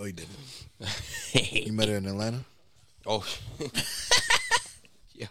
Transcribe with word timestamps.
No, 0.00 0.06
you 0.06 0.12
didn't. 0.14 0.32
you 1.66 1.72
met 1.74 1.88
her 1.88 1.96
in 1.96 2.06
Atlanta. 2.06 2.40
Oh, 3.04 3.22
yo. 5.12 5.26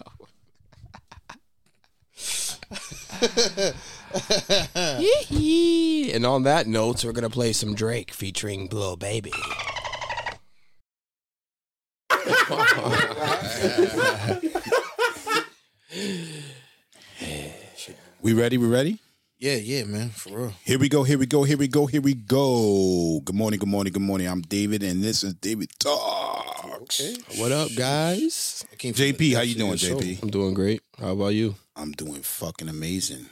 And 6.13 6.23
on 6.23 6.43
that 6.43 6.67
note, 6.67 7.03
we're 7.03 7.13
gonna 7.13 7.31
play 7.31 7.51
some 7.51 7.73
Drake 7.73 8.11
featuring 8.11 8.67
Blow 8.67 8.95
Baby. 8.95 9.33
We 18.21 18.33
ready? 18.33 18.59
We 18.59 18.67
ready? 18.67 18.99
Yeah, 19.41 19.55
yeah, 19.55 19.85
man, 19.85 20.09
for 20.09 20.37
real. 20.37 20.53
Here 20.65 20.77
we 20.77 20.89
go. 20.89 21.03
Here 21.03 21.17
we 21.17 21.25
go. 21.25 21.43
Here 21.43 21.55
we 21.55 21.69
go. 21.69 21.85
Here 21.85 22.01
we 22.01 22.13
go. 22.13 23.21
Good 23.23 23.35
morning. 23.35 23.57
Good 23.57 23.69
morning. 23.69 23.93
Good 23.93 24.01
morning. 24.01 24.27
I'm 24.27 24.41
David, 24.41 24.83
and 24.83 25.01
this 25.01 25.23
is 25.23 25.33
David 25.35 25.69
Talks. 25.79 26.99
Okay. 26.99 27.15
What 27.37 27.53
up, 27.53 27.69
guys? 27.77 28.65
I 28.69 28.75
came 28.75 28.93
from 28.93 29.01
JP, 29.01 29.35
how 29.35 29.41
you 29.41 29.55
doing. 29.55 29.75
JP? 29.75 30.23
I'm 30.23 30.29
doing 30.29 30.53
great. 30.53 30.81
How 30.99 31.13
about 31.13 31.29
you? 31.29 31.55
I'm 31.77 31.93
doing 31.93 32.21
fucking 32.21 32.67
amazing. 32.67 33.27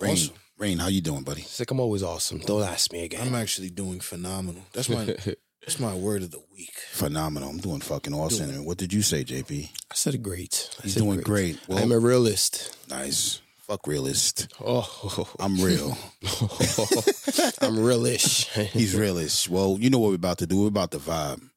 Rain, 0.00 0.12
Awesome. 0.12 0.34
Rain, 0.56 0.78
how 0.78 0.86
you 0.88 1.02
doing, 1.02 1.22
buddy? 1.22 1.42
Sick, 1.42 1.70
I'm 1.70 1.80
always 1.80 2.02
awesome. 2.02 2.38
Don't 2.38 2.62
ask 2.62 2.90
me 2.90 3.04
again. 3.04 3.26
I'm 3.26 3.34
actually 3.34 3.68
doing 3.68 4.00
phenomenal. 4.00 4.62
That's 4.72 4.88
my 4.88 5.04
that's 5.60 5.78
my 5.78 5.94
word 5.94 6.22
of 6.22 6.30
the 6.30 6.42
week. 6.50 6.72
Phenomenal. 6.92 7.50
I'm 7.50 7.58
doing 7.58 7.80
fucking 7.82 8.14
awesome. 8.14 8.48
And 8.48 8.64
what 8.64 8.78
did 8.78 8.90
you 8.94 9.02
say, 9.02 9.22
JP? 9.22 9.68
I 9.90 9.94
said 9.94 10.22
great. 10.22 10.70
I 10.78 10.84
He's 10.84 10.94
said 10.94 11.02
doing 11.02 11.20
great. 11.20 11.58
Well, 11.68 11.78
I'm 11.78 11.92
a 11.92 11.98
realist. 11.98 12.74
nice. 12.88 13.42
Fuck 13.66 13.86
realist. 13.86 14.52
Oh, 14.60 15.26
I'm 15.40 15.56
real. 15.56 15.88
I'm 17.62 17.76
realish. 17.80 18.46
He's 18.66 18.94
realist. 18.94 19.48
Well, 19.48 19.78
you 19.80 19.88
know 19.88 19.98
what 19.98 20.10
we're 20.10 20.16
about 20.16 20.36
to 20.38 20.46
do. 20.46 20.60
We're 20.60 20.68
about 20.68 20.90
to 20.90 20.98
vibe. 20.98 21.48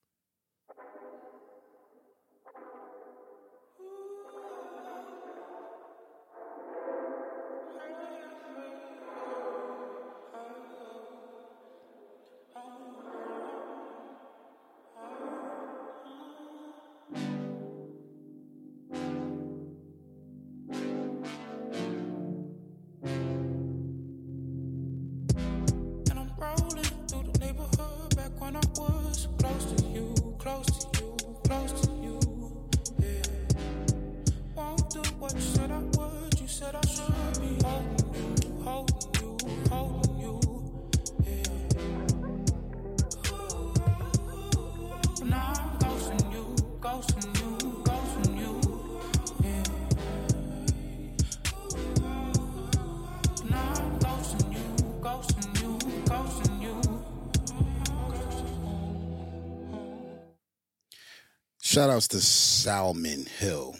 Shout 61.88 61.96
outs 61.96 62.08
to 62.10 62.20
Solomon 62.20 63.26
Hill 63.40 63.78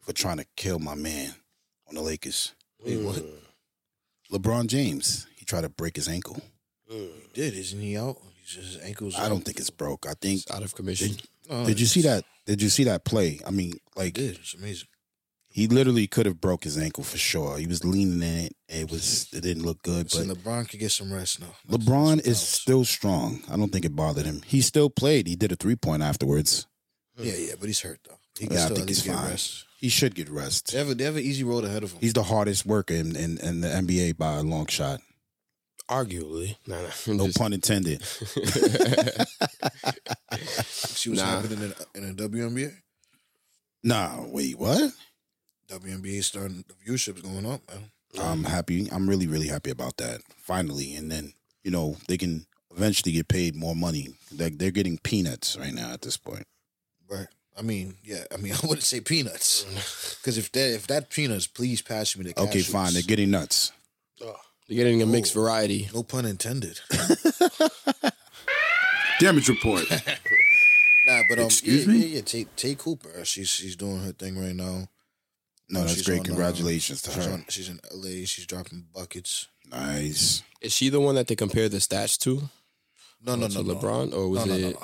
for 0.00 0.12
trying 0.12 0.36
to 0.36 0.44
kill 0.54 0.78
my 0.78 0.94
man 0.94 1.34
on 1.88 1.96
the 1.96 2.00
Lakers. 2.00 2.52
Wait, 2.86 2.98
what? 3.02 3.16
Mm. 3.16 3.30
LeBron 4.30 4.68
James, 4.68 5.26
he 5.34 5.44
tried 5.44 5.62
to 5.62 5.68
break 5.68 5.96
his 5.96 6.06
ankle. 6.08 6.40
Mm. 6.88 7.08
He 7.14 7.28
did, 7.40 7.54
isn't 7.54 7.80
he 7.80 7.96
out? 7.96 8.18
He's 8.40 8.54
just 8.54 8.74
his 8.74 8.82
ankles. 8.84 9.16
I 9.18 9.24
out. 9.24 9.30
don't 9.30 9.40
think 9.44 9.58
it's 9.58 9.70
broke. 9.70 10.06
I 10.06 10.14
think. 10.20 10.42
It's 10.42 10.52
out 10.52 10.62
of 10.62 10.72
commission. 10.76 11.16
Oh, 11.50 11.66
Did 11.66 11.80
you 11.80 11.86
see 11.86 12.02
that? 12.02 12.22
Did 12.46 12.62
you 12.62 12.68
see 12.68 12.84
that 12.84 13.04
play? 13.04 13.40
I 13.44 13.50
mean, 13.50 13.72
like 13.96 14.14
did. 14.14 14.36
It's 14.38 14.54
amazing. 14.54 14.86
he 15.48 15.66
literally 15.66 16.06
could 16.06 16.26
have 16.26 16.40
broke 16.40 16.62
his 16.62 16.78
ankle 16.78 17.02
for 17.02 17.18
sure. 17.18 17.58
He 17.58 17.66
was 17.66 17.84
leaning 17.84 18.22
in 18.22 18.44
it. 18.46 18.56
It 18.68 18.88
was. 18.88 19.26
It 19.32 19.40
didn't 19.40 19.64
look 19.64 19.82
good, 19.82 20.12
So 20.12 20.24
but 20.24 20.36
LeBron 20.38 20.68
could 20.68 20.78
get 20.78 20.92
some 20.92 21.12
rest 21.12 21.40
now. 21.40 21.54
LeBron 21.68 21.78
that's 21.78 21.88
what 21.88 22.18
is 22.18 22.24
counts. 22.38 22.40
still 22.48 22.84
strong. 22.84 23.42
I 23.50 23.56
don't 23.56 23.72
think 23.72 23.84
it 23.84 23.96
bothered 23.96 24.26
him. 24.26 24.42
He 24.46 24.60
still 24.60 24.90
played. 24.90 25.26
He 25.26 25.34
did 25.34 25.50
a 25.50 25.56
three 25.56 25.74
point 25.74 26.02
afterwards. 26.04 26.68
Yeah, 27.18 27.34
yeah, 27.34 27.52
but 27.60 27.66
he's 27.66 27.80
hurt 27.80 28.00
though. 28.08 28.16
He 28.38 28.46
can 28.46 28.56
Yeah, 28.56 28.62
I 28.62 28.64
still 28.64 28.76
think 28.76 28.84
at 28.84 28.88
he's 28.90 29.02
get 29.02 29.14
fine. 29.16 29.30
rest. 29.30 29.64
He 29.78 29.88
should 29.88 30.14
get 30.14 30.28
rest. 30.30 30.72
They 30.72 30.78
have, 30.78 30.88
a, 30.90 30.94
they 30.94 31.04
have 31.04 31.16
an 31.16 31.22
easy 31.22 31.44
road 31.44 31.64
ahead 31.64 31.82
of 31.82 31.92
him. 31.92 31.98
He's 32.00 32.12
the 32.12 32.22
hardest 32.22 32.64
worker 32.64 32.94
in, 32.94 33.14
in, 33.16 33.38
in 33.38 33.60
the 33.60 33.68
NBA 33.68 34.16
by 34.16 34.34
a 34.36 34.42
long 34.42 34.66
shot. 34.66 35.00
Arguably. 35.90 36.56
Nah, 36.66 36.80
nah. 36.82 36.88
I'm 37.08 37.16
No 37.18 37.26
just- 37.26 37.38
pun 37.38 37.52
intended. 37.52 38.02
See 40.66 41.10
what's 41.10 41.20
Nah. 41.22 41.40
happening 41.40 41.72
in, 41.94 42.02
in 42.04 42.16
the 42.16 42.28
WNBA. 42.28 42.72
Nah, 43.84 44.24
wait, 44.28 44.58
what? 44.58 44.92
WNBA 45.68 46.22
starting 46.22 46.64
the 46.68 46.74
viewership's 46.74 47.22
going 47.22 47.46
up, 47.46 47.60
man. 47.68 47.90
I'm 48.20 48.44
happy. 48.44 48.88
I'm 48.92 49.08
really, 49.08 49.26
really 49.26 49.48
happy 49.48 49.70
about 49.70 49.96
that. 49.96 50.20
Finally, 50.36 50.94
and 50.96 51.10
then 51.10 51.32
you 51.64 51.70
know 51.70 51.96
they 52.08 52.18
can 52.18 52.46
eventually 52.76 53.12
get 53.12 53.26
paid 53.28 53.56
more 53.56 53.74
money. 53.74 54.08
They're, 54.30 54.50
they're 54.50 54.70
getting 54.70 54.98
peanuts 54.98 55.56
right 55.58 55.72
now 55.72 55.90
at 55.92 56.02
this 56.02 56.16
point. 56.18 56.44
Right. 57.12 57.26
I 57.58 57.62
mean, 57.62 57.96
yeah. 58.02 58.24
I 58.32 58.38
mean, 58.38 58.52
I 58.62 58.66
wouldn't 58.66 58.82
say 58.82 59.00
peanuts 59.00 59.64
because 60.20 60.38
if 60.38 60.50
that 60.52 60.74
if 60.74 60.86
that 60.88 61.10
peanuts, 61.10 61.46
please 61.46 61.82
pass 61.82 62.16
me 62.16 62.24
the. 62.32 62.40
Okay, 62.40 62.62
fine. 62.62 62.92
They're 62.94 63.02
getting 63.02 63.30
nuts. 63.30 63.72
They're 64.18 64.76
getting 64.76 65.02
a 65.02 65.06
mixed 65.06 65.36
Oh. 65.36 65.40
variety. 65.42 65.88
No 65.94 66.02
pun 66.02 66.24
intended. 66.24 66.80
Damage 69.20 69.48
report. 69.48 69.84
nah, 71.06 71.20
but 71.28 71.38
um, 71.38 71.44
Excuse 71.46 71.86
yeah, 71.86 71.92
me? 71.92 71.98
Yeah, 71.98 72.06
yeah. 72.16 72.20
Tay, 72.22 72.46
Tay 72.56 72.74
Cooper, 72.74 73.24
she's 73.24 73.48
she's 73.48 73.76
doing 73.76 74.02
her 74.02 74.12
thing 74.12 74.38
right 74.38 74.54
now. 74.54 74.88
No, 75.68 75.80
that's 75.80 75.94
She's 75.94 76.06
great. 76.06 76.20
on, 76.20 76.22
uh, 76.22 76.28
Congratulations 76.28 77.02
to 77.02 77.10
She's, 77.12 77.24
her. 77.26 77.32
on, 77.32 77.44
she's 77.48 77.68
in 77.68 77.80
LA. 77.92 78.24
She's 78.26 78.46
dropping 78.46 78.86
buckets. 78.94 79.46
Nice. 79.70 80.42
Is 80.60 80.72
she 80.72 80.88
the 80.90 81.00
one 81.00 81.14
that 81.14 81.28
they 81.28 81.36
compare 81.36 81.68
the 81.68 81.78
stats 81.78 82.18
to? 82.20 82.42
No, 83.24 83.36
no, 83.36 83.48
to 83.48 83.54
no, 83.54 83.62
no. 83.62 83.74
LeBron, 83.76 84.12
or 84.12 84.28
was 84.28 84.44
no, 84.44 84.56
no, 84.56 84.68
it? 84.68 84.76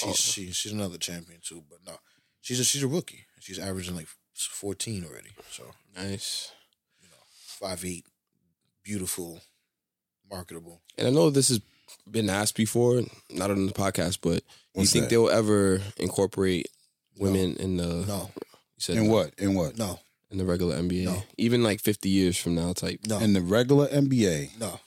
No, 0.00 0.06
no, 0.06 0.06
no, 0.06 0.10
no. 0.10 0.14
She's 0.14 0.28
Oh. 0.28 0.32
she, 0.32 0.52
she's 0.52 0.72
another 0.72 0.98
champion 0.98 1.40
too, 1.42 1.64
but 1.68 1.78
no, 1.86 1.98
she's 2.40 2.60
a 2.60 2.64
she's 2.64 2.82
a 2.82 2.88
rookie. 2.88 3.26
She's 3.40 3.58
averaging 3.58 3.96
like 3.96 4.08
fourteen 4.34 5.04
already. 5.04 5.30
So 5.50 5.64
Nice. 5.96 6.50
you 7.00 7.08
know, 7.08 7.16
five 7.46 7.84
eight, 7.84 8.04
beautiful, 8.82 9.40
marketable. 10.30 10.80
And 10.96 11.06
I 11.06 11.10
know 11.10 11.30
this 11.30 11.48
has 11.48 11.60
been 12.10 12.28
asked 12.30 12.56
before, 12.56 13.02
not 13.30 13.50
on 13.50 13.66
the 13.66 13.72
podcast, 13.72 14.18
but 14.22 14.42
do 14.74 14.80
you 14.80 14.86
think 14.86 15.04
that? 15.04 15.10
they'll 15.10 15.30
ever 15.30 15.80
incorporate 15.98 16.68
women 17.18 17.56
in 17.56 17.76
the? 17.76 18.04
No, 18.06 18.30
You 18.76 18.80
said 18.80 18.96
In 18.98 19.06
no, 19.06 19.12
what? 19.12 19.34
In 19.38 19.54
what? 19.54 19.76
no, 19.78 19.98
In 20.30 20.38
the 20.38 20.44
regular 20.44 20.76
NBA, 20.76 21.04
No. 21.06 21.22
even 21.36 21.62
like 21.62 21.80
fifty 21.80 22.08
years 22.10 22.36
from 22.36 22.54
now, 22.54 22.72
type. 22.72 23.00
no, 23.06 23.18
In 23.18 23.32
the 23.32 23.40
regular 23.40 23.88
NBA. 23.88 24.58
no. 24.58 24.80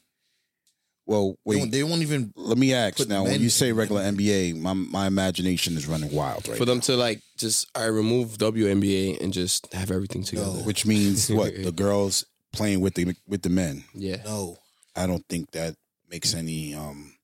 Well, 1.05 1.29
They 1.31 1.35
wait. 1.45 1.59
won't, 1.59 1.71
they 1.71 1.83
won't 1.83 2.01
even. 2.03 2.31
let 2.35 2.57
me 2.57 2.73
ask 2.73 2.97
put 2.97 3.09
now. 3.09 3.23
When 3.23 3.41
you 3.41 3.49
say 3.49 3.71
regular 3.71 4.01
NBA, 4.03 4.59
my 4.59 4.73
my 4.73 5.07
imagination 5.07 5.75
is 5.75 5.87
running 5.87 6.11
wild 6.13 6.47
right 6.47 6.57
For 6.57 6.65
them 6.65 6.79
to 6.81 6.95
like 6.95 7.21
just 7.37 7.67
I 7.75 7.85
remove 7.85 8.37
WNBA 8.37 9.19
and 9.21 9.33
just 9.33 9.71
have 9.73 9.91
everything 9.91 10.23
together. 10.23 10.45
No. 10.59 10.63
which 10.63 10.85
means 10.85 11.29
what 11.29 11.53
the 11.63 11.71
girls 11.71 12.25
playing 12.53 12.81
with 12.81 12.93
the 12.95 13.15
with 13.27 13.41
the 13.41 13.49
men. 13.49 13.83
Yeah. 13.93 14.17
No, 14.25 14.57
I 14.95 15.07
don't 15.07 15.25
think 15.27 15.51
that 15.51 15.75
makes 16.09 16.33
any. 16.35 16.73
um 16.75 16.97
no. 17.05 17.20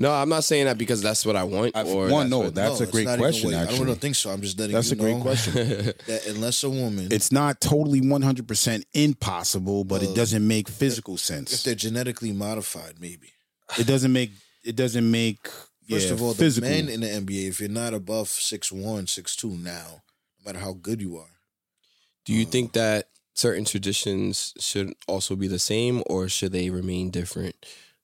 No, 0.00 0.12
I'm 0.12 0.28
not 0.28 0.44
saying 0.44 0.66
that 0.66 0.78
because 0.78 1.02
that's 1.02 1.26
what 1.26 1.34
I 1.34 1.42
want. 1.42 1.76
I- 1.76 1.82
or 1.82 2.08
one, 2.08 2.30
no, 2.30 2.38
what- 2.38 2.54
that's 2.54 2.78
no, 2.80 2.86
a 2.86 2.90
great 2.90 3.04
not 3.06 3.18
question, 3.18 3.50
what- 3.50 3.68
I 3.68 3.76
don't 3.76 4.00
think 4.00 4.14
so. 4.14 4.30
I'm 4.30 4.40
just 4.40 4.56
letting 4.58 4.70
you 4.70 4.74
know. 4.74 4.78
That's 4.78 4.90
you 4.92 4.96
a 4.96 5.00
great 5.00 5.20
question. 5.20 5.54
that 6.06 6.26
unless 6.28 6.62
a 6.62 6.70
woman, 6.70 7.08
It's 7.10 7.32
not 7.32 7.60
totally 7.60 8.00
one 8.00 8.22
hundred 8.22 8.46
percent 8.46 8.86
impossible, 8.94 9.82
but 9.84 10.02
it 10.02 10.10
Uh, 10.10 10.14
doesn't 10.14 10.46
make 10.46 10.68
physical 10.68 11.14
if 11.14 11.20
sense. 11.20 11.52
If 11.52 11.64
they're 11.64 11.74
genetically 11.74 12.32
modified, 12.32 12.94
maybe. 13.00 13.32
It 13.78 13.86
doesn't 13.86 14.12
make 14.12 14.30
it 14.64 14.76
doesn't 14.76 15.10
make 15.10 15.48
First 15.90 16.08
yeah, 16.08 16.12
of 16.12 16.22
all, 16.22 16.34
physical. 16.34 16.68
the 16.68 16.74
men 16.76 16.88
in 16.90 17.00
the 17.00 17.06
NBA, 17.08 17.48
if 17.48 17.60
you're 17.60 17.68
not 17.70 17.94
above 17.94 18.28
six 18.28 18.70
one, 18.70 19.06
six 19.06 19.34
two 19.34 19.50
now, 19.56 20.02
no 20.38 20.44
matter 20.52 20.58
how 20.64 20.74
good 20.74 21.00
you 21.00 21.16
are, 21.16 21.40
Do 22.26 22.34
you 22.34 22.44
think 22.44 22.74
that 22.74 23.08
certain 23.34 23.64
traditions 23.64 24.52
should 24.60 24.92
also 25.06 25.34
be 25.34 25.48
the 25.48 25.58
same, 25.58 26.02
or 26.06 26.28
should 26.28 26.52
they 26.52 26.68
remain 26.70 27.10
different? 27.10 27.54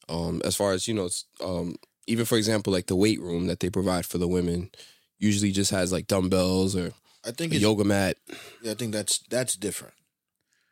Um, 0.09 0.43
as 0.45 0.57
far 0.57 0.73
as 0.73 0.87
you 0.87 0.95
know, 0.95 1.09
um, 1.43 1.77
even 2.07 2.25
for 2.25 2.37
example, 2.37 2.73
like 2.73 2.87
the 2.87 2.97
weight 2.97 3.21
room 3.21 3.47
that 3.47 3.61
they 3.61 3.71
provide 3.71 4.07
for 4.07 4.19
the 4.19 4.29
women, 4.29 4.71
usually 5.19 5.53
just 5.53 5.71
has 5.71 5.93
like 5.93 6.07
dumbbells 6.07 6.77
or 6.77 6.93
I 7.25 7.31
think 7.31 7.53
a 7.53 7.57
it's, 7.57 7.63
yoga 7.63 7.85
mat. 7.85 8.17
Yeah, 8.63 8.73
I 8.73 8.75
think 8.75 8.93
that's 8.93 9.19
that's 9.31 9.57
different. 9.57 9.95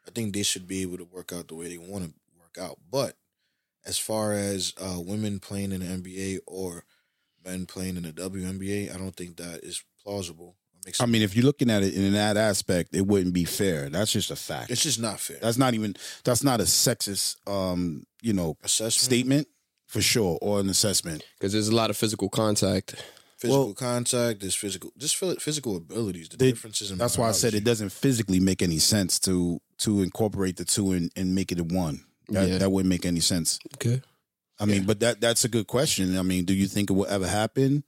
I 0.07 0.11
think 0.11 0.35
they 0.35 0.43
should 0.43 0.67
be 0.67 0.83
able 0.83 0.99
to 0.99 1.05
work 1.05 1.33
out 1.33 1.49
the 1.49 1.55
way 1.55 1.69
they 1.69 1.79
want 1.79 2.05
to 2.05 2.13
work 2.39 2.59
out. 2.61 2.79
But 2.91 3.17
as 3.85 3.99
far 3.99 4.33
as 4.33 4.75
uh, 4.81 5.01
women 5.01 5.41
playing 5.41 5.73
in 5.73 5.81
the 5.81 5.87
NBA 5.87 6.41
or 6.47 6.85
men 7.45 7.67
playing 7.67 7.97
in 7.97 8.03
the 8.03 8.13
WNBA, 8.13 8.95
I 8.95 8.99
don't 8.99 9.17
think 9.17 9.37
that 9.37 9.61
is 9.65 9.85
plausible. 10.03 10.57
It 10.83 10.87
makes 10.87 11.01
I 11.01 11.07
mean, 11.07 11.23
if 11.23 11.37
you're 11.37 11.45
looking 11.45 11.71
at 11.71 11.83
it 11.83 11.95
in 11.95 12.13
that 12.13 12.37
aspect, 12.37 12.95
it 12.95 13.07
wouldn't 13.07 13.33
be 13.35 13.45
fair. 13.45 13.89
That's 13.89 14.13
just 14.13 14.31
a 14.31 14.37
fact. 14.37 14.71
it's 14.71 14.83
just 14.83 15.01
not 15.01 15.21
fair. 15.21 15.39
That's 15.41 15.57
not 15.59 15.75
even. 15.75 15.95
That's 16.25 16.43
not 16.43 16.61
a 16.61 16.65
sexist, 16.65 17.37
um, 17.49 18.05
you 18.21 18.33
know, 18.33 18.57
Assessment, 18.65 18.93
statement 18.93 19.49
for 19.87 20.03
sure, 20.03 20.39
or 20.43 20.61
an 20.61 20.69
assessment. 20.69 21.23
because 21.39 21.53
there's 21.53 21.69
a 21.69 21.75
lot 21.75 21.91
of 21.91 21.97
physical 21.97 22.29
contact. 22.29 22.97
physical 23.39 23.67
well- 23.67 23.75
contact, 23.75 24.41
there's 24.41 24.55
physical, 24.55 24.93
just 24.99 25.17
physical 25.17 25.77
abilities. 25.77 26.29
The 26.29 26.37
They- 26.37 26.51
differences 26.53 26.91
in 26.91 26.99
That's 26.99 27.17
why 27.19 27.29
I 27.29 27.33
said 27.33 27.55
it 27.55 27.65
doesn't 27.65 27.91
physically 27.93 28.41
make 28.41 28.63
any 28.63 28.79
sense 28.79 29.19
to 29.21 29.61
to 29.79 30.03
incorporate 30.03 30.57
the 30.57 30.65
two 30.65 30.93
and, 30.93 31.11
and 31.17 31.35
make 31.35 31.51
it 31.53 31.59
a 31.61 31.65
one. 31.65 32.05
That 32.29 32.49
Yeah. 32.49 32.59
that 32.59 32.71
wouldn't 32.71 32.89
make 32.89 33.05
any 33.07 33.21
sense. 33.21 33.59
Okay. 33.77 34.01
I 34.61 34.65
mean, 34.65 34.85
but 34.85 35.01
that 35.01 35.21
that's 35.21 35.45
a 35.45 35.49
good 35.49 35.67
question. 35.67 36.17
I 36.17 36.23
mean, 36.23 36.45
do 36.45 36.55
you 36.55 36.67
think 36.69 36.89
it 36.91 36.93
will 36.93 37.07
ever 37.07 37.27
happen? 37.27 37.83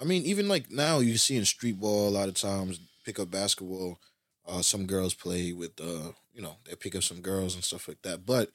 I 0.00 0.04
mean, 0.04 0.24
even 0.24 0.48
like 0.48 0.70
now, 0.70 1.00
you 1.00 1.16
see 1.18 1.36
in 1.36 1.44
street 1.44 1.80
ball 1.80 2.08
a 2.08 2.10
lot 2.10 2.28
of 2.28 2.34
times, 2.34 2.80
pick 3.04 3.18
up 3.18 3.30
basketball. 3.30 3.98
Uh, 4.46 4.62
some 4.62 4.86
girls 4.86 5.12
play 5.14 5.52
with, 5.52 5.78
uh, 5.80 6.12
you 6.32 6.40
know, 6.40 6.56
they 6.64 6.74
pick 6.74 6.94
up 6.96 7.02
some 7.02 7.20
girls 7.20 7.54
and 7.54 7.62
stuff 7.64 7.86
like 7.88 8.00
that. 8.02 8.24
But 8.24 8.50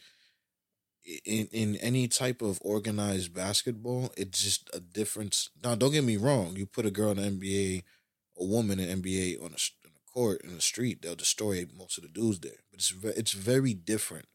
in 1.25 1.47
in 1.51 1.75
any 1.77 2.07
type 2.07 2.41
of 2.41 2.59
organized 2.63 3.33
basketball, 3.33 4.11
it's 4.17 4.41
just 4.43 4.69
a 4.73 4.79
difference. 4.79 5.49
Now, 5.63 5.75
don't 5.75 5.91
get 5.91 6.03
me 6.03 6.17
wrong. 6.17 6.55
You 6.55 6.65
put 6.65 6.85
a 6.85 6.91
girl 6.91 7.11
in 7.11 7.17
the 7.17 7.23
NBA, 7.23 7.83
a 8.41 8.45
woman 8.45 8.79
in 8.79 8.89
NBA 8.89 9.37
on 9.37 9.51
a, 9.51 9.59
on 9.85 9.91
a 9.95 10.11
court 10.11 10.41
in 10.43 10.55
the 10.55 10.61
street, 10.61 11.01
they'll 11.01 11.15
destroy 11.15 11.65
most 11.77 11.97
of 11.97 12.03
the 12.03 12.09
dudes 12.09 12.39
there. 12.39 12.63
But 12.71 12.79
it's 12.79 12.89
ve- 12.89 13.13
it's 13.17 13.33
very 13.33 13.73
different, 13.73 14.25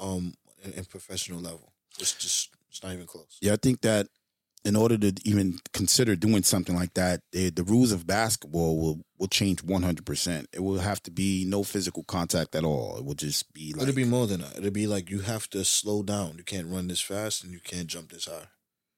um, 0.00 0.34
in, 0.64 0.72
in 0.72 0.84
professional 0.86 1.40
level. 1.40 1.72
It's 2.00 2.14
just 2.14 2.50
it's 2.70 2.82
not 2.82 2.94
even 2.94 3.06
close. 3.06 3.38
Yeah, 3.42 3.54
I 3.54 3.56
think 3.56 3.82
that 3.82 4.08
in 4.64 4.76
order 4.76 4.96
to 4.96 5.12
even 5.24 5.58
consider 5.72 6.14
doing 6.14 6.42
something 6.42 6.76
like 6.76 6.94
that, 6.94 7.20
the, 7.32 7.50
the 7.50 7.64
rules 7.64 7.92
of 7.92 8.06
basketball 8.06 8.80
will 8.80 9.00
will 9.18 9.28
change 9.28 9.62
one 9.62 9.82
hundred 9.82 10.06
percent. 10.06 10.48
It 10.52 10.60
will 10.60 10.78
have 10.78 11.02
to 11.04 11.10
be 11.10 11.44
no 11.46 11.62
physical 11.62 12.04
contact 12.04 12.54
at 12.54 12.64
all. 12.64 12.96
It 12.98 13.04
will 13.04 13.14
just 13.14 13.52
be 13.52 13.72
like 13.72 13.82
It'll 13.82 13.94
be 13.94 14.04
more 14.04 14.26
than 14.26 14.40
that. 14.40 14.58
It'll 14.58 14.70
be 14.70 14.86
like 14.86 15.10
you 15.10 15.20
have 15.20 15.48
to 15.50 15.64
slow 15.64 16.02
down. 16.02 16.34
You 16.38 16.44
can't 16.44 16.68
run 16.68 16.88
this 16.88 17.00
fast 17.00 17.44
and 17.44 17.52
you 17.52 17.60
can't 17.60 17.86
jump 17.86 18.12
this 18.12 18.26
high. 18.26 18.48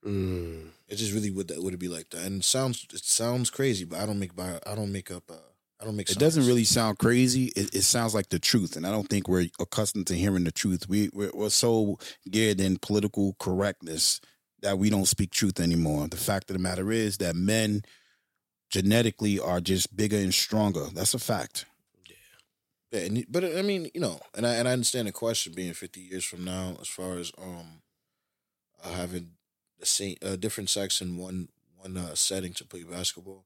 Mm. 0.04 0.68
It's 0.88 1.00
just 1.00 1.14
really 1.14 1.30
would 1.30 1.48
that 1.48 1.62
would 1.62 1.74
it 1.74 1.80
be 1.80 1.88
like 1.88 2.10
that? 2.10 2.24
And 2.24 2.40
it 2.40 2.44
sounds 2.44 2.86
it 2.92 3.04
sounds 3.04 3.50
crazy, 3.50 3.84
but 3.84 4.00
I 4.00 4.06
don't 4.06 4.18
make 4.18 4.36
bio, 4.36 4.58
I 4.66 4.74
don't 4.74 4.92
make 4.92 5.10
up. 5.10 5.24
Uh, 5.30 5.36
I 5.80 5.86
don't 5.86 5.96
make. 5.96 6.08
It 6.10 6.18
doesn't 6.18 6.46
really 6.46 6.64
sound 6.64 6.98
crazy. 6.98 7.46
It, 7.56 7.74
it 7.74 7.82
sounds 7.82 8.14
like 8.14 8.28
the 8.28 8.38
truth, 8.38 8.76
and 8.76 8.86
I 8.86 8.90
don't 8.90 9.08
think 9.08 9.28
we're 9.28 9.48
accustomed 9.58 10.06
to 10.06 10.14
hearing 10.14 10.44
the 10.44 10.52
truth. 10.52 10.88
We 10.88 11.10
we're, 11.12 11.32
we're 11.34 11.50
so 11.50 11.98
geared 12.30 12.60
in 12.60 12.78
political 12.78 13.34
correctness 13.40 14.20
that 14.64 14.78
we 14.78 14.88
don't 14.90 15.04
speak 15.06 15.30
truth 15.30 15.60
anymore. 15.60 16.08
The 16.08 16.16
fact 16.16 16.50
of 16.50 16.56
the 16.56 16.62
matter 16.62 16.90
is 16.90 17.18
that 17.18 17.36
men 17.36 17.82
genetically 18.70 19.38
are 19.38 19.60
just 19.60 19.94
bigger 19.94 20.16
and 20.16 20.32
stronger. 20.32 20.86
That's 20.92 21.12
a 21.14 21.18
fact. 21.18 21.66
Yeah, 22.90 23.00
and, 23.00 23.24
but 23.28 23.44
I 23.44 23.62
mean, 23.62 23.90
you 23.92 24.00
know, 24.00 24.20
and 24.34 24.46
I 24.46 24.54
and 24.54 24.66
I 24.66 24.72
understand 24.72 25.06
the 25.06 25.12
question 25.12 25.52
being 25.52 25.74
fifty 25.74 26.00
years 26.00 26.24
from 26.24 26.44
now, 26.44 26.76
as 26.80 26.88
far 26.88 27.18
as 27.18 27.30
um, 27.36 27.82
uh, 28.82 28.92
having 28.94 29.32
the 29.78 29.86
same 29.86 30.16
uh, 30.22 30.36
different 30.36 30.70
sex 30.70 31.00
in 31.00 31.18
one 31.18 31.48
one 31.76 31.96
uh, 31.96 32.14
setting 32.14 32.54
to 32.54 32.64
play 32.64 32.84
basketball. 32.84 33.44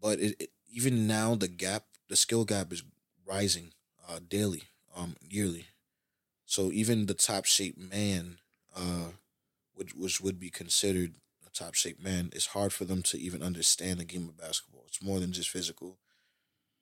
But 0.00 0.18
it, 0.18 0.36
it 0.40 0.50
even 0.72 1.06
now 1.06 1.34
the 1.34 1.48
gap, 1.48 1.84
the 2.08 2.16
skill 2.16 2.44
gap 2.44 2.72
is 2.72 2.82
rising 3.26 3.72
uh, 4.08 4.20
daily, 4.26 4.62
um, 4.96 5.16
yearly. 5.20 5.66
So 6.46 6.70
even 6.72 7.06
the 7.06 7.14
top 7.14 7.44
shaped 7.44 7.78
man, 7.78 8.38
uh, 8.76 9.12
which 9.74 9.94
which 9.94 10.20
would 10.20 10.38
be 10.40 10.50
considered 10.50 11.14
a 11.46 11.50
top 11.50 11.74
shape 11.74 12.00
man, 12.02 12.30
it's 12.32 12.46
hard 12.46 12.72
for 12.72 12.84
them 12.84 13.02
to 13.02 13.18
even 13.18 13.42
understand 13.42 13.98
the 14.00 14.04
game 14.04 14.28
of 14.28 14.36
basketball. 14.38 14.84
It's 14.88 15.02
more 15.02 15.20
than 15.20 15.32
just 15.32 15.50
physical. 15.50 15.98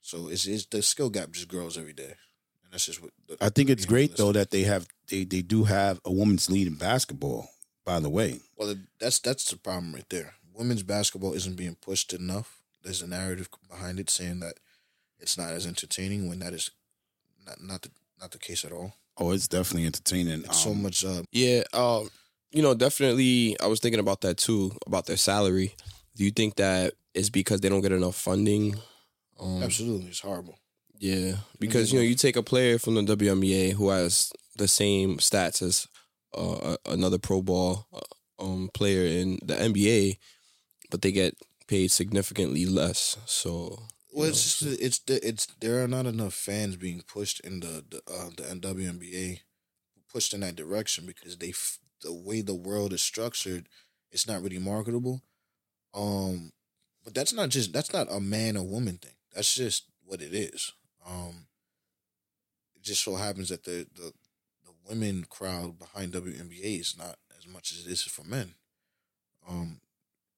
So 0.01 0.29
it's, 0.29 0.47
it's 0.47 0.67
the 0.67 0.83
skill 0.83 1.11
gap 1.11 1.31
just 1.31 1.49
grows 1.49 1.79
every 1.79 1.93
day, 1.93 2.15
and 2.65 2.73
that's 2.73 2.87
just 2.87 3.01
what 3.03 3.13
the, 3.29 3.37
I 3.41 3.49
think 3.51 3.71
it's 3.71 3.87
great 3.87 4.17
though 4.17 4.33
that 4.33 4.51
they 4.51 4.63
have 4.63 4.89
they 5.09 5.25
they 5.25 5.43
do 5.43 5.65
have 5.65 6.01
a 6.05 6.11
woman's 6.13 6.51
lead 6.51 6.67
in 6.67 6.75
basketball. 6.75 7.49
By 7.85 7.99
the 7.99 8.11
way, 8.11 8.39
Well, 8.57 8.77
that's 9.01 9.19
that's 9.19 9.51
the 9.51 9.57
problem 9.57 9.95
right 9.95 10.09
there. 10.09 10.35
Women's 10.55 10.83
basketball 10.85 11.33
isn't 11.35 11.57
being 11.57 11.75
pushed 11.81 12.13
enough. 12.13 12.61
There's 12.85 13.03
a 13.03 13.07
narrative 13.09 13.49
behind 13.69 13.99
it 13.99 14.09
saying 14.11 14.41
that 14.41 14.55
it's 15.19 15.37
not 15.39 15.51
as 15.51 15.67
entertaining 15.67 16.29
when 16.29 16.39
that 16.41 16.53
is 16.53 16.71
not 17.47 17.61
not 17.61 17.83
the 17.83 17.91
not 18.21 18.31
the 18.33 18.39
case 18.39 18.65
at 18.65 18.71
all. 18.73 18.95
oh, 19.19 19.33
it's 19.33 19.49
definitely 19.49 19.87
entertaining. 19.87 20.45
It's 20.45 20.63
so 20.63 20.71
Um, 20.71 20.83
much. 20.83 21.05
Uh, 21.05 21.23
Yeah, 21.33 21.63
um, 21.73 22.11
you 22.53 22.63
know, 22.63 22.75
definitely. 22.75 23.57
I 23.61 23.67
was 23.67 23.81
thinking 23.81 24.01
about 24.01 24.21
that 24.23 24.37
too, 24.37 24.73
about 24.87 25.07
their 25.07 25.17
salary. 25.17 25.75
Do 26.17 26.25
you 26.25 26.31
think 26.31 26.57
that 26.57 26.95
it's 27.15 27.31
because 27.31 27.61
they 27.61 27.69
don't 27.69 27.81
get 27.81 27.93
enough 27.93 28.17
funding? 28.17 28.77
Um, 29.41 29.63
absolutely, 29.63 30.09
it's 30.09 30.21
horrible. 30.21 30.59
Yeah, 30.99 31.37
because 31.59 31.93
you 31.93 31.99
know, 31.99 32.05
you 32.05 32.15
take 32.15 32.37
a 32.37 32.43
player 32.43 32.79
from 32.79 32.95
the 32.95 33.17
WNBA 33.17 33.73
who 33.73 33.89
has 33.89 34.33
the 34.57 34.69
same 34.69 35.17
stats 35.17 35.61
as 35.63 35.89
uh, 36.35 36.77
another 36.87 37.19
pro 37.19 37.43
ball 37.43 37.87
uh, 37.93 38.01
um, 38.45 38.71
player 38.73 39.05
in 39.05 39.39
the 39.45 39.55
NBA, 39.55 40.19
but 40.91 41.03
they 41.03 41.11
get 41.11 41.35
paid 41.67 41.91
significantly 41.91 42.67
less. 42.67 43.17
So, 43.27 43.83
Well, 44.13 44.29
it's 44.29 44.61
just 44.61 44.81
it's 44.81 44.99
the 45.01 45.27
it's 45.27 45.47
there 45.61 45.83
are 45.83 45.89
not 45.89 46.07
enough 46.07 46.35
fans 46.35 46.77
being 46.77 47.03
pushed 47.03 47.41
in 47.41 47.61
the 47.61 47.85
the 47.89 48.01
uh, 48.07 48.31
the 48.37 48.75
WNBA 48.75 49.41
pushed 50.13 50.35
in 50.35 50.41
that 50.41 50.55
direction 50.57 51.07
because 51.07 51.39
they 51.39 51.49
f- 51.49 51.79
the 52.03 52.13
way 52.13 52.41
the 52.41 52.55
world 52.55 52.93
is 52.93 53.03
structured, 53.03 53.69
it's 54.11 54.27
not 54.27 54.43
really 54.43 54.59
marketable. 54.59 55.23
Um, 55.95 56.53
but 57.05 57.15
that's 57.15 57.33
not 57.33 57.49
just 57.49 57.73
that's 57.73 57.93
not 57.93 58.11
a 58.11 58.21
man 58.21 58.57
or 58.57 58.65
woman 58.65 58.99
thing. 58.99 59.15
That's 59.35 59.55
just 59.55 59.85
what 60.05 60.21
it 60.21 60.35
is. 60.35 60.73
Um, 61.07 61.47
it 62.75 62.83
just 62.83 63.03
so 63.03 63.17
happens 63.17 63.49
that 63.49 63.65
the 63.65 63.87
the 63.95 64.13
the 64.65 64.73
women 64.89 65.27
crowd 65.29 65.79
behind 65.79 66.13
WNBA 66.13 66.81
is 66.81 66.97
not 66.97 67.17
as 67.39 67.47
much 67.47 67.73
as 67.73 67.87
it 67.87 67.91
is 67.91 68.03
for 68.03 68.25
men. 68.25 68.55
Um, 69.49 69.81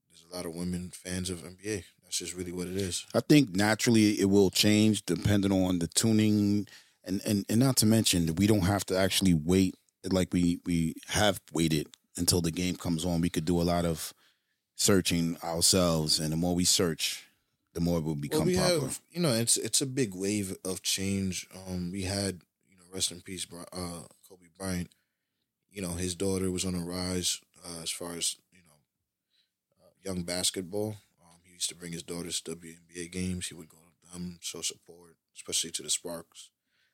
there's 0.09 0.25
a 0.31 0.37
lot 0.37 0.47
of 0.47 0.55
women 0.55 0.91
fans 0.95 1.31
of 1.31 1.43
NBA. 1.43 1.85
That's 2.03 2.19
just 2.19 2.35
really 2.35 2.53
what 2.53 2.69
it 2.69 2.77
is. 2.77 3.05
I 3.15 3.21
think 3.21 3.55
naturally 3.55 4.21
it 4.21 4.27
will 4.27 4.51
change 4.51 5.05
depending 5.05 5.53
on 5.53 5.79
the 5.79 5.89
tuning 5.89 6.67
and, 7.05 7.21
and, 7.27 7.45
and 7.49 7.61
not 7.61 7.77
to 7.79 7.87
mention 7.87 8.35
we 8.37 8.47
don't 8.47 8.61
have 8.63 8.85
to 8.87 8.99
actually 8.99 9.35
wait 9.35 9.75
like 10.13 10.33
we, 10.33 10.61
we 10.65 10.95
have 11.09 11.41
waited 11.53 11.89
until 12.17 12.41
the 12.41 12.51
game 12.51 12.77
comes 12.77 13.05
on. 13.05 13.21
We 13.21 13.31
could 13.31 13.45
do 13.45 13.61
a 13.61 13.65
lot 13.65 13.85
of 13.85 14.13
searching 14.77 15.37
ourselves 15.43 16.19
and 16.19 16.33
the 16.33 16.37
more 16.37 16.55
we 16.55 16.65
search, 16.65 17.25
the 17.75 17.81
more 17.81 17.99
it 17.99 18.05
will 18.05 18.15
become 18.15 18.41
well, 18.41 18.47
we 18.47 18.57
popular. 18.57 18.81
have 18.83 19.01
you 19.11 19.21
know 19.21 19.33
it's 19.33 19.57
it's 19.57 19.81
a 19.81 19.87
big 19.87 20.15
wave 20.15 20.57
of 20.65 20.83
change. 20.83 21.47
Um, 21.69 21.91
we 21.93 22.03
had 22.03 22.41
you 22.69 22.77
know 22.77 22.85
rest 22.93 23.11
in 23.11 23.21
peace, 23.21 23.47
uh, 23.53 24.07
Kobe 24.29 24.47
Bryant. 24.59 24.91
You 25.71 25.83
know 25.83 25.93
his 25.93 26.15
daughter 26.15 26.51
was 26.51 26.65
on 26.65 26.75
a 26.75 26.85
rise 26.85 27.41
uh, 27.65 27.83
as 27.83 27.91
far 27.91 28.13
as 28.15 28.37
you 28.53 28.61
know 28.61 28.79
uh, 29.83 29.91
young 30.05 30.23
basketball. 30.23 30.97
Um, 31.23 31.41
he 31.45 31.55
used 31.55 31.69
to 31.71 31.75
bring 31.75 31.93
his 31.93 32.03
daughters 32.03 32.41
to 32.43 32.53
WNBA 32.55 33.11
games. 33.11 33.49
He 33.49 33.55
would 33.55 33.69
go 33.69 33.79
to 33.79 34.13
them, 34.13 34.39
show 34.41 34.61
support, 34.61 35.17
especially 35.35 35.71
to 35.73 35.83
the 35.83 35.91
Sparks. 35.91 36.51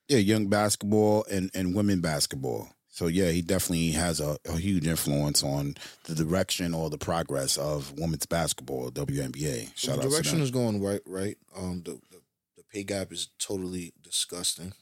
yeah, 0.09 0.19
young 0.19 0.47
basketball 0.49 1.25
and, 1.31 1.51
and 1.55 1.75
women 1.75 2.01
basketball. 2.01 2.71
So 2.91 3.07
yeah, 3.07 3.31
he 3.31 3.41
definitely 3.41 3.93
has 3.93 4.21
a, 4.21 4.37
a 4.45 4.57
huge 4.57 4.87
influence 4.87 5.43
on 5.43 5.77
the 6.05 6.15
direction 6.15 6.75
or 6.75 6.91
the 6.91 6.99
progress 6.99 7.57
of 7.57 7.97
women's 7.99 8.27
basketball, 8.27 8.91
WNBA. 8.91 9.71
Shout 9.77 9.97
the 9.97 10.07
out 10.07 10.11
direction 10.11 10.39
them. 10.39 10.43
is 10.43 10.51
going 10.51 10.83
right. 10.83 11.01
Right. 11.07 11.39
Um, 11.57 11.83
the, 11.85 11.93
the 12.11 12.21
the 12.57 12.65
pay 12.73 12.83
gap 12.83 13.13
is 13.13 13.29
totally 13.39 13.93
disgusting. 14.03 14.73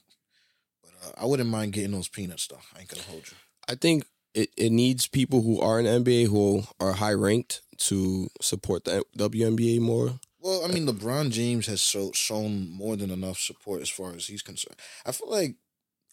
But 0.81 0.91
uh, 1.05 1.21
I 1.21 1.25
wouldn't 1.25 1.49
mind 1.49 1.73
getting 1.73 1.91
those 1.91 2.07
peanuts 2.07 2.47
though. 2.47 2.59
I 2.75 2.79
ain't 2.79 2.89
gonna 2.89 3.03
hold 3.03 3.29
you. 3.29 3.37
I 3.69 3.75
think 3.75 4.05
it, 4.33 4.49
it 4.57 4.71
needs 4.71 5.07
people 5.07 5.41
who 5.41 5.61
are 5.61 5.79
in 5.79 5.85
the 5.85 6.11
NBA 6.11 6.27
who 6.27 6.63
are 6.79 6.93
high 6.93 7.13
ranked 7.13 7.61
to 7.77 8.29
support 8.41 8.85
the 8.85 9.03
WNBA 9.17 9.79
more. 9.79 10.19
Well, 10.41 10.63
I 10.63 10.67
mean, 10.69 10.87
LeBron 10.87 11.31
James 11.31 11.67
has 11.67 11.81
so, 11.81 12.11
shown 12.13 12.69
more 12.71 12.95
than 12.95 13.11
enough 13.11 13.39
support 13.39 13.81
as 13.81 13.89
far 13.89 14.13
as 14.13 14.27
he's 14.27 14.41
concerned. 14.41 14.77
I 15.05 15.11
feel 15.11 15.29
like 15.29 15.55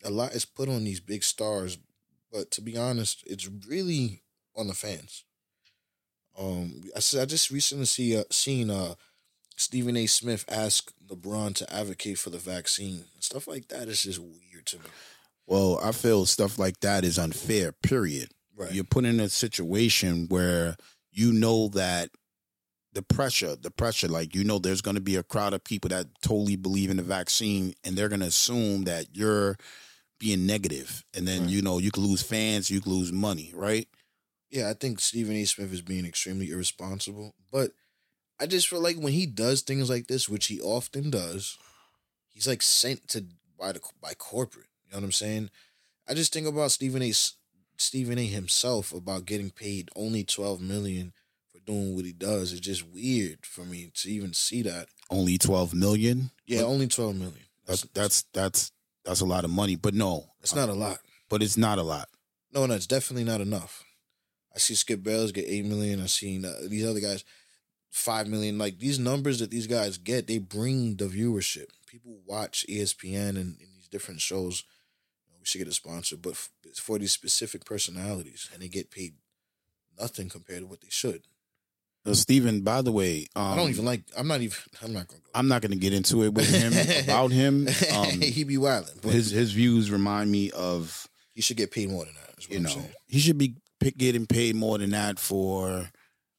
a 0.04 0.10
lot 0.10 0.32
is 0.32 0.44
put 0.44 0.68
on 0.68 0.84
these 0.84 1.00
big 1.00 1.22
stars, 1.22 1.78
but 2.32 2.50
to 2.52 2.60
be 2.60 2.76
honest, 2.76 3.22
it's 3.26 3.48
really 3.68 4.22
on 4.56 4.68
the 4.68 4.74
fans. 4.74 5.24
Um, 6.38 6.82
I 6.94 6.98
I 6.98 7.24
just 7.24 7.50
recently 7.50 7.86
see 7.86 8.16
uh, 8.16 8.24
seen 8.30 8.70
uh, 8.70 8.94
Stephen 9.56 9.96
A. 9.96 10.06
Smith 10.06 10.44
ask 10.48 10.92
LeBron 11.08 11.54
to 11.56 11.72
advocate 11.72 12.18
for 12.18 12.30
the 12.30 12.38
vaccine. 12.38 13.04
Stuff 13.20 13.46
like 13.48 13.68
that 13.68 13.88
is 13.88 14.02
just 14.02 14.18
weird 14.20 14.66
to 14.66 14.78
me. 14.78 14.84
Well, 15.46 15.78
I 15.82 15.92
feel 15.92 16.26
stuff 16.26 16.58
like 16.58 16.80
that 16.80 17.04
is 17.04 17.18
unfair, 17.18 17.72
period. 17.72 18.30
Right. 18.54 18.72
You're 18.72 18.84
put 18.84 19.04
in 19.04 19.20
a 19.20 19.28
situation 19.28 20.26
where 20.28 20.76
you 21.12 21.32
know 21.32 21.68
that 21.68 22.10
the 22.92 23.02
pressure, 23.02 23.54
the 23.56 23.70
pressure, 23.70 24.08
like 24.08 24.34
you 24.34 24.44
know, 24.44 24.58
there's 24.58 24.82
going 24.82 24.96
to 24.96 25.00
be 25.00 25.16
a 25.16 25.22
crowd 25.22 25.52
of 25.54 25.64
people 25.64 25.88
that 25.90 26.06
totally 26.22 26.56
believe 26.56 26.90
in 26.90 26.96
the 26.96 27.02
vaccine, 27.02 27.74
and 27.84 27.96
they're 27.96 28.08
going 28.08 28.20
to 28.20 28.26
assume 28.26 28.84
that 28.84 29.14
you're 29.14 29.56
being 30.18 30.46
negative, 30.46 31.04
and 31.14 31.26
then 31.26 31.48
you 31.48 31.62
know 31.62 31.78
you 31.78 31.90
could 31.90 32.02
lose 32.02 32.22
fans, 32.22 32.70
you 32.70 32.80
could 32.80 32.92
lose 32.92 33.12
money, 33.12 33.52
right? 33.54 33.88
Yeah, 34.50 34.70
I 34.70 34.74
think 34.74 35.00
Stephen 35.00 35.36
A. 35.36 35.44
Smith 35.44 35.72
is 35.72 35.82
being 35.82 36.06
extremely 36.06 36.50
irresponsible. 36.50 37.34
But 37.52 37.72
I 38.38 38.46
just 38.46 38.68
feel 38.68 38.80
like 38.80 38.96
when 38.96 39.12
he 39.12 39.26
does 39.26 39.62
things 39.62 39.90
like 39.90 40.06
this, 40.06 40.28
which 40.28 40.46
he 40.46 40.60
often 40.60 41.10
does, 41.10 41.58
he's 42.28 42.46
like 42.46 42.62
sent 42.62 43.08
to 43.08 43.24
by 43.58 43.72
the 43.72 43.80
by 44.00 44.14
corporate. 44.14 44.68
You 44.84 44.92
know 44.92 44.98
what 44.98 45.04
I'm 45.04 45.12
saying? 45.12 45.50
I 46.08 46.14
just 46.14 46.32
think 46.32 46.46
about 46.46 46.70
Stephen 46.70 47.02
A. 47.02 47.12
Stephen 47.78 48.18
A. 48.18 48.26
himself 48.26 48.92
about 48.92 49.26
getting 49.26 49.50
paid 49.50 49.90
only 49.96 50.24
twelve 50.24 50.60
million 50.60 51.12
for 51.48 51.58
doing 51.60 51.94
what 51.94 52.04
he 52.04 52.12
does. 52.12 52.52
It's 52.52 52.60
just 52.60 52.86
weird 52.86 53.44
for 53.44 53.62
me 53.62 53.90
to 53.94 54.10
even 54.10 54.32
see 54.32 54.62
that. 54.62 54.88
Only 55.10 55.38
twelve 55.38 55.74
million. 55.74 56.30
Yeah, 56.46 56.62
only 56.62 56.86
twelve 56.86 57.16
million. 57.16 57.40
That's 57.66 57.82
That's 57.82 57.92
that's 57.92 58.22
that's 58.32 58.72
that's 59.06 59.20
a 59.20 59.24
lot 59.26 59.44
of 59.44 59.50
money, 59.50 59.76
but 59.76 59.94
no, 59.94 60.24
it's 60.42 60.54
not 60.54 60.68
a 60.68 60.74
lot. 60.74 60.98
but 61.28 61.42
it's 61.42 61.56
not 61.56 61.78
a 61.78 61.82
lot. 61.82 62.08
No, 62.52 62.66
no, 62.66 62.74
it's 62.74 62.86
definitely 62.86 63.24
not 63.24 63.40
enough. 63.40 63.84
I 64.54 64.58
see 64.58 64.74
Skip 64.74 65.02
Bayless 65.02 65.32
get 65.32 65.44
eight 65.46 65.64
million. 65.64 66.00
I 66.02 66.06
seen 66.06 66.44
uh, 66.44 66.52
these 66.68 66.86
other 66.86 67.00
guys 67.00 67.24
five 67.90 68.26
million. 68.26 68.58
Like 68.58 68.78
these 68.78 68.98
numbers 68.98 69.38
that 69.38 69.50
these 69.50 69.66
guys 69.66 69.98
get, 69.98 70.26
they 70.26 70.38
bring 70.38 70.96
the 70.96 71.06
viewership. 71.06 71.66
People 71.86 72.18
watch 72.26 72.64
ESPN 72.68 73.30
and, 73.30 73.36
and 73.36 73.68
these 73.76 73.88
different 73.90 74.20
shows. 74.20 74.64
You 75.26 75.32
know, 75.32 75.38
we 75.40 75.46
should 75.46 75.58
get 75.58 75.68
a 75.68 75.72
sponsor, 75.72 76.16
but 76.16 76.30
f- 76.32 76.50
for 76.76 76.98
these 76.98 77.12
specific 77.12 77.64
personalities, 77.64 78.48
and 78.52 78.62
they 78.62 78.68
get 78.68 78.90
paid 78.90 79.14
nothing 79.98 80.28
compared 80.28 80.60
to 80.60 80.66
what 80.66 80.80
they 80.80 80.88
should. 80.90 81.22
Uh, 82.06 82.14
Stephen, 82.14 82.60
by 82.60 82.82
the 82.82 82.92
way, 82.92 83.26
um, 83.34 83.52
I 83.52 83.56
don't 83.56 83.70
even 83.70 83.84
like. 83.84 84.02
I'm 84.16 84.28
not 84.28 84.40
even. 84.40 84.56
I'm 84.82 84.92
not 84.92 85.08
gonna 85.08 85.20
go. 85.20 85.30
I'm 85.34 85.48
not 85.48 85.60
going 85.60 85.72
to 85.72 85.76
get 85.76 85.92
into 85.92 86.22
it 86.24 86.32
with 86.32 86.48
him 86.48 86.72
about 87.04 87.30
him. 87.30 87.68
Um, 87.94 88.20
he 88.22 88.44
be 88.44 88.56
wilding, 88.58 88.94
but 89.02 89.12
his 89.12 89.30
his 89.30 89.52
views 89.52 89.90
remind 89.90 90.30
me 90.30 90.50
of 90.52 91.06
he 91.34 91.42
should 91.42 91.56
get 91.58 91.70
paid 91.70 91.90
more 91.90 92.04
than 92.04 92.14
that. 92.14 92.48
You 92.48 92.56
I'm 92.58 92.62
know 92.62 92.70
saying. 92.70 92.92
he 93.06 93.18
should 93.18 93.38
be 93.38 93.56
getting 93.98 94.26
paid 94.26 94.56
more 94.56 94.78
than 94.78 94.90
that 94.90 95.18
for. 95.18 95.90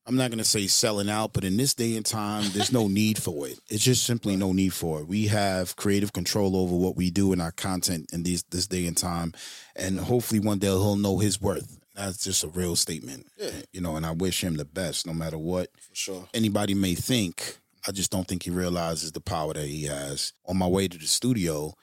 I'm 0.07 0.15
not 0.15 0.29
going 0.29 0.37
to 0.37 0.45
say 0.45 0.67
selling 0.67 1.09
out, 1.09 1.33
but 1.33 1.43
in 1.43 1.57
this 1.57 1.73
day 1.73 1.97
and 1.97 2.05
time, 2.05 2.45
there's 2.53 2.71
no 2.71 2.87
need 3.01 3.21
for 3.21 3.45
it. 3.45 3.59
It's 3.69 3.83
just 3.83 4.05
simply 4.05 4.37
no 4.37 4.53
need 4.53 4.73
for 4.73 5.01
it. 5.01 5.07
We 5.07 5.27
have 5.27 5.75
creative 5.75 6.13
control 6.13 6.55
over 6.55 6.73
what 6.77 6.95
we 6.95 7.11
do 7.11 7.33
in 7.33 7.41
our 7.41 7.51
content 7.51 8.11
in 8.13 8.23
these 8.23 8.41
this 8.49 8.67
day 8.67 8.87
and 8.87 8.95
time, 8.95 9.33
and 9.75 9.99
hopefully 9.99 10.39
one 10.39 10.59
day 10.59 10.67
he'll 10.67 10.95
know 10.95 11.17
his 11.17 11.41
worth. 11.41 11.77
That's 11.97 12.23
just 12.23 12.43
a 12.43 12.47
real 12.49 12.75
statement, 12.75 13.25
Yeah. 13.39 13.49
you 13.73 13.81
know. 13.81 13.95
And 13.95 14.05
I 14.05 14.11
wish 14.11 14.43
him 14.43 14.55
the 14.55 14.65
best, 14.65 15.05
no 15.07 15.13
matter 15.13 15.37
what 15.37 15.71
For 15.81 15.95
sure. 15.95 16.29
anybody 16.33 16.73
may 16.75 16.93
think. 16.95 17.57
I 17.87 17.91
just 17.91 18.11
don't 18.11 18.27
think 18.27 18.43
he 18.43 18.51
realizes 18.51 19.11
the 19.13 19.19
power 19.21 19.53
that 19.53 19.65
he 19.65 19.83
has. 19.85 20.31
On 20.45 20.55
my 20.57 20.67
way 20.67 20.87
to 20.87 20.97
the 20.97 21.07
studio, 21.07 21.73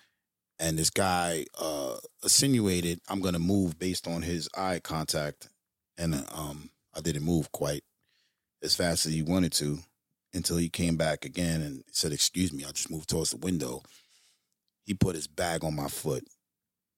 and 0.61 0.78
this 0.78 0.90
guy 0.90 1.47
uh 1.59 1.97
insinuated 2.23 3.00
I'm 3.09 3.21
gonna 3.21 3.40
move 3.40 3.78
based 3.78 4.06
on 4.06 4.23
his 4.23 4.49
eye 4.56 4.78
contact, 4.78 5.49
and 5.99 6.14
um 6.33 6.71
I 6.94 7.00
didn't 7.00 7.25
move 7.25 7.50
quite 7.50 7.83
as 8.62 8.76
fast 8.76 9.06
as 9.06 9.12
he 9.12 9.23
wanted 9.23 9.52
to 9.54 9.80
until 10.33 10.56
he 10.59 10.68
came 10.68 10.97
back 10.97 11.25
again 11.25 11.61
and 11.61 11.83
said, 11.90 12.12
"Excuse 12.12 12.52
me," 12.52 12.64
I 12.64 12.71
just 12.71 12.90
moved 12.90 13.09
towards 13.11 13.30
the 13.30 13.37
window. 13.38 13.83
He 14.85 14.94
put 14.94 15.16
his 15.16 15.26
bag 15.26 15.64
on 15.64 15.75
my 15.75 15.88
foot. 15.88 16.25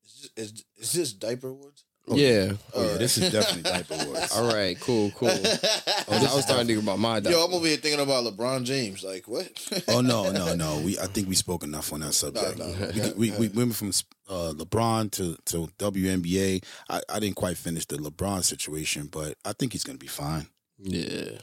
Is 0.05 0.31
this, 0.37 0.51
is, 0.53 0.65
is 0.77 0.93
this 0.93 1.13
diaper 1.15 1.49
awards? 1.49 1.85
Yeah. 2.09 2.53
Oh 2.75 2.85
yeah, 2.85 2.97
this 2.99 3.19
is 3.19 3.33
definitely 3.33 3.63
diaper 3.63 3.97
wars. 4.07 4.33
All 4.33 4.47
right. 4.53 4.79
Cool. 4.81 5.11
Cool. 5.13 5.29
I 5.31 6.05
was 6.09 6.43
starting 6.45 6.67
to 6.69 6.75
think 6.75 6.83
about 6.83 6.99
my 6.99 7.17
Yo, 7.17 7.21
diaper. 7.23 7.39
I'm 7.39 7.55
over 7.55 7.67
here 7.67 7.77
thinking 7.77 8.01
about 8.01 8.25
LeBron 8.25 8.65
James. 8.65 9.03
Like 9.03 9.27
what? 9.27 9.49
Oh 9.89 10.01
no, 10.01 10.31
no, 10.31 10.55
no. 10.55 10.79
We 10.85 10.99
I 10.99 11.07
think 11.07 11.29
we 11.29 11.35
spoke 11.35 11.65
enough 11.65 11.93
on 11.93 12.01
that 12.01 12.13
subject. 12.15 12.59
No, 12.59 12.69
no. 12.73 13.13
We, 13.17 13.31
we 13.33 13.49
we 13.49 13.49
went 13.49 13.75
from 13.75 13.89
uh, 14.29 14.53
LeBron 14.57 15.11
to 15.13 15.37
to 15.47 15.69
WNBA. 15.79 16.65
I, 16.89 17.01
I 17.09 17.19
didn't 17.19 17.37
quite 17.37 17.57
finish 17.57 17.87
the 17.87 17.97
LeBron 17.97 18.45
situation, 18.45 19.09
but 19.11 19.35
I 19.45 19.53
think 19.53 19.73
he's 19.73 19.85
gonna 19.85 19.99
be 19.99 20.07
fine. 20.07 20.47
Yeah. 20.79 21.39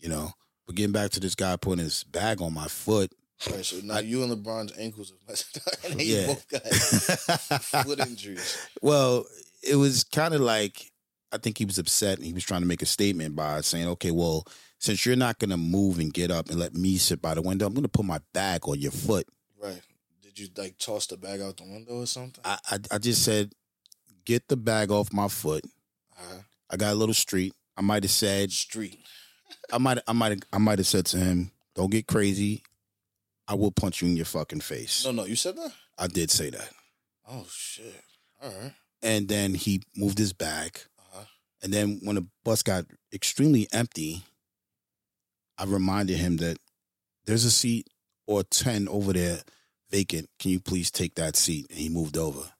You 0.00 0.08
know. 0.08 0.32
But 0.66 0.74
getting 0.74 0.92
back 0.92 1.10
to 1.12 1.20
this 1.20 1.36
guy 1.36 1.54
putting 1.56 1.84
his 1.84 2.02
bag 2.02 2.42
on 2.42 2.52
my 2.52 2.66
foot. 2.66 3.12
Right, 3.50 3.64
so 3.64 3.76
now 3.84 3.98
you 3.98 4.22
and 4.24 4.32
LeBron's 4.32 4.72
ankles 4.78 5.12
are 5.12 5.28
messed 5.28 5.58
up, 5.58 5.90
and 5.90 6.00
Yeah. 6.02 6.26
both 6.28 6.48
got 6.48 7.84
foot 7.84 8.00
injuries. 8.00 8.56
well, 8.82 9.26
it 9.68 9.76
was 9.76 10.04
kind 10.04 10.34
of 10.34 10.40
like 10.40 10.90
I 11.32 11.38
think 11.38 11.58
he 11.58 11.64
was 11.64 11.78
upset 11.78 12.18
and 12.18 12.26
he 12.26 12.32
was 12.32 12.44
trying 12.44 12.62
to 12.62 12.66
make 12.66 12.82
a 12.82 12.86
statement 12.86 13.34
by 13.36 13.60
saying, 13.60 13.88
"Okay, 13.88 14.10
well, 14.10 14.46
since 14.78 15.04
you're 15.04 15.16
not 15.16 15.38
gonna 15.38 15.56
move 15.56 15.98
and 15.98 16.12
get 16.12 16.30
up 16.30 16.48
and 16.48 16.58
let 16.58 16.74
me 16.74 16.96
sit 16.98 17.20
by 17.20 17.34
the 17.34 17.42
window, 17.42 17.66
I'm 17.66 17.74
gonna 17.74 17.88
put 17.88 18.04
my 18.04 18.20
bag 18.32 18.68
on 18.68 18.78
your 18.78 18.92
foot." 18.92 19.26
Right? 19.60 19.82
Did 20.22 20.38
you 20.38 20.48
like 20.56 20.78
toss 20.78 21.06
the 21.06 21.16
bag 21.16 21.40
out 21.40 21.56
the 21.56 21.64
window 21.64 22.00
or 22.00 22.06
something? 22.06 22.42
I 22.44 22.58
I, 22.70 22.78
I 22.92 22.98
just 22.98 23.22
said, 23.24 23.52
"Get 24.24 24.48
the 24.48 24.56
bag 24.56 24.90
off 24.90 25.12
my 25.12 25.28
foot." 25.28 25.64
Uh, 26.18 26.40
I 26.70 26.76
got 26.76 26.92
a 26.92 26.96
little 26.96 27.14
street. 27.14 27.52
I 27.76 27.82
might 27.82 28.04
have 28.04 28.10
said, 28.10 28.50
street. 28.52 28.98
I 29.72 29.78
might, 29.78 29.98
I 30.08 30.12
might, 30.12 30.44
I 30.52 30.58
might 30.58 30.78
have 30.78 30.86
said 30.86 31.06
to 31.06 31.18
him, 31.18 31.50
"Don't 31.74 31.90
get 31.90 32.06
crazy. 32.06 32.62
I 33.48 33.54
will 33.54 33.70
punch 33.72 34.00
you 34.02 34.08
in 34.08 34.16
your 34.16 34.24
fucking 34.26 34.60
face." 34.60 35.04
No, 35.04 35.12
no, 35.12 35.24
you 35.24 35.36
said 35.36 35.56
that. 35.56 35.72
I 35.98 36.06
did 36.06 36.30
say 36.30 36.50
that, 36.50 36.70
Oh 37.28 37.46
shit! 37.50 38.04
All 38.42 38.50
right. 38.50 38.72
And 39.06 39.28
then 39.28 39.54
he 39.54 39.82
moved 39.96 40.18
his 40.18 40.32
bag. 40.32 40.80
Uh-huh. 40.98 41.24
And 41.62 41.72
then 41.72 42.00
when 42.02 42.16
the 42.16 42.26
bus 42.44 42.62
got 42.62 42.86
extremely 43.12 43.68
empty, 43.72 44.24
I 45.56 45.64
reminded 45.64 46.18
him 46.18 46.38
that 46.38 46.58
there's 47.24 47.44
a 47.44 47.50
seat 47.50 47.88
or 48.26 48.42
ten 48.42 48.88
over 48.88 49.12
there 49.12 49.38
vacant. 49.90 50.28
Can 50.40 50.50
you 50.50 50.60
please 50.60 50.90
take 50.90 51.14
that 51.14 51.36
seat? 51.36 51.66
And 51.70 51.78
he 51.78 51.88
moved 51.88 52.18
over. 52.18 52.50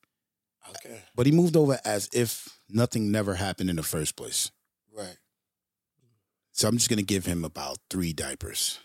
Okay. 0.71 1.03
But 1.17 1.27
he 1.27 1.33
moved 1.33 1.57
over 1.57 1.81
as 1.85 2.09
if 2.13 2.61
nothing 2.71 3.11
never 3.11 3.35
happened 3.35 3.69
in 3.69 3.77
the 3.77 3.83
first 3.83 4.17
place. 4.17 4.53
Right. 4.97 5.19
So 6.53 6.69
I'm 6.69 6.77
just 6.77 6.89
gonna 6.89 7.03
give 7.03 7.27
him 7.27 7.45
about 7.45 7.79
three 7.91 8.13
diapers. 8.13 8.79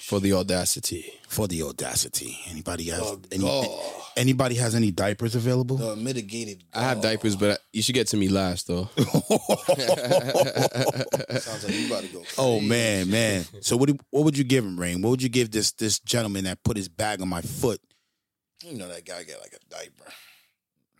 For 0.00 0.20
the 0.20 0.34
audacity. 0.34 1.12
for 1.28 1.48
the 1.48 1.62
audacity. 1.62 2.38
Anybody 2.50 2.84
has 2.90 3.00
Oh, 3.00 3.20
any, 3.32 3.42
God. 3.42 3.68
anybody 4.16 4.54
has 4.56 4.74
any 4.74 4.90
diapers 4.90 5.34
available? 5.34 5.76
The 5.78 5.96
mitigated. 5.96 6.62
I 6.74 6.82
have 6.82 7.00
diapers, 7.00 7.36
but 7.36 7.60
you 7.72 7.80
should 7.82 7.94
get 7.94 8.06
to 8.08 8.16
me 8.18 8.28
last 8.28 8.66
though. 8.66 8.88
Sounds 11.38 11.64
like 11.64 11.74
you 11.74 11.86
about 11.86 12.02
to 12.02 12.08
go. 12.12 12.22
oh 12.38 12.60
man, 12.60 13.10
man. 13.10 13.44
So 13.60 13.76
what 13.76 13.88
do- 13.88 13.98
what 14.10 14.24
would 14.24 14.36
you 14.36 14.44
give 14.44 14.64
him, 14.64 14.78
Rain? 14.78 15.00
What 15.02 15.10
would 15.10 15.22
you 15.22 15.28
give 15.30 15.50
this 15.50 15.72
this 15.72 15.98
gentleman 16.00 16.44
that 16.44 16.62
put 16.62 16.76
his 16.76 16.88
bag 16.88 17.20
on 17.22 17.28
my 17.28 17.40
foot? 17.40 17.80
You 18.64 18.76
know 18.76 18.88
that 18.88 19.04
guy 19.04 19.22
got 19.24 19.40
like 19.40 19.54
a 19.54 19.58
diaper. 19.74 20.12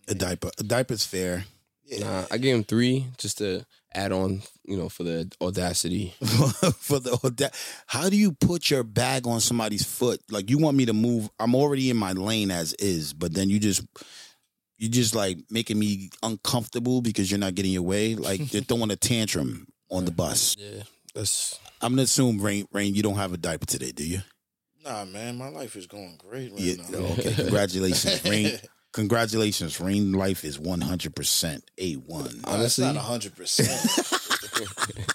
A 0.09 0.15
diaper. 0.15 0.51
A 0.59 0.63
diaper's 0.63 1.05
fair. 1.05 1.45
Yeah. 1.85 1.99
Nah, 2.01 2.25
I 2.31 2.39
gave 2.39 2.55
him 2.55 2.65
three 2.65 3.07
just 3.19 3.39
to 3.39 3.65
add 3.97 4.13
on, 4.13 4.43
you 4.65 4.77
know, 4.77 4.89
for 4.89 5.03
the 5.03 5.31
audacity. 5.41 6.15
for 6.21 6.99
the 7.01 7.19
auda- 7.25 7.51
how 7.87 8.09
do 8.09 8.17
you 8.17 8.33
put 8.33 8.71
your 8.71 8.83
bag 8.85 9.27
on 9.27 9.41
somebody's 9.41 9.85
foot? 9.85 10.21
Like 10.31 10.51
you 10.51 10.59
want 10.59 10.77
me 10.77 10.87
to 10.87 10.93
move? 10.93 11.29
I'm 11.41 11.55
already 11.55 11.91
in 11.91 11.97
my 11.97 12.13
lane 12.13 12.51
as 12.51 12.75
is, 12.75 13.13
but 13.13 13.35
then 13.35 13.49
you 13.51 13.59
just 13.59 13.85
you 14.79 14.89
just 14.89 15.15
like 15.15 15.39
making 15.51 15.79
me 15.79 16.11
uncomfortable 16.23 17.01
because 17.01 17.31
you're 17.31 17.41
not 17.41 17.55
getting 17.55 17.73
your 17.73 17.83
way. 17.83 18.15
Like 18.15 18.41
you're 18.53 18.63
throwing 18.63 18.91
a 18.91 18.97
tantrum 18.97 19.67
on 19.91 20.05
the 20.05 20.11
bus. 20.13 20.55
Yeah, 20.59 20.83
that's 21.15 21.59
I'm 21.81 21.93
gonna 21.93 22.03
assume 22.03 22.41
Rain 22.41 22.67
Rain, 22.73 22.95
you 22.95 23.03
don't 23.03 23.17
have 23.17 23.33
a 23.33 23.39
diaper 23.39 23.67
today, 23.67 23.93
do 23.93 24.07
you? 24.07 24.21
Nah, 24.85 25.05
man, 25.05 25.37
my 25.37 25.49
life 25.49 25.75
is 25.75 25.87
going 25.89 26.17
great 26.19 26.53
right 26.53 26.61
Yeah. 26.61 26.75
now. 26.91 26.99
Okay. 26.99 27.35
Congratulations, 27.35 28.25
Rain. 28.31 28.57
Congratulations, 28.97 29.81
Rain. 29.81 30.13
Life 30.13 30.45
is 30.45 30.59
100 30.59 31.15
percent 31.15 31.63
a 31.79 31.95
one. 31.95 32.25
Nah, 32.25 32.31
it's 32.31 32.47
Honestly? 32.79 32.85
not 32.87 32.97
hundred 32.97 33.37
percent. 33.37 34.59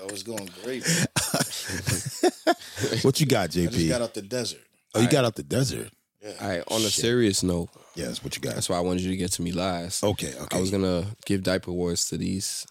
You 0.00 0.06
know, 0.06 0.12
it's 0.14 0.22
going 0.22 0.48
great. 0.64 0.82
What 3.04 3.20
you 3.20 3.26
got, 3.26 3.44
I 3.44 3.46
just 3.48 3.76
JP? 3.78 3.88
got 3.88 4.00
out 4.02 4.14
the 4.14 4.22
desert. 4.22 4.60
oh, 4.94 5.00
you 5.00 5.08
got 5.08 5.24
out 5.26 5.34
the 5.34 5.42
desert. 5.42 5.90
Yeah. 6.22 6.32
all 6.40 6.48
right. 6.48 6.62
On 6.68 6.80
a 6.80 6.88
serious 6.90 7.42
note, 7.42 7.68
Yes. 7.94 8.24
What 8.24 8.34
you 8.36 8.42
got? 8.42 8.54
that's 8.54 8.68
why 8.70 8.76
I 8.76 8.80
wanted 8.80 9.02
you 9.02 9.10
to 9.10 9.16
get 9.16 9.32
to 9.32 9.42
me 9.42 9.52
last. 9.52 10.02
Okay. 10.02 10.32
Okay. 10.34 10.56
I 10.56 10.60
was 10.60 10.70
gonna 10.70 11.04
give 11.26 11.42
diaper 11.42 11.70
awards 11.72 12.08
to 12.08 12.16
these 12.16 12.66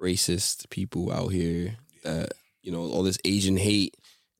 racist 0.00 0.70
people 0.70 1.12
out 1.12 1.28
here 1.28 1.76
that 2.04 2.32
you 2.62 2.72
know 2.72 2.80
all 2.82 3.02
this 3.02 3.18
Asian 3.24 3.56
hate, 3.58 3.94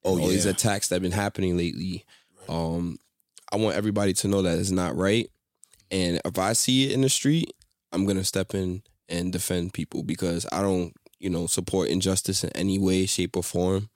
Oh, 0.05 0.19
all 0.21 0.29
these 0.29 0.47
attacks 0.47 0.89
that 0.89 0.97
have 0.97 1.03
been 1.03 1.13
happening 1.13 1.57
lately. 1.59 2.05
Um, 2.49 2.99
I 3.55 3.57
want 3.57 3.77
everybody 3.77 4.13
to 4.15 4.27
know 4.27 4.43
that 4.43 4.59
it's 4.59 4.73
not 4.73 4.97
right, 4.97 5.31
and 5.89 6.21
if 6.25 6.41
I 6.41 6.55
see 6.55 6.87
it 6.87 6.93
in 6.93 7.03
the 7.03 7.09
street, 7.09 7.53
I'm 7.93 8.05
gonna 8.05 8.25
step 8.25 8.53
in 8.53 8.83
and 9.09 9.33
defend 9.33 9.73
people 9.73 10.03
because 10.03 10.45
I 10.51 10.61
don't, 10.61 10.93
you 11.21 11.31
know, 11.31 11.47
support 11.47 11.89
injustice 11.89 12.43
in 12.43 12.51
any 12.57 12.81
way, 12.81 13.07
shape, 13.07 13.37
or 13.37 13.45
form. 13.45 13.91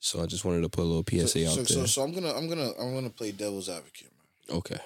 So 0.00 0.20
I 0.20 0.26
just 0.26 0.44
wanted 0.44 0.62
to 0.62 0.68
put 0.68 0.82
a 0.82 0.90
little 0.90 1.04
PSA 1.08 1.28
so, 1.28 1.46
out 1.46 1.52
so, 1.52 1.56
there. 1.56 1.66
so, 1.66 1.86
so 1.86 2.02
I'm 2.02 2.12
gonna, 2.12 2.32
I'm 2.32 2.48
gonna, 2.48 2.72
I'm 2.80 2.92
gonna 2.92 3.10
play 3.10 3.30
devil's 3.30 3.68
advocate, 3.68 4.10
man. 4.48 4.58
okay. 4.58 4.78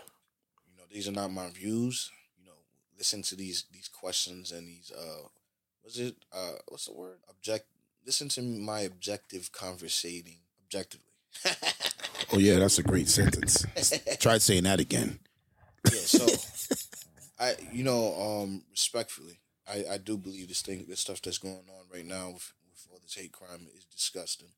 You 0.69 0.77
know, 0.77 0.85
these 0.93 1.09
are 1.09 1.13
not 1.13 1.33
my 1.33 1.49
views. 1.49 2.11
You 2.39 2.45
know, 2.45 2.59
listen 2.99 3.23
to 3.23 3.37
these 3.37 3.65
these 3.73 3.89
questions 3.89 4.53
and 4.53 4.69
these 4.69 4.93
uh, 4.95 5.29
was 5.83 5.99
it 5.99 6.15
uh, 6.31 6.57
what's 6.69 6.85
the 6.85 6.93
word? 6.93 7.21
Object. 7.31 7.65
Listen 8.05 8.29
to 8.29 8.43
my 8.43 8.81
objective 8.81 9.51
conversating 9.51 10.41
objectively. 10.63 11.04
Oh 12.33 12.39
yeah, 12.39 12.59
that's 12.59 12.79
a 12.79 12.83
great 12.83 13.09
sentence. 13.09 13.65
Try 14.19 14.39
saying 14.39 14.65
that 14.65 14.81
again. 14.81 15.21
Yeah, 15.85 16.01
so 16.01 16.27
I, 17.39 17.55
you 17.73 17.85
know, 17.85 18.15
um, 18.21 18.63
respectfully, 18.71 19.39
I, 19.69 19.85
I 19.93 19.99
do 19.99 20.17
believe 20.17 20.49
this 20.49 20.63
thing, 20.63 20.85
this 20.89 21.01
stuff 21.01 21.21
that's 21.23 21.39
going 21.39 21.55
on 21.69 21.87
right 21.93 22.05
now 22.07 22.29
with, 22.31 22.53
with 22.71 22.87
all 22.91 22.99
this 23.03 23.15
hate 23.15 23.33
crime 23.33 23.67
is 23.77 23.85
disgusting. 23.85 24.49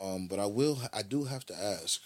Um, 0.00 0.26
but 0.28 0.38
I 0.38 0.46
will, 0.46 0.80
I 0.92 1.02
do 1.02 1.24
have 1.24 1.44
to 1.46 1.54
ask, 1.54 2.00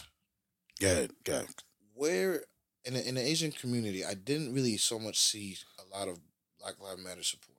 Good, 0.81 1.13
good. 1.25 1.47
where 1.95 2.43
in 2.85 2.95
the, 2.95 3.07
in 3.09 3.15
the 3.15 3.21
Asian 3.23 3.53
community, 3.53 4.05
I 4.05 4.15
didn't 4.15 4.53
really 4.53 4.77
so 4.77 4.99
much 4.99 5.19
see 5.19 5.57
a 5.79 5.97
lot 5.97 6.09
of 6.09 6.19
Black 6.61 6.81
Lives 6.81 7.03
Matter 7.05 7.23
support. 7.23 7.52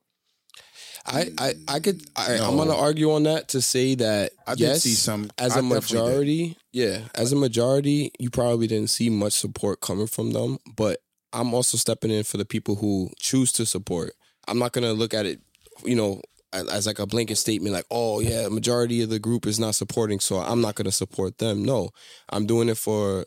I, 1.06 1.30
I, 1.38 1.54
I 1.68 1.80
could. 1.80 2.02
I, 2.16 2.38
No. 2.38 2.48
I'm 2.50 2.56
gonna 2.56 2.76
argue 2.76 3.12
on 3.12 3.24
that 3.24 3.48
to 3.48 3.60
say 3.60 3.94
that 3.96 4.32
I 4.46 4.52
did 4.54 4.60
yes, 4.60 4.82
see 4.82 4.94
some 4.94 5.30
as 5.38 5.56
I 5.56 5.60
a 5.60 5.62
definitely 5.62 5.80
did. 5.80 5.94
majority, 6.04 6.56
yeah, 6.72 6.98
as 7.14 7.32
a 7.32 7.36
majority, 7.36 8.10
you 8.18 8.30
probably 8.30 8.66
didn't 8.66 8.90
see 8.90 9.10
much 9.10 9.34
support 9.34 9.80
coming 9.80 10.06
from 10.06 10.32
them. 10.32 10.58
But 10.76 11.00
I'm 11.32 11.52
also 11.52 11.76
stepping 11.76 12.10
in 12.10 12.24
for 12.24 12.38
the 12.38 12.44
people 12.46 12.76
who 12.76 13.10
choose 13.18 13.52
to 13.52 13.66
support. 13.66 14.12
I'm 14.48 14.58
not 14.58 14.72
gonna 14.72 14.92
look 14.92 15.12
at 15.12 15.26
it, 15.26 15.40
you 15.84 15.94
know, 15.94 16.22
as, 16.54 16.68
as 16.68 16.86
like 16.86 16.98
a 16.98 17.06
blanket 17.06 17.36
statement, 17.36 17.74
like, 17.74 17.86
oh 17.90 18.20
yeah, 18.20 18.48
majority 18.48 19.02
of 19.02 19.10
the 19.10 19.18
group 19.18 19.46
is 19.46 19.60
not 19.60 19.74
supporting, 19.74 20.20
so 20.20 20.38
I'm 20.38 20.60
not 20.62 20.74
gonna 20.74 20.92
support 20.92 21.36
them. 21.38 21.64
No, 21.64 21.90
I'm 22.30 22.46
doing 22.46 22.68
it 22.70 22.78
for 22.78 23.26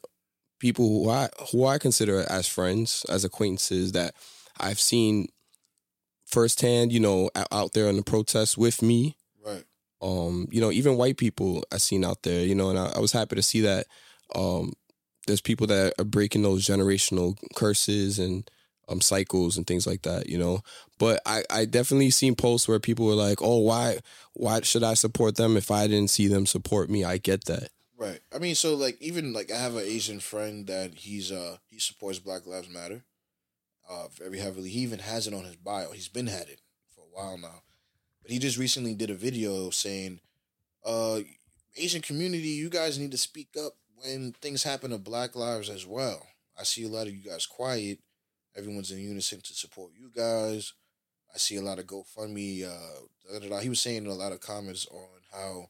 people 0.59 0.87
who 0.87 1.09
I 1.11 1.29
who 1.51 1.65
I 1.65 1.77
consider 1.77 2.25
as 2.27 2.47
friends, 2.47 3.05
as 3.09 3.23
acquaintances 3.23 3.91
that 3.91 4.15
I've 4.59 4.79
seen 4.79 5.27
firsthand, 6.27 6.91
you 6.91 6.99
know, 6.99 7.29
out, 7.51 7.73
there 7.73 7.87
in 7.87 7.97
the 7.97 8.03
protests 8.03 8.57
with 8.57 8.81
me 8.81 9.15
Right. 9.43 9.63
um, 10.01 10.47
you 10.51 10.61
know, 10.61 10.71
even 10.71 10.97
white 10.97 11.17
people 11.17 11.63
I 11.71 11.77
seen 11.77 12.03
out 12.05 12.23
there, 12.23 12.45
you 12.45 12.53
know, 12.53 12.69
and 12.69 12.77
I, 12.77 12.93
I 12.95 12.99
was 12.99 13.11
happy 13.13 13.35
to 13.35 13.41
see 13.41 13.61
that 13.61 13.87
um, 14.35 14.73
there's 15.25 15.41
people 15.41 15.67
that 15.67 15.93
are 15.99 16.05
breaking 16.05 16.43
those 16.43 16.65
generational 16.65 17.37
curses 17.55 18.19
and 18.19 18.49
um, 18.89 19.01
cycles 19.01 19.57
and 19.57 19.65
things 19.65 19.85
like 19.87 20.03
that, 20.03 20.29
you 20.29 20.37
know. 20.37 20.61
But 20.99 21.21
I, 21.25 21.43
I 21.49 21.65
definitely 21.65 22.09
seen 22.09 22.35
posts 22.35 22.67
where 22.67 22.79
people 22.79 23.05
were 23.05 23.13
like, 23.13 23.41
"Oh, 23.41 23.57
why, 23.59 23.99
why 24.33 24.61
should 24.61 24.83
I 24.83 24.93
support 24.93 25.35
them 25.35 25.57
if 25.57 25.71
I 25.71 25.87
didn't 25.87 26.09
see 26.09 26.27
them 26.27 26.45
support 26.45 26.89
me?" 26.89 27.03
I 27.03 27.17
get 27.17 27.45
that. 27.45 27.69
Right. 27.97 28.19
I 28.33 28.39
mean, 28.39 28.55
so 28.55 28.75
like 28.75 29.01
even 29.01 29.33
like 29.33 29.51
I 29.51 29.57
have 29.57 29.75
an 29.75 29.83
Asian 29.83 30.19
friend 30.19 30.67
that 30.67 30.93
he's 30.95 31.31
uh 31.31 31.57
he 31.69 31.79
supports 31.79 32.19
Black 32.19 32.45
Lives 32.45 32.69
Matter, 32.69 33.03
uh 33.89 34.07
very 34.09 34.39
heavily. 34.39 34.69
He 34.69 34.79
even 34.79 34.99
has 34.99 35.27
it 35.27 35.33
on 35.33 35.45
his 35.45 35.55
bio. 35.55 35.91
He's 35.91 36.07
been 36.07 36.27
had 36.27 36.47
it 36.49 36.61
for 36.93 37.01
a 37.01 37.15
while 37.15 37.37
now, 37.37 37.61
but 38.21 38.31
he 38.31 38.39
just 38.39 38.57
recently 38.57 38.93
did 38.93 39.09
a 39.09 39.15
video 39.15 39.69
saying, 39.69 40.19
uh, 40.85 41.19
Asian 41.75 42.01
community, 42.01 42.49
you 42.49 42.69
guys 42.69 42.97
need 42.97 43.11
to 43.11 43.17
speak 43.17 43.49
up 43.63 43.73
when 44.03 44.33
things 44.41 44.63
happen 44.63 44.91
to 44.91 44.97
Black 44.97 45.35
lives 45.35 45.69
as 45.69 45.85
well. 45.85 46.25
I 46.59 46.63
see 46.63 46.83
a 46.83 46.89
lot 46.89 47.07
of 47.07 47.15
you 47.15 47.29
guys 47.29 47.45
quiet. 47.45 47.99
Everyone's 48.55 48.91
in 48.91 48.99
unison 48.99 49.41
to 49.41 49.53
support 49.53 49.91
you 49.95 50.09
guys. 50.15 50.73
I 51.33 51.37
see 51.37 51.57
a 51.57 51.61
lot 51.61 51.77
of 51.77 51.85
GoFundMe. 51.85 52.63
Uh, 52.63 53.01
da, 53.31 53.39
da, 53.39 53.49
da. 53.49 53.59
he 53.59 53.69
was 53.69 53.79
saying 53.79 54.07
a 54.07 54.13
lot 54.13 54.31
of 54.31 54.39
comments 54.39 54.87
on 54.91 55.07
how 55.31 55.69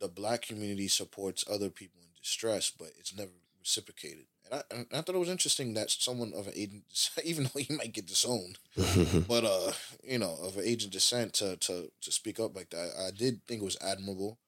the 0.00 0.08
black 0.08 0.42
community 0.42 0.88
supports 0.88 1.44
other 1.48 1.70
people 1.70 2.00
in 2.02 2.08
distress, 2.20 2.72
but 2.76 2.88
it's 2.98 3.16
never 3.16 3.30
reciprocated. 3.66 4.26
And 4.50 4.54
I, 4.60 4.74
and 4.74 4.86
I 4.92 5.00
thought 5.00 5.16
it 5.16 5.18
was 5.18 5.28
interesting 5.28 5.74
that 5.74 5.90
someone 5.90 6.32
of 6.34 6.46
an 6.46 6.52
Asian, 6.54 6.82
even 7.24 7.44
though 7.44 7.60
he 7.60 7.74
might 7.74 7.92
get 7.92 8.06
disowned, 8.06 8.58
but 9.28 9.44
uh, 9.44 9.72
you 10.04 10.18
know, 10.18 10.36
of 10.42 10.56
an 10.56 10.64
Asian 10.64 10.90
descent 10.90 11.34
to 11.34 11.56
to 11.56 11.90
to 12.00 12.12
speak 12.12 12.38
up 12.40 12.54
like 12.54 12.70
that, 12.70 12.90
I 13.06 13.10
did 13.10 13.42
think 13.46 13.60
it 13.60 13.64
was 13.64 13.78
admirable. 13.80 14.38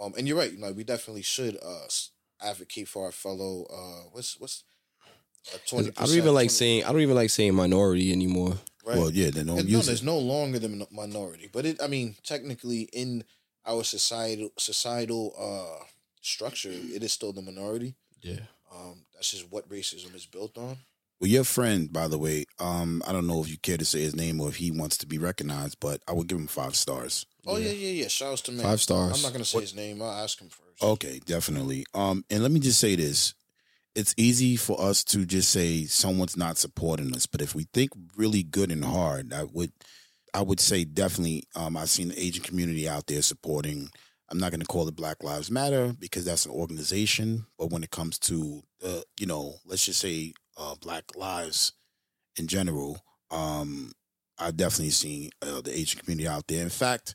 Um, 0.00 0.14
and 0.16 0.26
you're 0.26 0.36
right, 0.38 0.52
you 0.52 0.58
know, 0.58 0.72
we 0.72 0.84
definitely 0.84 1.22
should 1.22 1.56
uh 1.62 1.86
advocate 2.42 2.88
for 2.88 3.04
our 3.06 3.12
fellow 3.12 3.64
uh, 3.72 4.08
what's 4.12 4.38
what's 4.40 4.64
uh, 5.54 5.58
twenty. 5.66 5.90
I 5.96 6.06
don't 6.06 6.14
even 6.16 6.34
like 6.34 6.50
saying 6.50 6.84
I 6.84 6.92
don't 6.92 7.00
even 7.02 7.14
like 7.14 7.30
saying 7.30 7.54
minority 7.54 8.12
anymore. 8.12 8.54
right. 8.86 8.96
Well, 8.98 9.10
yeah, 9.10 9.30
then 9.30 9.46
don't 9.46 9.58
And 9.58 9.68
no, 9.68 9.78
use 9.78 9.86
there's 9.86 10.02
it. 10.02 10.06
no 10.06 10.18
longer 10.18 10.58
the 10.58 10.86
minority, 10.90 11.48
but 11.52 11.66
it. 11.66 11.82
I 11.82 11.88
mean, 11.88 12.16
technically, 12.22 12.88
in 12.92 13.24
our 13.66 13.84
societal 13.84 14.50
societal 14.58 15.34
uh 15.38 15.84
structure, 16.22 16.72
it 16.72 17.02
is 17.02 17.12
still 17.12 17.32
the 17.34 17.42
minority. 17.42 17.94
Yeah. 18.22 18.40
Um, 18.72 19.04
that's 19.14 19.30
just 19.30 19.50
what 19.50 19.68
racism 19.68 20.14
is 20.14 20.26
built 20.26 20.58
on. 20.58 20.78
Well, 21.20 21.30
your 21.30 21.44
friend, 21.44 21.90
by 21.90 22.08
the 22.08 22.18
way, 22.18 22.44
um, 22.58 23.02
I 23.06 23.12
don't 23.12 23.26
know 23.26 23.40
if 23.40 23.48
you 23.48 23.56
care 23.56 23.78
to 23.78 23.84
say 23.86 24.00
his 24.00 24.14
name 24.14 24.38
or 24.40 24.48
if 24.48 24.56
he 24.56 24.70
wants 24.70 24.98
to 24.98 25.06
be 25.06 25.16
recognized, 25.16 25.78
but 25.80 26.02
I 26.06 26.12
would 26.12 26.26
give 26.26 26.38
him 26.38 26.46
five 26.46 26.76
stars. 26.76 27.24
Oh 27.46 27.56
yeah, 27.56 27.70
yeah, 27.70 28.02
yeah. 28.02 28.08
Shouts 28.08 28.42
to 28.42 28.52
me. 28.52 28.62
Five 28.62 28.82
stars. 28.82 29.16
I'm 29.16 29.22
not 29.22 29.32
gonna 29.32 29.44
say 29.44 29.60
his 29.60 29.74
name. 29.74 30.02
I'll 30.02 30.10
ask 30.10 30.38
him 30.38 30.48
first. 30.48 30.82
Okay, 30.82 31.20
definitely. 31.24 31.86
Um, 31.94 32.24
and 32.28 32.42
let 32.42 32.52
me 32.52 32.60
just 32.60 32.80
say 32.80 32.96
this: 32.96 33.32
it's 33.94 34.14
easy 34.18 34.56
for 34.56 34.78
us 34.78 35.02
to 35.04 35.24
just 35.24 35.50
say 35.50 35.84
someone's 35.84 36.36
not 36.36 36.58
supporting 36.58 37.14
us, 37.14 37.24
but 37.26 37.40
if 37.40 37.54
we 37.54 37.66
think 37.72 37.92
really 38.14 38.42
good 38.42 38.70
and 38.70 38.84
hard, 38.84 39.32
I 39.32 39.44
would, 39.44 39.72
I 40.34 40.42
would 40.42 40.60
say 40.60 40.84
definitely. 40.84 41.44
Um, 41.54 41.78
I've 41.78 41.88
seen 41.88 42.08
the 42.08 42.20
Asian 42.20 42.42
community 42.42 42.86
out 42.88 43.06
there 43.06 43.22
supporting. 43.22 43.90
I'm 44.28 44.38
not 44.38 44.50
going 44.50 44.60
to 44.60 44.66
call 44.66 44.88
it 44.88 44.96
Black 44.96 45.22
Lives 45.22 45.50
Matter 45.50 45.94
because 45.98 46.24
that's 46.24 46.46
an 46.46 46.52
organization, 46.52 47.46
but 47.58 47.70
when 47.70 47.84
it 47.84 47.90
comes 47.90 48.18
to, 48.20 48.62
uh, 48.84 49.00
you 49.20 49.26
know, 49.26 49.54
let's 49.64 49.84
just 49.84 50.00
say 50.00 50.34
uh, 50.56 50.74
Black 50.80 51.16
lives 51.16 51.72
in 52.36 52.48
general, 52.48 52.98
um, 53.30 53.92
I've 54.38 54.56
definitely 54.56 54.90
seen 54.90 55.30
uh, 55.42 55.60
the 55.60 55.76
Asian 55.76 56.00
community 56.00 56.28
out 56.28 56.46
there. 56.48 56.62
In 56.62 56.70
fact, 56.70 57.14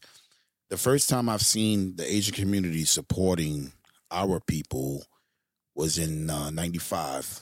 the 0.69 0.77
first 0.77 1.09
time 1.09 1.27
I've 1.27 1.41
seen 1.41 1.97
the 1.97 2.09
Asian 2.09 2.33
community 2.33 2.85
supporting 2.85 3.73
our 4.09 4.39
people 4.39 5.03
was 5.75 5.97
in 5.97 6.29
uh, 6.29 6.49
95, 6.49 7.41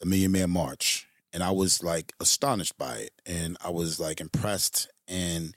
the 0.00 0.06
Million 0.06 0.32
Man 0.32 0.50
March. 0.50 1.06
And 1.32 1.42
I 1.42 1.50
was 1.50 1.82
like 1.82 2.12
astonished 2.20 2.78
by 2.78 2.96
it. 2.98 3.10
And 3.26 3.56
I 3.64 3.70
was 3.70 4.00
like 4.00 4.20
impressed. 4.20 4.88
And 5.06 5.54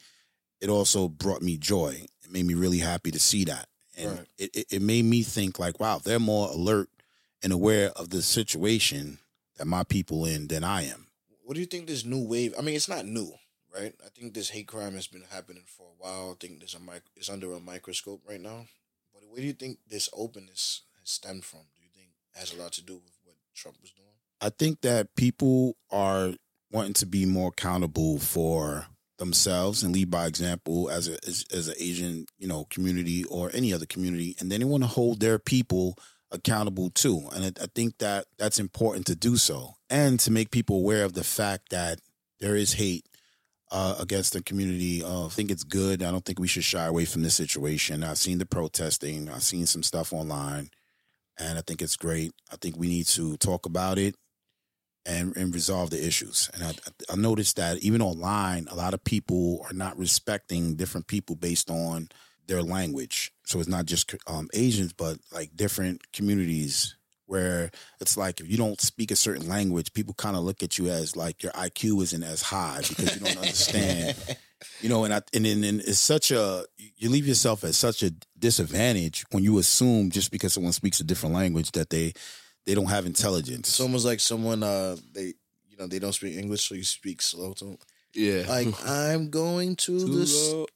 it 0.62 0.70
also 0.70 1.08
brought 1.08 1.42
me 1.42 1.58
joy. 1.58 2.06
It 2.32 2.34
made 2.34 2.46
me 2.46 2.54
really 2.54 2.80
happy 2.80 3.12
to 3.12 3.20
see 3.20 3.44
that. 3.46 3.68
And 3.98 4.18
Right. 4.20 4.28
it, 4.38 4.56
it, 4.56 4.68
it 4.72 4.82
made 4.82 5.04
me 5.04 5.22
think 5.22 5.60
like, 5.60 5.80
wow, 5.82 6.00
they're 6.00 6.18
more 6.20 6.50
alert 6.50 6.90
and 7.44 7.52
aware 7.52 7.90
of 7.92 8.10
the 8.10 8.22
situation 8.22 9.20
that 9.58 9.66
my 9.66 9.84
people 9.84 10.26
in 10.26 10.48
than 10.48 10.64
I 10.64 10.84
am. 10.84 11.08
What 11.44 11.56
do 11.56 11.60
you 11.60 11.66
think 11.66 11.88
this 11.88 12.06
new 12.06 12.24
wave? 12.26 12.54
I 12.58 12.62
mean, 12.62 12.76
it's 12.76 12.88
not 12.88 13.06
new, 13.06 13.34
right? 13.76 13.94
I 14.06 14.08
think 14.18 14.34
this 14.34 14.50
hate 14.50 14.68
crime 14.68 14.94
has 14.94 15.08
been 15.08 15.26
happening 15.30 15.64
for 15.68 15.84
a 15.88 16.02
while. 16.02 16.32
I 16.32 16.36
think 16.40 16.60
there's 16.60 16.74
a 16.76 16.80
mic- 16.80 17.04
it's 17.18 17.30
under 17.30 17.52
a 17.52 17.60
microscope 17.60 18.22
right 18.28 18.40
now. 18.40 18.68
But 19.14 19.24
where 19.30 19.42
do 19.42 19.48
you 19.48 19.54
think 19.54 19.80
this 19.90 20.08
openness 20.14 20.84
has 21.02 21.10
stemmed 21.10 21.44
from? 21.44 21.60
Do 21.78 21.84
you 21.84 21.90
think 21.94 22.08
it 22.34 22.40
has 22.40 22.54
a 22.54 22.62
lot 22.62 22.72
to 22.74 22.82
do 22.82 22.94
with 22.94 23.18
what 23.26 23.36
Trump 23.54 23.76
was 23.82 23.92
doing? 23.92 24.08
I 24.40 24.50
think 24.50 24.80
that 24.82 25.14
people 25.16 25.76
are 25.92 26.32
wanting 26.72 26.94
to 26.94 27.06
be 27.06 27.26
more 27.26 27.50
accountable 27.50 28.20
for 28.20 28.88
themselves 29.22 29.84
and 29.84 29.94
lead 29.94 30.10
by 30.10 30.26
example 30.26 30.90
as 30.90 31.08
a 31.08 31.14
as, 31.28 31.46
as 31.54 31.68
an 31.68 31.76
Asian 31.80 32.26
you 32.40 32.48
know 32.48 32.66
community 32.70 33.24
or 33.26 33.52
any 33.54 33.74
other 33.74 33.86
community, 33.86 34.36
and 34.40 34.52
then 34.52 34.60
they 34.60 34.66
want 34.66 34.84
to 34.84 34.90
hold 34.90 35.20
their 35.20 35.40
people 35.40 35.96
accountable 36.32 36.90
too. 36.90 37.30
And 37.34 37.46
I, 37.46 37.64
I 37.64 37.68
think 37.74 38.00
that 38.00 38.26
that's 38.38 38.60
important 38.60 39.06
to 39.06 39.16
do 39.16 39.38
so, 39.38 39.76
and 39.90 40.20
to 40.22 40.32
make 40.32 40.52
people 40.52 40.78
aware 40.78 41.06
of 41.06 41.14
the 41.14 41.24
fact 41.24 41.70
that 41.70 42.00
there 42.40 42.56
is 42.56 42.74
hate 42.74 43.06
uh, 43.72 43.96
against 44.00 44.34
the 44.34 44.42
community. 44.42 45.04
Uh, 45.04 45.28
I 45.28 45.30
think 45.30 45.52
it's 45.52 45.64
good. 45.64 46.02
I 46.02 46.12
don't 46.12 46.26
think 46.26 46.40
we 46.40 46.48
should 46.48 46.64
shy 46.64 46.86
away 46.86 47.06
from 47.06 47.22
this 47.22 47.36
situation. 47.36 48.04
I've 48.04 48.18
seen 48.18 48.40
the 48.40 48.46
protesting. 48.46 49.30
I've 49.30 49.44
seen 49.44 49.68
some 49.68 49.84
stuff 49.84 50.12
online, 50.12 50.72
and 51.38 51.60
I 51.60 51.62
think 51.62 51.82
it's 51.82 51.96
great. 51.96 52.34
I 52.52 52.56
think 52.56 52.76
we 52.76 52.88
need 52.88 53.06
to 53.08 53.38
talk 53.38 53.68
about 53.68 54.00
it 54.00 54.16
and 55.06 55.36
and 55.36 55.54
resolve 55.54 55.90
the 55.90 56.06
issues. 56.06 56.50
And 56.54 56.64
I 56.64 56.74
I 57.10 57.16
noticed 57.16 57.56
that 57.58 57.78
even 57.80 58.02
online, 58.02 58.68
a 58.70 58.76
lot 58.76 58.94
of 58.94 59.04
people 59.04 59.66
are 59.68 59.74
not 59.74 59.98
respecting 59.98 60.76
different 60.76 61.08
people 61.08 61.36
based 61.36 61.70
on 61.70 62.10
their 62.48 62.62
language. 62.62 63.32
So 63.46 63.60
it's 63.60 63.70
not 63.70 63.86
just 63.86 64.14
um, 64.28 64.50
Asians, 64.54 64.94
but 64.94 65.18
like 65.32 65.56
different 65.56 66.12
communities 66.12 66.96
where 67.26 67.72
it's 68.02 68.18
like 68.18 68.42
if 68.42 68.50
you 68.50 68.58
don't 68.58 68.82
speak 68.82 69.10
a 69.10 69.16
certain 69.16 69.48
language, 69.48 69.94
people 69.94 70.14
kind 70.14 70.36
of 70.36 70.44
look 70.44 70.62
at 70.62 70.78
you 70.78 70.90
as 70.90 71.16
like 71.16 71.42
your 71.42 71.54
IQ 71.54 72.04
isn't 72.04 72.24
as 72.24 72.42
high 72.42 72.82
because 72.88 73.16
you 73.16 73.26
don't 73.26 73.38
understand. 73.38 74.18
You 74.80 74.90
know, 74.90 75.06
and 75.06 75.14
I 75.14 75.22
and 75.34 75.46
then 75.46 75.64
it's 75.64 75.98
such 75.98 76.30
a 76.30 76.66
you 76.78 77.10
leave 77.10 77.26
yourself 77.26 77.64
at 77.64 77.74
such 77.74 78.04
a 78.04 78.12
disadvantage 78.38 79.26
when 79.32 79.44
you 79.44 79.58
assume 79.58 80.12
just 80.12 80.30
because 80.30 80.54
someone 80.54 80.74
speaks 80.74 81.00
a 81.00 81.04
different 81.04 81.34
language 81.34 81.72
that 81.72 81.90
they 81.90 82.14
they 82.66 82.76
don't 82.76 82.90
have 82.90 83.06
intelligence. 83.06 83.70
It's 83.70 83.80
almost 83.80 84.06
like 84.06 84.20
someone 84.20 84.64
uh 84.64 84.98
they 85.14 85.34
you 85.70 85.78
know 85.80 85.88
they 85.88 86.00
don't 86.00 86.14
speak 86.14 86.36
English, 86.38 86.68
so 86.68 86.76
you 86.76 86.84
speak 86.84 87.22
slow 87.22 87.54
to 87.54 87.66
them. 87.66 87.78
Yeah. 88.14 88.44
Like 88.48 88.68
I'm 88.86 89.30
going 89.30 89.76
to, 89.78 90.00
To 90.00 90.06
the 90.06 90.20
the- 90.20 90.28
store. 90.28 90.68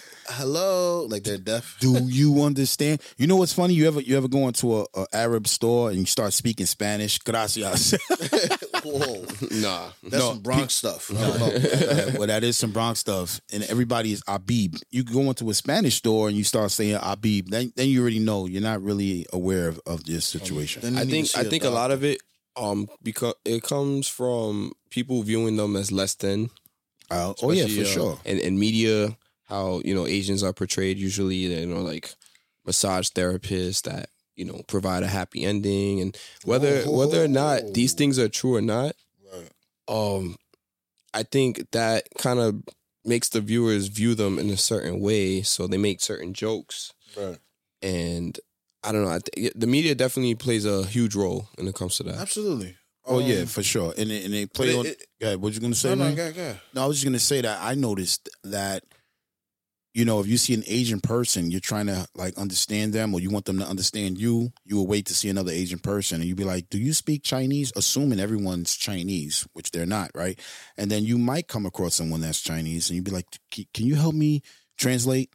Hello, 0.26 1.06
like 1.08 1.22
they're 1.24 1.38
deaf. 1.38 1.76
Do 1.80 1.98
you 2.06 2.42
understand? 2.42 3.00
You 3.16 3.26
know 3.26 3.36
what's 3.36 3.52
funny? 3.52 3.74
You 3.74 3.86
ever 3.88 4.00
you 4.00 4.16
ever 4.16 4.28
go 4.28 4.46
into 4.48 4.78
a, 4.80 4.86
a 4.94 5.06
Arab 5.12 5.46
store 5.46 5.90
and 5.90 5.98
you 5.98 6.06
start 6.06 6.32
speaking 6.32 6.66
Spanish? 6.66 7.18
Gracias. 7.18 7.92
Whoa, 8.84 9.24
nah. 9.50 9.88
that's 10.02 10.14
No, 10.14 10.30
some 10.30 10.40
Bronx 10.40 10.74
stuff. 10.74 11.10
I 11.10 11.14
don't 11.14 11.38
know. 11.38 11.46
Uh, 11.46 12.10
well, 12.18 12.26
that 12.26 12.44
is 12.44 12.56
some 12.56 12.70
Bronx 12.70 13.00
stuff, 13.00 13.40
and 13.52 13.62
everybody 13.64 14.12
is 14.12 14.22
Abib. 14.28 14.76
You 14.90 15.04
go 15.04 15.20
into 15.22 15.48
a 15.50 15.54
Spanish 15.54 15.96
store 15.96 16.28
and 16.28 16.36
you 16.36 16.44
start 16.44 16.70
saying 16.70 16.98
Abib, 17.02 17.48
then 17.50 17.72
then 17.76 17.88
you 17.88 18.00
already 18.02 18.18
know 18.18 18.46
you're 18.46 18.62
not 18.62 18.82
really 18.82 19.26
aware 19.32 19.68
of, 19.68 19.80
of 19.86 20.04
this 20.04 20.24
situation. 20.24 20.82
Then 20.82 20.96
I 20.96 21.04
think 21.04 21.26
to 21.26 21.32
see 21.32 21.40
I 21.40 21.42
a 21.44 21.50
think 21.50 21.64
a 21.64 21.70
lot 21.70 21.90
of 21.90 22.04
it 22.04 22.20
Um, 22.56 22.88
because 23.02 23.34
it 23.44 23.62
comes 23.62 24.06
from 24.08 24.72
people 24.90 25.22
viewing 25.22 25.56
them 25.56 25.76
as 25.76 25.90
less 25.90 26.14
than. 26.14 26.50
Uh, 27.10 27.34
oh 27.42 27.52
yeah, 27.52 27.66
for 27.66 27.82
uh, 27.82 27.84
sure. 27.84 28.18
And 28.24 28.38
and 28.40 28.58
media, 28.58 29.16
how 29.54 29.80
you 29.84 29.94
know 29.94 30.06
Asians 30.06 30.42
are 30.42 30.52
portrayed 30.52 30.98
usually, 30.98 31.36
you 31.36 31.66
know, 31.66 31.82
like 31.82 32.12
massage 32.66 33.08
therapists 33.10 33.82
that 33.82 34.08
you 34.36 34.44
know 34.44 34.62
provide 34.66 35.02
a 35.02 35.06
happy 35.08 35.44
ending, 35.44 36.00
and 36.00 36.16
whether 36.44 36.82
whether 36.90 37.22
or 37.24 37.28
not 37.28 37.60
these 37.74 37.92
things 37.94 38.18
are 38.18 38.28
true 38.28 38.54
or 38.56 38.62
not, 38.62 38.94
Right. 39.32 39.50
um, 39.88 40.36
I 41.12 41.22
think 41.22 41.70
that 41.72 42.04
kind 42.18 42.38
of 42.40 42.62
makes 43.04 43.28
the 43.28 43.40
viewers 43.40 43.88
view 43.88 44.14
them 44.14 44.38
in 44.38 44.50
a 44.50 44.56
certain 44.56 44.98
way, 45.00 45.42
so 45.42 45.66
they 45.66 45.76
make 45.78 46.00
certain 46.00 46.32
jokes, 46.34 46.92
Right. 47.16 47.38
and 47.82 48.38
I 48.82 48.92
don't 48.92 49.02
know. 49.04 49.10
I 49.10 49.20
th- 49.20 49.52
the 49.54 49.66
media 49.66 49.94
definitely 49.94 50.34
plays 50.34 50.64
a 50.64 50.84
huge 50.84 51.14
role 51.14 51.48
when 51.56 51.68
it 51.68 51.74
comes 51.74 51.96
to 51.96 52.02
that. 52.04 52.16
Absolutely. 52.16 52.76
Oh 53.06 53.18
yeah, 53.18 53.40
Um, 53.40 53.46
for 53.46 53.62
sure. 53.62 53.92
And 53.98 54.10
they, 54.10 54.24
and 54.24 54.32
they 54.32 54.46
play 54.46 54.70
it- 54.70 54.76
on. 54.78 54.86
it- 54.86 55.06
Go 55.20 55.36
what 55.38 55.52
you 55.54 55.60
gonna 55.60 55.74
say? 55.74 55.90
no, 55.90 55.94
no, 55.96 56.04
man? 56.06 56.14
go, 56.16 56.32
go. 56.32 56.56
No, 56.74 56.84
I 56.84 56.86
was 56.86 56.96
just 56.96 57.04
gonna 57.04 57.18
say 57.32 57.40
that 57.42 57.58
I 57.62 57.74
noticed 57.74 58.28
that, 58.44 58.82
you 59.94 60.04
know, 60.04 60.18
if 60.18 60.26
you 60.26 60.36
see 60.36 60.52
an 60.54 60.64
Asian 60.66 61.00
person, 61.00 61.52
you're 61.52 61.60
trying 61.60 61.86
to 61.86 62.06
like 62.16 62.36
understand 62.36 62.92
them, 62.92 63.14
or 63.14 63.20
you 63.20 63.30
want 63.30 63.44
them 63.44 63.58
to 63.60 63.66
understand 63.66 64.18
you. 64.18 64.52
You 64.64 64.76
will 64.76 64.88
wait 64.88 65.06
to 65.06 65.14
see 65.14 65.28
another 65.28 65.52
Asian 65.52 65.78
person, 65.78 66.20
and 66.20 66.28
you'd 66.28 66.36
be 66.36 66.44
like, 66.44 66.68
"Do 66.68 66.78
you 66.78 66.92
speak 66.92 67.22
Chinese?" 67.22 67.72
Assuming 67.76 68.18
everyone's 68.18 68.76
Chinese, 68.76 69.46
which 69.52 69.70
they're 69.70 69.86
not, 69.86 70.10
right? 70.12 70.38
And 70.76 70.90
then 70.90 71.04
you 71.04 71.16
might 71.16 71.46
come 71.46 71.64
across 71.64 71.94
someone 71.94 72.20
that's 72.20 72.40
Chinese, 72.40 72.90
and 72.90 72.96
you'd 72.96 73.04
be 73.04 73.12
like, 73.12 73.38
"Can 73.50 73.86
you 73.86 73.94
help 73.94 74.16
me 74.16 74.42
translate?" 74.76 75.30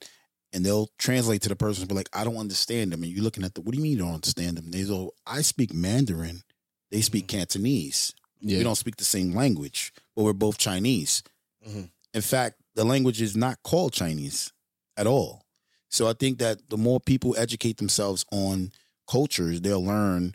And 0.51 0.65
they'll 0.65 0.89
translate 0.97 1.41
to 1.43 1.49
the 1.49 1.55
person, 1.55 1.83
and 1.83 1.89
be 1.89 1.95
like, 1.95 2.09
"I 2.11 2.25
don't 2.25 2.35
understand 2.35 2.91
them." 2.91 3.01
And 3.03 3.11
you're 3.11 3.23
looking 3.23 3.45
at 3.45 3.55
the, 3.55 3.61
"What 3.61 3.71
do 3.71 3.77
you 3.77 3.83
mean 3.83 3.93
you 3.93 3.99
don't 3.99 4.15
understand 4.15 4.57
them?" 4.57 4.71
They 4.71 4.83
go, 4.83 5.13
"I 5.25 5.41
speak 5.41 5.73
Mandarin. 5.73 6.43
They 6.91 6.99
speak 7.01 7.27
Cantonese." 7.27 8.13
Yeah, 8.41 8.57
We 8.57 8.63
don't 8.63 8.75
speak 8.75 8.97
the 8.97 9.05
same 9.05 9.33
language, 9.33 9.93
but 10.15 10.23
we're 10.23 10.33
both 10.33 10.57
Chinese. 10.57 11.23
Mhm. 11.65 11.91
In 12.13 12.21
fact, 12.21 12.58
the 12.75 12.83
language 12.85 13.21
is 13.21 13.35
not 13.35 13.61
called 13.63 13.93
Chinese 13.93 14.51
at 14.97 15.07
all. 15.07 15.43
So 15.89 16.07
I 16.07 16.13
think 16.13 16.37
that 16.39 16.69
the 16.69 16.77
more 16.77 16.99
people 16.99 17.35
educate 17.37 17.77
themselves 17.77 18.25
on 18.31 18.71
cultures, 19.09 19.61
they'll 19.61 19.83
learn, 19.83 20.33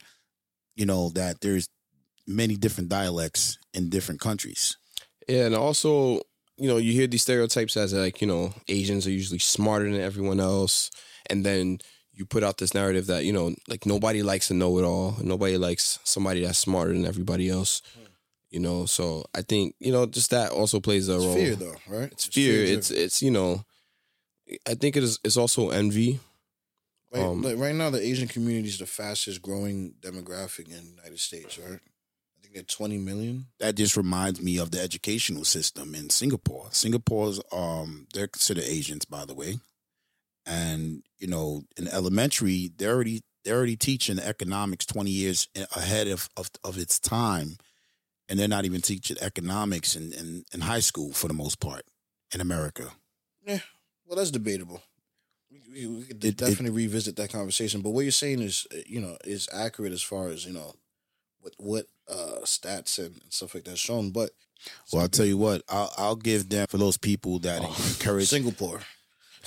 you 0.74 0.86
know, 0.86 1.10
that 1.10 1.40
there's 1.40 1.68
many 2.26 2.56
different 2.56 2.88
dialects 2.88 3.58
in 3.72 3.88
different 3.88 4.20
countries. 4.20 4.76
Yeah, 5.28 5.46
and 5.46 5.54
also, 5.54 6.20
you 6.56 6.68
know, 6.68 6.76
you 6.76 6.92
hear 6.92 7.06
these 7.06 7.22
stereotypes 7.22 7.76
as 7.76 7.92
like, 7.92 8.20
you 8.20 8.26
know, 8.26 8.52
Asians 8.68 9.06
are 9.06 9.12
usually 9.12 9.38
smarter 9.38 9.90
than 9.90 10.00
everyone 10.00 10.40
else, 10.40 10.90
and 11.30 11.44
then 11.44 11.78
you 12.12 12.24
put 12.24 12.44
out 12.44 12.58
this 12.58 12.74
narrative 12.74 13.06
that 13.08 13.24
you 13.24 13.32
know, 13.32 13.54
like 13.68 13.86
nobody 13.86 14.22
likes 14.22 14.50
a 14.50 14.54
know-it-all, 14.54 15.16
nobody 15.22 15.56
likes 15.56 15.98
somebody 16.04 16.44
that's 16.44 16.58
smarter 16.58 16.92
than 16.92 17.04
everybody 17.04 17.48
else. 17.48 17.82
You 18.54 18.60
know, 18.60 18.86
so 18.86 19.24
I 19.34 19.42
think 19.42 19.74
you 19.80 19.90
know, 19.90 20.06
just 20.06 20.30
that 20.30 20.52
also 20.52 20.78
plays 20.78 21.08
a 21.08 21.16
It's 21.16 21.24
role. 21.24 21.34
fear, 21.34 21.54
though, 21.56 21.74
right? 21.88 22.12
It's 22.12 22.26
fear. 22.26 22.64
It's 22.64 22.92
it's 22.92 23.20
you 23.20 23.32
know, 23.32 23.64
I 24.64 24.74
think 24.74 24.96
it 24.96 25.02
is. 25.02 25.18
It's 25.24 25.36
also 25.36 25.70
envy. 25.70 26.20
Right, 27.12 27.24
Um, 27.24 27.42
like 27.42 27.58
right 27.58 27.74
now, 27.74 27.90
the 27.90 28.00
Asian 28.00 28.28
community 28.28 28.68
is 28.68 28.78
the 28.78 28.86
fastest 28.86 29.42
growing 29.42 29.94
demographic 30.00 30.68
in 30.68 30.84
the 30.84 30.90
United 30.96 31.18
States, 31.18 31.58
right? 31.58 31.80
I 31.80 32.42
think 32.42 32.54
they're 32.54 32.62
20 32.62 32.98
million. 32.98 33.46
That 33.58 33.74
just 33.74 33.96
reminds 33.96 34.40
me 34.40 34.58
of 34.58 34.70
the 34.70 34.80
educational 34.80 35.44
system 35.44 35.92
in 35.96 36.08
Singapore. 36.10 36.68
Singapore's 36.70 37.40
um 37.50 38.06
they're 38.14 38.28
considered 38.28 38.64
Asians, 38.64 39.04
by 39.04 39.24
the 39.24 39.34
way. 39.34 39.58
And, 40.46 41.02
you 41.18 41.26
know, 41.26 41.64
in 41.76 41.88
elementary, 41.88 42.70
they're 42.76 42.94
already 42.94 43.22
they're 43.44 43.56
already 43.56 43.76
teaching 43.76 44.20
economics 44.20 44.86
20 44.86 45.10
years 45.10 45.48
ahead 45.74 46.06
of, 46.06 46.28
of, 46.36 46.50
of 46.62 46.78
its 46.78 47.00
time. 47.00 47.56
And 48.34 48.40
they're 48.40 48.48
not 48.48 48.64
even 48.64 48.80
teaching 48.80 49.16
economics 49.20 49.94
in, 49.94 50.12
in, 50.12 50.44
in 50.52 50.60
high 50.60 50.80
school 50.80 51.12
for 51.12 51.28
the 51.28 51.34
most 51.34 51.60
part 51.60 51.84
in 52.34 52.40
America. 52.40 52.88
Yeah, 53.46 53.60
well, 54.04 54.16
that's 54.16 54.32
debatable. 54.32 54.82
We, 55.52 55.86
we, 55.86 55.86
we 55.98 56.02
could 56.02 56.24
It- 56.24 56.28
it- 56.30 56.36
definitely 56.38 56.70
revisit 56.70 57.14
that 57.14 57.30
conversation. 57.30 57.80
But 57.80 57.90
what 57.90 58.00
you're 58.00 58.10
saying 58.10 58.42
is, 58.42 58.66
uh, 58.72 58.78
you 58.86 59.00
know, 59.00 59.16
is 59.24 59.48
accurate 59.52 59.92
as 59.92 60.02
far 60.02 60.30
as 60.30 60.44
you 60.44 60.52
know 60.52 60.74
what 61.42 61.52
what 61.58 61.86
uh, 62.10 62.40
stats 62.42 62.98
and 62.98 63.20
stuff 63.28 63.54
like 63.54 63.62
that 63.66 63.78
shown. 63.78 64.10
But 64.10 64.30
Well, 64.92 65.02
I'll 65.02 65.08
tell 65.08 65.26
you 65.26 65.38
what, 65.38 65.62
I'll, 65.68 65.92
I'll 65.96 66.16
give 66.16 66.48
them 66.48 66.66
for 66.66 66.78
those 66.78 66.96
people 66.96 67.38
that 67.38 67.62
encourage. 67.62 68.26
Singapore, 68.30 68.80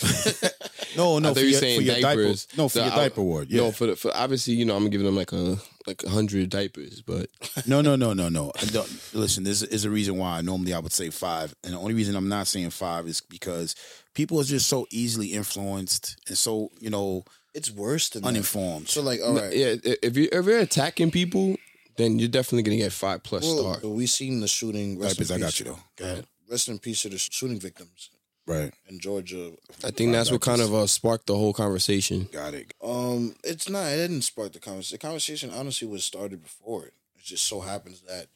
no, 0.96 1.20
no, 1.20 1.32
I 1.32 1.34
thought 1.34 1.34
for 1.34 1.40
you 1.42 1.48
your, 1.48 1.60
saying 1.60 1.80
for 1.80 1.84
your 1.84 2.00
diapers. 2.00 2.46
diaper. 2.46 2.62
No, 2.62 2.70
for 2.70 2.74
So 2.80 2.84
your 2.86 2.94
I- 2.94 2.96
diaper 2.96 3.22
ward. 3.22 3.50
Yeah. 3.50 3.62
No, 3.64 3.72
for 3.74 3.88
the, 3.88 3.96
for 3.98 4.16
obviously, 4.16 4.54
you 4.54 4.64
know, 4.64 4.78
I'm 4.78 4.90
giving 4.90 5.06
them 5.06 5.16
like 5.18 5.34
a 5.34 5.58
like 5.88 6.04
a 6.04 6.10
hundred 6.10 6.50
diapers, 6.50 7.02
but 7.02 7.30
No, 7.66 7.82
no, 7.82 7.96
no, 7.96 8.14
no, 8.14 8.28
no. 8.30 8.52
I 8.56 8.66
Listen, 9.14 9.44
this 9.44 9.64
is 9.64 9.86
a 9.86 9.90
reason 9.90 10.18
why 10.18 10.42
normally 10.42 10.74
I 10.74 10.80
would 10.80 10.92
say 10.92 11.10
five, 11.10 11.56
and 11.64 11.74
the 11.74 11.78
only 11.80 11.94
reason 11.94 12.16
I'm 12.16 12.30
not 12.30 12.48
saying 12.48 12.70
five 12.72 13.08
is 13.08 13.22
because 13.22 13.76
people 14.14 14.40
are 14.40 14.44
just 14.44 14.68
so 14.68 14.86
easily 14.92 15.28
influenced 15.34 16.18
and 16.28 16.38
so 16.38 16.70
you 16.80 16.90
know 16.90 17.24
it's 17.54 17.72
worse 17.72 18.10
than 18.10 18.22
that. 18.24 18.28
uninformed. 18.28 18.90
So, 18.90 19.02
like, 19.02 19.20
all 19.24 19.34
right, 19.34 19.52
yeah, 19.56 19.76
if 19.84 20.16
you 20.18 20.28
if 20.32 20.46
you're 20.46 20.60
attacking 20.60 21.10
people, 21.12 21.56
then 21.96 22.20
you're 22.20 22.28
definitely 22.28 22.64
gonna 22.64 22.78
get 22.78 22.92
five 22.94 23.24
plus 23.24 23.44
Well, 23.44 23.76
star. 23.76 23.90
we 23.90 24.06
seen 24.06 24.42
the 24.42 24.48
shooting. 24.48 25.00
Diapers, 25.00 25.32
I 25.32 25.40
got 25.40 25.58
you 25.60 25.66
though. 25.68 25.80
Go 25.96 26.06
ahead. 26.06 26.28
Rest 26.52 26.68
in 26.70 26.80
peace 26.80 27.02
to 27.02 27.10
the 27.10 27.18
shooting 27.18 27.60
victims 27.60 28.10
Right, 28.48 28.74
in 28.88 29.00
Georgia. 29.00 29.52
I 29.84 29.92
think 29.92 30.14
that's 30.14 30.32
what 30.32 30.40
kind 30.42 30.62
of 30.62 30.74
uh, 30.74 30.88
sparked 30.88 31.28
the 31.28 31.36
whole 31.36 31.54
conversation. 31.54 32.30
got 32.32 32.54
it. 32.54 32.74
Um, 32.82 33.36
it's 33.44 33.68
not. 33.70 33.88
It 33.92 33.98
didn't 33.98 34.22
spark 34.22 34.54
the 34.54 34.60
conversation. 34.60 34.96
The 34.96 35.06
conversation 35.06 35.52
honestly 35.52 35.88
was 35.88 36.06
started 36.06 36.42
before 36.42 36.86
it. 36.86 36.94
It 37.18 37.24
just 37.26 37.46
so 37.46 37.60
happens 37.60 38.02
that 38.08 38.28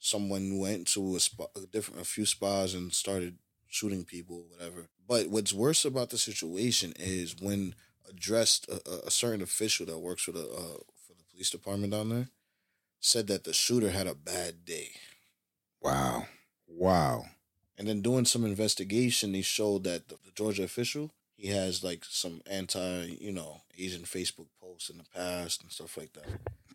someone 0.00 0.58
went 0.58 0.88
to 0.88 1.14
a, 1.16 1.20
spa, 1.20 1.44
a 1.56 1.60
different, 1.72 2.00
a 2.00 2.04
few 2.04 2.26
spas 2.26 2.74
and 2.74 2.92
started 2.92 3.36
shooting 3.68 4.04
people, 4.04 4.44
whatever. 4.50 4.88
But 5.08 5.28
what's 5.28 5.52
worse 5.52 5.84
about 5.84 6.10
the 6.10 6.18
situation 6.18 6.92
is 6.98 7.36
when 7.40 7.74
addressed, 8.10 8.68
a, 8.68 8.80
a- 8.90 9.06
a 9.06 9.10
certain 9.10 9.40
official 9.42 9.86
that 9.86 9.98
works 9.98 10.24
for 10.24 10.32
the 10.32 10.42
uh, 10.42 10.78
for 11.06 11.14
the 11.16 11.24
police 11.30 11.50
department 11.50 11.92
down 11.92 12.08
there 12.08 12.28
said 13.00 13.28
that 13.28 13.44
the 13.44 13.52
shooter 13.52 13.90
had 13.90 14.06
a 14.08 14.14
bad 14.14 14.64
day. 14.64 14.90
Wow, 15.80 16.26
wow. 16.66 17.26
And 17.76 17.88
then 17.88 18.02
doing 18.02 18.24
some 18.24 18.44
investigation, 18.44 19.32
they 19.32 19.42
showed 19.42 19.84
that 19.84 20.08
the, 20.08 20.16
the 20.24 20.30
Georgia 20.34 20.62
official 20.62 21.10
he 21.36 21.48
has 21.48 21.82
like 21.82 22.04
some 22.04 22.40
anti, 22.48 23.16
you 23.20 23.32
know, 23.32 23.62
Asian 23.76 24.02
Facebook 24.02 24.46
posts 24.60 24.88
in 24.88 24.98
the 24.98 25.04
past 25.14 25.62
and 25.62 25.70
stuff 25.70 25.96
like 25.96 26.12
that. 26.14 26.26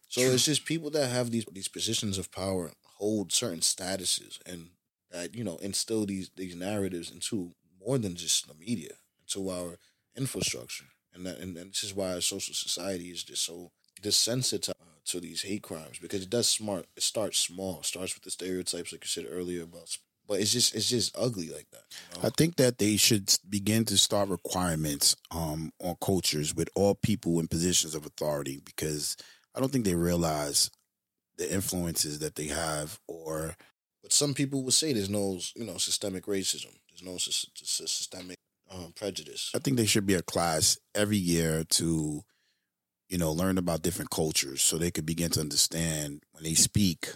So 0.09 0.21
it's 0.21 0.45
just 0.45 0.65
people 0.65 0.89
that 0.91 1.07
have 1.07 1.31
these 1.31 1.45
these 1.51 1.67
positions 1.67 2.17
of 2.17 2.31
power 2.31 2.71
hold 2.97 3.31
certain 3.31 3.59
statuses 3.59 4.39
and 4.45 4.69
that 5.11 5.35
you 5.35 5.43
know 5.43 5.57
instill 5.57 6.05
these 6.05 6.29
these 6.35 6.55
narratives 6.55 7.11
into 7.11 7.53
more 7.85 7.97
than 7.97 8.15
just 8.15 8.47
the 8.47 8.53
media, 8.53 8.93
into 9.21 9.49
our 9.49 9.77
infrastructure, 10.17 10.85
and 11.13 11.25
that 11.25 11.37
and, 11.37 11.55
and 11.55 11.71
this 11.71 11.83
is 11.83 11.93
why 11.93 12.13
our 12.13 12.21
social 12.21 12.53
society 12.53 13.09
is 13.09 13.23
just 13.23 13.45
so 13.45 13.71
desensitized 14.01 14.69
uh, 14.69 14.99
to 15.05 15.19
these 15.19 15.43
hate 15.43 15.61
crimes 15.61 15.99
because 15.99 16.23
it 16.23 16.29
does 16.29 16.49
smart. 16.49 16.85
It 16.97 17.03
starts 17.03 17.37
small. 17.37 17.79
It 17.79 17.85
starts 17.85 18.13
with 18.15 18.23
the 18.23 18.31
stereotypes 18.31 18.91
like 18.91 19.03
you 19.03 19.07
said 19.07 19.27
earlier 19.29 19.63
about 19.63 19.89
but 20.29 20.39
it's 20.39 20.53
just 20.53 20.75
it's 20.75 20.87
just 20.87 21.17
ugly 21.17 21.49
like 21.49 21.65
that. 21.71 21.81
You 21.89 22.21
know? 22.21 22.27
I 22.27 22.31
think 22.37 22.55
that 22.57 22.77
they 22.77 22.95
should 22.97 23.35
begin 23.49 23.83
to 23.85 23.97
start 23.97 24.29
requirements 24.29 25.15
um, 25.31 25.73
on 25.81 25.95
cultures 25.99 26.55
with 26.55 26.69
all 26.75 26.93
people 26.93 27.39
in 27.39 27.47
positions 27.47 27.95
of 27.95 28.05
authority 28.05 28.61
because 28.63 29.17
I 29.55 29.59
don't 29.59 29.71
think 29.71 29.85
they 29.85 29.95
realize 29.95 30.69
the 31.39 31.51
influences 31.51 32.19
that 32.19 32.35
they 32.35 32.47
have 32.47 32.99
or 33.07 33.55
But 34.03 34.13
some 34.13 34.35
people 34.35 34.63
would 34.63 34.73
say 34.73 34.93
there's 34.93 35.09
no 35.09 35.39
you 35.55 35.65
know 35.65 35.77
systemic 35.77 36.25
racism. 36.25 36.77
There's 36.89 37.03
no 37.03 37.17
sys- 37.17 37.47
systemic 37.55 38.37
um, 38.71 38.93
prejudice. 38.95 39.51
I 39.55 39.59
think 39.59 39.77
there 39.77 39.87
should 39.87 40.05
be 40.05 40.13
a 40.13 40.21
class 40.21 40.77
every 40.93 41.17
year 41.17 41.63
to, 41.63 42.21
you 43.07 43.17
know, 43.17 43.31
learn 43.31 43.57
about 43.57 43.81
different 43.81 44.11
cultures 44.11 44.61
so 44.61 44.77
they 44.77 44.91
could 44.91 45.07
begin 45.07 45.31
to 45.31 45.39
understand 45.39 46.21
when 46.33 46.43
they 46.43 46.53
speak, 46.53 47.07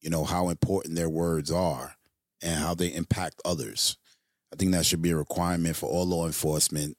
you 0.00 0.10
know, 0.10 0.22
how 0.22 0.48
important 0.48 0.94
their 0.94 1.08
words 1.08 1.50
are 1.50 1.95
and 2.42 2.60
how 2.60 2.74
they 2.74 2.88
impact 2.88 3.40
others. 3.44 3.96
I 4.52 4.56
think 4.56 4.72
that 4.72 4.86
should 4.86 5.02
be 5.02 5.10
a 5.10 5.16
requirement 5.16 5.76
for 5.76 5.86
all 5.88 6.06
law 6.06 6.26
enforcement, 6.26 6.96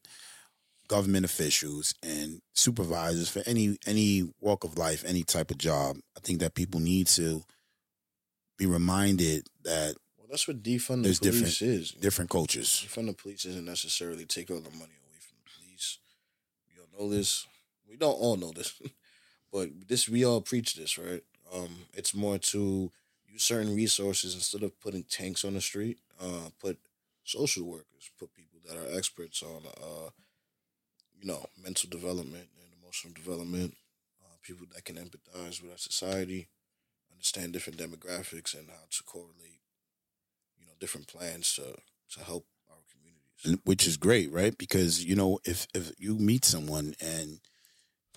government 0.88 1.26
officials, 1.26 1.94
and 2.04 2.42
supervisors 2.54 3.30
for 3.30 3.42
any 3.46 3.78
any 3.86 4.30
walk 4.40 4.64
of 4.64 4.78
life, 4.78 5.04
any 5.06 5.24
type 5.24 5.52
of 5.52 5.58
job. 5.58 5.98
I 6.16 6.20
think 6.22 6.40
that 6.40 6.56
people 6.56 6.80
need 6.80 7.08
to 7.08 7.44
be 8.58 8.66
reminded 8.66 9.48
that 9.64 9.96
Well, 10.18 10.28
that's 10.30 10.48
what 10.48 10.64
defund 10.64 11.04
the 11.04 11.30
police 11.30 11.62
is. 11.62 11.92
different 11.92 12.30
cultures. 12.30 12.86
Defund 12.86 13.08
the 13.08 13.14
police 13.14 13.46
isn't 13.46 13.66
necessarily 13.66 14.26
take 14.26 14.50
all 14.50 14.60
the 14.60 14.72
money 14.72 14.98
away 15.06 15.20
from 15.20 15.38
the 15.44 15.52
police. 15.58 16.00
We 16.68 16.82
all 16.82 17.08
know 17.08 17.16
this. 17.16 17.46
We 17.90 17.96
don't 17.96 18.20
all 18.20 18.36
know 18.36 18.52
this, 18.52 18.74
but 19.54 19.70
this 19.88 20.10
we 20.10 20.26
all 20.26 20.42
preach 20.42 20.76
this, 20.76 20.98
right? 20.98 21.24
Um, 21.54 21.86
it's 21.94 22.14
more 22.14 22.38
to 22.38 22.92
use 23.28 23.44
certain 23.44 23.76
resources 23.76 24.34
instead 24.36 24.64
of 24.64 24.80
putting 24.80 25.04
tanks 25.04 25.46
on 25.46 25.54
the 25.54 25.62
street. 25.62 26.00
Uh, 26.20 26.50
put 26.60 26.80
social 27.24 27.66
workers, 27.66 28.10
put 28.20 28.34
people 28.34 28.60
that 28.68 28.78
are 28.78 28.98
experts 28.98 29.44
on, 29.44 29.62
uh, 29.82 30.10
you 31.20 31.28
know, 31.28 31.46
mental 31.62 31.90
development 31.90 32.48
and 32.62 32.70
emotional 32.82 33.14
development. 33.14 33.76
Uh, 34.24 34.36
people 34.42 34.66
that 34.74 34.86
can 34.86 34.96
empathize 34.96 35.62
with 35.62 35.72
our 35.72 35.78
society. 35.78 36.48
understand 37.12 37.54
different 37.54 37.80
demographics 37.80 38.54
and 38.58 38.70
how 38.70 38.86
to 38.90 39.04
correlate, 39.04 39.62
you 40.60 40.66
know, 40.66 40.74
different 40.80 41.08
plans 41.08 41.54
to 41.56 41.76
to 42.14 42.24
help 42.24 42.46
our 42.70 42.78
communities. 42.92 43.62
Which 43.66 43.88
is 43.88 43.98
great, 43.98 44.32
right? 44.32 44.58
Because 44.58 45.04
you 45.04 45.16
know, 45.16 45.40
if 45.46 45.68
if 45.74 45.92
you 45.98 46.16
meet 46.18 46.46
someone 46.46 46.96
and 47.02 47.40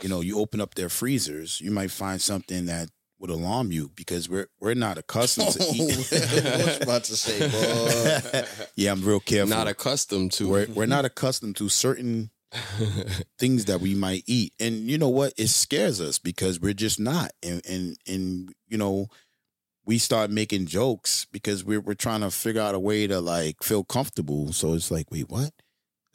you 0.02 0.08
know 0.08 0.20
you 0.20 0.38
open 0.38 0.60
up 0.60 0.74
their 0.74 0.88
freezers, 0.88 1.60
you 1.60 1.70
might 1.70 1.90
find 1.90 2.20
something 2.20 2.66
that 2.66 2.90
would 3.20 3.30
alarm 3.30 3.70
you 3.70 3.90
because 3.94 4.28
we're 4.28 4.48
we're 4.61 4.74
not 4.74 4.98
accustomed 4.98 5.52
to 5.52 5.62
eat. 5.74 5.96
what 6.11 6.78
you 6.78 6.83
about 6.83 7.04
to 7.04 7.16
say, 7.16 7.38
boy? 7.38 8.48
yeah, 8.76 8.92
I'm 8.92 9.04
real 9.04 9.20
careful. 9.20 9.50
Not 9.50 9.68
accustomed 9.68 10.33
to. 10.33 10.48
we're 10.48 10.66
we're 10.66 10.87
not 10.87 11.04
accustomed 11.04 11.56
to 11.56 11.68
certain 11.68 12.30
things 13.38 13.66
that 13.66 13.80
we 13.80 13.94
might 13.94 14.24
eat, 14.26 14.54
and 14.59 14.90
you 14.90 14.98
know 14.98 15.09
what? 15.09 15.35
It 15.37 15.48
scares 15.48 16.00
us 16.00 16.18
because 16.18 16.61
we're 16.61 16.72
just 16.72 16.98
not, 16.98 17.30
and 17.42 17.62
and 17.68 17.96
and 18.06 18.54
you 18.66 18.78
know. 18.78 19.06
We 19.87 19.96
start 19.98 20.30
making 20.30 20.66
jokes 20.66 21.26
because 21.33 21.64
we're 21.64 21.80
we're 21.80 21.94
trying 21.94 22.20
to 22.20 22.30
figure 22.30 22.61
out 22.61 22.76
a 22.76 22.78
way 22.78 23.09
to 23.09 23.18
like 23.20 23.64
feel 23.64 23.83
comfortable. 23.83 24.52
So 24.52 24.74
it's 24.74 24.90
like, 24.90 25.11
wait, 25.11 25.28
what? 25.28 25.50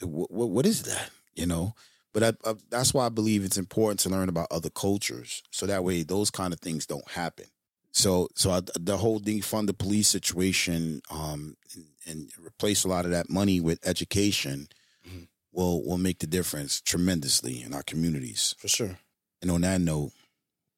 What, 0.01 0.31
what, 0.31 0.49
what 0.49 0.65
is 0.65 0.83
that? 0.83 1.09
You 1.33 1.47
know. 1.47 1.73
But 2.15 2.23
I, 2.23 2.49
I, 2.49 2.53
that's 2.69 2.93
why 2.93 3.05
I 3.05 3.09
believe 3.09 3.43
it's 3.43 3.57
important 3.57 3.99
to 3.99 4.09
learn 4.09 4.29
about 4.29 4.47
other 4.49 4.69
cultures, 4.69 5.43
so 5.51 5.65
that 5.65 5.83
way 5.83 6.01
those 6.01 6.31
kind 6.31 6.53
of 6.53 6.61
things 6.61 6.85
don't 6.85 7.07
happen. 7.11 7.47
So, 7.91 8.29
so 8.35 8.51
I, 8.51 8.61
the 8.79 8.95
whole 8.95 9.19
defund 9.19 9.67
the 9.67 9.73
police 9.73 10.07
situation, 10.07 11.01
um, 11.11 11.57
and, 11.73 11.85
and 12.07 12.31
replace 12.39 12.85
a 12.85 12.87
lot 12.87 13.03
of 13.03 13.11
that 13.11 13.29
money 13.29 13.59
with 13.59 13.85
education, 13.85 14.69
Mhm. 15.05 15.27
will 15.51 15.83
will 15.85 15.97
make 15.97 16.19
the 16.19 16.27
difference 16.27 16.79
tremendously 16.81 17.61
in 17.61 17.73
our 17.73 17.83
communities. 17.83 18.55
For 18.59 18.69
sure. 18.69 18.97
And 19.41 19.51
on 19.51 19.61
that 19.61 19.81
note, 19.81 20.13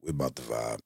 we're 0.01 0.09
about 0.09 0.35
to 0.37 0.41
vibe. 0.41 0.79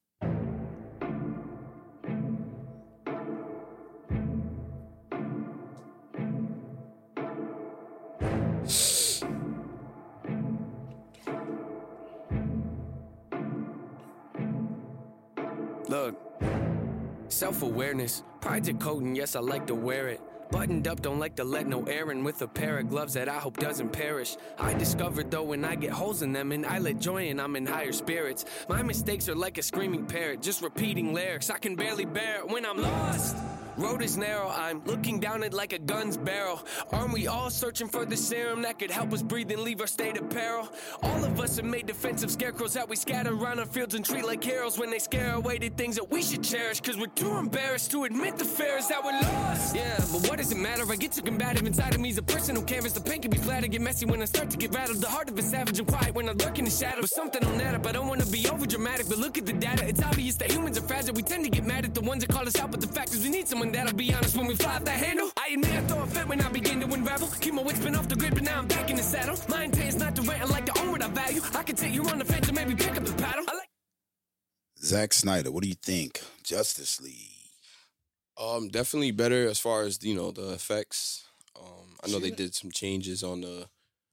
Awareness, 17.72 18.24
pride's 18.42 18.68
a 18.68 18.74
coat, 18.74 19.02
and 19.02 19.16
yes, 19.16 19.36
I 19.36 19.40
like 19.40 19.66
to 19.68 19.76
wear 19.76 20.10
it. 20.10 20.20
Buttoned 20.52 20.86
up, 20.90 21.02
don't 21.02 21.20
like 21.20 21.38
to 21.38 21.46
let 21.46 21.66
no 21.66 21.84
air 21.86 22.12
in 22.12 22.26
with 22.26 22.42
a 22.42 22.48
pair 22.48 22.78
of 22.80 22.90
gloves 22.90 23.14
that 23.14 23.30
I 23.30 23.40
hope 23.40 23.56
doesn't 23.56 23.94
perish. 23.94 24.36
I 24.60 24.74
discovered 24.74 25.32
though 25.32 25.44
when 25.44 25.64
I 25.64 25.76
get 25.76 25.92
holes 25.92 26.22
in 26.24 26.34
them 26.34 26.52
and 26.52 26.66
I 26.66 26.80
let 26.80 27.00
joy 27.00 27.30
in, 27.30 27.40
I'm 27.40 27.56
in 27.56 27.66
higher 27.66 27.94
spirits. 27.94 28.44
My 28.68 28.84
mistakes 28.84 29.30
are 29.30 29.36
like 29.36 29.58
a 29.58 29.64
screaming 29.64 30.06
parrot, 30.06 30.42
just 30.42 30.62
repeating 30.62 31.14
lyrics. 31.14 31.50
I 31.50 31.58
can 31.58 31.76
barely 31.76 32.04
bear 32.04 32.40
it 32.40 32.50
when 32.50 32.66
I'm 32.66 32.82
lost. 32.82 33.38
Road 33.78 34.02
is 34.02 34.18
narrow, 34.18 34.50
I'm 34.50 34.84
looking 34.86 35.20
down 35.20 35.44
it 35.44 35.54
like 35.54 35.72
a 35.72 35.80
gun's 35.80 36.18
barrel. 36.18 36.62
Aren't 36.92 37.14
we 37.14 37.28
all 37.28 37.50
searching 37.50 37.88
for 37.88 38.06
the 38.06 38.18
serum 38.18 38.62
that 38.64 38.78
could 38.78 38.92
help 38.92 39.14
us 39.14 39.22
breathe 39.22 39.50
and 39.52 39.62
leave 39.62 39.80
our 39.80 39.88
state 39.88 40.18
of 40.18 40.30
peril? 40.30 40.68
All 41.02 41.24
of 41.24 41.40
us 41.40 41.56
have 41.56 41.66
made 41.66 41.88
defensive 41.88 42.30
scarecrows 42.30 42.74
that 42.74 42.90
we 42.90 42.98
scatter 42.98 43.34
around 43.34 43.60
our 43.60 43.66
fields 43.66 43.96
and 43.96 44.04
treat 44.04 44.26
like 44.26 44.44
heroes 44.44 44.78
when 44.78 44.90
they 44.90 45.00
scare 45.00 45.36
away 45.36 45.58
the 45.58 45.70
things 45.70 45.96
that 45.96 46.12
we 46.12 46.22
should 46.22 46.44
cherish. 46.44 46.82
Cause 46.82 46.98
we're 46.98 47.08
too 47.08 47.38
embarrassed 47.38 47.92
to 47.92 48.04
admit 48.04 48.38
the 48.38 48.46
fear 48.46 48.78
is 48.78 48.90
that 48.90 49.04
we're 49.04 49.14
lost. 49.14 49.74
Yeah, 49.74 49.98
but 50.12 50.28
what 50.28 50.38
does 50.38 50.52
it 50.52 50.58
matter? 50.58 50.84
I 50.92 50.96
get 50.98 51.14
too 51.14 51.22
combative 51.22 51.66
inside 51.66 51.96
of 51.96 52.02
me. 52.02 52.10
Is 52.10 52.18
a 52.18 52.24
person 52.24 52.58
who 52.58 52.64
canvas. 52.64 52.92
The 52.92 53.00
pain 53.00 53.22
can 53.22 53.32
be 53.32 53.38
flat. 53.38 53.70
get 53.72 53.80
messy 53.80 54.06
when 54.06 54.22
I 54.22 54.26
start 54.26 54.50
to 54.50 54.58
get 54.58 54.76
rattled. 54.76 54.98
The 54.98 55.08
heart 55.08 55.30
of 55.30 55.40
a 55.40 55.42
savage 55.42 55.80
and 55.80 55.88
quiet 55.88 56.14
when 56.14 56.28
I 56.28 56.34
lurk 56.34 56.60
in 56.60 56.66
the 56.66 56.72
shadow. 56.72 57.00
But 57.02 57.10
something 57.10 57.44
on 57.46 57.58
that 57.60 57.76
up. 57.76 57.88
I 57.88 57.94
don't 57.94 58.08
wanna 58.08 58.26
be 58.26 58.46
over 58.50 58.66
dramatic, 58.66 59.08
but 59.08 59.18
look 59.18 59.38
at 59.38 59.46
the 59.46 59.54
data. 59.54 59.88
It's 59.88 60.04
obvious 60.04 60.36
that 60.36 60.52
humans 60.52 60.78
are 60.78 60.82
fragile. 60.82 61.14
We 61.14 61.24
tend 61.24 61.46
to 61.46 61.50
get 61.50 61.66
mad 61.66 61.86
at 61.86 61.94
the 61.94 62.02
ones 62.02 62.26
that 62.26 62.34
call 62.34 62.46
us 62.46 62.60
out, 62.60 62.70
but 62.72 62.82
the 62.82 62.88
fact 62.88 63.14
is 63.14 63.24
we 63.24 63.30
need 63.30 63.48
someone 63.62 63.74
that'll 63.74 63.98
be 63.98 64.14
honest 64.14 64.36
when 64.38 64.48
we 64.48 64.56
fly 64.56 64.76
off 64.76 64.84
that 64.86 64.98
handle. 64.98 65.30
I 65.38 65.50
admit 65.54 65.72
I 65.72 65.82
throw 65.82 66.02
a 66.02 66.08
fit 66.08 66.28
when 66.28 66.42
I 66.42 66.50
begin 66.50 66.80
to 66.82 66.88
unravel. 66.94 67.28
Keep 67.40 67.54
my 67.54 67.62
wits 67.62 67.80
been 67.80 67.96
off 67.96 68.08
the 68.08 68.16
grid, 68.16 68.34
but 68.34 68.44
now 68.44 68.58
I'm 68.60 68.68
back 68.68 68.90
in 68.90 68.96
the 68.96 69.04
saddle. 69.04 69.38
My 69.50 69.64
intent 69.66 69.88
is 69.90 69.96
not 69.98 70.16
to 70.16 70.22
rant. 70.24 70.42
I 70.42 70.46
like 70.46 70.66
to 70.68 70.80
own 70.82 70.92
what 70.92 71.04
I 71.04 71.08
value. 71.10 71.42
I 71.54 71.64
can 71.64 71.76
take 71.76 71.94
you 71.94 72.04
on 72.10 72.18
the 72.20 72.26
fence 72.26 72.48
and 72.48 72.56
maybe 72.58 72.76
pick 72.76 72.98
up 72.98 73.04
the 73.06 73.14
paddle. 73.14 73.46
I 73.48 73.54
like 73.54 73.70
Zack 74.80 75.14
Snyder, 75.14 75.52
what 75.52 75.62
do 75.64 75.70
you 75.70 75.76
think? 75.76 76.22
Justice 76.44 77.00
League. 77.00 77.28
Um, 78.42 78.70
definitely 78.70 79.12
better 79.12 79.48
as 79.48 79.60
far 79.60 79.84
as 79.84 80.04
you 80.04 80.16
know 80.16 80.32
the 80.32 80.54
effects. 80.54 81.24
Um, 81.56 81.96
I 82.04 82.10
know 82.10 82.18
they 82.20 82.32
did 82.32 82.56
some 82.56 82.72
changes 82.72 83.24
on 83.24 83.42
the. 83.42 83.68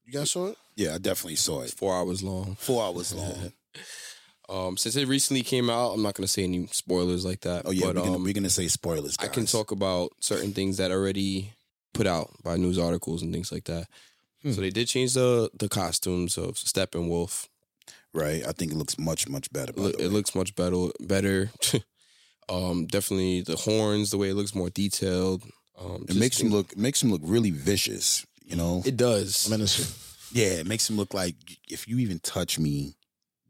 You 0.04 0.12
guys 0.12 0.30
saw 0.30 0.48
it? 0.48 0.58
Yeah, 0.76 0.94
I 0.94 0.98
definitely 0.98 1.36
saw 1.36 1.62
It's 1.62 1.72
it. 1.72 1.78
four 1.78 1.94
hours 1.94 2.22
long. 2.22 2.56
Four 2.56 2.82
hours 2.84 3.14
long. 3.14 3.52
Um, 4.48 4.76
since 4.76 4.96
it 4.96 5.06
recently 5.08 5.42
came 5.42 5.68
out, 5.68 5.92
I'm 5.92 6.02
not 6.02 6.14
gonna 6.14 6.26
say 6.28 6.44
any 6.44 6.66
spoilers 6.68 7.24
like 7.24 7.40
that. 7.42 7.62
Oh 7.66 7.70
yeah, 7.70 7.86
but, 7.86 7.96
we're, 7.96 8.02
gonna, 8.02 8.16
um, 8.16 8.24
we're 8.24 8.32
gonna 8.32 8.50
say 8.50 8.68
spoilers. 8.68 9.16
I 9.20 9.26
can 9.28 9.44
talk 9.46 9.70
about 9.70 10.12
certain 10.20 10.52
things 10.52 10.78
that 10.78 10.90
already 10.90 11.52
put 11.92 12.06
out 12.06 12.30
by 12.42 12.56
news 12.56 12.78
articles 12.78 13.22
and 13.22 13.32
things 13.32 13.52
like 13.52 13.64
that. 13.64 13.86
Hmm. 14.42 14.52
So 14.52 14.60
they 14.60 14.70
did 14.70 14.88
change 14.88 15.14
the 15.14 15.50
the 15.58 15.68
costumes 15.68 16.38
of 16.38 16.54
Steppenwolf. 16.54 17.48
right. 18.14 18.42
I 18.46 18.52
think 18.52 18.72
it 18.72 18.78
looks 18.78 18.98
much 18.98 19.28
much 19.28 19.52
better. 19.52 19.70
It, 19.70 19.76
By 19.76 19.82
loo- 19.82 19.92
the 19.92 20.04
it 20.06 20.12
looks 20.12 20.34
much 20.34 20.54
better. 20.54 20.86
Better. 21.00 21.50
um, 22.48 22.86
definitely 22.86 23.42
the 23.42 23.56
horns, 23.56 24.10
the 24.10 24.18
way 24.18 24.30
it 24.30 24.34
looks 24.34 24.54
more 24.54 24.70
detailed. 24.70 25.42
Um, 25.78 26.06
It 26.08 26.16
makes 26.16 26.40
him 26.40 26.48
look 26.48 26.76
makes 26.76 27.02
him 27.02 27.10
look 27.10 27.20
really 27.24 27.50
vicious. 27.50 28.24
You 28.44 28.56
know. 28.56 28.82
It 28.86 28.96
does. 28.96 29.48
Menacing. 29.50 29.86
yeah, 30.32 30.54
it 30.60 30.66
makes 30.66 30.88
him 30.88 30.96
look 30.96 31.12
like 31.12 31.34
if 31.68 31.86
you 31.86 31.98
even 31.98 32.18
touch 32.20 32.58
me, 32.58 32.94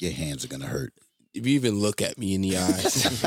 your 0.01 0.13
hands 0.13 0.45
are 0.45 0.49
gonna 0.49 0.67
hurt. 0.67 0.93
if 1.35 1.47
you 1.47 1.55
even 1.55 1.79
look 1.79 2.01
at 2.03 2.19
me 2.19 2.35
in 2.35 2.43
the 2.43 2.57
eyes. 2.57 3.23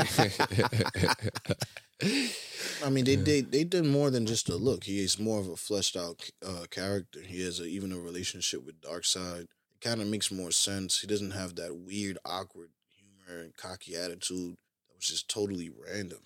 I 2.84 2.90
mean, 2.90 3.04
they 3.04 3.16
did 3.16 3.52
they 3.52 3.64
did 3.64 3.84
more 3.84 4.10
than 4.10 4.26
just 4.26 4.48
a 4.48 4.56
look. 4.56 4.84
He 4.84 5.02
is 5.02 5.18
more 5.18 5.40
of 5.40 5.48
a 5.48 5.56
fleshed 5.56 5.96
out 5.96 6.28
uh, 6.46 6.66
character. 6.70 7.20
He 7.20 7.42
has 7.44 7.60
a, 7.60 7.64
even 7.64 7.92
a 7.92 7.98
relationship 7.98 8.64
with 8.64 8.80
Darkseid. 8.80 9.42
It 9.42 9.80
kind 9.80 10.00
of 10.00 10.08
makes 10.08 10.30
more 10.30 10.50
sense. 10.50 11.00
He 11.00 11.06
doesn't 11.06 11.30
have 11.32 11.54
that 11.56 11.76
weird, 11.76 12.18
awkward 12.24 12.70
humor 12.88 13.40
and 13.42 13.56
cocky 13.56 13.94
attitude 13.96 14.56
that 14.88 14.96
was 14.96 15.06
just 15.06 15.28
totally 15.28 15.70
random. 15.70 16.20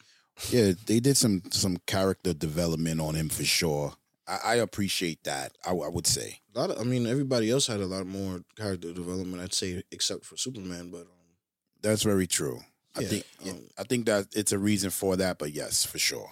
Yeah, 0.50 0.72
they 0.86 1.00
did 1.00 1.16
some 1.16 1.42
some 1.50 1.78
character 1.86 2.32
development 2.34 3.00
on 3.00 3.14
him 3.14 3.28
for 3.28 3.44
sure. 3.44 3.94
I, 4.26 4.38
I 4.44 4.54
appreciate 4.56 5.24
that. 5.24 5.52
I, 5.66 5.70
I 5.70 5.88
would 5.88 6.06
say. 6.06 6.40
A 6.54 6.58
lot 6.58 6.70
of, 6.70 6.80
I 6.80 6.84
mean, 6.84 7.06
everybody 7.06 7.50
else 7.50 7.66
had 7.66 7.80
a 7.80 7.86
lot 7.86 8.06
more 8.06 8.40
character 8.56 8.92
development. 8.92 9.42
I'd 9.42 9.54
say, 9.54 9.82
except 9.90 10.24
for 10.24 10.36
Superman. 10.36 10.90
But 10.90 11.02
um, 11.02 11.06
That's 11.82 12.02
very 12.02 12.26
true. 12.26 12.60
I 12.96 13.00
Yeah, 13.02 13.08
think 13.08 13.24
um, 13.48 13.60
I 13.78 13.82
think 13.84 14.06
that 14.06 14.28
it's 14.34 14.52
a 14.52 14.58
reason 14.58 14.90
for 14.90 15.16
that, 15.16 15.38
but 15.38 15.52
yes, 15.52 15.84
for 15.84 15.98
sure. 15.98 16.30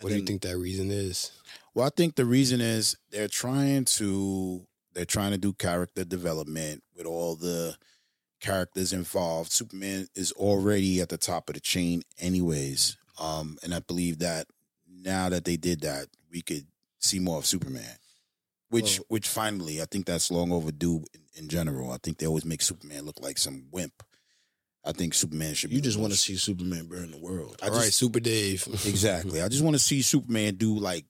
what 0.00 0.10
do 0.10 0.16
you 0.16 0.24
think 0.24 0.42
that 0.42 0.56
reason 0.58 0.90
is? 0.90 1.32
Well, 1.74 1.86
I 1.86 1.90
think 1.96 2.14
the 2.14 2.24
reason 2.24 2.60
is 2.60 2.96
they're 3.10 3.28
trying 3.28 3.84
to 3.86 4.66
they're 4.92 5.04
trying 5.04 5.32
to 5.32 5.38
do 5.38 5.52
character 5.52 6.04
development 6.04 6.84
with 6.96 7.06
all 7.06 7.34
the 7.34 7.76
characters 8.40 8.92
involved. 8.92 9.50
Superman 9.52 10.06
is 10.14 10.32
already 10.32 11.00
at 11.00 11.08
the 11.08 11.18
top 11.18 11.48
of 11.48 11.54
the 11.54 11.60
chain, 11.60 12.02
anyways. 12.20 12.96
Um, 13.18 13.58
and 13.62 13.74
I 13.74 13.80
believe 13.80 14.18
that 14.20 14.46
now 14.88 15.28
that 15.28 15.44
they 15.44 15.56
did 15.56 15.80
that, 15.80 16.06
we 16.30 16.42
could 16.42 16.66
see 17.04 17.18
more 17.18 17.38
of 17.38 17.46
Superman. 17.46 17.96
Which, 18.70 18.98
Well- 18.98 19.06
which 19.08 19.28
finally, 19.28 19.80
I 19.80 19.84
think 19.84 20.06
that's 20.06 20.30
long 20.30 20.50
overdue 20.52 21.04
in, 21.14 21.20
in 21.44 21.48
general. 21.48 21.92
I 21.92 21.98
think 22.02 22.18
they 22.18 22.26
always 22.26 22.44
make 22.44 22.62
Superman 22.62 23.04
look 23.04 23.20
like 23.20 23.38
some 23.38 23.66
wimp. 23.70 24.02
I 24.86 24.92
think 24.92 25.14
Superman 25.14 25.54
should. 25.54 25.70
be 25.70 25.76
you 25.76 25.82
just 25.82 25.98
want 25.98 26.12
to 26.12 26.18
see 26.18 26.36
Superman 26.36 26.86
burn 26.86 27.10
the 27.10 27.16
world. 27.18 27.58
I 27.62 27.68
All 27.68 27.74
right, 27.74 27.84
just- 27.86 27.98
Super 27.98 28.20
Dave. 28.20 28.66
Exactly. 28.86 29.40
I 29.42 29.48
just 29.48 29.62
want 29.64 29.74
to 29.74 29.78
see 29.82 30.02
Superman 30.02 30.56
do 30.56 30.76
like 30.78 31.06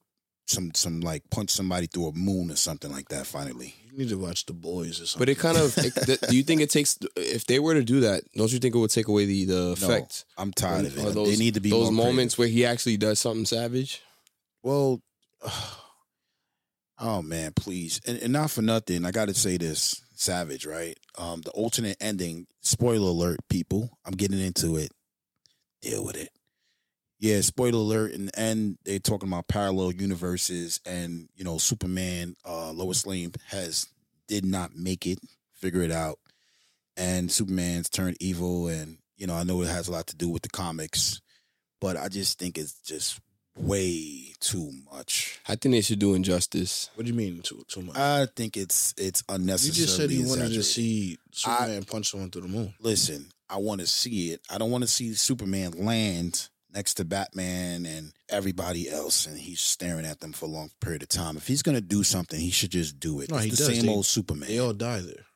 some 0.46 0.72
some 0.74 1.00
like 1.00 1.22
punch 1.30 1.50
somebody 1.50 1.86
through 1.86 2.08
a 2.08 2.12
moon 2.12 2.50
or 2.50 2.56
something 2.56 2.92
like 2.92 3.08
that. 3.08 3.26
Finally, 3.26 3.74
You 3.90 3.98
need 3.98 4.10
to 4.10 4.18
watch 4.18 4.44
The 4.46 4.52
Boys 4.52 5.00
or 5.00 5.06
something. 5.06 5.18
But 5.20 5.28
it 5.30 5.38
kind 5.38 5.56
of. 5.56 5.74
It, 5.78 6.20
do 6.28 6.36
you 6.36 6.42
think 6.42 6.60
it 6.60 6.68
takes? 6.70 6.98
If 7.16 7.46
they 7.46 7.58
were 7.58 7.74
to 7.74 7.82
do 7.82 8.00
that, 8.00 8.22
don't 8.36 8.52
you 8.52 8.58
think 8.58 8.74
it 8.74 8.78
would 8.78 8.90
take 8.90 9.08
away 9.08 9.24
the 9.24 9.44
the 9.46 9.62
effect? 9.72 10.24
I'm 10.36 10.52
tired 10.52 10.84
of 10.86 10.98
it. 10.98 11.14
those, 11.14 11.30
they 11.30 11.36
need 11.42 11.54
to 11.54 11.60
be 11.60 11.70
those 11.70 11.90
more 11.90 12.06
moments 12.08 12.34
creative. 12.34 12.38
where 12.38 12.48
he 12.48 12.66
actually 12.66 12.98
does 12.98 13.18
something 13.18 13.46
savage. 13.46 14.02
Well, 14.62 15.00
oh 16.98 17.22
man, 17.22 17.52
please, 17.54 18.00
and, 18.06 18.18
and 18.18 18.32
not 18.32 18.50
for 18.50 18.62
nothing. 18.62 19.04
I 19.04 19.10
got 19.10 19.28
to 19.28 19.34
say 19.34 19.56
this, 19.56 20.02
Savage, 20.14 20.66
right? 20.66 20.98
Um, 21.18 21.42
the 21.42 21.50
alternate 21.50 21.96
ending. 22.00 22.46
Spoiler 22.60 23.10
alert, 23.10 23.40
people. 23.48 23.98
I'm 24.04 24.14
getting 24.14 24.40
into 24.40 24.76
it. 24.76 24.90
Deal 25.82 26.04
with 26.04 26.16
it. 26.16 26.30
Yeah, 27.18 27.40
spoiler 27.40 27.78
alert. 27.78 28.12
and 28.12 28.30
end, 28.36 28.78
they're 28.84 28.98
talking 28.98 29.28
about 29.28 29.48
parallel 29.48 29.92
universes, 29.92 30.80
and 30.84 31.28
you 31.34 31.44
know, 31.44 31.58
Superman, 31.58 32.36
uh, 32.46 32.72
Lois 32.72 33.06
Lane 33.06 33.32
has 33.48 33.88
did 34.28 34.44
not 34.44 34.74
make 34.76 35.06
it. 35.06 35.18
Figure 35.54 35.82
it 35.82 35.92
out, 35.92 36.18
and 36.96 37.30
Superman's 37.30 37.88
turned 37.88 38.16
evil, 38.20 38.68
and 38.68 38.98
you 39.16 39.26
know, 39.26 39.34
I 39.34 39.44
know 39.44 39.62
it 39.62 39.68
has 39.68 39.88
a 39.88 39.92
lot 39.92 40.08
to 40.08 40.16
do 40.16 40.28
with 40.28 40.42
the 40.42 40.50
comics, 40.50 41.20
but 41.80 41.96
I 41.96 42.08
just 42.08 42.38
think 42.38 42.58
it's 42.58 42.74
just 42.82 43.20
way 43.56 44.32
too 44.40 44.70
much. 44.92 45.38
I 45.48 45.56
think 45.56 45.74
they 45.74 45.80
should 45.80 45.98
do 45.98 46.14
Injustice. 46.14 46.90
what 46.94 47.04
do 47.06 47.10
you 47.12 47.16
mean 47.16 47.40
too 47.42 47.64
too 47.68 47.82
much? 47.82 47.96
I 47.96 48.26
think 48.34 48.56
it's 48.56 48.94
it's 48.96 49.22
unnecessary. 49.28 49.76
you 49.80 49.84
just 49.86 49.96
said 49.96 50.10
you 50.10 50.28
wanted 50.28 50.52
to 50.52 50.62
see 50.62 51.18
I- 51.46 51.56
Superman 51.64 51.84
punch 51.84 52.10
someone 52.10 52.30
through 52.30 52.42
the 52.42 52.48
moon. 52.48 52.74
Listen, 52.80 53.26
I 53.48 53.56
want 53.58 53.80
to 53.80 53.86
see 53.86 54.30
it. 54.32 54.40
I 54.50 54.58
don't 54.58 54.70
want 54.70 54.82
to 54.82 54.88
see 54.88 55.14
Superman 55.14 55.72
land 55.72 56.48
next 56.72 56.94
to 56.94 57.04
Batman 57.04 57.86
and 57.86 58.12
everybody 58.28 58.90
else, 58.90 59.26
and 59.26 59.38
he's 59.38 59.60
staring 59.60 60.04
at 60.04 60.18
them 60.20 60.32
for 60.32 60.46
a 60.46 60.48
long 60.48 60.70
period 60.80 61.02
of 61.02 61.08
time. 61.08 61.36
If 61.36 61.46
he's 61.46 61.62
gonna 61.62 61.80
do 61.80 62.02
something, 62.02 62.38
he 62.40 62.50
should 62.50 62.70
just 62.72 62.98
do 62.98 63.20
it. 63.20 63.30
No, 63.30 63.36
it's 63.36 63.44
he 63.44 63.50
the 63.52 63.56
does. 63.58 63.66
same 63.66 63.82
They- 63.86 63.92
old 63.92 64.06
Superman. 64.06 64.48
They 64.48 64.58
all 64.58 64.72
die 64.72 65.00
there. 65.00 65.26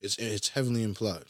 It's 0.00 0.16
it's 0.18 0.50
heavily 0.50 0.82
implied. 0.82 1.24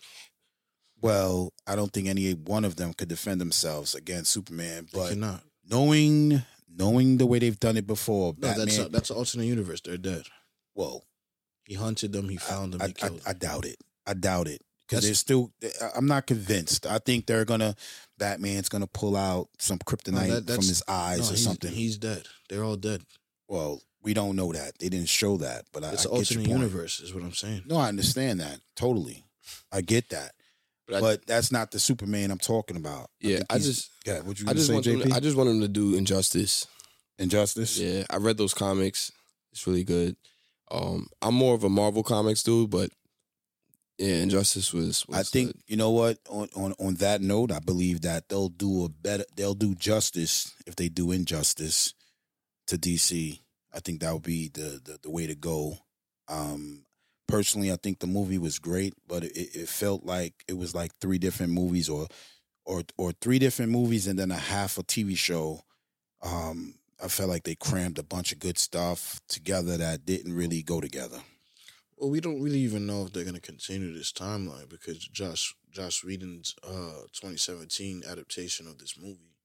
well, 1.00 1.52
I 1.66 1.76
don't 1.76 1.92
think 1.92 2.08
any 2.08 2.32
one 2.32 2.64
of 2.64 2.76
them 2.76 2.94
could 2.94 3.08
defend 3.08 3.40
themselves 3.40 3.94
against 3.94 4.32
Superman, 4.32 4.88
They 4.92 4.98
but 4.98 5.08
cannot. 5.10 5.42
Knowing 5.68 6.42
knowing 6.76 7.18
the 7.18 7.26
way 7.26 7.38
they've 7.38 7.60
done 7.60 7.76
it 7.76 7.86
before, 7.86 8.34
No, 8.36 8.48
Batman. 8.48 8.66
that's 8.66 8.78
a, 8.78 8.88
that's 8.88 9.10
an 9.10 9.16
alternate 9.16 9.44
universe. 9.46 9.80
They're 9.80 9.96
dead. 9.96 10.24
well, 10.74 11.04
He 11.66 11.74
hunted 11.74 12.12
them. 12.12 12.28
He 12.28 12.36
found 12.36 12.74
them. 12.74 12.82
I, 12.82 12.86
He 12.88 12.90
I, 13.02 13.08
killed 13.08 13.20
I, 13.26 13.32
them. 13.32 13.38
doubt 13.38 13.64
it. 13.66 13.76
I 14.06 14.14
doubt 14.14 14.48
it 14.48 14.60
because 14.88 15.04
they're 15.04 15.14
still. 15.14 15.52
I- 15.80 15.90
I'm 15.96 16.06
not 16.06 16.26
convinced. 16.26 16.86
I 16.86 16.98
think 16.98 17.26
they're 17.26 17.44
gonna. 17.44 17.74
Batman's 18.18 18.68
gonna 18.68 18.86
pull 18.86 19.16
out 19.16 19.48
some 19.58 19.78
kryptonite 19.78 20.46
that- 20.46 20.54
from 20.54 20.64
his 20.64 20.82
eyes 20.88 21.28
No, 21.30 21.34
or 21.34 21.36
something. 21.36 21.72
He's 21.72 21.96
dead. 21.98 22.26
They're 22.48 22.64
all 22.64 22.76
dead. 22.76 23.02
well, 23.48 23.80
we 24.02 24.12
don't 24.12 24.36
know 24.36 24.52
that. 24.52 24.78
They 24.78 24.88
didn't 24.90 25.08
show 25.08 25.38
that, 25.38 25.64
but 25.72 25.82
I, 25.84 25.92
It's 25.92 26.04
I 26.06 26.10
an 26.10 26.16
alternate 26.16 26.48
universe, 26.48 27.00
is 27.00 27.14
what 27.14 27.22
I'm 27.22 27.32
saying. 27.32 27.62
No, 27.66 27.76
I 27.76 27.88
understand 27.88 28.40
that 28.40 28.60
totally. 28.76 29.24
I 29.72 29.80
get 29.80 30.10
that, 30.10 30.32
But 30.86 30.96
I- 30.96 31.00
but 31.00 31.26
that's 31.26 31.50
not 31.50 31.70
the 31.70 31.78
Superman 31.78 32.30
I'm 32.30 32.38
talking 32.38 32.76
about. 32.76 33.10
Yeah, 33.20 33.36
think 33.38 33.46
I 33.52 33.58
just 33.58 33.90
yeah. 34.06 34.20
What 34.20 34.38
you 34.38 34.46
I 34.48 34.52
just 34.54 34.66
say, 34.66 34.74
want 34.74 34.86
JP? 34.86 35.08
to, 35.08 35.14
I 35.14 35.20
just 35.20 35.36
want 35.36 35.48
him 35.50 35.60
to 35.60 35.68
do 35.68 35.94
Injustice. 35.96 36.66
Injustice. 37.18 37.78
Yeah, 37.78 38.04
I 38.10 38.16
read 38.16 38.36
those 38.36 38.54
comics. 38.54 39.10
It's 39.52 39.66
really 39.66 39.84
good. 39.84 40.16
Um, 40.70 41.08
I'm 41.22 41.34
more 41.34 41.54
of 41.54 41.62
a 41.64 41.68
Marvel 41.68 42.02
comics 42.02 42.42
dude, 42.42 42.70
but 42.70 42.90
yeah, 43.98 44.16
Injustice 44.16 44.72
was. 44.72 45.06
was 45.06 45.18
I 45.18 45.22
think 45.22 45.52
good. 45.52 45.62
you 45.68 45.76
know 45.76 45.90
what. 45.90 46.18
On, 46.28 46.48
on 46.56 46.74
on 46.80 46.94
that 46.96 47.20
note, 47.20 47.52
I 47.52 47.60
believe 47.60 48.00
that 48.02 48.28
they'll 48.28 48.48
do 48.48 48.84
a 48.84 48.88
better. 48.88 49.24
They'll 49.36 49.54
do 49.54 49.74
justice 49.76 50.52
if 50.66 50.74
they 50.76 50.88
do 50.88 51.12
injustice 51.12 51.94
to 52.66 52.76
DC. 52.76 53.38
I 53.72 53.80
think 53.80 54.00
that 54.00 54.12
would 54.12 54.22
be 54.22 54.48
the 54.48 54.80
the, 54.84 54.98
the 55.02 55.10
way 55.10 55.26
to 55.28 55.34
go. 55.36 55.78
Um, 56.28 56.84
personally, 57.26 57.72
I 57.72 57.76
think 57.76 57.98
the 57.98 58.06
movie 58.06 58.38
was 58.38 58.58
great, 58.58 58.94
but 59.06 59.24
it, 59.24 59.36
it 59.36 59.68
felt 59.68 60.04
like 60.04 60.34
it 60.48 60.56
was 60.56 60.74
like 60.74 60.94
three 61.00 61.18
different 61.18 61.52
movies, 61.52 61.88
or 61.88 62.06
or 62.64 62.82
or 62.96 63.12
three 63.12 63.38
different 63.38 63.72
movies, 63.72 64.06
and 64.06 64.18
then 64.18 64.30
a 64.30 64.36
half 64.36 64.78
a 64.78 64.82
TV 64.82 65.16
show. 65.16 65.62
Um, 66.22 66.74
I 67.02 67.08
felt 67.08 67.28
like 67.28 67.42
they 67.42 67.54
crammed 67.54 67.98
a 67.98 68.02
bunch 68.02 68.32
of 68.32 68.38
good 68.38 68.56
stuff 68.56 69.20
together 69.28 69.76
that 69.76 70.06
didn't 70.06 70.34
really 70.34 70.62
go 70.62 70.80
together. 70.80 71.18
Well, 71.96 72.10
we 72.10 72.20
don't 72.20 72.40
really 72.40 72.60
even 72.60 72.86
know 72.86 73.04
if 73.04 73.12
they're 73.12 73.24
going 73.24 73.34
to 73.34 73.40
continue 73.40 73.92
this 73.92 74.12
timeline 74.12 74.68
because 74.68 74.98
Joss 75.08 75.54
Joss 75.70 76.04
Whedon's 76.04 76.54
uh, 76.62 77.06
2017 77.12 78.02
adaptation 78.08 78.66
of 78.66 78.78
this 78.78 78.98
movie 78.98 79.36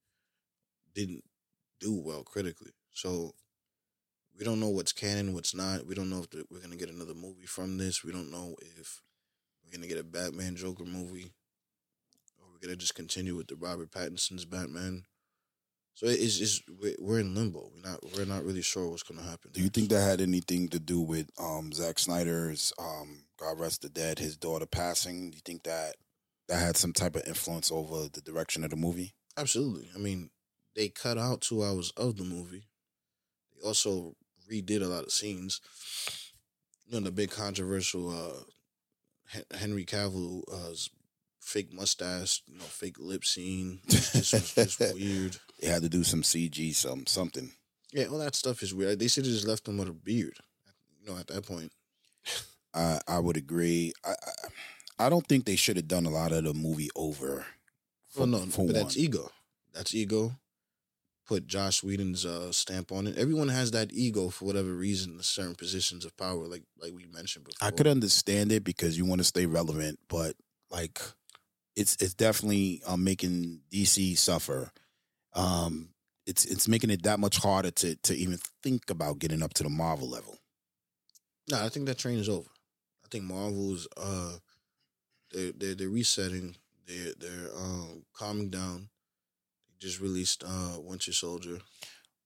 didn't 0.94 1.24
do 1.80 1.94
well 1.94 2.22
critically. 2.22 2.72
So 2.92 3.34
we 4.40 4.46
don't 4.46 4.58
know 4.58 4.70
what's 4.70 4.92
canon, 4.92 5.34
what's 5.34 5.54
not. 5.54 5.86
We 5.86 5.94
don't 5.94 6.08
know 6.08 6.20
if 6.20 6.30
the, 6.30 6.44
we're 6.50 6.60
going 6.60 6.70
to 6.70 6.78
get 6.78 6.88
another 6.88 7.12
movie 7.12 7.44
from 7.44 7.76
this. 7.76 8.02
We 8.02 8.10
don't 8.10 8.30
know 8.30 8.56
if 8.78 9.02
we're 9.62 9.70
going 9.70 9.86
to 9.86 9.94
get 9.94 10.00
a 10.00 10.02
Batman 10.02 10.56
Joker 10.56 10.84
movie 10.84 11.34
or 12.38 12.46
we're 12.50 12.66
going 12.66 12.74
to 12.74 12.80
just 12.80 12.94
continue 12.94 13.36
with 13.36 13.48
the 13.48 13.56
Robert 13.56 13.90
Pattinson's 13.90 14.46
Batman. 14.46 15.04
So 15.92 16.06
it's 16.06 16.38
just 16.38 16.62
we're, 16.80 16.94
we're 16.98 17.20
in 17.20 17.34
limbo. 17.34 17.70
We're 17.74 17.90
not 17.90 18.00
we're 18.16 18.24
not 18.24 18.42
really 18.42 18.62
sure 18.62 18.88
what's 18.88 19.02
going 19.02 19.20
to 19.20 19.28
happen. 19.28 19.50
Do 19.52 19.60
you 19.60 19.68
think 19.68 19.90
that 19.90 20.00
had 20.00 20.22
anything 20.22 20.68
to 20.68 20.80
do 20.80 21.02
with 21.02 21.28
um, 21.38 21.70
Zack 21.74 21.98
Snyder's 21.98 22.72
um, 22.78 23.24
God 23.38 23.60
rest 23.60 23.82
the 23.82 23.90
dead, 23.90 24.18
his 24.18 24.38
daughter 24.38 24.64
passing? 24.64 25.30
Do 25.30 25.36
you 25.36 25.42
think 25.44 25.64
that 25.64 25.96
that 26.48 26.60
had 26.60 26.78
some 26.78 26.94
type 26.94 27.14
of 27.14 27.26
influence 27.26 27.70
over 27.70 28.08
the 28.10 28.22
direction 28.22 28.64
of 28.64 28.70
the 28.70 28.76
movie? 28.76 29.12
Absolutely. 29.36 29.90
I 29.94 29.98
mean, 29.98 30.30
they 30.74 30.88
cut 30.88 31.18
out 31.18 31.42
two 31.42 31.62
hours 31.62 31.92
of 31.98 32.16
the 32.16 32.24
movie. 32.24 32.64
They 33.54 33.68
also 33.68 34.14
redid 34.50 34.82
a 34.82 34.86
lot 34.86 35.04
of 35.04 35.12
scenes. 35.12 35.60
You 36.86 36.98
know, 36.98 37.04
the 37.04 37.12
big 37.12 37.30
controversial 37.30 38.10
uh, 38.10 38.42
Hen- 39.28 39.58
Henry 39.58 39.84
Cavill's 39.84 40.90
fake 41.40 41.72
mustache, 41.72 42.42
you 42.46 42.58
know, 42.58 42.64
fake 42.64 42.96
lip 42.98 43.24
scene. 43.24 43.80
Just, 43.88 44.32
was 44.32 44.54
just 44.54 44.80
weird. 44.94 45.36
They 45.60 45.68
had 45.68 45.82
to 45.82 45.88
do 45.88 46.04
some 46.04 46.22
CG, 46.22 46.74
some 46.74 47.06
something. 47.06 47.52
Yeah, 47.92 48.06
all 48.06 48.18
that 48.18 48.34
stuff 48.34 48.62
is 48.62 48.74
weird. 48.74 48.98
They 48.98 49.08
should 49.08 49.24
have 49.24 49.34
just 49.34 49.48
left 49.48 49.66
him 49.66 49.78
with 49.78 49.88
a 49.88 49.92
beard. 49.92 50.38
You 51.00 51.10
know, 51.10 51.18
at 51.18 51.26
that 51.28 51.46
point. 51.46 51.72
I 52.74 53.00
I 53.08 53.18
would 53.18 53.36
agree. 53.36 53.92
I 54.04 54.10
I, 54.10 55.06
I 55.06 55.08
don't 55.08 55.26
think 55.26 55.44
they 55.44 55.56
should 55.56 55.76
have 55.76 55.88
done 55.88 56.06
a 56.06 56.10
lot 56.10 56.32
of 56.32 56.44
the 56.44 56.54
movie 56.54 56.90
over. 56.94 57.46
Well, 58.16 58.26
no, 58.26 58.38
for 58.38 58.66
but 58.66 58.74
that's 58.74 58.96
ego. 58.96 59.30
That's 59.72 59.94
ego. 59.94 60.32
Put 61.30 61.46
Joss 61.46 61.84
Whedon's 61.84 62.26
uh, 62.26 62.50
stamp 62.50 62.90
on 62.90 63.06
it. 63.06 63.16
Everyone 63.16 63.46
has 63.46 63.70
that 63.70 63.92
ego 63.92 64.30
for 64.30 64.46
whatever 64.46 64.74
reason, 64.74 65.12
in 65.12 65.22
certain 65.22 65.54
positions 65.54 66.04
of 66.04 66.16
power, 66.16 66.48
like 66.48 66.64
like 66.82 66.92
we 66.92 67.06
mentioned 67.06 67.44
before. 67.44 67.68
I 67.68 67.70
could 67.70 67.86
understand 67.86 68.50
it 68.50 68.64
because 68.64 68.98
you 68.98 69.04
want 69.04 69.20
to 69.20 69.24
stay 69.24 69.46
relevant, 69.46 70.00
but 70.08 70.34
like 70.72 71.00
it's 71.76 71.96
it's 72.00 72.14
definitely 72.14 72.82
um, 72.84 73.04
making 73.04 73.60
DC 73.72 74.18
suffer. 74.18 74.72
Um, 75.32 75.90
it's 76.26 76.44
it's 76.46 76.66
making 76.66 76.90
it 76.90 77.04
that 77.04 77.20
much 77.20 77.38
harder 77.38 77.70
to 77.70 77.94
to 77.94 78.12
even 78.12 78.40
think 78.64 78.90
about 78.90 79.20
getting 79.20 79.40
up 79.44 79.54
to 79.54 79.62
the 79.62 79.70
Marvel 79.70 80.08
level. 80.10 80.36
No, 81.48 81.64
I 81.64 81.68
think 81.68 81.86
that 81.86 81.98
train 81.98 82.18
is 82.18 82.28
over. 82.28 82.50
I 83.04 83.08
think 83.08 83.22
Marvel's 83.22 83.86
uh 83.96 84.32
they're 85.30 85.52
they're, 85.52 85.74
they're 85.76 85.88
resetting. 85.90 86.56
They're 86.88 87.12
they're 87.16 87.56
um 87.56 88.04
calming 88.14 88.50
down. 88.50 88.88
Just 89.80 90.00
released 90.00 90.44
uh 90.44 90.78
Winter 90.80 91.12
Soldier. 91.12 91.58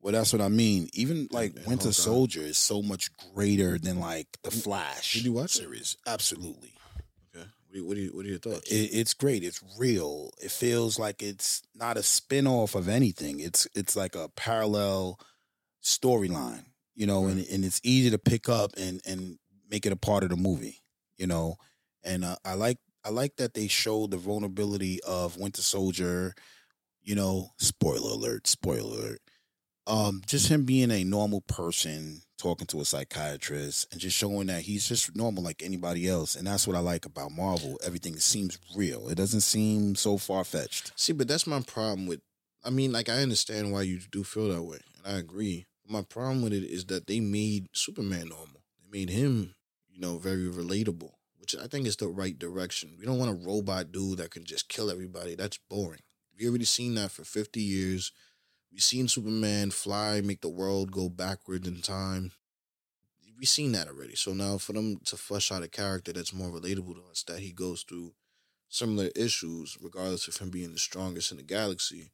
Well, 0.00 0.12
that's 0.12 0.34
what 0.34 0.42
I 0.42 0.48
mean. 0.48 0.90
Even 0.92 1.28
like 1.30 1.56
and 1.56 1.66
Winter. 1.66 1.92
Soldier 1.92 2.42
is 2.42 2.58
so 2.58 2.82
much 2.82 3.10
greater 3.32 3.78
than 3.78 3.98
like 4.00 4.26
the 4.42 4.50
Flash. 4.50 5.14
did 5.14 5.24
you 5.24 5.32
watch 5.32 5.56
it? 5.56 5.60
series? 5.60 5.96
Absolutely. 6.06 6.74
Okay. 7.34 7.46
What 7.46 7.72
do 7.72 7.78
you, 7.78 7.86
what 7.86 7.94
do 7.94 8.00
you, 8.02 8.10
what 8.10 8.26
are 8.26 8.28
your 8.28 8.38
thoughts? 8.38 8.70
It, 8.70 8.90
it's 8.92 9.14
great. 9.14 9.42
It's 9.42 9.62
real. 9.78 10.30
It 10.42 10.50
feels 10.50 10.98
like 10.98 11.22
it's 11.22 11.62
not 11.74 11.96
a 11.96 12.02
spin 12.02 12.46
off 12.46 12.74
of 12.74 12.86
anything. 12.88 13.40
It's 13.40 13.66
it's 13.74 13.96
like 13.96 14.14
a 14.14 14.28
parallel 14.36 15.18
storyline, 15.82 16.64
you 16.94 17.06
know, 17.06 17.26
and, 17.26 17.44
and 17.46 17.64
it's 17.64 17.80
easy 17.82 18.10
to 18.10 18.18
pick 18.18 18.48
up 18.48 18.72
and 18.76 19.00
and 19.06 19.38
make 19.70 19.86
it 19.86 19.92
a 19.92 19.96
part 19.96 20.22
of 20.22 20.30
the 20.30 20.36
movie, 20.36 20.82
you 21.16 21.26
know. 21.26 21.56
And 22.02 22.24
uh, 22.24 22.36
I 22.44 22.54
like 22.54 22.78
I 23.04 23.10
like 23.10 23.36
that 23.36 23.54
they 23.54 23.68
showed 23.68 24.10
the 24.10 24.16
vulnerability 24.18 25.00
of 25.02 25.38
Winter 25.38 25.62
Soldier. 25.62 26.34
You 27.04 27.14
know, 27.14 27.50
spoiler 27.58 28.12
alert, 28.12 28.46
spoiler 28.46 28.98
alert. 28.98 29.20
Um, 29.86 30.22
just 30.26 30.48
him 30.48 30.64
being 30.64 30.90
a 30.90 31.04
normal 31.04 31.42
person 31.42 32.22
talking 32.38 32.66
to 32.68 32.80
a 32.80 32.84
psychiatrist 32.84 33.86
and 33.92 34.00
just 34.00 34.16
showing 34.16 34.46
that 34.46 34.62
he's 34.62 34.88
just 34.88 35.14
normal 35.14 35.42
like 35.42 35.62
anybody 35.62 36.08
else. 36.08 36.34
And 36.34 36.46
that's 36.46 36.66
what 36.66 36.76
I 36.76 36.80
like 36.80 37.04
about 37.04 37.32
Marvel. 37.32 37.78
Everything 37.84 38.16
seems 38.16 38.58
real. 38.74 39.08
It 39.08 39.16
doesn't 39.16 39.42
seem 39.42 39.94
so 39.94 40.16
far 40.16 40.44
fetched. 40.44 40.92
See, 40.98 41.12
but 41.12 41.28
that's 41.28 41.46
my 41.46 41.60
problem 41.60 42.06
with. 42.06 42.20
I 42.64 42.70
mean, 42.70 42.92
like 42.92 43.10
I 43.10 43.22
understand 43.22 43.72
why 43.72 43.82
you 43.82 44.00
do 44.10 44.24
feel 44.24 44.48
that 44.48 44.62
way, 44.62 44.78
and 44.96 45.14
I 45.14 45.18
agree. 45.18 45.66
My 45.86 46.00
problem 46.00 46.42
with 46.42 46.54
it 46.54 46.64
is 46.64 46.86
that 46.86 47.06
they 47.06 47.20
made 47.20 47.68
Superman 47.74 48.28
normal. 48.30 48.62
They 48.80 48.98
made 48.98 49.10
him, 49.10 49.54
you 49.90 50.00
know, 50.00 50.16
very 50.16 50.48
relatable, 50.48 51.10
which 51.38 51.54
I 51.54 51.66
think 51.66 51.86
is 51.86 51.96
the 51.96 52.08
right 52.08 52.38
direction. 52.38 52.96
We 52.98 53.04
don't 53.04 53.18
want 53.18 53.30
a 53.30 53.46
robot 53.46 53.92
dude 53.92 54.16
that 54.18 54.30
can 54.30 54.44
just 54.44 54.70
kill 54.70 54.90
everybody. 54.90 55.34
That's 55.34 55.58
boring. 55.68 56.00
We 56.38 56.48
already 56.48 56.64
seen 56.64 56.94
that 56.96 57.10
for 57.10 57.24
fifty 57.24 57.60
years. 57.60 58.12
We've 58.72 58.82
seen 58.82 59.06
Superman 59.06 59.70
fly, 59.70 60.20
make 60.20 60.40
the 60.40 60.48
world 60.48 60.90
go 60.90 61.08
backward 61.08 61.66
in 61.66 61.80
time. 61.80 62.32
We've 63.38 63.48
seen 63.48 63.72
that 63.72 63.88
already. 63.88 64.16
So 64.16 64.32
now 64.32 64.58
for 64.58 64.72
them 64.72 64.98
to 65.04 65.16
flesh 65.16 65.52
out 65.52 65.62
a 65.62 65.68
character 65.68 66.12
that's 66.12 66.32
more 66.32 66.48
relatable 66.48 66.94
to 66.94 67.02
us, 67.10 67.24
that 67.24 67.40
he 67.40 67.52
goes 67.52 67.82
through 67.82 68.14
similar 68.68 69.10
issues, 69.14 69.76
regardless 69.80 70.28
of 70.28 70.36
him 70.36 70.50
being 70.50 70.72
the 70.72 70.78
strongest 70.78 71.30
in 71.30 71.36
the 71.36 71.42
galaxy, 71.42 72.10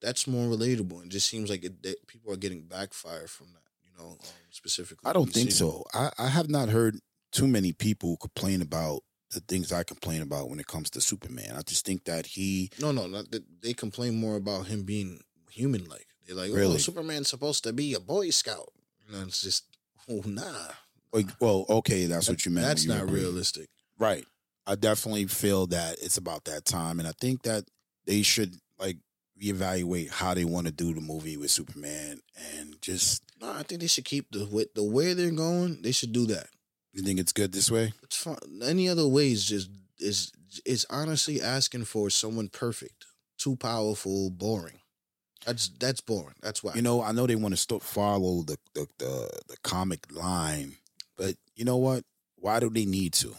that's 0.00 0.26
more 0.26 0.46
relatable. 0.46 1.02
And 1.02 1.10
just 1.10 1.28
seems 1.28 1.50
like 1.50 1.64
it, 1.64 1.82
that 1.82 2.06
people 2.06 2.32
are 2.32 2.36
getting 2.36 2.62
backfire 2.62 3.26
from 3.26 3.48
that, 3.48 3.62
you 3.82 3.90
know, 3.98 4.12
um, 4.12 4.18
specifically. 4.50 5.08
I 5.08 5.12
don't 5.12 5.32
think 5.32 5.52
so. 5.52 5.84
I, 5.92 6.10
I 6.18 6.28
have 6.28 6.48
not 6.48 6.68
heard 6.68 6.98
too 7.32 7.48
many 7.48 7.72
people 7.72 8.16
complain 8.16 8.62
about 8.62 9.02
the 9.32 9.40
things 9.40 9.72
I 9.72 9.82
complain 9.82 10.22
about 10.22 10.48
when 10.48 10.58
it 10.58 10.66
comes 10.66 10.90
to 10.90 11.00
Superman. 11.00 11.54
I 11.56 11.62
just 11.62 11.84
think 11.84 12.04
that 12.04 12.26
he 12.26 12.70
No, 12.80 12.92
no, 12.92 13.06
not 13.06 13.30
that 13.30 13.44
they 13.62 13.74
complain 13.74 14.18
more 14.20 14.36
about 14.36 14.66
him 14.66 14.82
being 14.82 15.20
human 15.50 15.84
like. 15.86 16.06
They're 16.26 16.36
like, 16.36 16.50
oh, 16.50 16.54
Really? 16.54 16.78
Superman's 16.78 17.28
supposed 17.28 17.64
to 17.64 17.72
be 17.72 17.94
a 17.94 18.00
Boy 18.00 18.30
Scout. 18.30 18.68
You 19.06 19.16
know, 19.16 19.22
it's 19.22 19.42
just, 19.42 19.64
oh, 20.10 20.22
nah. 20.26 20.68
like, 21.12 21.26
well, 21.40 21.64
okay, 21.68 22.04
that's 22.06 22.28
what 22.28 22.44
you 22.44 22.52
meant. 22.52 22.66
That's 22.66 22.84
you 22.84 22.90
not 22.90 23.04
agreed. 23.04 23.22
realistic. 23.22 23.68
Right. 23.98 24.26
I 24.66 24.74
definitely 24.74 25.26
feel 25.26 25.66
that 25.68 25.96
it's 26.02 26.18
about 26.18 26.44
that 26.44 26.66
time. 26.66 26.98
And 26.98 27.08
I 27.08 27.12
think 27.18 27.42
that 27.42 27.64
they 28.06 28.22
should 28.22 28.56
like 28.78 28.98
reevaluate 29.42 30.10
how 30.10 30.34
they 30.34 30.44
want 30.44 30.66
to 30.66 30.72
do 30.72 30.92
the 30.92 31.00
movie 31.00 31.36
with 31.36 31.50
Superman 31.50 32.20
and 32.52 32.80
just 32.82 33.22
No, 33.40 33.50
I 33.52 33.62
think 33.62 33.80
they 33.80 33.86
should 33.86 34.04
keep 34.04 34.30
the 34.30 34.68
the 34.74 34.82
way 34.82 35.14
they're 35.14 35.30
going. 35.30 35.80
They 35.82 35.92
should 35.92 36.12
do 36.12 36.26
that. 36.26 36.48
You 36.92 37.02
think 37.02 37.20
it's 37.20 37.32
good 37.32 37.52
this 37.52 37.70
way? 37.70 37.92
It's 38.02 38.16
fine. 38.16 38.36
Any 38.62 38.88
other 38.88 39.06
way 39.06 39.30
is 39.32 39.44
just 39.44 39.70
is 39.98 40.32
is 40.64 40.86
honestly 40.90 41.40
asking 41.42 41.84
for 41.84 42.10
someone 42.10 42.48
perfect, 42.48 43.04
too 43.36 43.56
powerful, 43.56 44.30
boring. 44.30 44.80
That's 45.46 45.68
that's 45.78 46.00
boring. 46.00 46.34
That's 46.42 46.62
why 46.64 46.74
You 46.74 46.82
know, 46.82 47.02
I 47.02 47.12
know 47.12 47.26
they 47.26 47.36
want 47.36 47.52
to 47.54 47.60
still 47.60 47.80
follow 47.80 48.42
the, 48.42 48.58
the 48.74 48.86
the 48.98 49.30
the 49.48 49.56
comic 49.62 50.06
line, 50.12 50.76
but 51.16 51.36
you 51.54 51.64
know 51.64 51.76
what? 51.76 52.04
Why 52.36 52.60
do 52.60 52.70
they 52.70 52.84
need 52.84 53.12
to? 53.14 53.34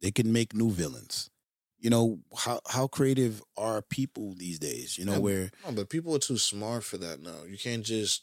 They 0.00 0.10
can 0.10 0.32
make 0.32 0.54
new 0.54 0.70
villains. 0.70 1.30
You 1.78 1.90
know 1.90 2.18
how 2.36 2.60
how 2.68 2.86
creative 2.88 3.42
are 3.56 3.80
people 3.82 4.34
these 4.36 4.58
days? 4.58 4.98
You 4.98 5.04
know 5.04 5.12
Yeah. 5.14 5.18
where 5.18 5.50
No, 5.64 5.72
but 5.72 5.88
people 5.88 6.14
are 6.16 6.18
too 6.20 6.38
smart 6.38 6.84
for 6.84 6.96
that 6.98 7.20
now. 7.20 7.44
You 7.48 7.58
can't 7.58 7.84
just 7.84 8.22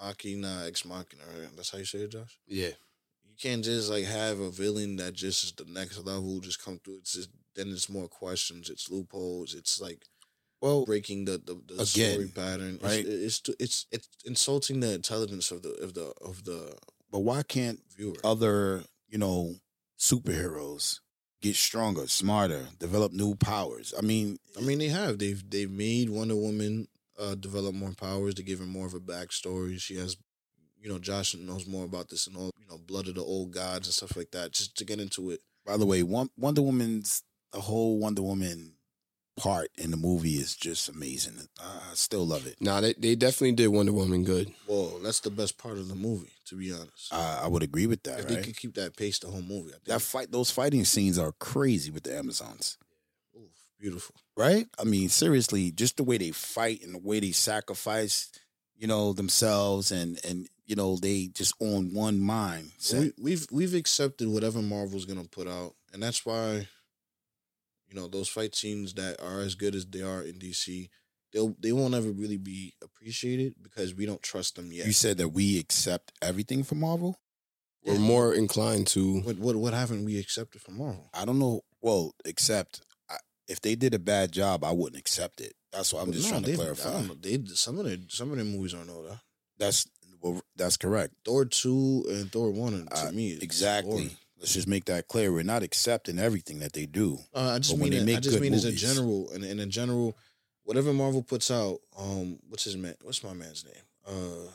machina 0.00 0.64
ex 0.66 0.84
machina. 0.84 1.22
Right? 1.26 1.48
That's 1.56 1.70
how 1.70 1.78
you 1.78 1.84
say 1.84 1.98
it, 1.98 2.10
Josh. 2.12 2.38
Yeah. 2.46 2.70
Can't 3.40 3.64
just 3.64 3.90
like 3.90 4.04
have 4.04 4.40
a 4.40 4.50
villain 4.50 4.96
that 4.96 5.14
just 5.14 5.44
is 5.44 5.52
the 5.52 5.64
next 5.64 6.04
level, 6.04 6.40
just 6.40 6.64
come 6.64 6.80
through. 6.84 6.98
It's 6.98 7.14
just 7.14 7.30
then 7.54 7.68
it's 7.68 7.88
more 7.88 8.08
questions, 8.08 8.68
it's 8.70 8.90
loopholes, 8.90 9.54
it's 9.54 9.80
like 9.80 10.04
well 10.60 10.84
breaking 10.84 11.24
the 11.24 11.38
the, 11.38 11.60
the 11.66 11.74
Again, 11.74 11.84
story 11.84 12.32
pattern. 12.34 12.78
Right? 12.82 13.04
It's, 13.06 13.40
it's 13.48 13.60
it's 13.60 13.86
it's 13.92 14.08
insulting 14.24 14.80
the 14.80 14.92
intelligence 14.92 15.50
of 15.50 15.62
the 15.62 15.74
of 15.82 15.94
the 15.94 16.12
of 16.20 16.44
the 16.44 16.76
but 17.10 17.20
why 17.20 17.42
can't 17.42 17.80
viewer. 17.96 18.16
other 18.24 18.82
you 19.08 19.18
know 19.18 19.54
superheroes 19.98 21.00
get 21.40 21.54
stronger, 21.56 22.06
smarter, 22.06 22.68
develop 22.78 23.12
new 23.12 23.34
powers? 23.34 23.94
I 23.96 24.02
mean, 24.02 24.38
I 24.56 24.60
mean, 24.60 24.78
they 24.78 24.88
have. 24.88 25.18
They've 25.18 25.42
they've 25.48 25.70
made 25.70 26.10
Wonder 26.10 26.36
Woman 26.36 26.88
uh, 27.18 27.34
develop 27.34 27.74
more 27.74 27.92
powers 27.92 28.34
to 28.34 28.42
give 28.42 28.58
her 28.60 28.66
more 28.66 28.86
of 28.86 28.94
a 28.94 29.00
backstory. 29.00 29.80
She 29.80 29.96
has, 29.96 30.16
you 30.80 30.88
know, 30.88 30.98
Josh 30.98 31.34
knows 31.34 31.66
more 31.66 31.84
about 31.84 32.08
this 32.08 32.26
and 32.26 32.36
all, 32.36 32.50
you 32.68 32.74
know, 32.74 32.78
blood 32.86 33.08
of 33.08 33.14
the 33.14 33.22
old 33.22 33.52
gods 33.52 33.86
and 33.86 33.94
stuff 33.94 34.16
like 34.16 34.30
that. 34.32 34.52
Just 34.52 34.76
to 34.78 34.84
get 34.84 35.00
into 35.00 35.30
it. 35.30 35.40
by 35.64 35.76
the 35.76 35.86
way, 35.86 36.02
Won- 36.02 36.30
Wonder 36.36 36.62
Woman's 36.62 37.22
the 37.52 37.60
whole 37.60 37.98
Wonder 37.98 38.22
Woman 38.22 38.74
part 39.36 39.70
in 39.78 39.90
the 39.92 39.96
movie 39.96 40.34
is 40.34 40.56
just 40.56 40.88
amazing. 40.88 41.38
I 41.60 41.94
still 41.94 42.26
love 42.26 42.46
it. 42.46 42.56
Nah, 42.60 42.80
they, 42.80 42.94
they 42.94 43.14
definitely 43.14 43.52
did 43.52 43.68
Wonder 43.68 43.92
Woman 43.92 44.24
good. 44.24 44.52
Well, 44.66 44.98
that's 45.02 45.20
the 45.20 45.30
best 45.30 45.56
part 45.58 45.78
of 45.78 45.88
the 45.88 45.94
movie, 45.94 46.32
to 46.46 46.56
be 46.56 46.72
honest. 46.72 47.12
I, 47.12 47.42
I 47.44 47.46
would 47.46 47.62
agree 47.62 47.86
with 47.86 48.02
that. 48.02 48.18
if 48.18 48.24
Right? 48.24 48.36
they 48.38 48.42
could 48.42 48.56
keep 48.56 48.74
that 48.74 48.96
pace 48.96 49.18
the 49.20 49.28
whole 49.28 49.40
movie, 49.42 49.68
I 49.70 49.72
think, 49.74 49.84
that 49.84 50.02
fight, 50.02 50.32
those 50.32 50.50
fighting 50.50 50.84
scenes 50.84 51.18
are 51.18 51.32
crazy 51.32 51.90
with 51.92 52.02
the 52.02 52.16
Amazons. 52.18 52.78
oof, 53.36 53.52
beautiful. 53.78 54.16
right? 54.36 54.66
I 54.78 54.84
mean, 54.84 55.08
seriously, 55.08 55.70
just 55.70 55.96
the 55.98 56.02
way 56.04 56.18
they 56.18 56.32
fight 56.32 56.82
and 56.82 56.94
the 56.94 56.98
way 56.98 57.20
they 57.20 57.30
sacrifice, 57.32 58.30
you 58.76 58.88
know, 58.88 59.12
themselves 59.12 59.92
and 59.92 60.18
and 60.24 60.48
you 60.68 60.76
know 60.76 60.96
they 60.96 61.28
just 61.34 61.54
on 61.60 61.92
one 61.92 62.20
mind. 62.20 62.70
set. 62.78 63.00
we, 63.00 63.12
we've 63.20 63.46
we've 63.50 63.74
accepted 63.74 64.28
whatever 64.28 64.62
Marvel's 64.62 65.06
gonna 65.06 65.24
put 65.24 65.48
out, 65.48 65.74
and 65.92 66.00
that's 66.02 66.24
why, 66.24 66.68
you 67.88 67.94
know, 67.94 68.06
those 68.06 68.28
fight 68.28 68.54
scenes 68.54 68.94
that 68.94 69.20
are 69.20 69.40
as 69.40 69.54
good 69.56 69.74
as 69.74 69.86
they 69.86 70.02
are 70.02 70.22
in 70.22 70.34
DC, 70.38 70.88
they'll 71.32 71.56
they 71.58 71.72
won't 71.72 71.94
ever 71.94 72.10
really 72.10 72.36
be 72.36 72.74
appreciated 72.84 73.54
because 73.62 73.94
we 73.94 74.06
don't 74.06 74.22
trust 74.22 74.56
them 74.56 74.70
yet. 74.70 74.86
You 74.86 74.92
said 74.92 75.16
that 75.18 75.30
we 75.30 75.58
accept 75.58 76.12
everything 76.22 76.62
from 76.62 76.80
Marvel. 76.80 77.18
We're 77.84 77.98
more 77.98 78.34
inclined 78.34 78.86
to. 78.88 79.20
what 79.22 79.38
what 79.38 79.56
what 79.56 79.72
haven't 79.72 80.04
we 80.04 80.18
accepted 80.18 80.60
from 80.60 80.76
Marvel? 80.76 81.08
I 81.14 81.24
don't 81.24 81.38
know. 81.38 81.62
Well, 81.80 82.12
except 82.26 82.82
I, 83.08 83.16
if 83.48 83.62
they 83.62 83.74
did 83.74 83.94
a 83.94 83.98
bad 83.98 84.32
job, 84.32 84.62
I 84.64 84.72
wouldn't 84.72 85.00
accept 85.00 85.40
it. 85.40 85.54
That's 85.72 85.94
what 85.94 86.00
I'm 86.00 86.06
But 86.08 86.16
just 86.16 86.26
no, 86.26 86.32
trying 86.32 86.42
to 86.44 86.56
clarify. 86.56 86.90
I 86.90 86.92
don't 86.92 87.08
know. 87.08 87.14
They 87.14 87.42
some 87.54 87.78
of 87.78 87.86
the 87.86 88.02
some 88.08 88.30
of 88.32 88.36
the 88.36 88.44
movies 88.44 88.74
aren't 88.74 88.90
all 88.90 89.04
that. 89.04 89.20
That's 89.58 89.88
well, 90.20 90.42
that's 90.56 90.76
correct. 90.76 91.14
Thor 91.24 91.44
two 91.44 92.04
and 92.08 92.30
Thor 92.30 92.50
one 92.50 92.86
to 92.86 93.08
Uh, 93.08 93.12
me 93.12 93.32
is 93.32 93.40
Exactly. 93.42 94.16
Let's 94.38 94.54
just 94.54 94.68
make 94.68 94.84
that 94.84 95.08
clear. 95.08 95.32
We're 95.32 95.42
not 95.42 95.64
accepting 95.64 96.18
everything 96.18 96.60
that 96.60 96.72
they 96.72 96.86
do. 96.86 97.18
Uh, 97.34 97.54
I 97.54 97.58
just 97.58 97.76
mean 97.76 97.92
it, 97.92 98.08
I 98.16 98.20
just 98.20 98.38
mean 98.40 98.54
as 98.54 98.64
a 98.64 98.70
general 98.72 99.30
and 99.32 99.44
in 99.44 99.58
a 99.58 99.66
general, 99.66 100.16
whatever 100.62 100.92
Marvel 100.92 101.22
puts 101.24 101.50
out. 101.50 101.80
Um, 101.98 102.38
what's 102.48 102.62
his 102.62 102.76
man? 102.76 102.94
What's 103.02 103.24
my 103.24 103.32
man's 103.32 103.64
name? 103.64 103.74
Uh, 104.06 104.48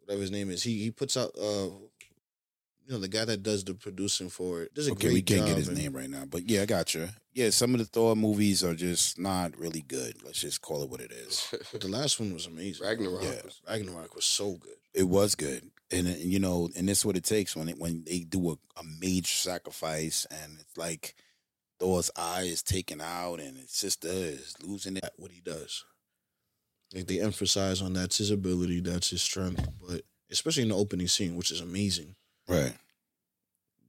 whatever 0.00 0.20
his 0.20 0.30
name 0.30 0.50
is. 0.50 0.62
He 0.62 0.78
he 0.78 0.90
puts 0.90 1.16
out. 1.16 1.32
Uh, 1.36 1.70
you 2.86 2.92
know 2.92 2.98
the 3.00 3.08
guy 3.08 3.24
that 3.24 3.42
does 3.42 3.64
the 3.64 3.74
producing 3.74 4.28
for 4.28 4.62
it. 4.62 4.74
Does 4.74 4.88
a 4.88 4.92
Okay, 4.92 5.08
great 5.08 5.14
we 5.14 5.22
can't 5.22 5.46
get 5.46 5.56
his 5.56 5.68
and- 5.68 5.76
name 5.78 5.94
right 5.94 6.10
now, 6.10 6.24
but 6.24 6.48
yeah, 6.48 6.62
I 6.62 6.66
got 6.66 6.94
you. 6.94 7.08
Yeah, 7.34 7.50
some 7.50 7.72
of 7.74 7.78
the 7.78 7.86
Thor 7.86 8.14
movies 8.14 8.62
are 8.62 8.74
just 8.74 9.18
not 9.18 9.56
really 9.58 9.80
good. 9.82 10.22
Let's 10.24 10.40
just 10.40 10.60
call 10.60 10.82
it 10.82 10.90
what 10.90 11.00
it 11.00 11.10
is. 11.12 11.54
But 11.72 11.80
the 11.80 11.88
last 11.88 12.20
one 12.20 12.32
was 12.34 12.46
amazing. 12.46 12.86
Ragnarok. 12.86 13.22
Yeah. 13.22 13.40
was- 13.44 13.60
Ragnarok 13.68 14.14
was 14.14 14.24
so 14.26 14.54
good. 14.56 14.76
It 14.94 15.04
was 15.08 15.34
good, 15.34 15.70
and, 15.90 16.06
and 16.06 16.18
you 16.20 16.38
know, 16.38 16.68
and 16.76 16.86
this 16.88 16.98
is 16.98 17.06
what 17.06 17.16
it 17.16 17.24
takes 17.24 17.56
when 17.56 17.68
it, 17.70 17.78
when 17.78 18.04
they 18.04 18.20
do 18.20 18.50
a, 18.50 18.52
a 18.78 18.82
major 19.00 19.26
sacrifice, 19.32 20.26
and 20.30 20.58
it's 20.60 20.76
like 20.76 21.14
Thor's 21.80 22.10
eye 22.14 22.42
is 22.42 22.62
taken 22.62 23.00
out, 23.00 23.40
and 23.40 23.56
his 23.56 23.70
sister 23.70 24.08
is 24.08 24.54
losing 24.62 24.96
it. 24.98 25.10
what 25.16 25.30
he 25.30 25.40
does. 25.40 25.84
Like 26.94 27.06
they 27.06 27.20
emphasize 27.20 27.80
on 27.80 27.94
that's 27.94 28.18
his 28.18 28.30
ability, 28.30 28.80
that's 28.80 29.08
his 29.08 29.22
strength, 29.22 29.66
but 29.80 30.02
especially 30.30 30.64
in 30.64 30.68
the 30.68 30.76
opening 30.76 31.08
scene, 31.08 31.36
which 31.36 31.50
is 31.50 31.62
amazing. 31.62 32.14
Right. 32.52 32.74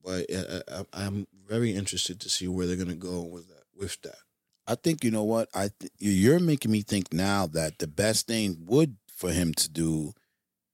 But 0.03 0.26
I, 0.32 0.61
I, 0.72 1.05
I'm 1.05 1.28
very 1.47 1.72
interested 1.72 2.20
to 2.22 2.30
see 2.30 2.47
where 2.47 2.68
they're 2.68 2.76
gonna 2.76 2.95
go 2.95 3.22
with 3.22 3.47
that. 3.47 3.64
With 3.76 4.01
that, 4.03 4.18
I 4.68 4.76
think 4.76 5.03
you 5.03 5.11
know 5.11 5.24
what 5.24 5.49
I. 5.53 5.70
Th- 5.80 5.91
you're 5.97 6.39
making 6.39 6.72
me 6.72 6.82
think 6.82 7.11
now 7.11 7.47
that 7.47 7.80
the 7.80 7.88
best 7.88 8.28
thing 8.28 8.57
would 8.66 8.97
for 9.07 9.32
him 9.32 9.53
to 9.55 9.70
do 9.70 10.14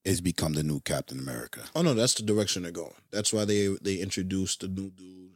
is 0.03 0.21
become 0.21 0.53
the 0.53 0.63
new 0.63 0.79
Captain 0.81 1.19
America. 1.19 1.61
oh 1.75 1.81
no, 1.81 1.93
that's 1.93 2.15
the 2.15 2.23
direction 2.23 2.63
they're 2.63 2.71
going. 2.71 2.93
That's 3.11 3.31
why 3.31 3.45
they 3.45 3.67
they 3.81 3.95
introduced 3.95 4.61
the 4.61 4.67
new 4.67 4.89
dude. 4.89 5.35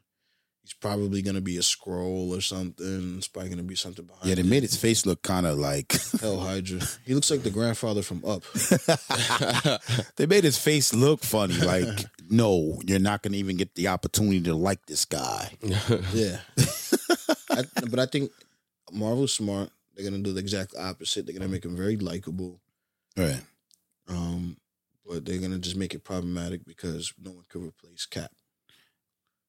He's 0.64 0.74
probably 0.74 1.22
gonna 1.22 1.42
be 1.42 1.58
a 1.58 1.62
Skrull 1.62 2.36
or 2.36 2.40
something. 2.40 3.18
It's 3.18 3.28
probably 3.28 3.50
gonna 3.50 3.64
be 3.64 3.76
something 3.76 4.06
behind. 4.06 4.26
Yeah, 4.26 4.36
they 4.36 4.42
it. 4.42 4.48
made 4.48 4.64
his 4.64 4.78
face 4.78 5.06
look 5.06 5.22
kind 5.22 5.46
of 5.46 5.58
like 5.58 5.92
Hell 6.22 6.40
Hydra. 6.40 6.80
He 7.06 7.14
looks 7.14 7.30
like 7.30 7.44
the 7.44 7.50
grandfather 7.50 8.02
from 8.02 8.24
Up. 8.24 8.44
they 10.16 10.26
made 10.26 10.46
his 10.46 10.58
face 10.58 10.94
look 10.94 11.22
funny. 11.22 11.56
Like, 11.56 12.06
no, 12.30 12.80
you're 12.86 13.00
not 13.00 13.22
going 13.24 13.34
to 13.34 13.40
even 13.40 13.58
get 13.58 13.76
the 13.76 13.90
opportunity 13.90 14.42
to 14.44 14.56
like 14.56 14.86
this 14.86 15.04
guy. 15.04 15.52
Yeah. 16.14 16.40
I, 17.50 17.64
but 17.90 18.00
I 18.00 18.06
think 18.06 18.32
Marvel's 18.92 19.34
smart. 19.34 19.70
They're 19.96 20.10
gonna 20.10 20.24
do 20.24 20.34
the 20.34 20.40
exact 20.40 20.76
opposite. 20.78 21.26
They're 21.26 21.38
gonna 21.38 21.52
make 21.52 21.66
him 21.66 21.76
very 21.76 21.98
likable. 21.98 22.62
Right. 23.18 23.42
Um, 24.08 24.58
but 25.06 25.26
they're 25.26 25.40
gonna 25.40 25.60
just 25.60 25.76
make 25.76 25.94
it 25.94 26.04
problematic 26.04 26.66
because 26.66 27.14
no 27.22 27.32
one 27.32 27.44
could 27.50 27.64
replace 27.64 28.06
Cap, 28.06 28.32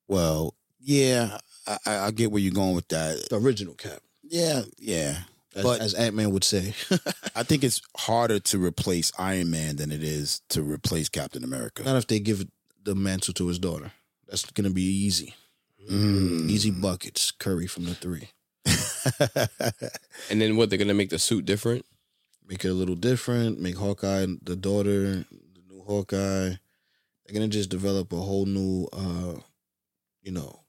Well, 0.09 0.55
yeah, 0.85 1.39
I, 1.67 1.79
I, 1.87 1.99
I 2.07 2.11
get 2.11 2.31
where 2.31 2.41
you're 2.43 2.53
going 2.53 2.75
with 2.75 2.89
that. 2.89 3.27
the 3.31 3.37
original 3.37 3.75
Cap, 3.75 4.01
Yeah, 4.23 4.63
yeah. 4.79 5.19
as, 5.55 5.63
But- 5.63 5.81
as 5.81 5.95
Ant 5.95 6.15
Man 6.15 6.31
would 6.31 6.45
say. 6.45 6.75
I 7.35 7.43
think 7.43 7.65
it's 7.65 7.81
harder 7.97 8.39
to 8.41 8.59
replace 8.65 9.11
Iron 9.19 9.51
Man 9.51 9.77
than 9.77 9.91
it 9.91 10.03
is 10.03 10.41
to 10.51 10.63
replace 10.63 11.09
Captain 11.09 11.43
America. 11.45 11.83
Not 11.83 11.97
if 11.97 12.07
they 12.07 12.19
give 12.21 12.47
the 12.83 12.95
mantle 12.95 13.35
to 13.35 13.49
his 13.49 13.59
daughter. 13.59 13.93
That's 14.29 14.45
gonna 14.51 14.71
be 14.71 14.83
easy, 14.83 15.35
Mm. 15.91 16.49
easy 16.51 16.71
buckets. 16.71 17.31
Curry 17.31 17.67
from 17.67 17.85
the 17.85 17.95
three. 17.95 18.29
and 20.31 20.41
then 20.41 20.57
what? 20.57 20.71
They're 20.71 20.79
gonna 20.79 20.95
make 20.95 21.11
the 21.11 21.19
suit 21.19 21.45
different. 21.45 21.85
Make 22.47 22.65
it 22.65 22.69
a 22.69 22.75
little 22.75 22.95
different. 22.95 23.61
Make 23.61 23.77
Hawkeye 23.77 24.27
the 24.43 24.57
daughter, 24.57 25.25
the 25.31 25.63
new 25.69 25.83
Hawkeye. 25.85 26.17
They're 27.27 27.33
gonna 27.35 27.49
just 27.49 27.69
develop 27.71 28.13
a 28.13 28.17
whole 28.17 28.47
new, 28.47 28.87
uh, 28.93 29.35
you 30.23 30.33
know, 30.33 30.61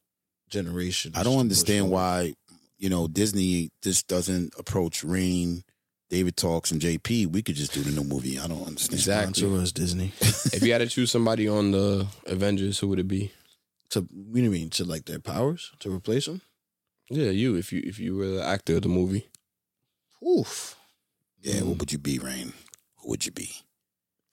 generation. 0.50 1.14
I 1.16 1.24
don't 1.24 1.40
understand 1.40 1.90
why, 1.90 2.34
you 2.78 2.90
know, 2.90 3.08
Disney 3.08 3.72
just 3.82 4.08
doesn't 4.08 4.54
approach 4.58 5.04
Rain, 5.04 5.64
David 6.10 6.38
Talks, 6.38 6.72
and 6.72 6.82
JP. 6.82 7.28
We 7.28 7.42
could 7.42 7.56
just 7.56 7.74
do 7.74 7.82
the 7.82 7.92
new 7.92 8.08
movie. 8.08 8.40
I 8.40 8.48
don't 8.48 8.66
understand. 8.66 8.94
Exactly. 9.00 9.34
Sponsor 9.42 9.62
us, 9.62 9.72
Disney. 9.72 10.12
if 10.20 10.62
you 10.64 10.72
had 10.72 10.80
to 10.80 10.88
choose 10.88 11.12
somebody 11.12 11.48
on 11.48 11.72
the 11.72 12.08
Avengers, 12.28 12.80
who 12.80 12.88
would 12.90 13.00
it 13.00 13.08
be? 13.08 13.32
to 13.90 14.02
what 14.02 14.34
do 14.36 14.42
you 14.42 14.50
mean 14.50 14.70
to 14.72 14.84
like 14.84 15.06
their 15.06 15.20
powers 15.20 15.72
to 15.80 15.94
replace 15.94 16.26
them? 16.26 16.42
Yeah, 17.10 17.30
you. 17.30 17.56
If 17.56 17.72
you 17.72 17.84
if 17.86 18.00
you 18.00 18.16
were 18.16 18.28
the 18.28 18.44
actor 18.46 18.78
of 18.78 18.82
the 18.82 18.90
movie, 18.90 19.28
Oof. 20.28 20.76
Yeah, 21.42 21.62
Mm, 21.62 21.68
what 21.68 21.80
would 21.80 21.92
you 21.92 22.00
be, 22.00 22.18
Rain? 22.18 22.54
Who 22.98 23.10
would 23.10 23.26
you 23.26 23.32
be? 23.32 23.52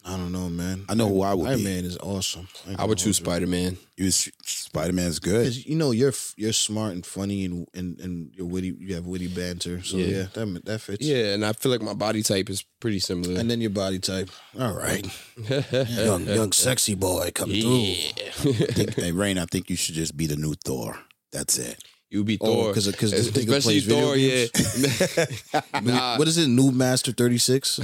I 0.05 0.16
don't 0.16 0.32
know, 0.32 0.48
man. 0.48 0.84
I 0.88 0.94
know 0.94 1.09
who 1.09 1.22
I 1.22 1.32
would 1.32 1.48
Iron 1.48 1.59
be. 1.59 1.64
Man 1.64 1.84
is 1.84 1.96
awesome. 1.98 2.48
I 2.76 2.84
would 2.84 2.98
choose 2.98 3.18
Spider 3.18 3.46
Man. 3.46 3.78
You 3.96 4.11
Spider 4.11 4.92
Man's 4.92 5.20
good. 5.20 5.55
You 5.64 5.76
know 5.76 5.92
you're 5.92 6.12
you're 6.36 6.53
smart 6.53 6.92
and 6.94 7.07
funny 7.07 7.44
and 7.44 7.68
and 7.72 8.00
and 8.00 8.32
you're 8.34 8.46
witty. 8.46 8.74
You 8.80 8.96
have 8.96 9.07
witty 9.07 9.28
banter. 9.28 9.80
So 9.82 9.96
Yeah. 9.98 10.07
yeah, 10.07 10.26
that 10.32 10.64
that 10.64 10.80
fits. 10.80 11.05
Yeah, 11.07 11.34
and 11.34 11.44
I 11.44 11.53
feel 11.53 11.70
like 11.70 11.82
my 11.82 11.94
body 11.94 12.22
type 12.24 12.50
is 12.50 12.64
pretty 12.80 12.98
similar. 12.98 13.38
And 13.38 13.48
then 13.48 13.61
your 13.61 13.70
body 13.70 14.00
type. 14.00 14.28
All 14.59 14.74
right, 14.74 15.07
young, 15.70 16.26
young 16.26 16.50
sexy 16.53 16.94
boy 16.96 17.30
coming 17.32 17.61
through. 17.62 18.50
I 18.50 18.72
think, 18.72 18.94
hey, 18.94 19.12
Rain, 19.12 19.38
I 19.38 19.44
think 19.46 19.70
you 19.70 19.76
should 19.76 19.94
just 19.94 20.16
be 20.16 20.26
the 20.26 20.36
new 20.36 20.55
Thor. 20.55 20.98
That's 21.30 21.59
it. 21.59 21.82
You 22.13 22.19
would 22.19 22.27
be 22.27 22.37
Oh, 22.43 22.47
Thor 22.47 22.75
'cause- 22.75 22.95
'cause 22.95 23.11
this 23.11 23.29
nigga 23.31 23.57
especially 23.57 23.81
Thor. 23.81 24.17
Yeah, 24.19 25.81
nah, 25.81 26.19
What 26.19 26.29
is 26.29 26.37
it? 26.37 26.47
New 26.49 26.71
Master 26.71 27.11
36? 27.11 27.69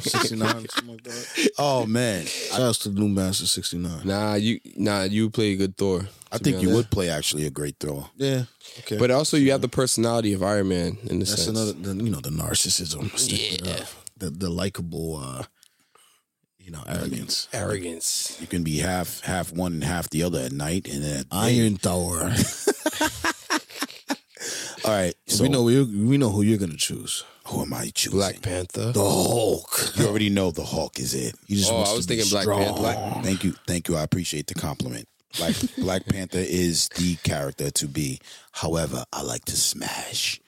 69, 0.00 0.68
something 0.68 0.86
like 0.88 1.02
that. 1.04 1.50
Oh 1.58 1.86
man, 1.86 2.26
Shout 2.26 2.60
outs 2.60 2.78
to 2.80 2.90
New 2.90 3.08
Master 3.08 3.46
69. 3.46 4.02
nah, 4.04 4.34
you 4.34 4.60
nah, 4.76 5.04
you 5.04 5.30
play 5.30 5.52
a 5.52 5.56
good 5.56 5.74
Thor. 5.78 6.06
I 6.30 6.36
think 6.36 6.60
you 6.60 6.68
would 6.74 6.90
play 6.90 7.08
actually 7.08 7.46
a 7.46 7.50
great 7.50 7.76
thrower. 7.80 8.10
Yeah. 8.16 8.42
Okay. 8.80 8.98
But 8.98 9.10
also, 9.10 9.38
you 9.38 9.52
have 9.52 9.62
the 9.62 9.68
personality 9.68 10.34
of 10.34 10.42
Iron 10.42 10.68
Man 10.68 10.98
in 11.04 11.20
the 11.20 11.24
that's 11.24 11.44
sense. 11.44 11.46
another, 11.48 11.72
the, 11.72 11.94
you 12.04 12.10
know, 12.10 12.20
the 12.20 12.28
narcissism. 12.28 13.10
Yeah. 13.64 13.86
The, 14.18 14.28
the 14.30 14.50
likable, 14.50 15.16
uh, 15.16 15.44
you 16.58 16.72
know, 16.72 16.82
arrogance. 16.86 17.48
arrogance. 17.54 18.36
You 18.38 18.48
can 18.48 18.64
be 18.64 18.78
half 18.78 19.20
half 19.22 19.50
one 19.52 19.72
and 19.74 19.84
half 19.84 20.10
the 20.10 20.24
other 20.24 20.40
at 20.40 20.52
night, 20.52 20.88
and 20.92 21.02
then 21.02 21.24
Iron 21.30 21.76
Thor. 21.78 22.32
All 24.86 24.92
right, 24.92 25.14
so 25.26 25.42
we 25.42 25.48
know 25.48 25.62
we 25.64 25.82
we 25.82 26.16
know 26.16 26.30
who 26.30 26.42
you're 26.42 26.58
gonna 26.58 26.76
choose. 26.76 27.24
who 27.48 27.62
am 27.62 27.72
I 27.74 27.90
choosing? 27.94 28.18
Black 28.18 28.40
Panther. 28.40 28.92
The 28.92 29.00
Hulk. 29.00 29.92
You 29.96 30.06
already 30.06 30.30
know 30.30 30.50
the 30.52 30.64
Hulk 30.64 31.00
is 31.00 31.12
it. 31.14 31.34
He 31.46 31.56
just 31.56 31.70
Oh, 31.72 31.76
wants 31.76 31.90
I 31.90 31.92
to 31.92 31.96
was 31.96 32.06
be 32.06 32.16
thinking 32.16 32.30
Black. 32.30 32.46
Panther. 32.46 32.80
Black, 32.80 33.24
thank 33.24 33.44
you, 33.44 33.52
thank 33.66 33.88
you. 33.88 33.96
I 33.96 34.02
appreciate 34.02 34.46
the 34.46 34.54
compliment. 34.54 35.08
Black 35.38 35.54
Black 35.78 36.06
Panther 36.06 36.38
is 36.38 36.88
the 36.90 37.16
character 37.16 37.70
to 37.72 37.88
be. 37.88 38.20
However, 38.52 39.04
I 39.12 39.22
like 39.22 39.44
to 39.46 39.56
smash. 39.56 40.40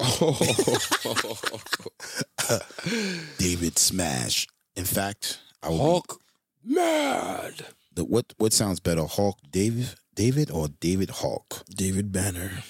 Oh 0.00 0.32
David 3.38 3.78
Smash. 3.78 4.48
In 4.74 4.84
fact, 4.84 5.38
I 5.62 5.68
would 5.68 5.76
be- 5.76 5.82
Hulk 5.82 6.20
mad. 6.64 7.66
the, 7.94 8.04
what 8.04 8.32
what 8.38 8.52
sounds 8.54 8.80
better, 8.80 9.04
Hulk 9.04 9.38
David 9.50 9.94
David 10.14 10.50
or 10.50 10.68
David 10.68 11.10
Hulk? 11.10 11.62
David 11.70 12.10
Banner. 12.10 12.62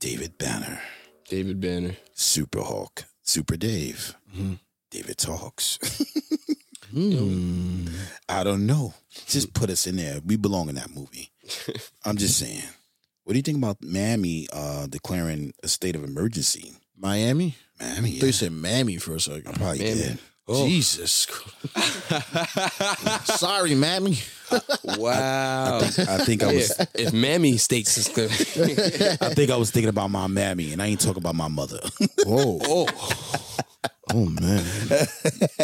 David 0.00 0.38
Banner, 0.38 0.80
David 1.28 1.60
Banner. 1.60 1.96
Super 2.14 2.62
Hulk, 2.62 3.04
Super 3.22 3.56
Dave, 3.56 4.14
David 4.90 5.18
talks. 5.18 5.78
Hmm. 6.90 7.86
I 8.30 8.42
don't 8.44 8.64
know. 8.64 8.94
Just 9.26 9.52
put 9.52 9.68
us 9.68 9.86
in 9.86 9.96
there. 9.96 10.20
We 10.24 10.36
belong 10.36 10.70
in 10.70 10.76
that 10.76 10.88
movie. 10.94 11.30
I'm 12.02 12.16
just 12.16 12.38
saying. 12.38 12.62
What 13.24 13.34
do 13.34 13.38
you 13.38 13.42
think 13.42 13.58
about 13.58 13.76
Miami 13.82 14.48
uh, 14.50 14.86
declaring 14.86 15.52
a 15.62 15.68
state 15.68 15.94
of 15.96 16.02
emergency? 16.02 16.72
Miami? 16.96 17.56
Miami, 17.78 18.16
I 18.16 18.18
thought 18.20 18.26
you 18.26 18.32
said 18.32 18.52
Mammy 18.52 18.96
for 18.96 19.14
a 19.16 19.20
second. 19.20 19.48
I 19.48 19.52
probably 19.52 19.78
Miami. 19.80 19.94
did. 20.00 20.18
Oh. 20.48 20.66
Jesus. 20.66 21.26
Sorry, 23.24 23.74
Mammy. 23.74 24.18
Wow. 24.96 25.80
I 25.80 26.24
think 26.24 26.42
I 26.42 26.54
was. 26.54 26.70
if, 26.70 26.88
if 26.94 27.12
Mammy 27.12 27.58
states 27.58 27.98
is 27.98 28.08
good. 28.08 28.30
I 29.20 29.34
think 29.34 29.50
I 29.50 29.56
was 29.56 29.70
thinking 29.70 29.90
about 29.90 30.10
my 30.10 30.26
mammy, 30.26 30.72
and 30.72 30.80
I 30.80 30.86
ain't 30.86 31.00
talking 31.00 31.20
about 31.20 31.34
my 31.34 31.48
mother. 31.48 31.78
Whoa. 32.24 32.58
oh, 32.64 32.86
Oh 34.14 34.24
man. 34.24 34.64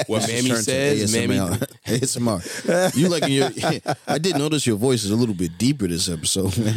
what 0.06 0.28
Mammy 0.28 0.48
Turn 0.50 0.56
to 0.58 0.62
says, 0.62 1.14
Mammy. 1.14 1.36
ASMR. 1.36 2.42
ASMR. 2.42 2.94
You 2.94 3.08
like 3.08 3.26
your 3.26 3.48
I 4.06 4.18
did 4.18 4.36
notice 4.36 4.66
your 4.66 4.76
voice 4.76 5.02
is 5.04 5.10
a 5.10 5.16
little 5.16 5.34
bit 5.34 5.56
deeper 5.56 5.88
this 5.88 6.10
episode, 6.10 6.58
man. 6.58 6.74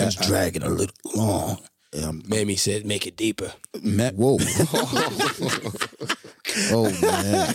It's 0.00 0.16
dragging 0.26 0.64
a 0.64 0.68
little 0.68 0.96
long. 1.14 1.58
Um, 2.04 2.22
Mammy 2.26 2.56
said, 2.56 2.84
make 2.86 3.06
it 3.06 3.16
deeper. 3.16 3.52
Matt, 3.82 4.14
Whoa. 4.14 4.38
oh 6.72 6.90
man. 7.00 7.54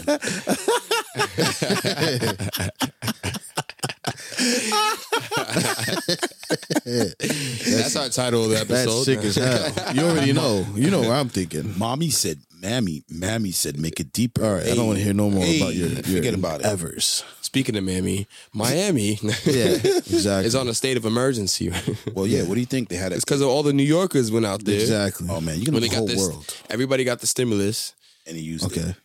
That's 6.86 7.96
our 7.96 8.10
title 8.10 8.44
of 8.46 8.50
the 8.50 8.66
That's 8.68 8.72
episode. 8.72 9.04
sick 9.04 9.20
as 9.20 9.36
hell. 9.36 9.96
You 9.96 10.02
already 10.04 10.34
know. 10.34 10.66
You 10.76 10.90
know 10.92 11.00
what 11.00 11.12
I'm 11.12 11.30
thinking. 11.30 11.78
mommy 11.78 12.10
said, 12.10 12.40
"Mammy, 12.62 13.04
mammy 13.10 13.52
said, 13.52 13.80
make 13.80 14.00
it 14.00 14.14
deeper." 14.14 14.46
All 14.46 14.54
right, 14.54 14.68
I 14.68 14.76
don't 14.76 14.86
want 14.88 15.00
to 15.00 15.04
hear 15.04 15.14
no 15.14 15.30
more 15.30 15.44
Hey, 15.44 15.60
about 15.62 15.74
your, 15.76 15.90
your 15.90 16.04
forget 16.04 16.34
about 16.34 16.60
it. 16.62 16.66
Evers. 16.68 17.24
Speaking 17.42 17.76
of 17.76 17.84
Mammy, 17.84 18.28
Miami 18.54 19.20
Yeah, 19.46 19.76
exactly. 19.76 20.46
is 20.46 20.56
on 20.56 20.68
a 20.70 20.74
state 20.74 20.96
of 20.98 21.06
emergency. 21.06 21.72
Well, 22.14 22.26
yeah. 22.28 22.44
What 22.44 22.54
do 22.56 22.60
you 22.62 22.66
think 22.66 22.88
they 22.90 22.96
had? 22.96 23.12
It's 23.12 23.26
because 23.26 23.42
of 23.42 23.50
all 23.50 23.64
the 23.64 23.74
New 23.74 23.84
Yorkers 23.84 24.32
went 24.32 24.46
out 24.46 24.64
there. 24.64 24.80
exactly. 24.80 25.28
Oh 25.30 25.42
man, 25.42 25.58
you 25.60 25.66
can 25.66 25.74
When 25.74 25.84
the 25.84 25.90
whole 25.90 26.08
got 26.08 26.14
this, 26.14 26.22
world, 26.22 26.56
everybody 26.70 27.04
got 27.04 27.20
the 27.20 27.28
stimulus. 27.28 27.94
and 28.28 28.38
he 28.38 28.44
used 28.44 28.66
Okay. 28.66 28.82
it. 28.82 28.96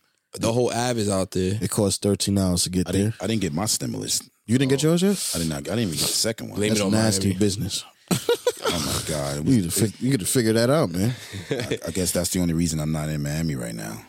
The 0.40 0.52
whole 0.52 0.70
Ave 0.70 1.00
is 1.00 1.08
out 1.08 1.30
there. 1.30 1.58
It 1.60 1.70
cost 1.70 2.02
thirteen 2.02 2.36
hours 2.38 2.64
to 2.64 2.70
get 2.70 2.88
I 2.88 2.92
there. 2.92 3.02
didn't. 3.04 3.22
I 3.22 3.26
didn't 3.26 3.40
get 3.40 3.52
my 3.54 3.64
stimulus. 3.66 4.22
You 4.46 4.58
didn't 4.58 4.70
get 4.70 4.84
uh, 4.84 4.88
yours 4.88 5.02
yet? 5.02 5.30
I 5.34 5.38
did 5.38 5.48
not. 5.48 5.58
I 5.58 5.62
didn't 5.62 5.78
even 5.80 5.92
get 5.94 6.00
the 6.02 6.06
second 6.08 6.48
one. 6.50 6.56
Blame 6.58 6.68
That's 6.70 6.80
it 6.82 6.84
on 6.84 6.92
nasty 6.92 7.28
Miami. 7.28 7.38
business. 7.40 7.84
Oh 8.78 9.02
my 9.04 9.08
god! 9.14 9.38
It 9.38 9.44
You 9.46 9.56
need 9.56 9.64
to 9.64 9.70
fig- 9.70 10.00
you 10.00 10.10
got 10.10 10.20
to 10.20 10.26
figure 10.26 10.52
that 10.54 10.70
out, 10.70 10.90
man. 10.90 11.14
I, 11.50 11.78
I 11.86 11.90
guess 11.90 12.12
that's 12.12 12.30
the 12.30 12.40
only 12.40 12.54
reason 12.54 12.80
I'm 12.80 12.92
not 12.92 13.08
in 13.08 13.22
Miami 13.22 13.54
right 13.56 13.74
now. 13.74 14.02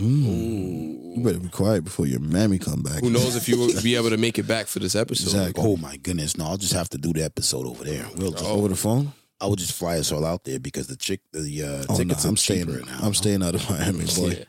Mm. 0.00 1.16
You 1.16 1.22
better 1.22 1.38
be 1.38 1.48
quiet 1.48 1.84
before 1.84 2.06
your 2.06 2.20
mammy 2.20 2.58
come 2.58 2.82
back. 2.82 3.00
Who 3.02 3.10
knows 3.10 3.36
if 3.36 3.48
you 3.48 3.58
will 3.58 3.82
be 3.82 3.96
able 3.96 4.10
to 4.10 4.16
make 4.16 4.38
it 4.38 4.44
back 4.46 4.66
for 4.66 4.78
this 4.78 4.94
episode? 4.96 5.24
Exactly. 5.36 5.62
Oh 5.64 5.76
my 5.76 5.96
goodness! 5.96 6.36
No, 6.36 6.46
I'll 6.46 6.56
just 6.56 6.72
have 6.72 6.88
to 6.90 6.98
do 6.98 7.12
the 7.12 7.22
episode 7.24 7.66
over 7.66 7.84
there. 7.84 8.06
We'll 8.16 8.32
just, 8.32 8.44
Over 8.44 8.68
the 8.68 8.76
phone? 8.76 9.12
I 9.40 9.46
will 9.46 9.56
just 9.56 9.72
fly 9.72 9.98
us 9.98 10.12
all 10.12 10.24
out 10.24 10.44
there 10.44 10.60
because 10.60 10.86
the 10.86 10.96
chick, 10.96 11.20
the 11.32 11.62
uh, 11.64 11.84
Oh, 11.88 11.96
no, 11.96 12.14
I'm 12.24 12.34
are 12.34 12.36
staying. 12.36 12.66
cheaper 12.66 12.86
now. 12.86 12.98
I'm 13.02 13.12
staying 13.14 13.42
out 13.42 13.54
of 13.56 13.68
Miami, 13.68 14.04
boy. 14.04 14.28
Yeah. 14.38 14.44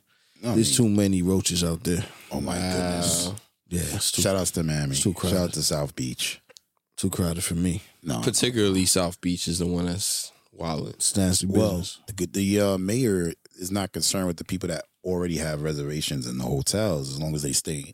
I 0.51 0.55
There's 0.55 0.77
mean, 0.79 0.89
too 0.89 0.95
many 0.95 1.21
roaches 1.23 1.63
out 1.63 1.83
there. 1.83 2.03
oh 2.31 2.39
my 2.41 2.55
goodness! 2.57 3.31
Yeah, 3.69 3.81
too, 3.81 4.21
Shout 4.21 4.35
outs 4.35 4.51
to 4.51 4.63
Miami. 4.63 4.95
too 4.95 5.13
Shout 5.19 5.33
out 5.33 5.53
to 5.53 5.63
South 5.63 5.95
Beach. 5.95 6.41
too 6.95 7.09
crowded 7.09 7.43
for 7.43 7.55
me. 7.55 7.81
No, 8.03 8.21
Particularly 8.21 8.85
South 8.85 9.21
Beach 9.21 9.47
is 9.47 9.59
the 9.59 9.65
one 9.65 9.85
that's 9.85 10.31
wild. 10.51 10.89
It's 10.89 11.15
nasty 11.15 11.47
well, 11.47 11.83
the 12.07 12.25
the 12.25 12.61
uh, 12.61 12.77
mayor 12.77 13.33
is 13.57 13.71
not 13.71 13.93
concerned 13.93 14.27
with 14.27 14.37
the 14.37 14.43
people 14.43 14.67
that 14.69 14.85
already 15.03 15.37
have 15.37 15.61
reservations 15.61 16.27
in 16.27 16.37
the 16.37 16.43
hotels 16.43 17.09
as 17.09 17.21
long 17.21 17.33
as 17.35 17.43
they 17.43 17.53
stay 17.53 17.91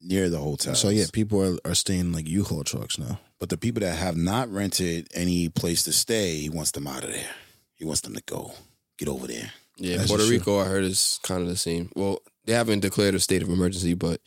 near 0.00 0.28
the 0.28 0.38
hotels. 0.38 0.80
So 0.80 0.88
yeah, 0.88 1.04
people 1.12 1.42
are, 1.42 1.70
are 1.70 1.74
staying 1.74 2.12
like 2.12 2.28
U-Haul 2.28 2.64
trucks 2.64 2.98
now. 2.98 3.20
But 3.38 3.50
the 3.50 3.56
people 3.56 3.80
that 3.80 3.96
have 3.96 4.16
not 4.16 4.50
rented 4.50 5.08
any 5.14 5.48
place 5.48 5.82
to 5.84 5.92
stay, 5.92 6.36
he 6.36 6.48
wants 6.50 6.70
them 6.70 6.86
out 6.86 7.04
of 7.04 7.12
there. 7.12 7.30
He 7.74 7.84
wants 7.84 8.00
them 8.00 8.14
to 8.14 8.22
go. 8.22 8.52
Get 8.98 9.08
over 9.08 9.26
there. 9.26 9.52
Yeah, 9.76 9.98
That's 9.98 10.08
Puerto 10.08 10.24
true. 10.24 10.38
Rico, 10.38 10.58
I 10.58 10.64
heard 10.64 10.84
is 10.84 11.20
kind 11.22 11.42
of 11.42 11.48
the 11.48 11.56
same. 11.56 11.90
Well, 11.94 12.20
they 12.46 12.54
haven't 12.54 12.80
declared 12.80 13.14
a 13.14 13.20
state 13.20 13.42
of 13.42 13.50
emergency, 13.50 13.92
but 13.92 14.20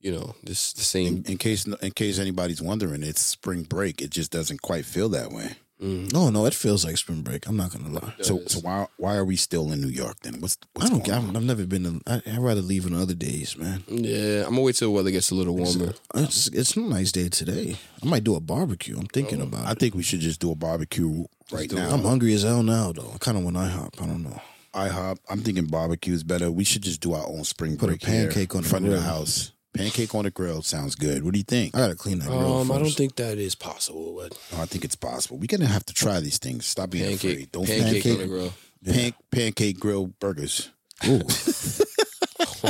you 0.00 0.12
know, 0.12 0.34
this 0.42 0.72
the 0.72 0.82
same. 0.82 1.18
In, 1.18 1.32
in 1.32 1.38
case 1.38 1.66
in 1.66 1.90
case 1.92 2.18
anybody's 2.18 2.62
wondering, 2.62 3.02
it's 3.02 3.24
spring 3.24 3.62
break. 3.62 4.00
It 4.00 4.10
just 4.10 4.30
doesn't 4.30 4.62
quite 4.62 4.84
feel 4.84 5.08
that 5.10 5.30
way. 5.30 5.56
Mm. 5.80 6.12
No, 6.12 6.28
no, 6.30 6.44
it 6.46 6.54
feels 6.54 6.84
like 6.84 6.96
spring 6.96 7.22
break. 7.22 7.46
I'm 7.46 7.56
not 7.56 7.72
gonna 7.72 7.90
lie. 7.90 8.14
So 8.22 8.42
so 8.46 8.58
why 8.60 8.88
why 8.96 9.14
are 9.16 9.24
we 9.24 9.36
still 9.36 9.70
in 9.70 9.80
New 9.80 9.88
York 9.88 10.18
then? 10.22 10.40
What's 10.40 10.58
what's 10.74 10.90
I 10.90 10.98
don't. 10.98 11.08
on? 11.08 11.36
I've 11.36 11.44
never 11.44 11.66
been. 11.66 11.84
To, 11.84 12.00
I, 12.04 12.16
I'd 12.26 12.38
rather 12.40 12.60
leave 12.60 12.84
on 12.84 12.94
other 12.94 13.14
days, 13.14 13.56
man. 13.56 13.84
Yeah, 13.86 14.42
I'm 14.44 14.50
gonna 14.50 14.62
wait 14.62 14.74
till 14.74 14.88
the 14.88 14.92
weather 14.92 15.12
gets 15.12 15.30
a 15.30 15.36
little 15.36 15.54
warmer. 15.56 15.94
It's 16.16 16.48
it's 16.48 16.76
a 16.76 16.80
nice 16.80 17.12
day 17.12 17.28
today. 17.28 17.76
I 18.02 18.06
might 18.06 18.24
do 18.24 18.34
a 18.34 18.40
barbecue. 18.40 18.98
I'm 18.98 19.06
thinking 19.06 19.40
about 19.40 19.66
I 19.66 19.72
it. 19.72 19.78
think 19.78 19.94
we 19.94 20.02
should 20.02 20.20
just 20.20 20.40
do 20.40 20.50
a 20.50 20.56
barbecue 20.56 21.24
right 21.52 21.70
now. 21.70 21.90
I'm 21.90 22.02
hungry 22.02 22.34
as 22.34 22.42
hell 22.42 22.64
now, 22.64 22.92
though. 22.92 23.12
I 23.14 23.18
kind 23.18 23.36
of 23.38 23.44
want 23.44 23.56
to 23.56 23.62
IHOP. 23.62 24.02
I 24.02 24.06
don't 24.06 24.24
know. 24.24 24.40
IHOP. 24.74 25.18
I'm 25.30 25.42
thinking 25.42 25.66
barbecue 25.66 26.12
is 26.12 26.24
better. 26.24 26.50
We 26.50 26.64
should 26.64 26.82
just 26.82 27.00
do 27.00 27.14
our 27.14 27.26
own 27.26 27.44
spring 27.44 27.76
Put 27.76 27.86
a 27.86 27.92
break 27.92 28.04
here 28.04 28.24
pancake 28.24 28.54
on 28.56 28.58
in 28.58 28.62
the 28.64 28.68
front 28.68 28.86
of 28.86 28.92
the 28.92 29.00
house. 29.00 29.52
Pancake 29.74 30.14
on 30.14 30.24
the 30.24 30.30
grill 30.30 30.62
sounds 30.62 30.94
good. 30.94 31.22
What 31.24 31.32
do 31.34 31.38
you 31.38 31.44
think? 31.44 31.74
I 31.76 31.78
gotta 31.80 31.94
clean 31.94 32.18
that 32.20 32.28
grill 32.28 32.40
Um, 32.58 32.72
I 32.72 32.76
don't 32.76 32.86
first. 32.86 32.98
think 32.98 33.16
that 33.16 33.38
is 33.38 33.54
possible. 33.54 34.16
But 34.20 34.36
No, 34.52 34.62
I 34.62 34.66
think 34.66 34.84
it's 34.84 34.96
possible. 34.96 35.38
We're 35.38 35.46
gonna 35.46 35.66
have 35.66 35.84
to 35.86 35.94
try 35.94 36.20
these 36.20 36.38
things. 36.38 36.66
Stop 36.66 36.90
being 36.90 37.04
pancake, 37.04 37.32
afraid. 37.32 37.52
Don't 37.52 37.66
pancake, 37.66 38.02
pancake, 38.02 38.12
on 38.12 38.18
the 38.18 38.26
grill. 38.26 38.52
pan, 38.84 39.12
pancake 39.30 39.78
grill 39.78 40.06
burgers. 40.18 40.70
Ooh. 41.06 41.20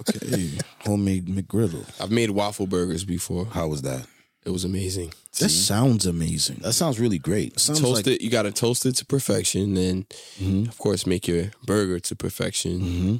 okay, 0.00 0.58
homemade 0.80 1.26
McGriddle. 1.26 1.84
I've 2.00 2.10
made 2.10 2.30
waffle 2.30 2.66
burgers 2.66 3.04
before. 3.04 3.46
How 3.46 3.68
was 3.68 3.82
that? 3.82 4.06
It 4.44 4.50
was 4.50 4.64
amazing. 4.64 5.12
That 5.38 5.50
sounds 5.50 6.06
amazing. 6.06 6.60
That 6.62 6.72
sounds 6.72 6.98
really 6.98 7.18
great. 7.18 7.60
Sounds 7.60 7.80
toast 7.80 8.06
like 8.06 8.16
it. 8.16 8.22
You 8.22 8.30
got 8.30 8.42
to 8.42 8.52
toast 8.52 8.86
it 8.86 8.96
to 8.96 9.04
perfection, 9.04 9.76
and 9.76 10.08
Mhm. 10.40 10.68
of 10.68 10.78
course, 10.78 11.06
make 11.06 11.28
your 11.28 11.50
burger 11.64 12.00
to 12.00 12.16
perfection. 12.16 12.80
hmm 12.80 13.16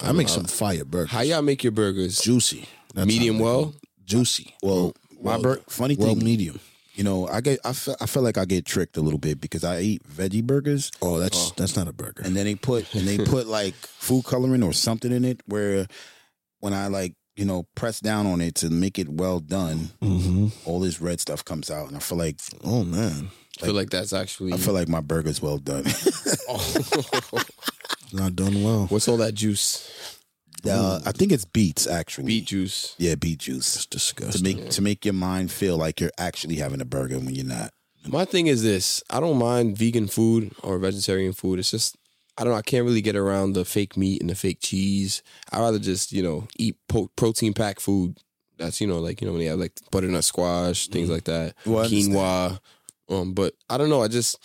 I 0.00 0.12
make 0.12 0.28
some 0.28 0.44
fire 0.44 0.84
burgers. 0.84 1.10
How 1.10 1.20
y'all 1.22 1.42
make 1.42 1.62
your 1.64 1.72
burgers? 1.72 2.18
juicy, 2.20 2.66
That's 2.94 3.06
Medium 3.06 3.36
how 3.36 3.38
they 3.38 3.44
well? 3.44 3.64
go. 3.64 3.74
juicy. 4.04 4.54
Well, 4.62 4.94
my 5.22 5.32
well, 5.32 5.42
bur- 5.42 5.60
funny 5.68 5.96
well 5.96 6.14
thing, 6.14 6.24
medium. 6.24 6.60
you 6.94 7.02
know, 7.04 7.26
I 7.28 7.40
get 7.40 7.58
I 7.64 7.72
feel, 7.72 7.96
I 8.00 8.06
feel 8.06 8.22
like 8.22 8.38
I 8.38 8.44
get 8.44 8.64
tricked 8.64 8.96
a 8.96 9.00
little 9.00 9.18
bit 9.18 9.40
because 9.40 9.64
I 9.64 9.80
eat 9.80 10.02
veggie 10.08 10.44
burgers 10.44 10.90
Oh, 11.02 11.18
that's 11.18 11.50
that's 11.52 11.76
not 11.76 11.88
a 11.88 11.92
burger. 11.92 12.22
and 12.24 12.36
then 12.36 12.44
they 12.46 12.54
put 12.54 12.94
and 12.94 13.06
they 13.06 13.18
put 13.18 13.46
like 13.58 13.74
food 13.74 14.24
coloring 14.24 14.62
or 14.62 14.72
something 14.72 15.10
in 15.12 15.24
it 15.24 15.40
where 15.46 15.86
when 16.60 16.72
I 16.72 16.86
like 16.86 17.14
you 17.36 17.44
know 17.44 17.66
press 17.74 17.98
down 18.00 18.26
on 18.26 18.40
it 18.40 18.54
to 18.56 18.70
make 18.70 18.98
it 18.98 19.08
well 19.08 19.40
done, 19.40 19.90
hmm 20.00 20.48
all 20.64 20.78
this 20.80 21.00
red 21.00 21.20
stuff 21.20 21.44
comes 21.44 21.70
out, 21.70 21.88
and 21.88 21.96
I 21.96 22.00
feel 22.00 22.18
like 22.18 22.38
Oh 22.64 22.84
man, 22.84 23.30
I 23.60 23.66
feel 23.66 23.74
like 23.74 23.90
that's 23.90 24.12
actually. 24.12 24.52
I 24.52 24.56
feel 24.58 24.74
like 24.74 24.88
my 24.88 25.00
burger's 25.00 25.42
well 25.42 25.58
done. 25.58 25.82
it's 25.86 26.46
not 28.12 28.36
done 28.36 28.62
well. 28.62 28.86
What's 28.86 29.08
all 29.08 29.16
that 29.18 29.34
juice? 29.34 30.16
uh, 30.68 31.00
I 31.06 31.12
think 31.12 31.30
it's 31.32 31.44
beets 31.44 31.86
actually. 31.86 32.26
Beet 32.26 32.46
juice. 32.46 32.94
yeah, 32.98 33.14
beat 33.14 33.38
juice 33.38 33.76
It's 33.76 33.84
to 33.86 33.90
disgusting. 33.90 34.42
make 34.56 34.70
to 34.70 34.82
make 34.82 35.04
your 35.04 35.14
mind 35.14 35.50
feel 35.52 35.76
like 35.76 36.00
you're 36.00 36.10
actually 36.18 36.56
having 36.56 36.80
a 36.80 36.84
burger 36.84 37.18
when 37.18 37.34
you're 37.34 37.44
not. 37.46 37.72
My 38.06 38.24
thing 38.24 38.46
is 38.48 38.62
this: 38.62 39.02
I 39.10 39.20
don't 39.20 39.38
mind 39.38 39.76
vegan 39.78 40.08
food 40.08 40.52
or 40.62 40.78
vegetarian 40.78 41.32
food. 41.32 41.58
It's 41.58 41.70
just 41.70 41.96
I 42.36 42.44
don't 42.44 42.52
know. 42.52 42.58
I 42.58 42.62
can't 42.62 42.84
really 42.84 43.00
get 43.02 43.16
around 43.16 43.52
the 43.52 43.64
fake 43.64 43.96
meat 43.96 44.20
and 44.20 44.30
the 44.30 44.34
fake 44.34 44.58
cheese. 44.60 45.22
I'd 45.52 45.60
rather 45.60 45.78
just 45.78 46.12
you 46.12 46.22
know 46.22 46.48
eat 46.58 46.76
po- 46.88 47.10
protein 47.16 47.54
packed 47.54 47.80
food. 47.80 48.18
That's 48.58 48.80
you 48.80 48.86
know 48.88 48.98
like 48.98 49.20
you 49.20 49.26
know 49.26 49.32
when 49.34 49.40
they 49.40 49.46
have 49.48 49.58
like 49.60 49.72
butternut 49.92 50.24
squash 50.24 50.88
things 50.88 51.08
like 51.10 51.24
that, 51.24 51.54
Well, 51.66 51.80
I 51.80 51.84
understand. 51.84 52.14
quinoa. 52.14 52.60
Um, 53.10 53.32
but 53.32 53.54
I 53.70 53.78
don't 53.78 53.88
know. 53.90 54.02
I 54.02 54.08
just 54.08 54.38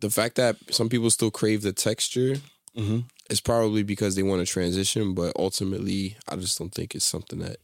the 0.00 0.10
fact 0.10 0.36
that 0.36 0.56
some 0.70 0.88
people 0.88 1.10
still 1.10 1.30
crave 1.30 1.62
the 1.62 1.72
texture 1.72 2.36
Mhm. 2.76 3.04
is 3.30 3.40
probably 3.40 3.82
because 3.82 4.14
they 4.16 4.22
want 4.22 4.46
to 4.46 4.52
transition. 4.52 5.14
But 5.14 5.32
ultimately, 5.38 6.16
I 6.28 6.36
just 6.36 6.58
don't 6.58 6.74
think 6.74 6.94
it's 6.94 7.04
something 7.04 7.38
that 7.40 7.58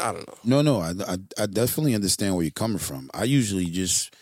I 0.00 0.12
don't 0.12 0.26
know. 0.28 0.62
No, 0.62 0.62
no, 0.62 0.80
I, 0.80 1.12
I 1.12 1.18
I 1.42 1.46
definitely 1.46 1.94
understand 1.94 2.34
where 2.34 2.44
you're 2.44 2.50
coming 2.52 2.78
from. 2.78 3.10
I 3.14 3.24
usually 3.24 3.66
just 3.66 4.14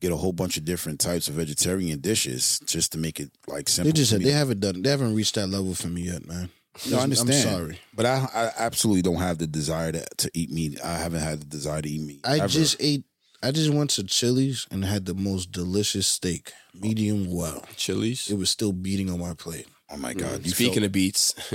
get 0.00 0.12
a 0.12 0.16
whole 0.16 0.32
bunch 0.32 0.56
of 0.56 0.64
different 0.64 1.00
types 1.00 1.26
of 1.26 1.34
vegetarian 1.34 2.00
dishes 2.00 2.60
just 2.66 2.92
to 2.92 2.98
make 2.98 3.18
it 3.18 3.30
like 3.48 3.68
simple. 3.68 3.90
They 3.92 3.96
just 3.96 4.10
said 4.10 4.22
they 4.22 4.30
haven't 4.30 4.60
done. 4.60 4.82
They 4.82 4.90
haven't 4.90 5.14
reached 5.14 5.34
that 5.36 5.48
level 5.48 5.74
for 5.74 5.88
me 5.88 6.02
yet, 6.02 6.26
man. 6.26 6.50
No, 6.90 6.98
I 6.98 7.02
understand. 7.04 7.30
I'm 7.48 7.54
sorry. 7.56 7.78
but 7.94 8.04
I, 8.04 8.28
I 8.34 8.50
absolutely 8.58 9.00
don't 9.02 9.16
have 9.16 9.38
the 9.38 9.46
desire 9.46 9.92
to, 9.92 10.04
to 10.18 10.30
eat 10.34 10.50
meat. 10.50 10.78
I 10.84 10.96
haven't 10.98 11.20
had 11.22 11.40
the 11.40 11.46
desire 11.46 11.80
to 11.80 11.88
eat 11.88 12.02
meat. 12.02 12.20
I 12.24 12.36
ever. 12.38 12.48
just 12.48 12.76
ate. 12.78 13.04
I 13.46 13.52
just 13.52 13.70
went 13.70 13.90
to 13.90 14.02
Chili's 14.02 14.66
and 14.72 14.84
had 14.84 15.06
the 15.06 15.14
most 15.14 15.52
delicious 15.52 16.08
steak, 16.08 16.52
medium 16.74 17.30
well. 17.32 17.62
Chili's. 17.76 18.28
It 18.28 18.36
was 18.36 18.50
still 18.50 18.72
beating 18.72 19.08
on 19.08 19.20
my 19.20 19.34
plate. 19.34 19.68
oh 19.88 19.96
my 19.96 20.14
god! 20.14 20.40
Mm. 20.40 20.46
You 20.46 20.50
Speaking 20.50 20.74
felt, 20.74 20.86
of 20.86 20.92
beats, 20.92 21.52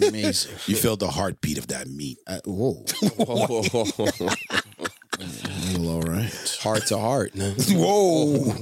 Amazing. 0.00 0.52
you 0.66 0.74
felt 0.74 1.00
the 1.00 1.08
heartbeat 1.08 1.58
of 1.58 1.66
that 1.66 1.86
meat. 1.86 2.16
I, 2.26 2.40
whoa. 2.46 2.82
Well, 5.78 5.88
all 5.90 6.02
right. 6.02 6.58
heart 6.60 6.86
to 6.86 6.98
heart. 6.98 7.36
Man. 7.36 7.52
Whoa! 7.70 8.52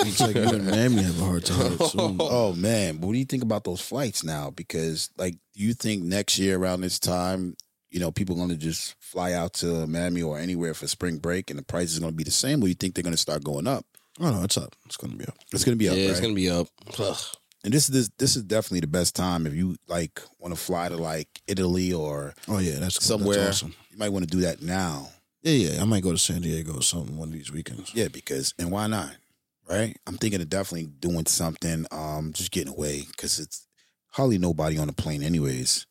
It's 0.00 0.20
like 0.20 0.34
you 0.34 0.42
and 0.42 0.66
Mammy 0.66 1.02
have 1.02 1.20
a 1.20 1.24
hard 1.24 1.44
time. 1.46 1.78
soon. 1.78 2.16
oh 2.20 2.52
man, 2.54 2.98
but 2.98 3.06
what 3.06 3.12
do 3.14 3.18
you 3.18 3.24
think 3.24 3.42
about 3.42 3.64
those 3.64 3.80
flights 3.80 4.22
now? 4.22 4.50
Because 4.50 5.08
like, 5.16 5.34
do 5.54 5.62
you 5.62 5.72
think 5.72 6.02
next 6.02 6.38
year 6.38 6.58
around 6.58 6.82
this 6.82 6.98
time, 6.98 7.56
you 7.92 8.00
know, 8.00 8.10
people 8.10 8.34
going 8.34 8.48
to 8.48 8.56
just 8.56 8.94
fly 8.98 9.34
out 9.34 9.52
to 9.54 9.86
Miami 9.86 10.22
or 10.22 10.38
anywhere 10.38 10.74
for 10.74 10.88
spring 10.88 11.18
break, 11.18 11.50
and 11.50 11.58
the 11.58 11.62
price 11.62 11.92
is 11.92 11.98
going 11.98 12.12
to 12.12 12.16
be 12.16 12.24
the 12.24 12.30
same, 12.30 12.62
or 12.62 12.68
you 12.68 12.74
think 12.74 12.94
they're 12.94 13.04
going 13.04 13.14
to 13.14 13.18
start 13.18 13.44
going 13.44 13.66
up? 13.68 13.84
Oh 14.20 14.30
no, 14.30 14.42
it's 14.42 14.58
up. 14.58 14.74
It's 14.86 14.96
gonna 14.96 15.14
be 15.14 15.24
up. 15.24 15.36
It's 15.52 15.64
going 15.64 15.76
to 15.76 15.78
be 15.78 15.88
up. 15.88 15.96
Yeah, 15.96 16.04
up, 16.04 16.10
it's 16.10 16.20
gonna 16.20 16.34
be 16.34 16.50
up. 16.50 16.68
Ugh. 16.98 17.16
and 17.64 17.72
this 17.72 17.88
is 17.88 17.94
this, 17.94 18.10
this 18.18 18.36
is 18.36 18.42
definitely 18.42 18.80
the 18.80 18.86
best 18.86 19.16
time 19.16 19.46
if 19.46 19.54
you 19.54 19.76
like 19.88 20.20
want 20.38 20.54
to 20.54 20.60
fly 20.60 20.88
to 20.88 20.96
like 20.96 21.28
Italy 21.46 21.92
or 21.92 22.34
Oh 22.46 22.58
yeah, 22.58 22.78
that's 22.78 23.02
somewhere. 23.02 23.36
That's 23.36 23.62
awesome. 23.62 23.74
You 23.90 23.98
might 23.98 24.10
want 24.10 24.28
to 24.28 24.30
do 24.30 24.42
that 24.42 24.60
now. 24.60 25.08
Yeah, 25.42 25.70
yeah. 25.70 25.82
I 25.82 25.84
might 25.84 26.02
go 26.02 26.12
to 26.12 26.18
San 26.18 26.42
Diego 26.42 26.74
or 26.74 26.82
something 26.82 27.16
one 27.16 27.28
of 27.28 27.34
these 27.34 27.50
weekends. 27.50 27.94
Yeah, 27.94 28.08
because 28.08 28.54
and 28.58 28.70
why 28.70 28.86
not? 28.86 29.16
Right? 29.68 29.96
I'm 30.06 30.18
thinking 30.18 30.42
of 30.42 30.50
definitely 30.50 30.88
doing 30.88 31.24
something, 31.26 31.86
um, 31.90 32.32
just 32.34 32.50
getting 32.50 32.72
away 32.72 33.04
because 33.10 33.38
it's 33.38 33.66
hardly 34.10 34.36
nobody 34.36 34.76
on 34.76 34.88
the 34.88 34.92
plane, 34.92 35.22
anyways. 35.22 35.86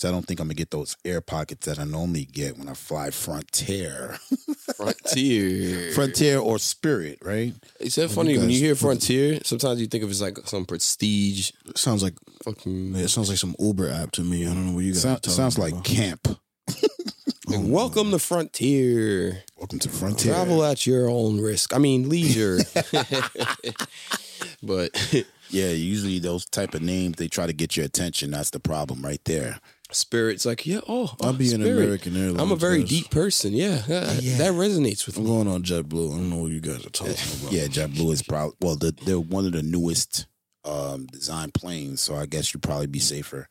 So 0.00 0.08
I 0.08 0.12
don't 0.12 0.26
think 0.26 0.40
I'm 0.40 0.46
gonna 0.46 0.54
get 0.54 0.70
those 0.70 0.96
air 1.04 1.20
pockets 1.20 1.66
that 1.66 1.78
I 1.78 1.84
normally 1.84 2.24
get 2.24 2.56
when 2.56 2.70
I 2.70 2.72
fly 2.72 3.10
Frontier, 3.10 4.16
Frontier. 4.74 5.92
Frontier 5.92 6.38
or 6.38 6.58
Spirit, 6.58 7.18
right? 7.22 7.52
It's 7.78 7.96
so 7.96 8.04
you 8.04 8.08
funny 8.08 8.38
when 8.38 8.48
you 8.48 8.58
hear 8.58 8.74
Frontier. 8.74 9.40
Sometimes 9.44 9.78
you 9.78 9.88
think 9.88 10.02
of 10.02 10.08
it 10.08 10.12
as 10.12 10.22
like 10.22 10.38
some 10.46 10.64
prestige. 10.64 11.50
It 11.66 11.76
sounds 11.76 12.02
like 12.02 12.14
Fucking. 12.44 12.94
yeah, 12.94 13.02
it 13.02 13.08
sounds 13.08 13.28
like 13.28 13.36
some 13.36 13.54
Uber 13.58 13.90
app 13.90 14.12
to 14.12 14.22
me. 14.22 14.46
I 14.46 14.54
don't 14.54 14.68
know 14.68 14.72
what 14.72 14.84
you 14.84 14.92
guys. 14.92 15.02
Sound, 15.02 15.18
are 15.18 15.20
talking 15.20 15.34
sounds 15.34 15.58
like 15.58 15.84
camp. 15.84 16.28
Like, 17.46 17.58
welcome 17.64 18.12
to 18.12 18.20
Frontier. 18.20 19.42
Welcome 19.56 19.80
to 19.80 19.88
Frontier. 19.88 20.32
Travel 20.32 20.62
at 20.62 20.86
your 20.86 21.10
own 21.10 21.40
risk. 21.40 21.74
I 21.74 21.78
mean, 21.78 22.08
leisure. 22.08 22.58
but 24.62 25.24
Yeah, 25.50 25.70
usually 25.70 26.20
those 26.20 26.46
type 26.46 26.74
of 26.74 26.82
names 26.82 27.16
they 27.16 27.26
try 27.26 27.46
to 27.48 27.52
get 27.52 27.76
your 27.76 27.84
attention. 27.84 28.30
That's 28.30 28.50
the 28.50 28.60
problem 28.60 29.02
right 29.02 29.20
there. 29.24 29.58
Spirit's 29.92 30.46
like, 30.46 30.66
yeah, 30.66 30.80
oh, 30.88 31.14
I'll 31.20 31.30
oh, 31.30 31.32
be 31.32 31.52
in 31.52 31.60
Spirit. 31.60 31.82
American 31.82 32.16
Airlines. 32.16 32.40
I'm 32.40 32.52
a 32.52 32.56
very 32.56 32.84
deep 32.84 33.10
person. 33.10 33.52
Yeah, 33.52 33.82
yeah, 33.88 34.38
that 34.38 34.52
resonates 34.52 35.06
with 35.06 35.18
me. 35.18 35.24
I'm 35.24 35.28
going 35.28 35.48
on 35.48 35.62
JetBlue. 35.62 36.12
I 36.12 36.16
don't 36.16 36.30
know 36.30 36.36
what 36.36 36.52
you 36.52 36.60
guys 36.60 36.84
are 36.86 36.90
talking 36.90 37.12
about. 37.40 37.52
Yeah, 37.52 37.66
JetBlue 37.66 38.12
is 38.12 38.22
probably 38.22 38.56
well, 38.60 38.76
the, 38.76 38.92
they're 39.04 39.20
one 39.20 39.46
of 39.46 39.52
the 39.52 39.62
newest 39.62 40.26
um, 40.64 41.06
design 41.06 41.50
planes, 41.52 42.00
so 42.00 42.14
I 42.14 42.26
guess 42.26 42.52
you'd 42.52 42.62
probably 42.62 42.86
be 42.86 42.98
safer. 42.98 43.48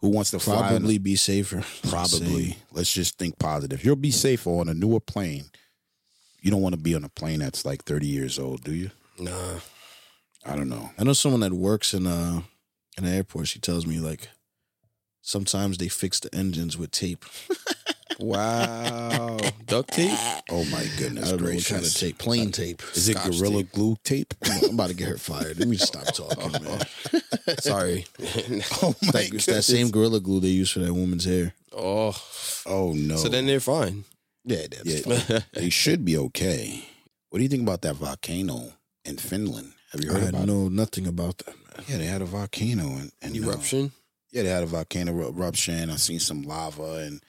Who 0.00 0.08
wants 0.08 0.30
to 0.30 0.38
fly? 0.38 0.68
probably 0.68 0.98
be 0.98 1.16
safer. 1.16 1.62
probably. 1.88 2.56
Let's 2.72 2.92
just 2.92 3.18
think 3.18 3.38
positive. 3.38 3.84
You'll 3.84 3.96
be 3.96 4.10
safer 4.10 4.50
on 4.50 4.68
a 4.68 4.74
newer 4.74 5.00
plane. 5.00 5.50
You 6.40 6.50
don't 6.50 6.62
want 6.62 6.74
to 6.74 6.80
be 6.80 6.94
on 6.94 7.04
a 7.04 7.08
plane 7.10 7.40
that's 7.40 7.66
like 7.66 7.84
30 7.84 8.06
years 8.06 8.38
old, 8.38 8.64
do 8.64 8.72
you? 8.72 8.90
Nah, 9.18 9.60
I 10.46 10.56
don't 10.56 10.70
know. 10.70 10.90
I 10.98 11.04
know 11.04 11.12
someone 11.12 11.40
that 11.40 11.52
works 11.52 11.92
in 11.92 12.06
uh 12.06 12.40
in 12.96 13.04
an 13.04 13.14
airport. 13.14 13.48
She 13.48 13.58
tells 13.58 13.86
me 13.86 13.98
like 13.98 14.28
sometimes 15.30 15.78
they 15.78 15.88
fix 15.88 16.20
the 16.20 16.34
engines 16.34 16.76
with 16.76 16.90
tape. 16.90 17.24
wow, 18.18 19.38
duct 19.66 19.92
tape. 19.92 20.18
Oh 20.50 20.64
my 20.66 20.78
I 20.80 20.88
goodness 20.98 21.30
don't 21.30 21.38
know 21.40 21.44
what 21.46 21.52
gracious! 21.52 21.68
kind 21.70 21.84
of 21.84 21.94
tape. 21.94 22.18
Plain 22.18 22.50
tape. 22.52 22.82
Is 22.94 23.08
it 23.08 23.16
Scotch 23.16 23.38
Gorilla 23.38 23.62
tape. 23.62 23.72
Glue 23.72 23.96
tape? 24.04 24.34
I'm 24.44 24.74
about 24.74 24.88
to 24.88 24.94
get 24.94 25.08
her 25.08 25.16
fired. 25.18 25.58
Let 25.58 25.68
me 25.68 25.76
stop 25.76 26.06
talking, 26.14 26.52
man. 26.64 26.80
Sorry. 27.60 28.06
oh 28.82 28.94
my 29.02 29.10
Like, 29.14 29.34
it's 29.34 29.46
that 29.46 29.62
same 29.62 29.90
gorilla 29.90 30.20
glue 30.20 30.40
they 30.40 30.48
use 30.48 30.70
for 30.70 30.80
that 30.80 30.92
woman's 30.92 31.24
hair. 31.24 31.54
oh, 31.72 32.14
Oh 32.66 32.92
no! 32.94 33.16
so 33.16 33.28
then 33.28 33.46
they're 33.46 33.60
fine. 33.60 34.04
Yeah, 34.44 34.66
that's 34.70 35.06
yeah, 35.06 35.40
they 35.52 35.70
should 35.70 36.04
be 36.04 36.16
okay. 36.18 36.84
What 37.30 37.38
do 37.38 37.42
you 37.42 37.48
think 37.48 37.62
about 37.62 37.82
that 37.82 37.96
volcano 37.96 38.72
in 39.04 39.16
Finland? 39.16 39.72
Have 39.92 40.02
you 40.04 40.10
heard 40.12 40.20
had 40.20 40.28
about 40.30 40.42
it? 40.42 40.46
know 40.46 40.68
nothing 40.68 41.06
about 41.06 41.38
that, 41.38 41.54
man. 41.56 41.84
Yeah, 41.88 41.98
they 41.98 42.06
had 42.06 42.22
a 42.22 42.26
volcano 42.26 42.84
and, 42.96 43.12
and 43.22 43.34
uh, 43.34 43.46
Eruption. 43.48 43.92
Yeah, 44.32 44.42
they 44.42 44.48
had 44.48 44.62
a 44.62 44.66
volcano 44.66 45.12
eruption. 45.28 45.90
I 45.90 45.96
seen 45.96 46.20
some 46.20 46.42
lava, 46.42 46.98
and 47.06 47.22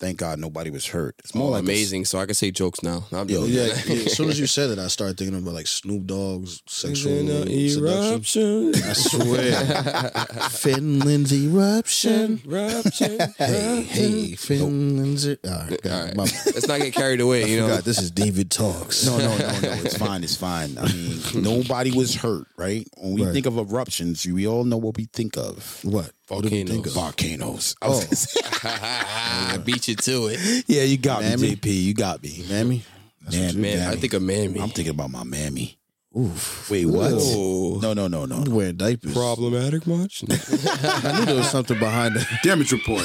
thank 0.00 0.18
God 0.18 0.40
nobody 0.40 0.68
was 0.70 0.88
hurt. 0.88 1.14
It's 1.20 1.32
more 1.34 1.48
Oh, 1.48 1.50
like 1.52 1.62
a- 1.62 1.66
amazing. 1.66 2.04
So 2.06 2.18
I 2.18 2.26
can 2.26 2.34
say 2.34 2.50
jokes 2.50 2.82
now. 2.82 3.04
I'm 3.12 3.28
Yo. 3.28 3.44
Yeah, 3.44 3.66
yeah, 3.86 4.04
as 4.06 4.16
soon 4.16 4.28
as 4.30 4.40
you 4.40 4.48
said 4.48 4.70
it, 4.70 4.78
I 4.80 4.88
started 4.88 5.16
thinking 5.16 5.38
about 5.38 5.54
like 5.54 5.68
Snoop 5.68 6.06
Dogg's 6.06 6.60
sexual 6.66 7.12
a 7.30 7.44
eruption. 7.46 8.74
I 8.74 8.92
swear, 8.94 10.10
Finland's 10.50 11.32
eruption. 11.32 12.40
Eruption. 12.46 13.18
Hey, 13.38 13.82
hey, 13.82 14.34
Finland's. 14.34 15.26
Er- 15.26 15.38
All 15.44 15.50
right, 15.50 15.86
All 15.86 16.04
right. 16.04 16.16
my- 16.16 16.22
Let's 16.46 16.66
not 16.68 16.80
get 16.80 16.94
carried 16.94 17.20
away. 17.20 17.48
You 17.50 17.60
know. 17.60 17.68
God, 17.68 17.84
this 17.84 18.00
is 18.00 18.10
David 18.10 18.50
talks. 18.50 19.04
No, 19.06 19.18
no, 19.18 19.36
no, 19.38 19.60
no. 19.60 19.72
It's 19.84 19.96
fine. 19.96 20.22
It's 20.24 20.36
fine. 20.36 20.76
I 20.78 20.86
mean, 20.92 21.20
nobody 21.42 21.90
was 21.90 22.14
hurt, 22.16 22.46
right? 22.56 22.86
When 22.96 23.14
we 23.14 23.24
Right. 23.24 23.32
think 23.32 23.46
of 23.46 23.56
eruptions, 23.58 24.26
we 24.26 24.46
all 24.46 24.64
know 24.64 24.76
what 24.78 24.96
we 24.96 25.04
think 25.12 25.36
of. 25.36 25.78
What? 25.84 26.12
What 26.28 26.42
did 26.44 26.52
you 26.52 26.64
think 26.64 26.86
of? 26.86 26.92
Volcanoes. 26.92 27.74
I 27.82 27.86
oh. 27.86 27.90
was 27.90 28.04
Oh. 28.04 28.14
say- 28.14 28.40
I 28.64 29.58
beat 29.64 29.88
you 29.88 29.96
to 29.96 30.26
it, 30.28 30.64
yeah, 30.68 30.82
you 30.84 30.96
got 30.98 31.22
Mammy? 31.22 31.50
me, 31.50 31.56
JP. 31.56 31.82
You 31.84 31.94
got 31.94 32.22
me. 32.22 32.44
Mammy? 32.48 32.82
That's 33.22 33.36
Man, 33.36 33.46
what 33.48 33.56
man. 33.56 33.88
I 33.92 33.96
think 33.96 34.12
of 34.14 34.22
mammy. 34.22 34.60
I'm 34.60 34.70
thinking 34.70 34.90
about 34.94 35.10
my 35.10 35.24
mammy. 35.24 35.78
Oof. 36.16 36.70
Wait, 36.70 36.84
what? 36.84 37.10
Oh. 37.14 37.78
No, 37.80 37.94
no, 37.94 38.06
no, 38.06 38.26
no. 38.26 38.36
I'm 38.36 38.52
wearing 38.54 38.76
diapers. 38.76 39.14
problematic 39.14 39.86
much? 39.86 40.22
I 40.30 41.18
knew 41.18 41.24
there 41.24 41.36
was 41.36 41.50
something 41.50 41.78
behind 41.78 42.16
that. 42.16 42.26
Damage 42.42 42.72
report. 42.72 43.04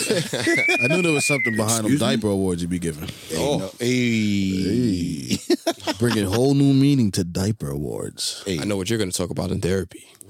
I 0.81 0.87
knew 0.87 1.01
there 1.01 1.13
was 1.13 1.25
something 1.25 1.55
behind 1.55 1.85
them 1.85 1.93
me? 1.93 1.97
diaper 1.97 2.27
awards 2.27 2.61
you'd 2.61 2.69
be 2.69 2.79
giving. 2.79 3.09
oh, 3.35 3.71
hey. 3.79 5.37
Bringing 5.99 6.25
whole 6.25 6.53
new 6.53 6.73
meaning 6.73 7.11
to 7.11 7.23
diaper 7.23 7.69
awards. 7.69 8.43
Hey. 8.45 8.59
I 8.59 8.65
know 8.65 8.75
what 8.75 8.89
you're 8.89 8.99
going 8.99 9.11
to 9.11 9.17
talk 9.17 9.29
about 9.29 9.51
in 9.51 9.61
therapy. 9.61 10.03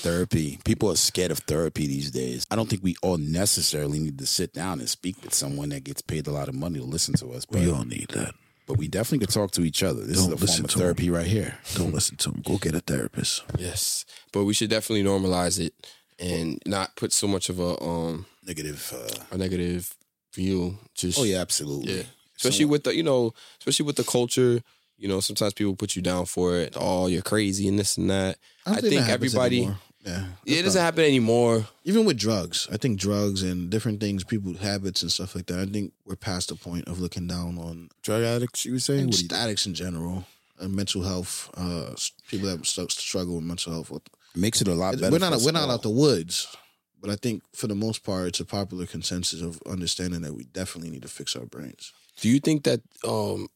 therapy. 0.00 0.58
People 0.64 0.90
are 0.90 0.96
scared 0.96 1.30
of 1.30 1.40
therapy 1.40 1.86
these 1.86 2.10
days. 2.10 2.46
I 2.50 2.56
don't 2.56 2.70
think 2.70 2.82
we 2.82 2.96
all 3.02 3.18
necessarily 3.18 3.98
need 3.98 4.18
to 4.18 4.26
sit 4.26 4.54
down 4.54 4.80
and 4.80 4.88
speak 4.88 5.22
with 5.22 5.34
someone 5.34 5.68
that 5.70 5.84
gets 5.84 6.00
paid 6.00 6.26
a 6.26 6.30
lot 6.30 6.48
of 6.48 6.54
money 6.54 6.78
to 6.78 6.84
listen 6.84 7.12
to 7.16 7.32
us. 7.32 7.44
But, 7.44 7.60
We 7.60 7.70
all 7.70 7.84
need 7.84 8.08
that. 8.14 8.32
But 8.68 8.76
we 8.78 8.86
definitely 8.86 9.26
could 9.26 9.32
talk 9.34 9.50
to 9.52 9.62
each 9.62 9.82
other. 9.82 10.02
This 10.04 10.18
Don't 10.18 10.32
is 10.34 10.42
a 10.42 10.46
form 10.46 10.64
of 10.64 10.70
to 10.70 10.76
'em. 10.76 10.80
therapy 10.82 11.10
right 11.10 11.26
here. 11.26 11.58
Don't 11.74 11.92
listen 11.92 12.16
to 12.18 12.30
them. 12.30 12.42
Go 12.46 12.58
get 12.58 12.74
a 12.74 12.80
therapist. 12.80 13.42
Yes, 13.58 14.04
but 14.32 14.44
we 14.44 14.54
should 14.54 14.70
definitely 14.70 15.02
normalize 15.02 15.58
it 15.58 15.74
and 16.20 16.60
not 16.66 16.94
put 16.96 17.12
so 17.12 17.26
much 17.26 17.48
of 17.48 17.58
a 17.58 17.80
um 17.82 18.26
Negative. 18.46 18.92
Uh, 18.94 19.34
a 19.34 19.38
negative 19.38 19.94
view. 20.34 20.78
Just 20.94 21.18
oh 21.18 21.24
yeah, 21.24 21.38
absolutely. 21.40 21.96
yeah. 21.98 22.02
Especially 22.36 22.64
with 22.66 22.84
the 22.84 22.94
you 22.94 23.02
know, 23.02 23.34
especially 23.58 23.86
with 23.86 23.96
the 23.96 24.04
culture. 24.04 24.60
You 25.00 25.06
know, 25.06 25.20
sometimes 25.20 25.54
people 25.54 25.76
put 25.76 25.94
you 25.96 26.02
down 26.02 26.26
for 26.26 26.56
it. 26.56 26.74
Oh, 26.76 27.06
you're 27.06 27.22
crazy 27.22 27.68
and 27.68 27.78
this 27.78 27.96
and 27.98 28.10
that. 28.10 28.36
don't 28.66 28.78
I 28.78 28.80
that 28.80 28.88
think 28.88 29.02
happens 29.02 29.32
everybody. 29.34 29.58
anymore. 29.58 29.78
Yeah. 30.08 30.24
It 30.46 30.62
doesn't 30.62 30.80
happen 30.80 31.04
anymore. 31.04 31.66
Even 31.84 32.04
with 32.04 32.18
drugs, 32.18 32.68
I 32.72 32.76
think 32.76 32.98
drugs 32.98 33.42
and 33.42 33.70
different 33.70 34.00
things, 34.00 34.24
people 34.24 34.54
habits 34.54 35.02
and 35.02 35.12
stuff 35.12 35.34
like 35.34 35.46
that. 35.46 35.58
I 35.58 35.66
think 35.66 35.92
we're 36.06 36.16
past 36.16 36.48
the 36.48 36.54
point 36.54 36.88
of 36.88 37.00
looking 37.00 37.26
down 37.26 37.58
on 37.58 37.90
drug 38.02 38.22
addicts. 38.22 38.64
You 38.64 38.72
were 38.72 38.78
saying? 38.78 39.06
What 39.06 39.32
addicts 39.32 39.66
in 39.66 39.74
general, 39.74 40.24
and 40.58 40.74
mental 40.74 41.02
health. 41.02 41.50
Uh, 41.54 41.94
people 42.28 42.48
that 42.48 42.64
st- 42.66 42.90
struggle 42.90 43.36
with 43.36 43.44
mental 43.44 43.72
health. 43.72 43.92
makes 44.34 44.60
it 44.60 44.68
a 44.68 44.74
lot 44.74 44.98
better. 44.98 45.12
We're 45.12 45.18
not 45.18 45.40
we're 45.42 45.52
not 45.52 45.68
out 45.68 45.82
the 45.82 45.90
woods, 45.90 46.56
but 47.00 47.10
I 47.10 47.16
think 47.16 47.42
for 47.52 47.66
the 47.66 47.74
most 47.74 48.04
part, 48.04 48.28
it's 48.28 48.40
a 48.40 48.44
popular 48.44 48.86
consensus 48.86 49.42
of 49.42 49.60
understanding 49.66 50.22
that 50.22 50.34
we 50.34 50.44
definitely 50.44 50.90
need 50.90 51.02
to 51.02 51.08
fix 51.08 51.36
our 51.36 51.46
brains. 51.46 51.92
Do 52.20 52.28
you 52.28 52.40
think 52.40 52.64
that 52.64 52.80
um 53.06 53.48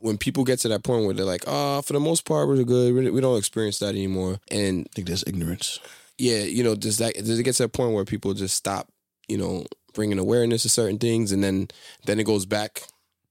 when 0.00 0.16
people 0.16 0.44
get 0.44 0.58
to 0.60 0.68
that 0.68 0.82
point 0.82 1.04
where 1.04 1.14
they're 1.14 1.26
like, 1.26 1.44
"Ah, 1.46 1.82
for 1.82 1.92
the 1.92 2.00
most 2.00 2.24
part, 2.24 2.48
we're 2.48 2.64
good. 2.64 2.94
We 2.94 3.10
we 3.10 3.20
don't 3.20 3.38
experience 3.38 3.78
that 3.80 3.94
anymore," 3.94 4.40
and 4.50 4.86
I 4.86 4.90
think 4.94 5.08
that's 5.08 5.24
ignorance. 5.26 5.78
Yeah, 6.20 6.42
you 6.42 6.62
know, 6.62 6.74
does 6.74 6.98
that 6.98 7.14
does 7.14 7.38
it 7.38 7.42
get 7.44 7.54
to 7.56 7.64
a 7.64 7.68
point 7.68 7.94
where 7.94 8.04
people 8.04 8.34
just 8.34 8.54
stop, 8.56 8.88
you 9.28 9.38
know, 9.38 9.64
bringing 9.94 10.18
awareness 10.18 10.62
to 10.62 10.68
certain 10.68 10.98
things, 10.98 11.32
and 11.32 11.42
then 11.42 11.68
then 12.06 12.20
it 12.20 12.24
goes 12.24 12.46
back 12.46 12.82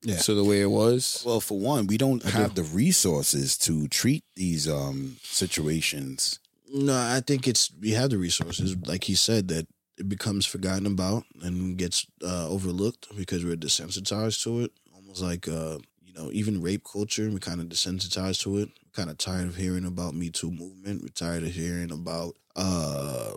Yeah. 0.03 0.17
to 0.17 0.33
the 0.33 0.43
way 0.43 0.61
it 0.61 0.71
was? 0.71 1.21
Well, 1.25 1.39
for 1.41 1.59
one, 1.59 1.87
we 1.87 1.97
don't 1.97 2.25
I 2.25 2.29
have 2.31 2.55
the 2.55 2.63
resources 2.63 3.57
to 3.59 3.87
treat 3.87 4.23
these 4.35 4.67
um 4.67 5.17
situations. 5.23 6.39
No, 6.71 6.95
I 6.95 7.21
think 7.25 7.47
it's 7.47 7.71
we 7.81 7.91
have 7.91 8.09
the 8.09 8.17
resources, 8.17 8.75
like 8.85 9.05
he 9.05 9.15
said, 9.15 9.47
that 9.49 9.67
it 9.97 10.07
becomes 10.07 10.45
forgotten 10.45 10.85
about 10.85 11.23
and 11.41 11.77
gets 11.77 12.05
uh, 12.23 12.47
overlooked 12.47 13.07
because 13.17 13.43
we're 13.43 13.55
desensitized 13.57 14.43
to 14.43 14.61
it. 14.61 14.71
Almost 14.93 15.21
like 15.21 15.47
uh, 15.47 15.79
you 16.09 16.19
know, 16.19 16.31
even 16.31 16.61
rape 16.61 16.83
culture, 16.91 17.29
we're 17.29 17.37
kind 17.39 17.61
of 17.61 17.67
desensitized 17.67 18.41
to 18.41 18.57
it. 18.57 18.69
We're 18.83 18.91
kind 18.95 19.09
of 19.11 19.17
tired 19.19 19.47
of 19.47 19.55
hearing 19.55 19.85
about 19.85 20.15
Me 20.15 20.29
Too 20.31 20.49
movement. 20.49 21.01
We're 21.03 21.09
tired 21.09 21.43
of 21.43 21.49
hearing 21.51 21.91
about 21.91 22.35
uh, 22.55 23.33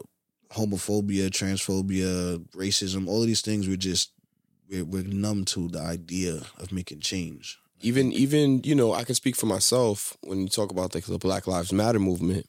homophobia, 0.52 1.28
transphobia, 1.28 2.38
racism. 2.56 3.08
All 3.08 3.20
of 3.20 3.26
these 3.26 3.42
things, 3.42 3.68
we're 3.68 3.76
just 3.76 4.12
we're, 4.70 4.84
we're 4.84 5.02
numb 5.02 5.44
to 5.46 5.68
the 5.68 5.80
idea 5.80 6.40
of 6.58 6.72
making 6.72 7.00
change. 7.00 7.58
even 7.82 8.12
even 8.12 8.60
you 8.64 8.74
know 8.74 8.94
i 8.94 9.02
can 9.04 9.14
speak 9.14 9.34
for 9.36 9.46
myself 9.46 10.16
when 10.22 10.38
you 10.40 10.48
talk 10.48 10.70
about 10.70 10.94
like 10.94 11.04
the 11.04 11.18
black 11.18 11.46
lives 11.48 11.72
matter 11.72 11.98
movement 11.98 12.46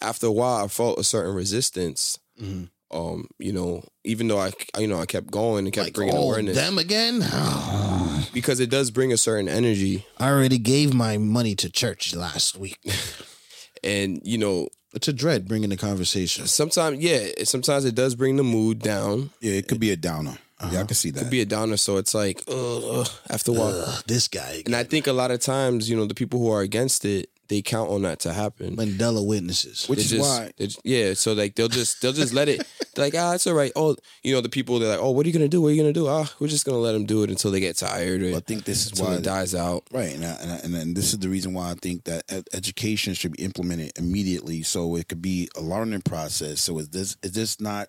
after 0.00 0.26
a 0.28 0.32
while 0.32 0.64
i 0.64 0.68
felt 0.68 0.98
a 0.98 1.04
certain 1.04 1.34
resistance 1.34 2.18
Mm-hmm. 2.40 2.64
um 2.96 3.26
you 3.38 3.52
know 3.52 3.82
even 4.04 4.28
though 4.28 4.38
i 4.40 4.50
you 4.78 4.86
know 4.86 4.98
i 5.00 5.06
kept 5.06 5.30
going 5.30 5.66
and 5.66 5.74
kept 5.74 5.86
Like, 5.88 5.94
bringing 5.94 6.16
oh, 6.16 6.22
awareness 6.22 6.56
them 6.56 6.78
again? 6.78 7.16
because 8.32 8.60
it 8.60 8.70
does 8.70 8.90
bring 8.90 9.12
a 9.12 9.16
certain 9.16 9.48
energy 9.48 10.04
I 10.18 10.30
already 10.30 10.58
gave 10.58 10.92
my 10.94 11.18
money 11.18 11.54
to 11.56 11.70
church 11.70 12.14
last 12.14 12.56
week. 12.56 12.78
and 13.84 14.20
you 14.24 14.38
know 14.38 14.68
It's 14.94 15.08
a 15.08 15.12
dread 15.12 15.46
bringing 15.48 15.70
the 15.70 15.76
conversation. 15.76 16.46
sometimes 16.46 16.98
yeah 16.98 17.28
sometimes 17.44 17.84
it 17.84 17.94
does 17.94 18.14
bring 18.14 18.36
the 18.36 18.42
mood 18.44 18.80
down 18.80 19.30
Yeah, 19.40 19.52
it 19.52 19.68
could 19.68 19.80
be 19.80 19.90
a 19.90 19.96
downer. 19.96 20.38
Yeah, 20.70 20.80
I 20.80 20.84
can 20.84 20.94
see 20.94 21.10
that. 21.12 21.20
could 21.20 21.30
be 21.30 21.40
a 21.40 21.46
downer 21.46 21.78
so 21.78 21.96
it's 21.96 22.12
like 22.14 22.42
ugh, 22.46 23.08
after 23.30 23.50
a 23.52 23.54
while 23.54 23.82
Ugh, 23.86 24.02
this 24.06 24.28
guy. 24.28 24.62
and 24.66 24.76
i 24.76 24.84
think 24.84 25.06
a 25.06 25.12
lot 25.12 25.30
of 25.30 25.40
times 25.40 25.88
you 25.88 25.96
know 25.96 26.04
the 26.06 26.14
people 26.14 26.38
who 26.38 26.50
are 26.50 26.60
against 26.60 27.04
it 27.06 27.30
they 27.50 27.60
count 27.60 27.90
on 27.90 28.02
that 28.02 28.20
to 28.20 28.32
happen 28.32 28.76
Mandela 28.76 29.26
witnesses. 29.26 29.86
Which 29.88 29.98
They 29.98 30.04
is 30.04 30.10
just, 30.12 30.22
why- 30.22 30.52
just- 30.56 30.80
yeah. 30.84 31.14
So 31.14 31.32
like 31.34 31.56
they'll 31.56 31.68
just 31.68 32.00
they'll 32.00 32.12
just 32.14 32.32
let 32.32 32.48
it. 32.48 32.64
They're 32.94 33.04
like 33.04 33.14
ah, 33.16 33.34
it's 33.34 33.46
all 33.46 33.54
right. 33.54 33.70
Oh, 33.76 33.94
you 34.24 34.34
know 34.34 34.40
the 34.40 34.48
people 34.48 34.78
they're 34.78 34.90
like, 34.90 34.98
oh, 35.00 35.10
what 35.10 35.24
are 35.24 35.28
you 35.28 35.32
gonna 35.32 35.48
do? 35.48 35.60
What 35.60 35.68
are 35.68 35.72
you 35.72 35.82
gonna 35.82 35.92
do? 35.92 36.08
Ah, 36.08 36.32
we're 36.40 36.48
just 36.48 36.64
gonna 36.64 36.78
let 36.78 36.92
them 36.92 37.04
do 37.06 37.22
it 37.22 37.30
until 37.30 37.50
they 37.50 37.60
get 37.60 37.76
tired 37.76 38.22
or 38.22 38.26
Well, 38.26 38.36
I 38.36 38.40
think 38.40 38.64
this 38.64 38.86
is 38.86 39.00
why 39.00 39.14
it 39.14 39.22
dies 39.22 39.54
out. 39.54 39.84
Right, 39.92 40.14
and 40.14 40.24
I, 40.24 40.28
and, 40.42 40.50
I, 40.52 40.56
and 40.64 40.74
then 40.74 40.94
this 40.94 41.12
is 41.12 41.18
the 41.18 41.28
reason 41.28 41.52
why 41.52 41.70
I 41.70 41.74
think 41.74 42.04
that 42.04 42.24
education 42.52 43.14
should 43.14 43.32
be 43.36 43.42
implemented 43.44 43.92
immediately, 43.98 44.62
so 44.62 44.96
it 44.96 45.08
could 45.08 45.22
be 45.22 45.48
a 45.56 45.60
learning 45.60 46.02
process. 46.02 46.60
So 46.62 46.78
is 46.78 46.88
this 46.88 47.16
is 47.22 47.32
this 47.32 47.60
not? 47.60 47.88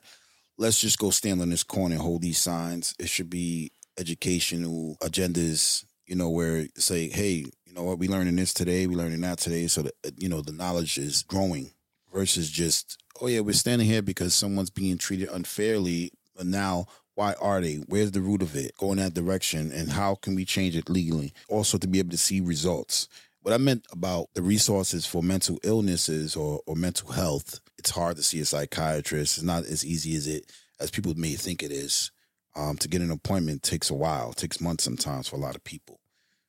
Let's 0.57 0.79
just 0.79 0.99
go 0.99 1.09
stand 1.09 1.41
on 1.41 1.49
this 1.49 1.63
corner 1.63 1.95
and 1.95 2.01
hold 2.03 2.21
these 2.21 2.37
signs. 2.37 2.93
It 2.99 3.09
should 3.09 3.29
be 3.29 3.71
educational 3.97 4.97
agendas, 5.01 5.83
you 6.05 6.15
know, 6.15 6.29
where 6.29 6.67
say, 6.75 7.09
hey, 7.09 7.45
you 7.71 7.77
know 7.77 7.83
what, 7.85 7.99
we 7.99 8.09
learning 8.09 8.35
this 8.35 8.53
today, 8.53 8.85
we 8.85 8.95
learning 8.95 9.21
that 9.21 9.37
today, 9.37 9.65
so 9.67 9.83
that 9.83 9.93
you 10.17 10.27
know 10.27 10.41
the 10.41 10.51
knowledge 10.51 10.97
is 10.97 11.23
growing 11.23 11.71
versus 12.13 12.49
just, 12.49 13.01
oh 13.21 13.27
yeah, 13.27 13.39
we're 13.39 13.53
standing 13.53 13.87
here 13.87 14.01
because 14.01 14.35
someone's 14.35 14.69
being 14.69 14.97
treated 14.97 15.29
unfairly, 15.29 16.11
but 16.35 16.45
now 16.45 16.85
why 17.15 17.33
are 17.39 17.61
they? 17.61 17.75
Where's 17.87 18.11
the 18.11 18.19
root 18.19 18.41
of 18.41 18.57
it? 18.57 18.75
Go 18.77 18.91
in 18.91 18.97
that 18.97 19.13
direction, 19.13 19.71
and 19.71 19.89
how 19.89 20.15
can 20.15 20.35
we 20.35 20.43
change 20.43 20.75
it 20.75 20.89
legally? 20.89 21.31
Also, 21.47 21.77
to 21.77 21.87
be 21.87 21.99
able 21.99 22.09
to 22.09 22.17
see 22.17 22.41
results. 22.41 23.07
What 23.41 23.53
I 23.53 23.57
meant 23.57 23.85
about 23.93 24.27
the 24.33 24.41
resources 24.41 25.05
for 25.05 25.23
mental 25.23 25.57
illnesses 25.63 26.35
or, 26.35 26.59
or 26.67 26.75
mental 26.75 27.13
health, 27.13 27.61
it's 27.77 27.89
hard 27.89 28.17
to 28.17 28.23
see 28.23 28.41
a 28.41 28.45
psychiatrist. 28.45 29.37
It's 29.37 29.45
not 29.45 29.63
as 29.63 29.85
easy 29.85 30.17
as 30.17 30.27
it 30.27 30.51
as 30.81 30.91
people 30.91 31.13
may 31.15 31.35
think 31.35 31.63
it 31.63 31.71
is. 31.71 32.11
Um, 32.53 32.75
to 32.79 32.89
get 32.89 33.01
an 33.01 33.11
appointment 33.11 33.63
takes 33.63 33.89
a 33.89 33.93
while, 33.93 34.33
takes 34.33 34.59
months 34.59 34.83
sometimes 34.83 35.29
for 35.29 35.37
a 35.37 35.39
lot 35.39 35.55
of 35.55 35.63
people. 35.63 36.00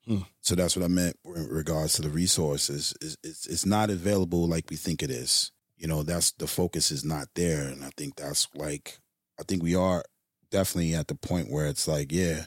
Hmm. 0.07 0.19
So 0.41 0.55
that's 0.55 0.77
what 0.77 0.85
I 0.85 0.89
meant 0.89 1.17
in 1.25 1.47
regards 1.49 1.95
to 1.95 2.03
the 2.03 2.09
resources. 2.09 2.95
It's, 3.01 3.17
it's 3.23 3.47
it's 3.47 3.67
not 3.67 3.91
available 3.91 4.49
like 4.49 4.69
we 4.71 4.77
think 4.77 5.03
it 5.03 5.11
is. 5.11 5.53
You 5.77 5.89
know, 5.89 6.03
that's 6.03 6.33
the 6.33 6.47
focus 6.47 6.91
is 6.91 7.05
not 7.05 7.29
there, 7.35 7.69
and 7.69 7.85
I 7.85 7.91
think 7.97 8.17
that's 8.17 8.49
like 8.55 8.99
I 9.39 9.45
think 9.45 9.63
we 9.63 9.75
are 9.75 10.05
definitely 10.51 10.95
at 10.95 11.09
the 11.09 11.15
point 11.15 11.51
where 11.51 11.67
it's 11.67 11.89
like, 11.89 12.13
yeah, 12.13 12.47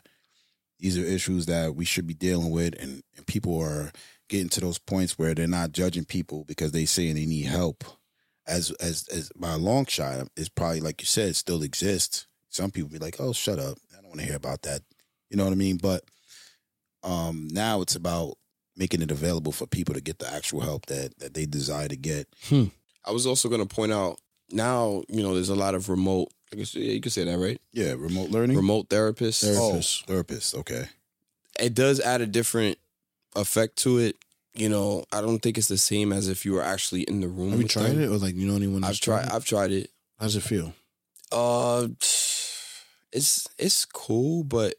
these 0.79 0.97
are 0.97 1.03
issues 1.03 1.45
that 1.47 1.75
we 1.75 1.85
should 1.85 2.07
be 2.07 2.13
dealing 2.13 2.51
with, 2.51 2.75
and, 2.79 3.01
and 3.15 3.25
people 3.25 3.59
are 3.59 3.91
getting 4.29 4.49
to 4.49 4.61
those 4.61 4.77
points 4.77 5.17
where 5.17 5.33
they're 5.33 5.47
not 5.47 5.71
judging 5.71 6.05
people 6.05 6.43
because 6.45 6.71
they 6.71 6.85
saying 6.85 7.15
they 7.15 7.25
need 7.25 7.45
help. 7.45 7.83
As 8.47 8.71
as 8.79 9.07
as 9.07 9.31
by 9.35 9.53
a 9.53 9.57
long 9.57 9.85
shot, 9.85 10.27
it's 10.35 10.49
probably 10.49 10.81
like 10.81 11.01
you 11.01 11.07
said, 11.07 11.35
still 11.35 11.63
exists. 11.63 12.27
Some 12.49 12.69
people 12.71 12.89
be 12.89 12.99
like, 12.99 13.15
"Oh, 13.19 13.33
shut 13.33 13.59
up! 13.59 13.77
I 13.91 14.01
don't 14.01 14.09
want 14.09 14.19
to 14.19 14.25
hear 14.25 14.35
about 14.35 14.61
that." 14.63 14.81
You 15.29 15.37
know 15.37 15.45
what 15.45 15.53
I 15.53 15.55
mean? 15.55 15.77
But 15.77 16.03
um, 17.05 17.47
now 17.51 17.81
it's 17.81 17.95
about 17.95 18.37
making 18.75 19.01
it 19.01 19.11
available 19.11 19.51
for 19.51 19.67
people 19.67 19.93
to 19.93 20.01
get 20.01 20.19
the 20.19 20.31
actual 20.33 20.61
help 20.61 20.87
that 20.87 21.17
that 21.19 21.33
they 21.33 21.45
desire 21.45 21.87
to 21.87 21.95
get. 21.95 22.27
I 22.51 23.11
was 23.11 23.25
also 23.25 23.47
gonna 23.47 23.65
point 23.65 23.93
out 23.93 24.19
now 24.51 25.03
you 25.07 25.21
know 25.23 25.33
there's 25.33 25.49
a 25.49 25.55
lot 25.55 25.75
of 25.75 25.87
remote. 25.87 26.29
I 26.51 26.57
guess 26.57 26.75
yeah, 26.75 26.91
you 26.91 27.01
could 27.01 27.11
say 27.11 27.23
that 27.23 27.37
right. 27.37 27.61
Yeah, 27.71 27.93
remote 27.97 28.29
learning. 28.29 28.57
Remote 28.57 28.89
therapists. 28.89 29.43
Therapists. 29.45 30.03
Oh, 30.07 30.11
therapists. 30.11 30.55
Okay. 30.55 30.85
It 31.59 31.73
does 31.73 31.99
add 32.01 32.21
a 32.21 32.27
different 32.27 32.77
effect 33.35 33.77
to 33.77 33.99
it. 33.99 34.17
You 34.53 34.69
know, 34.69 35.03
I 35.11 35.21
don't 35.21 35.39
think 35.39 35.57
it's 35.57 35.67
the 35.67 35.77
same 35.77 36.13
as 36.13 36.27
if 36.29 36.45
you 36.45 36.53
were 36.53 36.61
actually 36.63 37.01
in 37.03 37.19
the 37.21 37.27
room. 37.27 37.51
Have 37.51 37.59
you 37.59 37.65
with 37.65 37.71
tried 37.71 37.89
them. 37.91 38.03
it, 38.03 38.07
or 38.07 38.17
like 38.17 38.35
you 38.35 38.47
know 38.47 38.55
anyone? 38.55 38.83
I've 38.83 38.91
that's 38.91 38.99
tried. 38.99 39.25
it? 39.25 39.33
I've 39.33 39.45
tried 39.45 39.71
it. 39.71 39.89
How 40.19 40.25
does 40.25 40.35
it 40.35 40.43
feel? 40.43 40.73
Uh, 41.31 41.87
it's 43.11 43.47
it's 43.57 43.85
cool, 43.85 44.43
but 44.43 44.75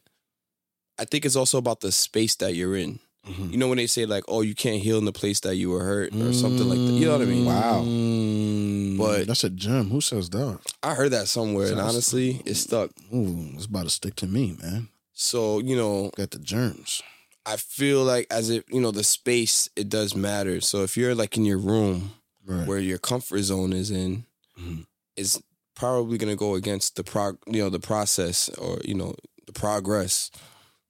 I 0.99 1.05
think 1.05 1.25
it's 1.25 1.35
also 1.35 1.57
about 1.57 1.81
the 1.81 1.91
space 1.91 2.35
that 2.35 2.55
you're 2.55 2.75
in. 2.75 2.99
Mhm. 3.27 3.51
You 3.51 3.57
know 3.57 3.67
when 3.67 3.77
they 3.77 3.87
say 3.87 4.05
like, 4.05 4.23
"Oh, 4.27 4.41
you 4.41 4.55
can't 4.55 4.81
heal 4.81 4.97
in 4.97 5.05
the 5.05 5.11
place 5.11 5.41
that 5.41 5.55
you 5.57 5.69
were 5.69 5.83
hurt" 5.83 6.13
or 6.15 6.31
something 6.33 6.67
like 6.69 6.79
that. 6.79 6.93
You 6.93 7.05
know 7.07 7.17
what 7.17 7.21
I 7.21 7.25
mean? 7.25 7.45
Wow. 7.45 7.83
Mm, 7.85 8.97
But- 8.97 9.27
that's 9.27 9.43
a 9.43 9.49
gem. 9.49 9.89
Who 9.89 9.99
says 10.01 10.29
that? 10.29 10.59
I 10.81 10.93
heard 10.95 11.11
that 11.11 11.27
somewhere, 11.27 11.67
and 11.71 11.79
honestly, 11.81 12.41
it 12.45 12.55
stuck. 12.55 12.91
Ooh, 13.13 13.51
it's 13.55 13.65
about 13.65 13.83
to 13.83 13.89
stick 13.89 14.15
to 14.17 14.27
me, 14.27 14.55
man. 14.61 14.87
So 15.13 15.59
you 15.59 15.75
know, 15.75 16.11
Got 16.15 16.31
the 16.31 16.39
germs. 16.39 17.01
I 17.45 17.57
feel 17.57 18.03
like 18.03 18.27
as 18.29 18.49
if 18.49 18.63
you 18.71 18.79
know 18.81 18.91
the 18.91 19.03
space, 19.03 19.69
it 19.75 19.89
does 19.89 20.15
matter. 20.15 20.61
So 20.61 20.83
if 20.83 20.95
you're 20.97 21.15
like 21.15 21.35
in 21.37 21.45
your 21.45 21.57
room 21.57 22.11
Right. 22.45 22.65
where 22.67 22.79
your 22.79 22.97
comfort 22.97 23.41
zone 23.43 23.73
is 23.73 23.91
in, 23.91 24.25
Mhm. 24.59 24.85
it's 25.17 25.39
probably 25.75 26.17
gonna 26.17 26.35
go 26.35 26.55
against 26.55 26.95
the 26.95 27.03
prog, 27.03 27.37
you 27.45 27.61
know, 27.61 27.69
the 27.69 27.79
process 27.79 28.49
or 28.57 28.79
you 28.85 28.93
know 28.95 29.15
the 29.45 29.53
progress. 29.53 30.31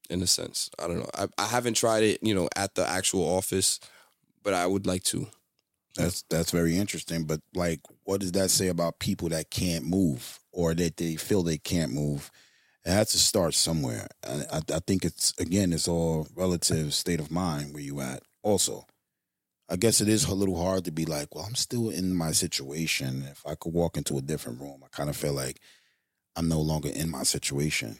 In 0.09 0.21
a 0.21 0.27
sense, 0.27 0.69
I 0.79 0.87
don't 0.87 0.99
know. 0.99 1.09
I, 1.13 1.27
I 1.37 1.47
haven't 1.47 1.75
tried 1.75 2.03
it, 2.03 2.19
you 2.21 2.33
know, 2.33 2.47
at 2.55 2.75
the 2.75 2.87
actual 2.87 3.23
office, 3.23 3.79
but 4.43 4.53
I 4.53 4.65
would 4.65 4.85
like 4.85 5.03
to. 5.05 5.27
That's 5.97 6.23
that's 6.29 6.51
very 6.51 6.77
interesting. 6.77 7.25
But 7.25 7.41
like, 7.53 7.81
what 8.03 8.21
does 8.21 8.31
that 8.33 8.49
say 8.49 8.67
about 8.67 8.99
people 8.99 9.29
that 9.29 9.49
can't 9.49 9.85
move 9.85 10.39
or 10.51 10.73
that 10.75 10.97
they 10.97 11.15
feel 11.15 11.43
they 11.43 11.57
can't 11.57 11.91
move? 11.91 12.31
It 12.85 12.91
has 12.91 13.09
to 13.09 13.17
start 13.17 13.53
somewhere. 13.53 14.07
I, 14.25 14.61
I, 14.73 14.79
think 14.79 15.03
it's 15.03 15.33
again, 15.37 15.73
it's 15.73 15.89
all 15.89 16.27
relative 16.35 16.93
state 16.93 17.19
of 17.19 17.31
mind 17.31 17.73
where 17.73 17.83
you 17.83 17.99
at. 17.99 18.23
Also, 18.43 18.85
I 19.69 19.75
guess 19.75 19.99
it 19.99 20.07
is 20.07 20.25
a 20.25 20.33
little 20.33 20.61
hard 20.63 20.85
to 20.85 20.91
be 20.91 21.05
like, 21.05 21.35
well, 21.35 21.43
I'm 21.45 21.55
still 21.55 21.89
in 21.89 22.15
my 22.15 22.31
situation. 22.31 23.25
If 23.29 23.43
I 23.45 23.55
could 23.55 23.73
walk 23.73 23.97
into 23.97 24.17
a 24.17 24.21
different 24.21 24.61
room, 24.61 24.81
I 24.85 24.87
kind 24.95 25.09
of 25.09 25.17
feel 25.17 25.33
like 25.33 25.59
I'm 26.37 26.47
no 26.47 26.61
longer 26.61 26.89
in 26.89 27.09
my 27.09 27.23
situation. 27.23 27.97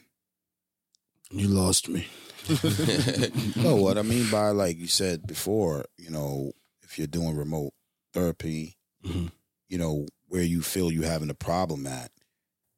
You 1.32 1.48
lost 1.48 1.90
me. 1.90 2.08
no, 3.58 3.76
what 3.76 3.98
I 3.98 4.02
mean 4.02 4.30
by 4.32 4.50
like 4.50 4.78
you 4.78 4.88
said 4.88 5.28
before, 5.28 5.86
you 5.98 6.10
know, 6.10 6.54
if 6.84 6.98
you're 6.98 7.08
doing 7.08 7.36
remote 7.36 7.74
therapy, 8.14 8.78
Mhm. 9.06 9.32
you 9.70 9.78
know, 9.78 10.08
where 10.28 10.44
you 10.44 10.62
feel 10.62 10.92
you 10.92 11.04
having 11.04 11.30
a 11.30 11.34
problem 11.36 11.86
at, 11.88 12.12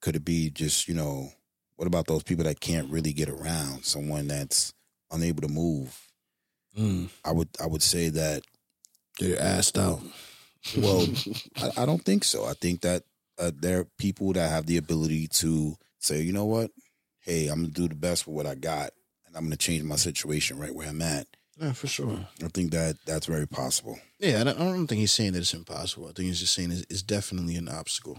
could 0.01 0.15
it 0.15 0.25
be 0.25 0.49
just, 0.49 0.87
you 0.87 0.93
know, 0.95 1.31
what 1.75 1.87
about 1.87 2.07
those 2.07 2.23
people 2.23 2.43
that 2.45 2.59
can't 2.59 2.89
really 2.89 3.13
get 3.13 3.29
around, 3.29 3.85
someone 3.85 4.27
that's 4.27 4.73
unable 5.11 5.41
to 5.41 5.47
move? 5.47 6.07
Mm. 6.77 7.09
I 7.23 7.31
would 7.31 7.49
I 7.61 7.67
would 7.67 7.83
say 7.83 8.09
that 8.09 8.43
They're 9.19 9.37
assed 9.37 9.77
out. 9.79 10.01
well, 10.77 11.05
I, 11.77 11.83
I 11.83 11.85
don't 11.85 12.03
think 12.03 12.23
so. 12.23 12.45
I 12.45 12.53
think 12.53 12.81
that 12.81 13.03
uh, 13.37 13.51
there 13.55 13.79
are 13.81 13.87
people 13.97 14.33
that 14.33 14.49
have 14.49 14.65
the 14.65 14.77
ability 14.77 15.27
to 15.27 15.75
say, 15.99 16.21
you 16.21 16.33
know 16.33 16.45
what, 16.45 16.71
hey, 17.30 17.47
I'm 17.47 17.61
gonna 17.61 17.67
do 17.73 17.88
the 17.88 17.95
best 17.95 18.25
with 18.27 18.36
what 18.36 18.45
I 18.47 18.55
got, 18.55 18.91
and 19.27 19.36
I'm 19.36 19.43
gonna 19.43 19.55
change 19.57 19.84
my 19.84 19.95
situation 19.95 20.57
right 20.59 20.73
where 20.73 20.88
I'm 20.89 21.01
at. 21.01 21.27
yeah, 21.61 21.73
for 21.73 21.88
sure. 21.88 22.27
I 22.43 22.47
think 22.47 22.71
that 22.71 22.97
that's 23.05 23.25
very 23.27 23.47
possible. 23.47 23.99
Yeah, 24.19 24.41
I 24.41 24.43
don't, 24.45 24.59
I 24.59 24.63
don't 24.65 24.88
think 24.88 24.99
he's 24.99 25.11
saying 25.11 25.34
that 25.34 25.39
it's 25.39 25.53
impossible. 25.53 26.07
I 26.07 26.11
think 26.13 26.27
he's 26.27 26.39
just 26.39 26.53
saying 26.53 26.71
it's, 26.71 26.86
it's 26.89 27.01
definitely 27.03 27.55
an 27.55 27.69
obstacle. 27.69 28.17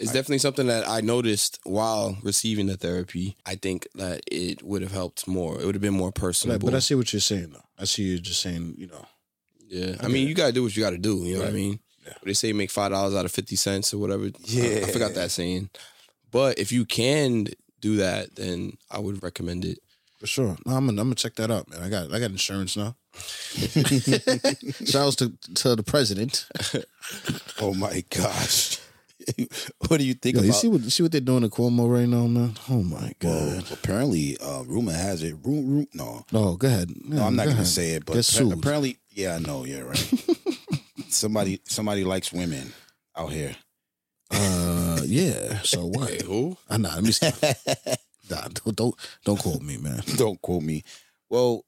It's 0.00 0.12
definitely 0.12 0.38
something 0.38 0.68
that 0.68 0.88
I 0.88 1.00
noticed 1.00 1.58
while 1.64 2.16
receiving 2.22 2.66
the 2.66 2.76
therapy. 2.76 3.36
I 3.44 3.56
think 3.56 3.88
that 3.96 4.20
it 4.30 4.62
would 4.62 4.80
have 4.82 4.92
helped 4.92 5.26
more. 5.26 5.60
It 5.60 5.66
would 5.66 5.74
have 5.74 5.82
been 5.82 5.92
more 5.94 6.12
But, 6.12 6.20
personable. 6.20 6.68
but 6.68 6.74
I 6.76 6.78
see 6.78 6.94
what 6.94 7.12
you're 7.12 7.18
saying 7.20 7.50
though. 7.52 7.64
I 7.78 7.84
see 7.84 8.04
you 8.04 8.18
just 8.20 8.40
saying, 8.40 8.76
you 8.78 8.86
know, 8.86 9.04
yeah, 9.66 9.96
I 10.00 10.04
I 10.04 10.08
mean, 10.08 10.22
get 10.22 10.28
you 10.28 10.34
gotta 10.34 10.52
do 10.52 10.62
what 10.62 10.76
you 10.76 10.82
gotta 10.84 10.98
do. 10.98 11.16
You 11.24 11.34
know 11.34 11.40
what 11.40 11.48
I 11.50 11.52
mean? 11.52 11.80
Yeah. 12.06 12.12
They 12.22 12.32
say 12.34 12.52
make 12.52 12.70
five 12.70 12.92
dollars 12.92 13.14
out 13.16 13.24
of 13.24 13.32
fifty 13.32 13.56
cents 13.56 13.92
or 13.92 13.98
whatever. 13.98 14.26
I- 14.26 14.30
Yeah. 14.44 14.84
I, 14.86 14.90
forgot 14.92 15.14
that 15.14 15.30
saying. 15.32 15.68
But 16.30 16.58
if 16.60 16.70
you 16.70 16.84
can 16.84 17.48
do 17.80 17.96
that, 17.96 18.36
then 18.36 18.72
I 18.90 18.98
would 18.98 19.22
recommend 19.22 19.64
it. 19.64 19.78
for 20.18 20.26
sure. 20.26 20.56
No, 20.66 20.74
I'm 20.76 20.86
gonna 20.86 21.00
I'm 21.00 21.08
gonna 21.08 21.14
check 21.14 21.34
that 21.36 21.50
out, 21.50 21.68
man. 21.70 21.82
I 21.82 21.88
got 21.88 22.12
I 22.12 22.18
got 22.20 22.30
insurance 22.30 22.76
now. 22.76 22.96
Shout 24.84 25.06
outs 25.06 25.16
to 25.16 25.32
to 25.54 25.76
the 25.76 25.82
president. 25.84 26.46
Oh 27.60 27.72
my 27.74 28.04
gosh. 28.10 28.78
what 29.88 29.98
do 29.98 30.04
you 30.04 30.14
think 30.14 30.34
Yo, 30.34 30.40
about 30.40 30.46
you 30.46 30.52
see 30.52 30.68
what 30.68 30.80
you 30.82 30.90
see 30.90 31.02
what 31.02 31.10
they're 31.10 31.20
doing 31.22 31.40
to 31.42 31.48
Cuomo 31.48 31.90
right 31.92 32.06
now, 32.08 32.26
man? 32.26 32.52
Oh 32.70 32.82
my 32.82 33.12
well, 33.22 33.56
god. 33.60 33.72
apparently, 33.72 34.36
uh, 34.40 34.62
rumor 34.64 34.92
has 34.92 35.22
it. 35.22 35.34
Room, 35.42 35.68
room, 35.68 35.86
no, 35.94 36.24
No, 36.30 36.54
go 36.56 36.68
ahead. 36.68 36.90
no, 37.04 37.24
I'm 37.24 37.34
not 37.34 37.44
go 37.44 37.50
gonna 37.50 37.62
ahead. 37.62 37.66
say 37.66 37.90
it, 37.92 38.04
but 38.06 38.12
Get 38.14 38.18
appa- 38.28 38.32
sued. 38.38 38.52
apparently, 38.52 38.98
yeah, 39.10 39.34
I 39.36 39.38
know, 39.40 39.64
yeah, 39.64 39.80
right. 39.80 40.14
somebody, 41.08 41.60
somebody 41.64 42.04
likes 42.04 42.32
women 42.32 42.72
out 43.16 43.32
here. 43.32 43.56
Uh, 44.30 44.87
yeah. 45.08 45.60
So 45.62 45.86
what? 45.96 46.20
Who? 46.22 46.56
I 46.68 46.76
know. 46.76 46.90
Let 46.94 47.04
me 47.04 47.12
stop. 47.12 47.34
Nah, 48.30 48.46
don't, 48.52 48.76
don't 48.76 48.94
don't 49.24 49.38
quote 49.38 49.62
me, 49.62 49.78
man. 49.78 50.02
Don't 50.16 50.38
quote 50.42 50.62
me. 50.62 50.84
Well, 51.30 51.64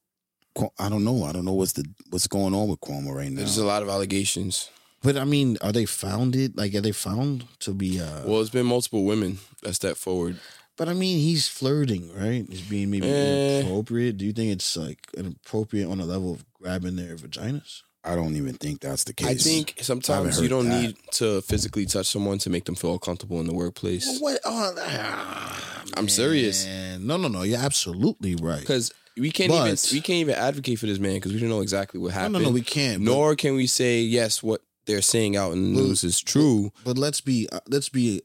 I 0.78 0.90
don't 0.90 1.04
know. 1.04 1.24
I 1.24 1.32
don't 1.32 1.46
know 1.46 1.54
what's 1.54 1.72
the 1.72 1.86
what's 2.10 2.26
going 2.26 2.52
on 2.52 2.68
with 2.68 2.80
Cuomo 2.82 3.14
right 3.14 3.30
now. 3.32 3.38
There's 3.38 3.56
a 3.56 3.64
lot 3.64 3.82
of 3.82 3.88
allegations. 3.88 4.68
But 5.02 5.16
I 5.16 5.24
mean, 5.24 5.56
are 5.62 5.72
they 5.72 5.86
founded? 5.86 6.58
Like, 6.58 6.74
are 6.74 6.82
they 6.82 6.92
found 6.92 7.46
to 7.60 7.72
be? 7.72 7.98
uh 7.98 8.26
Well, 8.26 8.42
it's 8.42 8.50
been 8.50 8.66
multiple 8.66 9.04
women 9.06 9.38
that 9.62 9.72
stepped 9.72 9.96
forward. 9.96 10.38
But 10.76 10.90
I 10.90 10.92
mean, 10.92 11.18
he's 11.20 11.48
flirting, 11.48 12.12
right? 12.14 12.44
He's 12.46 12.60
being 12.60 12.90
maybe 12.90 13.08
Eh. 13.08 13.60
inappropriate. 13.60 14.18
Do 14.18 14.26
you 14.26 14.34
think 14.34 14.52
it's 14.52 14.76
like 14.76 14.98
inappropriate 15.16 15.88
on 15.88 15.98
a 15.98 16.04
level 16.04 16.30
of 16.34 16.44
grabbing 16.52 16.96
their 16.96 17.16
vaginas? 17.16 17.80
I 18.02 18.14
don't 18.14 18.34
even 18.36 18.54
think 18.54 18.80
that's 18.80 19.04
the 19.04 19.12
case. 19.12 19.26
I 19.28 19.34
think 19.34 19.74
sometimes 19.82 20.36
heard 20.36 20.42
you 20.42 20.48
don't 20.48 20.68
that. 20.68 20.82
need 20.82 20.96
to 21.12 21.42
physically 21.42 21.84
touch 21.84 22.06
someone 22.06 22.38
to 22.38 22.50
make 22.50 22.64
them 22.64 22.74
feel 22.74 22.98
comfortable 22.98 23.40
in 23.40 23.46
the 23.46 23.54
workplace. 23.54 24.18
What? 24.20 24.40
Oh, 24.44 24.74
ah, 24.78 25.82
I'm 25.96 26.08
serious. 26.08 26.66
No, 26.98 27.16
no, 27.16 27.28
no. 27.28 27.42
You're 27.42 27.58
absolutely 27.60 28.36
right. 28.36 28.60
Because 28.60 28.90
we 29.18 29.30
can't 29.30 29.52
even 29.52 29.76
we 29.92 30.00
can't 30.00 30.20
even 30.20 30.34
advocate 30.34 30.78
for 30.78 30.86
this 30.86 30.98
man 30.98 31.14
because 31.14 31.32
we 31.32 31.40
don't 31.40 31.50
know 31.50 31.60
exactly 31.60 32.00
what 32.00 32.12
happened. 32.12 32.34
no, 32.34 32.40
no. 32.40 32.50
We 32.50 32.62
can't. 32.62 33.04
but- 33.04 33.10
Nor 33.10 33.36
can 33.36 33.54
we 33.54 33.66
say 33.66 34.00
yes, 34.00 34.42
what 34.42 34.62
they're 34.86 35.02
saying 35.02 35.36
out 35.36 35.52
in 35.52 35.74
the 35.74 35.80
news 35.80 36.02
is 36.02 36.20
true. 36.20 36.72
But 36.84 36.96
let's 36.96 37.20
be 37.20 37.48
uh, 37.52 37.60
let's 37.68 37.90
be 37.90 38.22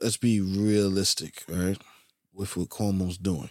let's 0.00 0.16
be 0.16 0.40
realistic, 0.40 1.44
right? 1.48 1.76
With 2.32 2.56
what 2.56 2.68
Cuomo's 2.70 3.18
doing, 3.18 3.50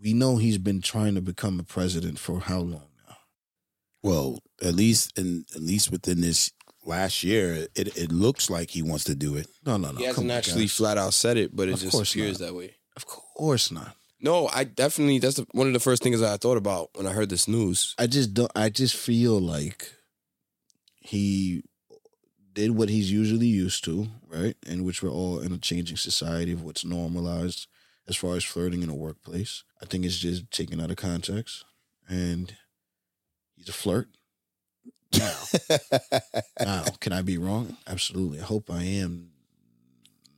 we 0.00 0.12
know 0.12 0.36
he's 0.36 0.58
been 0.58 0.82
trying 0.82 1.14
to 1.14 1.20
become 1.22 1.58
a 1.58 1.62
president 1.62 2.18
for 2.18 2.40
how 2.40 2.58
long? 2.60 2.87
Well, 4.02 4.40
at 4.62 4.74
least 4.74 5.18
in 5.18 5.44
at 5.54 5.60
least 5.62 5.90
within 5.90 6.20
this 6.20 6.52
last 6.84 7.22
year, 7.24 7.66
it 7.74 7.96
it 7.96 8.12
looks 8.12 8.48
like 8.50 8.70
he 8.70 8.82
wants 8.82 9.04
to 9.04 9.14
do 9.14 9.36
it. 9.36 9.46
No, 9.66 9.76
no, 9.76 9.90
no. 9.92 9.98
he 9.98 10.04
hasn't 10.04 10.30
actually 10.30 10.62
guys. 10.64 10.76
flat 10.76 10.98
out 10.98 11.14
said 11.14 11.36
it, 11.36 11.54
but 11.54 11.68
it 11.68 11.74
Of 11.74 11.80
just 11.80 11.92
course 11.92 12.12
appears 12.14 12.40
not. 12.40 12.46
that 12.46 12.54
way. 12.54 12.74
Of 12.96 13.06
course 13.06 13.70
not. 13.70 13.94
No, 14.20 14.48
I 14.48 14.64
definitely 14.64 15.18
that's 15.20 15.36
the, 15.36 15.46
one 15.52 15.66
of 15.68 15.72
the 15.72 15.80
first 15.80 16.02
things 16.02 16.20
that 16.20 16.32
I 16.32 16.36
thought 16.36 16.56
about 16.56 16.90
when 16.94 17.06
I 17.06 17.12
heard 17.12 17.28
this 17.28 17.46
news. 17.48 17.94
I 17.98 18.06
just 18.08 18.34
don't. 18.34 18.50
I 18.56 18.68
just 18.68 18.96
feel 18.96 19.38
like 19.40 19.92
he 21.00 21.62
did 22.52 22.72
what 22.72 22.88
he's 22.88 23.10
usually 23.12 23.46
used 23.46 23.84
to, 23.84 24.08
right? 24.26 24.56
In 24.66 24.84
which 24.84 25.02
we're 25.02 25.10
all 25.10 25.38
in 25.40 25.52
a 25.52 25.58
changing 25.58 25.96
society 25.96 26.52
of 26.52 26.62
what's 26.62 26.84
normalized 26.84 27.68
as 28.08 28.16
far 28.16 28.34
as 28.36 28.42
flirting 28.44 28.82
in 28.82 28.88
a 28.88 28.94
workplace. 28.94 29.62
I 29.80 29.86
think 29.86 30.04
it's 30.04 30.18
just 30.18 30.50
taken 30.50 30.80
out 30.80 30.90
of 30.90 30.96
context, 30.96 31.64
and 32.08 32.54
he's 33.58 33.68
a 33.68 33.72
flirt. 33.72 34.08
Now, 35.18 35.38
now, 36.60 36.84
can 37.00 37.12
I 37.12 37.22
be 37.22 37.38
wrong? 37.38 37.76
Absolutely. 37.86 38.40
I 38.40 38.44
hope 38.44 38.70
I 38.70 38.82
am. 38.82 39.30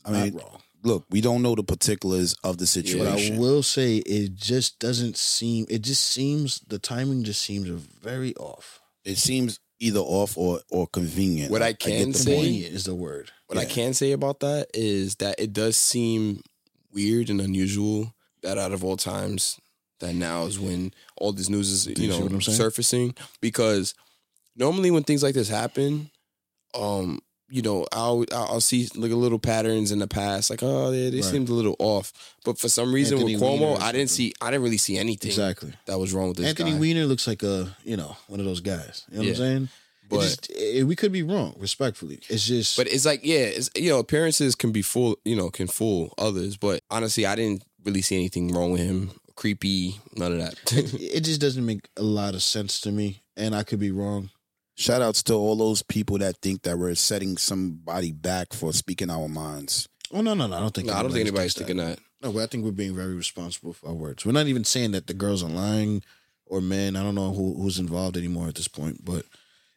I 0.04 0.10
not 0.12 0.24
mean, 0.24 0.34
wrong. 0.36 0.60
Look, 0.82 1.04
we 1.10 1.20
don't 1.20 1.42
know 1.42 1.54
the 1.54 1.62
particulars 1.62 2.34
of 2.42 2.56
the 2.56 2.96
But 2.98 3.08
I 3.08 3.38
will 3.38 3.62
say 3.62 3.96
it 3.98 4.34
just 4.34 4.78
doesn't 4.78 5.16
seem. 5.16 5.66
It 5.68 5.82
just 5.82 6.02
seems 6.02 6.60
the 6.60 6.78
timing 6.78 7.24
just 7.24 7.42
seems 7.42 7.68
very 7.68 8.34
off. 8.36 8.80
it 9.04 9.18
seems 9.18 9.60
either 9.78 10.00
off 10.00 10.38
or 10.38 10.60
or 10.70 10.86
convenient. 10.86 11.50
What 11.50 11.62
I 11.62 11.72
can 11.74 12.12
the 12.12 12.18
say- 12.18 12.34
Convenient 12.34 12.74
is 12.74 12.84
the 12.84 12.94
word. 12.94 13.30
What 13.46 13.58
I 13.58 13.64
can 13.64 13.92
say 13.92 14.12
about 14.12 14.40
that 14.40 14.68
is 14.72 15.16
that 15.16 15.38
it 15.38 15.52
does 15.52 15.76
seem 15.76 16.42
weird 16.92 17.28
and 17.28 17.40
unusual 17.40 18.14
that 18.42 18.56
out 18.56 18.72
of 18.72 18.84
all 18.84 18.96
times, 18.96 19.58
that 20.00 20.14
now 20.14 20.44
is 20.46 20.58
when 20.58 20.92
all 21.16 21.32
this 21.32 21.48
news 21.48 21.70
is 21.70 21.86
you 21.98 22.08
know 22.08 22.38
surfacing. 22.40 23.14
Because 23.40 23.94
normally 24.56 24.90
when 24.90 25.02
things 25.04 25.22
like 25.22 25.34
this 25.34 25.48
happen, 25.48 26.10
um, 26.74 27.20
you 27.48 27.62
know, 27.62 27.86
I'll 27.92 28.24
I'll 28.32 28.60
see 28.60 28.88
like 28.94 29.10
a 29.10 29.16
little 29.16 29.38
patterns 29.38 29.90
in 29.92 29.98
the 29.98 30.06
past, 30.06 30.50
like 30.50 30.62
oh 30.62 30.90
they, 30.90 31.10
they 31.10 31.16
Right. 31.16 31.24
seemed 31.24 31.48
a 31.48 31.52
little 31.54 31.76
off. 31.78 32.12
But 32.44 32.58
for 32.58 32.68
some 32.68 32.92
reason 32.94 33.18
Anthony 33.18 33.34
with 33.36 33.42
Cuomo, 33.42 33.80
I 33.80 33.90
didn't 33.92 34.10
see 34.10 34.32
I 34.40 34.50
didn't 34.50 34.62
really 34.64 34.78
see 34.78 34.98
anything 34.98 35.30
Exactly. 35.30 35.72
that 35.86 35.98
was 35.98 36.12
wrong 36.12 36.28
with 36.28 36.36
this 36.38 36.46
Anthony 36.46 36.72
guy. 36.72 36.78
Weiner 36.78 37.06
looks 37.06 37.26
like 37.26 37.42
a 37.42 37.76
you 37.84 37.96
know 37.96 38.16
one 38.28 38.38
of 38.40 38.46
those 38.46 38.60
guys. 38.60 39.04
You 39.10 39.18
know 39.18 39.22
Yeah. 39.24 39.30
what 39.30 39.40
I'm 39.40 39.44
saying? 39.46 39.68
But- 40.08 40.16
it 40.16 40.22
just, 40.22 40.50
it- 40.50 40.84
we 40.88 40.96
could 40.96 41.12
be 41.12 41.22
wrong, 41.22 41.54
respectfully. 41.56 42.18
It's 42.28 42.44
just, 42.44 42.76
But 42.76 42.88
it's 42.88 43.04
like, 43.06 43.20
yeah, 43.22 43.42
it's 43.44 43.70
you 43.76 43.90
know, 43.90 44.00
appearances 44.00 44.56
can 44.56 44.72
be 44.72 44.82
fool, 44.82 45.16
you 45.24 45.36
know, 45.36 45.50
can 45.50 45.68
fool 45.68 46.12
others. 46.18 46.56
But 46.56 46.82
honestly, 46.90 47.26
I 47.26 47.36
didn't 47.36 47.62
really 47.84 48.02
see 48.02 48.16
anything 48.16 48.48
wrong 48.52 48.72
with 48.72 48.80
him. 48.80 49.12
Creepy, 49.40 49.98
none 50.16 50.32
of 50.32 50.38
that. 50.38 50.54
it 51.00 51.22
just 51.22 51.40
doesn't 51.40 51.64
make 51.64 51.88
a 51.96 52.02
lot 52.02 52.34
of 52.34 52.42
sense 52.42 52.78
to 52.82 52.92
me, 52.92 53.22
and 53.38 53.54
I 53.54 53.62
could 53.62 53.80
be 53.80 53.90
wrong. 53.90 54.28
Shout 54.74 55.00
outs 55.00 55.22
to 55.24 55.34
all 55.34 55.56
those 55.56 55.82
people 55.82 56.18
that 56.18 56.36
think 56.42 56.60
that 56.64 56.78
we're 56.78 56.94
setting 56.94 57.38
somebody 57.38 58.12
back 58.12 58.52
for 58.52 58.74
speaking 58.74 59.08
our 59.08 59.28
minds. 59.28 59.88
Oh 60.12 60.20
no, 60.20 60.34
no, 60.34 60.46
no! 60.46 60.58
I 60.58 60.60
don't 60.60 60.74
think. 60.74 60.88
no, 60.88 60.92
I 60.92 61.00
don't 61.00 61.12
think 61.12 61.22
anybody's 61.22 61.54
thinks 61.54 61.68
thinking 61.70 61.78
that. 61.78 62.00
No, 62.22 62.32
but 62.32 62.42
I 62.42 62.46
think 62.48 62.64
we're 62.64 62.72
being 62.72 62.94
very 62.94 63.14
responsible 63.14 63.72
for 63.72 63.88
our 63.88 63.94
words. 63.94 64.26
We're 64.26 64.32
not 64.32 64.46
even 64.46 64.64
saying 64.64 64.90
that 64.90 65.06
the 65.06 65.14
girls 65.14 65.42
are 65.42 65.48
lying 65.48 66.02
or 66.44 66.60
men. 66.60 66.94
I 66.94 67.02
don't 67.02 67.14
know 67.14 67.32
who, 67.32 67.54
who's 67.54 67.78
involved 67.78 68.18
anymore 68.18 68.48
at 68.48 68.56
this 68.56 68.68
point, 68.68 69.06
but 69.06 69.24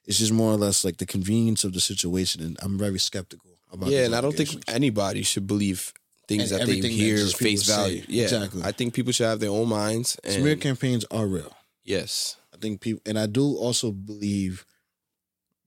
it's 0.05 0.19
just 0.19 0.33
more 0.33 0.51
or 0.51 0.57
less 0.57 0.83
like 0.83 0.97
the 0.97 1.05
convenience 1.05 1.63
of 1.63 1.71
the 1.71 1.79
situation, 1.79 2.43
and 2.43 2.57
I'm 2.61 2.77
very 2.77 2.99
skeptical 2.99 3.51
about. 3.71 3.87
Yeah, 3.87 4.03
and 4.03 4.13
I 4.13 4.19
don't 4.19 4.35
think 4.35 4.61
anybody 4.67 5.23
should 5.23 5.47
believe 5.47 5.93
things 6.27 6.51
And 6.51 6.61
that 6.61 6.65
they 6.67 6.71
everything 6.77 6.91
that 6.97 7.03
hear 7.03 7.17
just 7.17 7.37
people 7.37 7.51
face 7.51 7.65
say. 7.65 7.75
value. 7.75 8.03
Yeah, 8.07 8.23
Exactly. 8.23 8.63
I 8.63 8.71
think 8.71 8.93
people 8.93 9.11
should 9.11 9.25
have 9.27 9.39
their 9.39 9.49
own 9.49 9.69
minds. 9.69 10.17
And 10.23 10.33
smear 10.33 10.55
campaigns 10.55 11.05
are 11.11 11.27
real. 11.27 11.53
yes, 11.83 12.37
I 12.53 12.57
think 12.57 12.81
people, 12.81 13.01
and 13.05 13.17
I 13.19 13.25
do 13.25 13.55
also 13.57 13.91
believe 13.91 14.65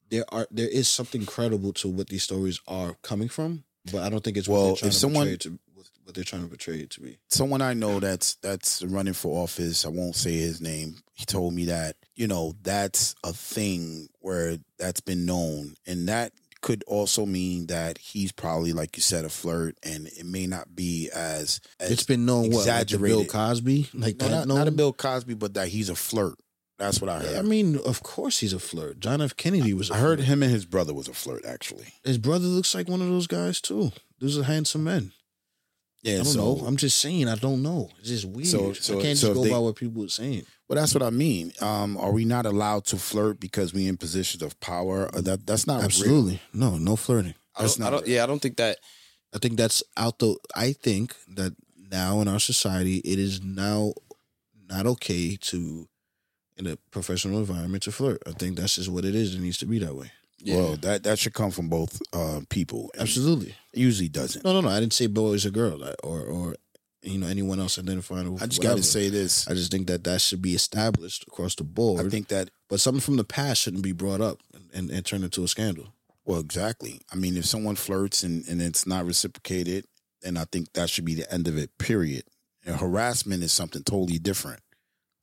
there 0.09 0.25
are 0.29 0.47
there 0.51 0.69
is 0.69 0.89
something 0.89 1.27
credible 1.27 1.73
to 1.75 1.89
what 1.89 2.09
these 2.09 2.23
stories 2.23 2.61
are 2.69 2.97
coming 3.03 3.29
from, 3.29 3.65
but 3.91 4.03
I 4.03 4.09
don't 4.09 4.23
think 4.23 4.37
it's 4.37 4.49
Well, 4.49 4.67
they're 4.67 4.73
if 4.75 4.81
to 4.81 4.93
someone- 4.93 5.37
to 5.39 5.59
what 5.75 5.87
what 6.05 6.15
they're 6.15 6.23
trying 6.25 6.43
to 6.43 6.49
portray 6.49 6.79
it 6.79 6.91
to 6.91 7.01
be. 7.01 7.19
Someone 7.29 7.61
I 7.61 7.75
know 7.75 7.99
that's 8.01 8.37
that's 8.37 8.83
running 8.85 9.15
for 9.15 9.43
office, 9.43 9.85
I 9.85 9.89
won't 9.89 10.15
say 10.17 10.37
his 10.37 10.61
name. 10.61 10.99
He 11.15 11.25
told 11.25 11.53
me 11.55 11.65
that, 11.67 11.97
you 12.15 12.29
know, 12.29 12.55
that's 12.63 13.15
a 13.25 13.33
thing 13.33 14.09
where 14.21 14.59
that's 14.79 15.01
been 15.01 15.27
known. 15.27 15.75
And 15.87 16.09
that 16.09 16.33
could 16.61 16.83
also 16.87 17.27
mean 17.27 17.67
that 17.67 17.99
he's 17.99 18.33
probably, 18.33 18.73
like 18.73 18.97
you 18.97 19.03
said, 19.03 19.25
a 19.25 19.29
flirt 19.29 19.77
and 19.83 20.07
it 20.07 20.27
may 20.27 20.47
not 20.47 20.75
be 20.75 21.11
as, 21.15 21.61
as 21.81 21.91
It's 21.91 22.05
been 22.05 22.27
known 22.27 22.51
what 22.51 22.67
like 22.67 22.89
Bill. 22.89 23.25
Cosby, 23.25 23.89
like 23.95 24.17
no, 24.21 24.29
not, 24.29 24.49
known? 24.49 24.59
not 24.59 24.69
a 24.69 24.73
Bill 24.73 24.93
Cosby, 24.93 25.35
but 25.35 25.55
that 25.55 25.69
he's 25.69 25.89
a 25.89 25.95
flirt. 25.95 26.35
That's 26.79 27.01
what 27.01 27.09
I 27.09 27.21
heard. 27.21 27.37
I 27.39 27.43
mean, 27.43 27.79
of 27.79 28.03
course 28.03 28.39
he's 28.41 28.53
a 28.53 28.59
flirt. 28.59 29.01
John 29.01 29.23
F. 29.23 29.35
Kennedy 29.37 29.73
was. 29.73 29.91
a 29.91 29.95
I 29.95 29.99
heard 29.99 30.19
flirt. 30.19 30.29
him 30.29 30.43
and 30.43 30.53
his 30.53 30.67
brother 30.67 30.93
was 30.93 31.09
a 31.09 31.15
flirt, 31.15 31.45
actually. 31.47 31.95
His 32.05 32.19
brother 32.19 32.47
looks 32.47 32.75
like 32.75 32.89
one 32.89 33.01
of 33.01 33.09
those 33.09 33.27
guys 33.27 33.61
too. 33.61 33.93
Those 34.21 34.39
are 34.39 34.43
handsome 34.45 34.85
men. 34.85 35.13
Yeah, 36.07 36.15
I 36.15 36.17
don't 36.19 36.27
so 36.27 36.39
know. 36.57 36.67
I'm 36.67 36.77
just 36.77 36.99
saying. 37.01 37.29
I 37.29 37.35
don't 37.35 37.63
know. 37.63 37.91
It's 37.99 38.09
just 38.09 38.25
weird. 38.27 38.47
So- 38.49 38.73
so- 38.73 38.99
I 38.99 39.03
can't 39.03 39.19
so 39.19 39.29
just 39.29 39.35
go 39.35 39.45
they- 39.45 39.51
by 39.51 39.59
what 39.59 39.77
people 39.77 40.05
are 40.05 40.09
saying. 40.09 40.47
well, 40.69 40.77
that's 40.77 40.95
what 40.95 41.03
I 41.03 41.11
mean. 41.11 41.53
Um, 41.61 41.97
are 41.97 42.13
we 42.13 42.25
not 42.25 42.47
allowed 42.47 42.85
to 42.87 42.97
flirt 42.97 43.41
because 43.41 43.75
we 43.75 43.89
in 43.89 43.97
positions 43.97 44.43
of 44.43 44.59
power? 44.61 45.11
Uh, 45.15 45.21
That 45.21 45.47
that's 45.47 45.67
not 45.67 45.77
real. 45.79 45.85
Absolutely, 45.85 46.41
no, 46.53 46.79
no 46.79 46.97
flirting. 46.97 47.35
That's 47.59 47.77
don't, 47.77 47.87
I 47.87 47.91
don't, 47.91 48.07
yeah, 48.07 48.23
I 48.23 48.27
don't 48.27 48.41
think 48.41 48.57
that. 48.59 48.79
I 49.35 49.39
think 49.39 49.57
that's 49.57 49.83
out 49.97 50.19
the. 50.21 50.37
I 50.55 50.73
think 50.73 51.15
that 51.35 51.55
now 51.91 52.21
in 52.21 52.29
our 52.29 52.41
society, 52.41 52.99
it 52.99 53.19
is 53.19 53.43
now 53.43 53.93
not 54.69 54.87
okay 54.87 55.37
to, 55.37 55.89
in 56.57 56.67
a 56.67 56.77
professional 56.91 57.39
environment, 57.39 57.83
to 57.85 57.93
flirt. 57.93 58.23
I 58.27 58.33
think 58.33 58.57
that's 58.57 58.77
just 58.77 58.89
what 58.89 59.05
it 59.05 59.15
is. 59.15 59.35
It 59.35 59.41
needs 59.41 59.59
to 59.59 59.67
be 59.67 59.79
that 59.81 59.95
way. 59.95 60.13
Yeah. 60.39 60.57
Well, 60.57 60.76
that 60.76 61.03
that 61.05 61.18
should 61.18 61.34
come 61.34 61.51
from 61.51 61.68
both 61.68 62.01
uh, 62.12 62.41
people. 62.49 62.91
And 62.95 63.03
Absolutely. 63.03 63.55
It 63.72 63.80
usually 63.80 64.09
doesn't. 64.09 64.45
No, 64.45 64.53
no, 64.53 64.61
no. 64.61 64.68
I 64.68 64.80
didn't 64.80 64.93
say 64.93 65.07
boys 65.07 65.47
or 65.47 65.51
girl 65.51 65.78
like, 65.78 65.97
or 66.05 66.20
or 66.20 66.57
you 67.03 67.18
know 67.18 67.26
anyone 67.26 67.59
else 67.59 67.78
identifying. 67.78 68.32
With 68.32 68.43
I 68.43 68.47
just 68.47 68.62
got 68.62 68.76
to 68.76 68.82
say 68.82 69.09
this. 69.09 69.49
I 69.49 69.55
just 69.55 69.70
think 69.70 69.87
that 69.87 70.05
that 70.05 70.20
should 70.20 70.43
be 70.43 70.55
established 70.55 71.24
across 71.26 71.55
the 71.55 71.64
board. 71.64 72.05
I 72.05 72.09
think 72.09 72.28
that 72.28 72.51
but 72.68 72.80
something 72.80 73.01
from 73.01 73.16
the 73.16 73.24
past 73.24 73.62
shouldn't 73.62 73.82
be 73.82 73.93
brought 73.93 74.20
up 74.20 74.41
and, 74.53 74.68
and, 74.74 74.91
and 74.91 75.07
turned 75.07 75.24
into 75.24 75.45
a 75.45 75.49
scandal. 75.49 75.93
Well, 76.24 76.41
exactly. 76.41 77.01
I 77.12 77.16
mean, 77.16 77.37
if 77.37 77.47
someone 77.47 77.76
flirts 77.76 78.24
and, 78.24 78.47
and 78.49 78.61
it's 78.61 78.87
not 78.87 79.07
reciprocated, 79.07 79.87
then 80.22 80.37
I 80.37 80.45
think 80.45 80.72
that 80.72 80.91
should 80.91 81.05
be 81.05 81.14
the 81.14 81.32
end 81.32 81.47
of 81.47 81.57
it, 81.57 81.78
period. 81.78 82.24
And 82.64 82.76
harassment 82.76 83.45
is 83.45 83.53
something 83.53 83.84
totally 83.84 84.18
different. 84.18 84.61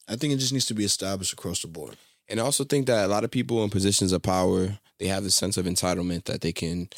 I 0.08 0.16
think 0.16 0.34
it 0.34 0.38
just 0.38 0.54
needs 0.54 0.66
to 0.68 0.74
be 0.74 0.86
established 0.86 1.34
across 1.34 1.62
the 1.62 1.68
board. 1.68 1.98
And 2.30 2.40
I 2.40 2.44
also 2.44 2.64
think 2.64 2.88
that 2.88 3.06
a 3.06 3.08
lot 3.08 3.24
of 3.24 3.32
people 3.32 3.64
in 3.64 3.70
positions 3.70 4.12
of 4.12 4.22
power, 4.22 4.80
they 5.00 5.08
have 5.08 5.24
this 5.24 5.36
sense 5.36 5.58
of 5.58 5.66
entitlement 5.66 6.26
that 6.26 6.42
they 6.42 6.52
can 6.54 6.90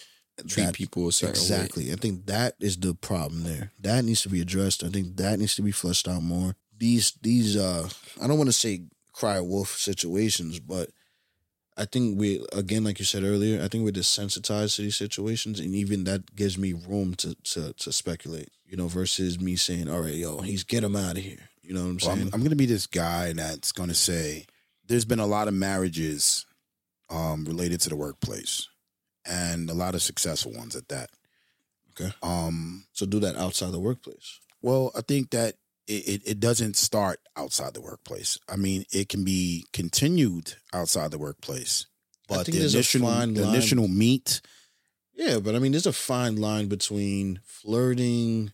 treat 0.47 0.65
That- 0.65 0.73
people 0.75 1.07
a 1.07 1.11
certain 1.11 1.35
way. 1.35 1.39
Exactly. 1.41 1.91
I 1.91 1.95
think 1.95 2.25
that 2.27 2.55
is 2.59 2.77
the 2.77 2.93
problem 2.93 3.43
there. 3.43 3.71
That 3.79 4.03
needs 4.05 4.21
to 4.23 4.29
be 4.29 4.41
addressed. 4.41 4.83
I 4.83 4.89
think 4.89 5.17
that 5.17 5.39
needs 5.39 5.55
to 5.55 5.61
be 5.61 5.71
fleshed 5.71 6.07
out 6.07 6.21
more. 6.23 6.55
These 6.77 7.13
these 7.21 7.55
uh 7.55 7.89
I 8.21 8.27
don't 8.27 8.37
want 8.37 8.49
to 8.49 8.53
say 8.53 8.81
cry 9.13 9.39
wolf 9.39 9.77
situations, 9.77 10.59
but 10.59 10.89
I 11.77 11.85
think 11.85 12.19
we 12.19 12.45
again, 12.53 12.83
like 12.83 12.99
you 12.99 13.05
said 13.05 13.23
earlier, 13.23 13.61
I 13.63 13.67
think 13.69 13.83
we're 13.85 13.91
desensitized 13.91 14.75
to 14.75 14.81
these 14.81 14.95
situations, 14.95 15.59
and 15.59 15.73
even 15.73 16.03
that 16.05 16.35
gives 16.35 16.57
me 16.57 16.73
room 16.73 17.15
to 17.15 17.35
to 17.53 17.73
to 17.73 17.91
speculate. 17.91 18.49
You 18.67 18.77
know, 18.77 18.87
versus 18.87 19.39
me 19.39 19.55
saying, 19.55 19.87
"All 19.89 20.01
right, 20.01 20.15
yo, 20.15 20.39
he's 20.41 20.63
get 20.63 20.83
him 20.83 20.95
out 20.95 21.17
of 21.17 21.23
here." 21.23 21.49
You 21.61 21.73
know 21.73 21.81
what 21.83 21.89
I'm 21.89 21.97
Well, 22.01 22.15
saying? 22.15 22.27
I'm, 22.27 22.33
I'm 22.33 22.39
going 22.41 22.49
to 22.49 22.55
be 22.57 22.65
this 22.65 22.87
guy 22.87 23.31
that's 23.33 23.71
going 23.71 23.89
to 23.89 23.95
say 23.95 24.45
there's 24.87 25.05
been 25.05 25.19
a 25.19 25.25
lot 25.27 25.47
of 25.47 25.53
marriages 25.53 26.45
um, 27.09 27.45
related 27.45 27.81
to 27.81 27.89
the 27.89 27.95
workplace 27.95 28.67
and 29.25 29.69
a 29.69 29.73
lot 29.73 29.95
of 29.95 30.01
successful 30.01 30.51
ones 30.53 30.75
at 30.75 30.87
that. 30.89 31.09
Okay. 31.91 32.13
Um, 32.21 32.85
so 32.93 33.05
do 33.05 33.19
that 33.21 33.35
outside 33.37 33.71
the 33.71 33.79
workplace. 33.79 34.39
Well, 34.61 34.91
I 34.95 35.01
think 35.01 35.31
that 35.31 35.55
it, 35.87 36.07
it, 36.07 36.21
it 36.25 36.39
doesn't 36.39 36.75
start 36.75 37.19
outside 37.37 37.73
the 37.73 37.81
workplace. 37.81 38.37
I 38.49 38.55
mean, 38.55 38.85
it 38.91 39.09
can 39.09 39.23
be 39.23 39.65
continued 39.71 40.55
outside 40.73 41.11
the 41.11 41.19
workplace, 41.19 41.85
I 42.29 42.35
but 42.35 42.45
think 42.45 42.55
the 42.55 42.59
there's 42.61 42.73
a 42.75 42.77
initial 42.79 43.01
fine 43.01 43.33
the 43.33 43.41
line. 43.43 43.53
initial 43.55 43.87
meet. 43.87 44.41
Yeah, 45.13 45.39
but 45.39 45.55
I 45.55 45.59
mean, 45.59 45.71
there's 45.71 45.85
a 45.85 45.93
fine 45.93 46.35
line 46.35 46.67
between 46.67 47.39
flirting 47.45 48.51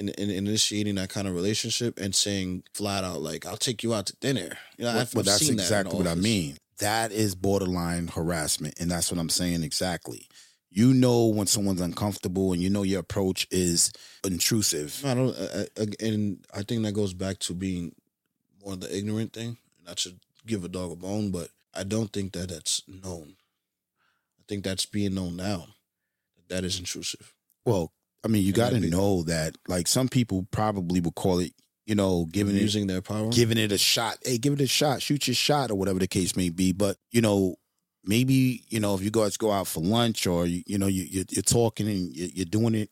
and, 0.00 0.12
and 0.18 0.30
initiating 0.30 0.96
that 0.96 1.10
kind 1.10 1.28
of 1.28 1.34
relationship 1.34 2.00
and 2.00 2.14
saying 2.14 2.64
flat 2.74 3.04
out, 3.04 3.20
like, 3.20 3.46
"I'll 3.46 3.56
take 3.56 3.82
you 3.82 3.94
out 3.94 4.06
to 4.06 4.16
dinner." 4.16 4.58
You 4.76 4.84
know, 4.84 4.92
Well, 4.92 5.00
I've, 5.00 5.14
well, 5.14 5.22
that's 5.22 5.46
that 5.46 5.52
exactly 5.52 5.96
what 5.96 6.08
I 6.08 6.14
mean. 6.14 6.56
That 6.78 7.12
is 7.12 7.34
borderline 7.34 8.08
harassment, 8.08 8.80
and 8.80 8.90
that's 8.90 9.12
what 9.12 9.20
I'm 9.20 9.28
saying 9.28 9.62
exactly. 9.62 10.26
You 10.70 10.94
know 10.94 11.26
when 11.26 11.46
someone's 11.46 11.80
uncomfortable, 11.80 12.52
and 12.52 12.62
you 12.62 12.70
know 12.70 12.82
your 12.82 13.00
approach 13.00 13.46
is 13.50 13.92
intrusive. 14.24 15.02
I 15.04 15.14
don't, 15.14 15.36
uh, 15.36 15.64
uh, 15.78 15.86
and 16.00 16.44
I 16.54 16.62
think 16.62 16.82
that 16.84 16.92
goes 16.92 17.12
back 17.12 17.38
to 17.40 17.54
being 17.54 17.94
more 18.64 18.76
the 18.76 18.96
ignorant 18.96 19.32
thing. 19.32 19.58
Not 19.86 19.98
to 19.98 20.14
give 20.46 20.64
a 20.64 20.68
dog 20.68 20.92
a 20.92 20.96
bone, 20.96 21.30
but 21.30 21.48
I 21.74 21.84
don't 21.84 22.12
think 22.12 22.32
that 22.32 22.48
that's 22.48 22.82
known. 22.88 23.34
I 24.38 24.42
think 24.48 24.64
that's 24.64 24.86
being 24.86 25.14
known 25.14 25.36
now. 25.36 25.66
That 26.48 26.64
is 26.64 26.78
intrusive. 26.78 27.34
Well, 27.64 27.92
I 28.24 28.28
mean, 28.28 28.44
you 28.44 28.52
got 28.52 28.70
to 28.70 28.80
know 28.80 29.22
that. 29.24 29.56
Like 29.68 29.86
some 29.86 30.08
people 30.08 30.46
probably 30.50 31.00
would 31.00 31.14
call 31.14 31.38
it, 31.38 31.52
you 31.86 31.94
know, 31.94 32.26
giving 32.30 32.56
it 32.56 32.60
using 32.62 32.86
their 32.86 33.00
power. 33.02 33.30
giving 33.30 33.56
it 33.58 33.72
a 33.72 33.78
shot. 33.78 34.18
Hey, 34.24 34.38
give 34.38 34.52
it 34.54 34.60
a 34.60 34.66
shot. 34.66 35.02
Shoot 35.02 35.26
your 35.26 35.34
shot, 35.34 35.70
or 35.70 35.74
whatever 35.76 35.98
the 35.98 36.06
case 36.06 36.36
may 36.36 36.50
be. 36.50 36.72
But 36.72 36.96
you 37.10 37.20
know, 37.22 37.56
maybe 38.04 38.62
you 38.68 38.80
know 38.80 38.94
if 38.94 39.02
you 39.02 39.10
guys 39.10 39.36
go 39.36 39.50
out 39.50 39.66
for 39.66 39.80
lunch, 39.80 40.26
or 40.26 40.46
you, 40.46 40.62
you 40.66 40.78
know 40.78 40.86
you, 40.86 41.04
you're, 41.04 41.24
you're 41.30 41.42
talking 41.42 41.88
and 41.88 42.14
you- 42.14 42.30
you're 42.34 42.44
doing 42.44 42.74
it 42.74 42.90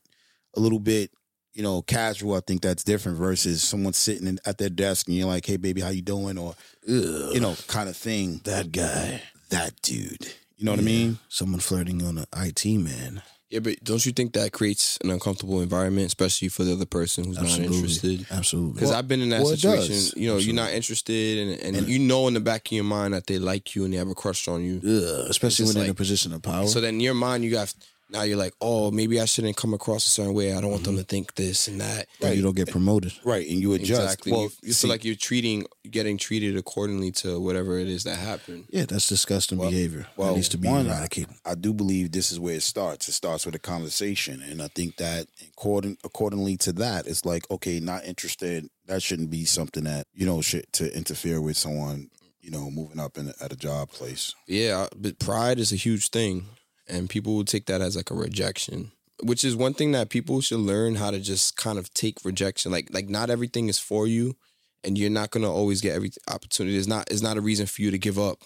a 0.56 0.60
little 0.60 0.78
bit, 0.80 1.10
you 1.52 1.62
know, 1.62 1.82
casual. 1.82 2.34
I 2.34 2.40
think 2.40 2.62
that's 2.62 2.82
different 2.82 3.18
versus 3.18 3.62
someone 3.62 3.92
sitting 3.92 4.26
in, 4.26 4.38
at 4.46 4.58
their 4.58 4.70
desk 4.70 5.06
and 5.08 5.16
you're 5.16 5.26
like, 5.28 5.44
"Hey, 5.46 5.56
baby, 5.58 5.80
how 5.82 5.90
you 5.90 6.02
doing?" 6.02 6.38
Or 6.38 6.54
you 6.86 7.40
know, 7.40 7.54
kind 7.66 7.88
of 7.88 7.96
thing. 7.96 8.40
that 8.44 8.72
guy. 8.72 9.22
That 9.50 9.80
dude. 9.82 10.26
You 10.56 10.64
know 10.64 10.72
what 10.72 10.80
I 10.80 10.82
mean? 10.82 11.18
Someone 11.28 11.60
flirting 11.60 12.02
on 12.02 12.18
an 12.18 12.26
IT 12.36 12.64
man. 12.66 13.22
Yeah, 13.50 13.60
but 13.60 13.82
don't 13.82 14.04
you 14.04 14.12
think 14.12 14.34
that 14.34 14.52
creates 14.52 14.98
an 15.02 15.10
uncomfortable 15.10 15.62
environment, 15.62 16.06
especially 16.06 16.48
for 16.48 16.64
the 16.64 16.72
other 16.72 16.84
person 16.84 17.24
who's 17.24 17.40
not 17.40 17.58
interested? 17.58 18.26
Absolutely. 18.30 18.74
Because 18.74 18.90
I've 18.90 19.08
been 19.08 19.22
in 19.22 19.30
that 19.30 19.42
well, 19.42 19.56
situation. 19.56 20.20
You 20.20 20.28
know, 20.28 20.36
you're 20.36 20.54
not 20.54 20.72
interested, 20.72 21.62
and, 21.62 21.76
and, 21.76 21.88
you 21.88 21.98
know 21.98 22.28
in 22.28 22.34
the 22.34 22.40
back 22.40 22.66
of 22.66 22.72
your 22.72 22.84
mind 22.84 23.14
that 23.14 23.26
they 23.26 23.38
like 23.38 23.74
you 23.74 23.84
and 23.84 23.94
they 23.94 23.96
have 23.96 24.08
a 24.08 24.14
crush 24.14 24.48
on 24.48 24.62
you. 24.62 24.80
Yeah, 24.82 25.24
especially 25.30 25.64
when 25.64 25.74
they're 25.74 25.84
in 25.84 25.90
a 25.90 25.94
position 25.94 26.34
of 26.34 26.42
power. 26.42 26.66
So 26.66 26.82
then 26.82 26.94
in 26.94 27.00
your 27.00 27.14
mind, 27.14 27.42
you 27.42 27.50
got 27.50 27.74
now 28.10 28.22
you're 28.22 28.38
like, 28.38 28.54
oh, 28.60 28.90
maybe 28.90 29.20
I 29.20 29.26
shouldn't 29.26 29.56
come 29.56 29.74
across 29.74 30.06
a 30.06 30.10
certain 30.10 30.34
way. 30.34 30.54
I 30.54 30.60
don't 30.60 30.70
want 30.70 30.84
them 30.84 30.94
mm-hmm. 30.94 31.02
to 31.02 31.06
think 31.06 31.34
this 31.34 31.68
and 31.68 31.80
that. 31.80 32.06
Right. 32.22 32.36
You 32.36 32.42
don't 32.42 32.56
get 32.56 32.70
promoted. 32.70 33.12
Right, 33.24 33.46
and 33.46 33.60
you 33.60 33.74
adjust. 33.74 34.02
Exactly. 34.02 34.32
Well, 34.32 34.42
you, 34.42 34.50
you 34.62 34.72
see, 34.72 34.86
feel 34.86 34.90
like 34.90 35.04
you're 35.04 35.14
treating, 35.14 35.66
getting 35.90 36.16
treated 36.16 36.56
accordingly 36.56 37.10
to 37.12 37.40
whatever 37.40 37.78
it 37.78 37.88
is 37.88 38.04
that 38.04 38.16
happened. 38.16 38.64
Yeah, 38.70 38.86
that's 38.86 39.08
disgusting 39.08 39.58
behavior. 39.58 40.06
well, 40.16 40.28
that 40.28 40.34
needs 40.36 40.48
to 40.50 40.58
be 40.58 40.68
one, 40.68 40.86
eradicated. 40.86 41.34
I 41.44 41.54
do 41.54 41.74
believe 41.74 42.12
this 42.12 42.32
is 42.32 42.40
where 42.40 42.54
it 42.54 42.62
starts. 42.62 43.08
It 43.08 43.12
starts 43.12 43.44
with 43.44 43.54
a 43.54 43.60
conversation, 43.60 44.42
and 44.42 44.62
I 44.62 44.68
think 44.68 44.96
that 44.96 45.26
according 45.52 45.98
accordingly 46.04 46.56
to 46.58 46.72
that, 46.74 47.06
it's 47.06 47.24
like 47.24 47.50
okay, 47.50 47.80
not 47.80 48.04
interested. 48.04 48.68
That 48.86 49.02
shouldn't 49.02 49.30
be 49.30 49.44
something 49.44 49.84
that 49.84 50.06
you 50.14 50.26
know 50.26 50.40
should 50.40 50.72
to 50.74 50.94
interfere 50.96 51.40
with 51.40 51.56
someone. 51.56 52.10
You 52.40 52.52
know, 52.52 52.70
moving 52.70 52.98
up 52.98 53.18
in, 53.18 53.30
at 53.42 53.52
a 53.52 53.56
job 53.56 53.90
place. 53.90 54.34
Yeah, 54.46 54.86
but 54.96 55.18
pride 55.18 55.58
is 55.58 55.70
a 55.70 55.76
huge 55.76 56.08
thing, 56.08 56.46
and 56.88 57.08
people 57.10 57.34
will 57.34 57.44
take 57.44 57.66
that 57.66 57.80
as 57.80 57.96
like 57.96 58.10
a 58.10 58.14
rejection, 58.14 58.92
which 59.22 59.44
is 59.44 59.56
one 59.56 59.74
thing 59.74 59.92
that 59.92 60.10
people 60.10 60.40
should 60.40 60.60
learn 60.60 60.94
how 60.96 61.10
to 61.10 61.20
just 61.20 61.56
kind 61.56 61.78
of 61.78 61.92
take 61.94 62.24
rejection. 62.24 62.72
Like, 62.72 62.88
like 62.92 63.08
not 63.08 63.30
everything 63.30 63.68
is 63.68 63.78
for 63.78 64.06
you, 64.06 64.36
and 64.84 64.96
you're 64.96 65.10
not 65.10 65.30
gonna 65.30 65.52
always 65.52 65.80
get 65.80 65.94
every 65.94 66.12
opportunity. 66.28 66.76
It's 66.76 66.86
not. 66.86 67.10
It's 67.10 67.22
not 67.22 67.36
a 67.36 67.42
reason 67.42 67.66
for 67.66 67.82
you 67.82 67.90
to 67.90 67.98
give 67.98 68.18
up, 68.18 68.42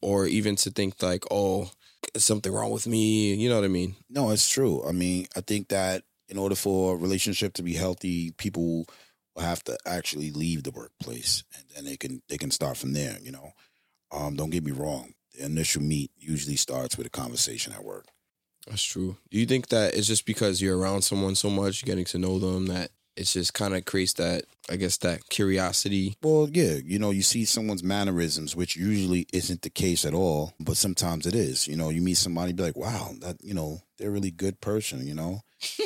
or 0.00 0.26
even 0.26 0.56
to 0.56 0.70
think 0.70 1.02
like, 1.02 1.24
oh, 1.30 1.70
something 2.16 2.52
wrong 2.52 2.70
with 2.70 2.86
me. 2.86 3.34
You 3.34 3.48
know 3.48 3.56
what 3.56 3.64
I 3.64 3.68
mean? 3.68 3.96
No, 4.10 4.30
it's 4.30 4.48
true. 4.48 4.86
I 4.86 4.92
mean, 4.92 5.26
I 5.36 5.40
think 5.40 5.68
that 5.68 6.02
in 6.28 6.38
order 6.38 6.54
for 6.54 6.94
a 6.94 6.98
relationship 6.98 7.54
to 7.54 7.62
be 7.62 7.74
healthy, 7.74 8.32
people 8.32 8.86
will 9.34 9.42
have 9.42 9.62
to 9.64 9.78
actually 9.86 10.30
leave 10.30 10.62
the 10.62 10.70
workplace, 10.70 11.44
and 11.56 11.64
then 11.74 11.84
they 11.84 11.96
can 11.96 12.22
they 12.28 12.38
can 12.38 12.50
start 12.50 12.76
from 12.76 12.92
there. 12.92 13.18
You 13.22 13.32
know, 13.32 13.52
um, 14.10 14.36
don't 14.36 14.50
get 14.50 14.64
me 14.64 14.72
wrong. 14.72 15.14
The 15.34 15.44
initial 15.44 15.82
meet 15.82 16.10
usually 16.18 16.56
starts 16.56 16.96
with 16.96 17.06
a 17.06 17.10
conversation 17.10 17.72
at 17.72 17.84
work. 17.84 18.06
That's 18.66 18.82
true. 18.82 19.16
Do 19.30 19.38
you 19.38 19.46
think 19.46 19.68
that 19.68 19.94
it's 19.94 20.06
just 20.06 20.26
because 20.26 20.62
you're 20.62 20.78
around 20.78 21.02
someone 21.02 21.34
so 21.34 21.50
much, 21.50 21.84
getting 21.84 22.04
to 22.06 22.18
know 22.18 22.38
them, 22.38 22.66
that 22.66 22.90
it's 23.16 23.32
just 23.32 23.54
kind 23.54 23.74
of 23.74 23.84
creates 23.84 24.14
that, 24.14 24.44
I 24.70 24.76
guess, 24.76 24.96
that 24.98 25.28
curiosity? 25.28 26.16
Well, 26.22 26.48
yeah, 26.50 26.76
you 26.84 26.98
know, 26.98 27.10
you 27.10 27.22
see 27.22 27.44
someone's 27.44 27.82
mannerisms, 27.82 28.54
which 28.54 28.76
usually 28.76 29.26
isn't 29.32 29.62
the 29.62 29.70
case 29.70 30.04
at 30.04 30.14
all, 30.14 30.54
but 30.60 30.76
sometimes 30.76 31.26
it 31.26 31.34
is. 31.34 31.66
You 31.66 31.76
know, 31.76 31.90
you 31.90 32.02
meet 32.02 32.16
somebody, 32.16 32.52
be 32.52 32.62
like, 32.62 32.76
wow, 32.76 33.10
that 33.20 33.42
you 33.42 33.54
know, 33.54 33.80
they're 33.98 34.08
a 34.08 34.12
really 34.12 34.30
good 34.30 34.60
person. 34.60 35.06
You 35.06 35.14
know, 35.14 35.40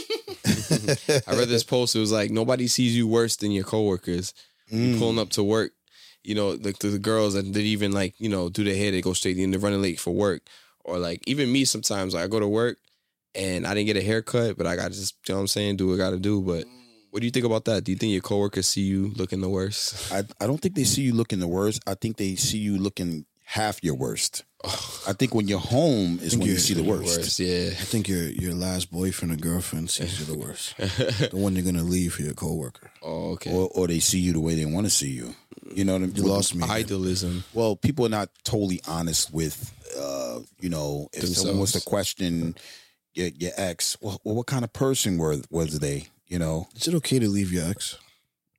I 1.26 1.34
read 1.34 1.48
this 1.48 1.64
post. 1.64 1.96
It 1.96 2.00
was 2.00 2.12
like 2.12 2.30
nobody 2.30 2.68
sees 2.68 2.96
you 2.96 3.06
worse 3.06 3.36
than 3.36 3.52
your 3.52 3.64
coworkers. 3.64 4.34
You're 4.68 4.96
mm. 4.96 4.98
pulling 4.98 5.18
up 5.18 5.30
to 5.30 5.44
work, 5.44 5.72
you 6.26 6.34
know, 6.34 6.50
like 6.60 6.78
to 6.80 6.90
the 6.90 6.98
girls 6.98 7.34
that 7.34 7.44
didn't 7.44 7.62
even 7.62 7.92
like 7.92 8.14
you 8.18 8.28
know 8.28 8.48
do 8.48 8.64
their 8.64 8.74
hair, 8.74 8.90
they 8.90 9.00
go 9.00 9.12
straight 9.12 9.38
in, 9.38 9.50
they're 9.52 9.60
running 9.60 9.80
late 9.80 10.00
for 10.00 10.12
work, 10.12 10.42
or 10.84 10.98
like 10.98 11.22
even 11.26 11.52
me 11.52 11.64
sometimes. 11.64 12.14
Like, 12.14 12.24
I 12.24 12.26
go 12.26 12.40
to 12.40 12.48
work 12.48 12.78
and 13.34 13.66
I 13.66 13.74
didn't 13.74 13.86
get 13.86 13.96
a 13.96 14.02
haircut, 14.02 14.56
but 14.56 14.66
I 14.66 14.74
got 14.74 14.92
to 14.92 14.98
just 14.98 15.14
you 15.28 15.32
know 15.34 15.38
what 15.38 15.42
I'm 15.42 15.46
saying, 15.46 15.76
do 15.76 15.88
what 15.88 15.94
I 15.94 15.98
got 15.98 16.10
to 16.10 16.18
do. 16.18 16.42
But 16.42 16.64
what 17.10 17.20
do 17.20 17.26
you 17.26 17.30
think 17.30 17.46
about 17.46 17.64
that? 17.66 17.84
Do 17.84 17.92
you 17.92 17.98
think 17.98 18.12
your 18.12 18.22
coworkers 18.22 18.66
see 18.66 18.82
you 18.82 19.12
looking 19.16 19.40
the 19.40 19.48
worst? 19.48 20.12
I 20.12 20.24
I 20.40 20.46
don't 20.46 20.58
think 20.58 20.74
they 20.74 20.84
see 20.84 21.02
you 21.02 21.14
looking 21.14 21.38
the 21.38 21.48
worst. 21.48 21.82
I 21.86 21.94
think 21.94 22.16
they 22.16 22.34
see 22.34 22.58
you 22.58 22.76
looking 22.76 23.24
half 23.44 23.82
your 23.84 23.94
worst. 23.94 24.44
Oh. 24.64 25.02
I 25.06 25.12
think 25.12 25.32
when 25.32 25.46
you're 25.46 25.60
home 25.60 26.18
is 26.20 26.36
when 26.36 26.48
you 26.48 26.56
see 26.56 26.74
the 26.74 26.82
you're 26.82 26.98
worst. 26.98 27.38
yeah. 27.38 27.68
I 27.68 27.84
think 27.84 28.08
your 28.08 28.24
your 28.24 28.54
last 28.54 28.90
boyfriend 28.90 29.32
or 29.32 29.36
girlfriend 29.36 29.90
sees 29.90 30.18
you 30.18 30.26
the 30.26 30.36
worst. 30.36 30.76
the 30.78 31.30
one 31.32 31.54
you're 31.54 31.64
gonna 31.64 31.84
leave 31.84 32.14
for 32.14 32.22
your 32.22 32.34
coworker. 32.34 32.90
Oh, 33.00 33.32
okay. 33.32 33.52
Or, 33.52 33.70
or 33.74 33.86
they 33.86 34.00
see 34.00 34.18
you 34.18 34.32
the 34.32 34.40
way 34.40 34.56
they 34.56 34.64
want 34.64 34.86
to 34.86 34.90
see 34.90 35.10
you. 35.10 35.36
You 35.74 35.84
know 35.84 35.94
what 35.94 36.02
I 36.02 36.06
mean? 36.06 36.16
You 36.16 36.22
lost 36.24 36.54
me. 36.54 36.64
Idealism. 36.66 37.44
Well, 37.54 37.76
people 37.76 38.06
are 38.06 38.10
not 38.10 38.30
totally 38.44 38.80
honest 38.86 39.32
with, 39.32 39.72
uh, 39.98 40.40
you 40.60 40.68
know, 40.68 41.08
if 41.12 41.26
someone 41.28 41.60
was 41.60 41.72
to 41.72 41.80
question 41.80 42.54
your, 43.14 43.28
your 43.28 43.52
ex, 43.56 43.96
well, 44.00 44.20
well, 44.24 44.34
what 44.36 44.46
kind 44.46 44.64
of 44.64 44.72
person 44.72 45.18
were 45.18 45.36
was 45.50 45.78
they? 45.78 46.08
You 46.28 46.38
know, 46.38 46.68
Is 46.76 46.88
it 46.88 46.94
okay 46.96 47.18
to 47.18 47.28
leave 47.28 47.52
your 47.52 47.64
ex 47.68 47.96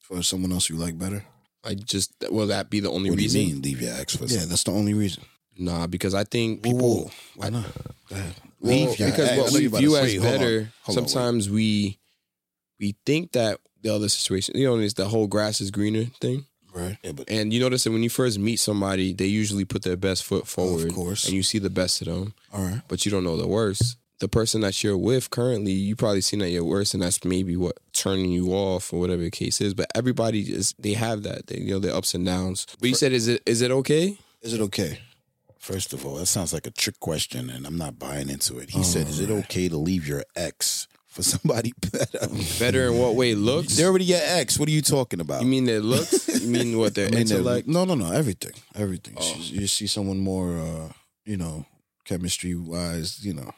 for 0.02 0.22
someone 0.24 0.52
else 0.52 0.70
you 0.70 0.76
like 0.78 0.98
better? 0.98 1.26
I 1.64 1.74
just 1.76 2.14
will 2.32 2.48
that 2.48 2.70
be 2.70 2.80
the 2.80 2.90
only 2.90 3.10
what 3.10 3.18
do 3.18 3.24
you 3.24 3.30
reason? 3.30 3.42
mean 3.42 3.62
leave 3.62 3.82
your 3.82 3.94
ex 3.94 4.16
for? 4.16 4.26
Yeah, 4.26 4.46
that's 4.46 4.64
the 4.64 4.72
only 4.72 4.94
reason. 4.94 5.24
Nah, 5.58 5.88
because 5.88 6.14
I 6.14 6.24
think 6.24 6.64
people 6.64 7.04
whoa. 7.06 7.12
Why 7.36 7.50
not? 7.50 7.66
Go. 8.10 8.16
Leave 8.62 8.88
Well, 8.88 8.96
your 8.96 9.10
because 9.12 9.30
ex. 9.30 9.42
what 9.42 9.52
we 9.54 9.62
you 9.64 9.68
about 9.68 9.80
view 9.80 9.98
as 9.98 10.12
say, 10.12 10.18
hold 10.18 10.34
on. 10.34 10.40
better, 10.40 10.72
Hold 10.84 10.98
on, 10.98 11.04
wait. 11.04 11.10
sometimes 11.12 11.50
we 11.50 12.00
we 12.80 12.96
think 13.06 13.34
that 13.34 13.60
the 13.82 13.94
other 13.94 14.08
situation, 14.08 14.56
you 14.58 14.66
know, 14.66 14.78
it's 14.80 14.94
the 14.94 15.08
whole 15.10 15.28
grass 15.28 15.60
is 15.62 15.72
greener 15.72 16.06
thing. 16.22 16.46
Right. 16.78 16.98
Yeah, 17.04 17.14
but 17.14 17.30
And 17.30 17.52
you 17.52 17.60
notice 17.60 17.84
that 17.86 17.92
when 17.92 18.04
you 18.04 18.10
first 18.10 18.38
meet 18.40 18.58
somebody, 18.58 19.14
they 19.14 19.26
usually 19.26 19.66
put 19.66 19.82
their 19.84 19.98
best 19.98 20.24
foot 20.24 20.48
forward, 20.48 20.90
Of 20.90 20.96
course. 20.96 21.26
and 21.26 21.34
you 21.34 21.44
see 21.44 21.60
the 21.60 21.70
best 21.70 22.02
of 22.02 22.08
them, 22.08 22.34
All 22.54 22.64
right. 22.64 22.82
but 22.88 23.06
you 23.06 23.12
don't 23.12 23.24
know 23.24 23.38
the 23.38 23.48
worst. 23.48 23.98
The 24.20 24.28
person 24.28 24.62
that 24.62 24.84
you're 24.84 24.98
with 24.98 25.30
currently, 25.30 25.74
you 25.74 25.96
probably 25.96 26.22
seen 26.22 26.42
at 26.42 26.50
your 26.50 26.64
worst, 26.64 26.94
and 26.96 27.04
that's 27.04 27.24
maybe 27.24 27.56
what 27.56 27.78
turning 27.94 28.32
you 28.32 28.52
off 28.52 28.92
or 28.92 29.00
whatever 29.00 29.22
the 29.22 29.30
case 29.30 29.62
is. 29.62 29.76
But 29.76 29.88
everybody 29.94 30.42
is 30.42 30.74
they 30.80 30.94
have 30.94 31.22
that, 31.24 31.48
they, 31.48 31.60
you 31.60 31.74
know, 31.74 31.80
their 31.80 31.94
ups 31.94 32.16
and 32.16 32.26
downs. 32.26 32.66
But 32.80 32.90
you 32.90 32.96
said, 32.96 33.12
is 33.12 33.28
it 33.28 33.44
is 33.46 33.62
it 33.62 33.70
okay? 33.70 34.18
Is 34.42 34.54
it 34.54 34.62
okay? 34.62 35.00
First 35.60 35.94
of 35.94 36.06
all, 36.06 36.16
that 36.16 36.28
sounds 36.28 36.54
like 36.54 36.66
a 36.66 36.72
trick 36.72 37.00
question, 37.00 37.50
and 37.50 37.68
I'm 37.68 37.78
not 37.78 38.00
buying 38.00 38.30
into 38.30 38.58
it. 38.58 38.70
He 38.70 38.84
said, 38.84 39.08
"Is 39.08 39.20
it 39.20 39.30
oh. 39.30 39.40
okay 39.40 39.68
to 39.68 39.78
leave 39.78 40.08
your 40.08 40.24
ex 40.36 40.88
for 41.18 41.24
somebody 41.24 41.74
better?" 41.92 42.28
Better 42.60 42.88
in 42.88 42.98
what 42.98 43.16
way? 43.16 43.34
Looks? 43.36 43.76
They're 43.76 43.88
already 43.90 44.06
your 44.06 44.22
ex. 44.22 44.58
What 44.60 44.70
are 44.70 44.72
you 44.80 44.82
talking 44.82 45.20
about? 45.20 45.42
You 45.42 45.48
mean 45.48 45.66
their 45.66 45.82
looks? 45.82 46.28
You 46.42 46.48
mean 46.48 46.78
what 46.78 46.94
their 46.96 47.08
I 47.12 47.12
mean, 47.12 47.26
they're- 47.28 47.38
intellect? 47.38 47.68
no, 47.68 47.84
no, 47.86 47.96
no, 47.96 48.12
everything, 48.12 48.54
everything. 48.76 49.16
Oh. 49.18 49.22
She's- 49.22 49.52
You 49.52 49.68
see 49.68 49.88
someone 49.88 50.20
more, 50.20 50.58
uh, 50.58 50.90
you 51.26 51.38
know, 51.38 51.66
chemistry 52.06 52.56
wise. 52.56 53.24
You 53.26 53.34
know, 53.34 53.52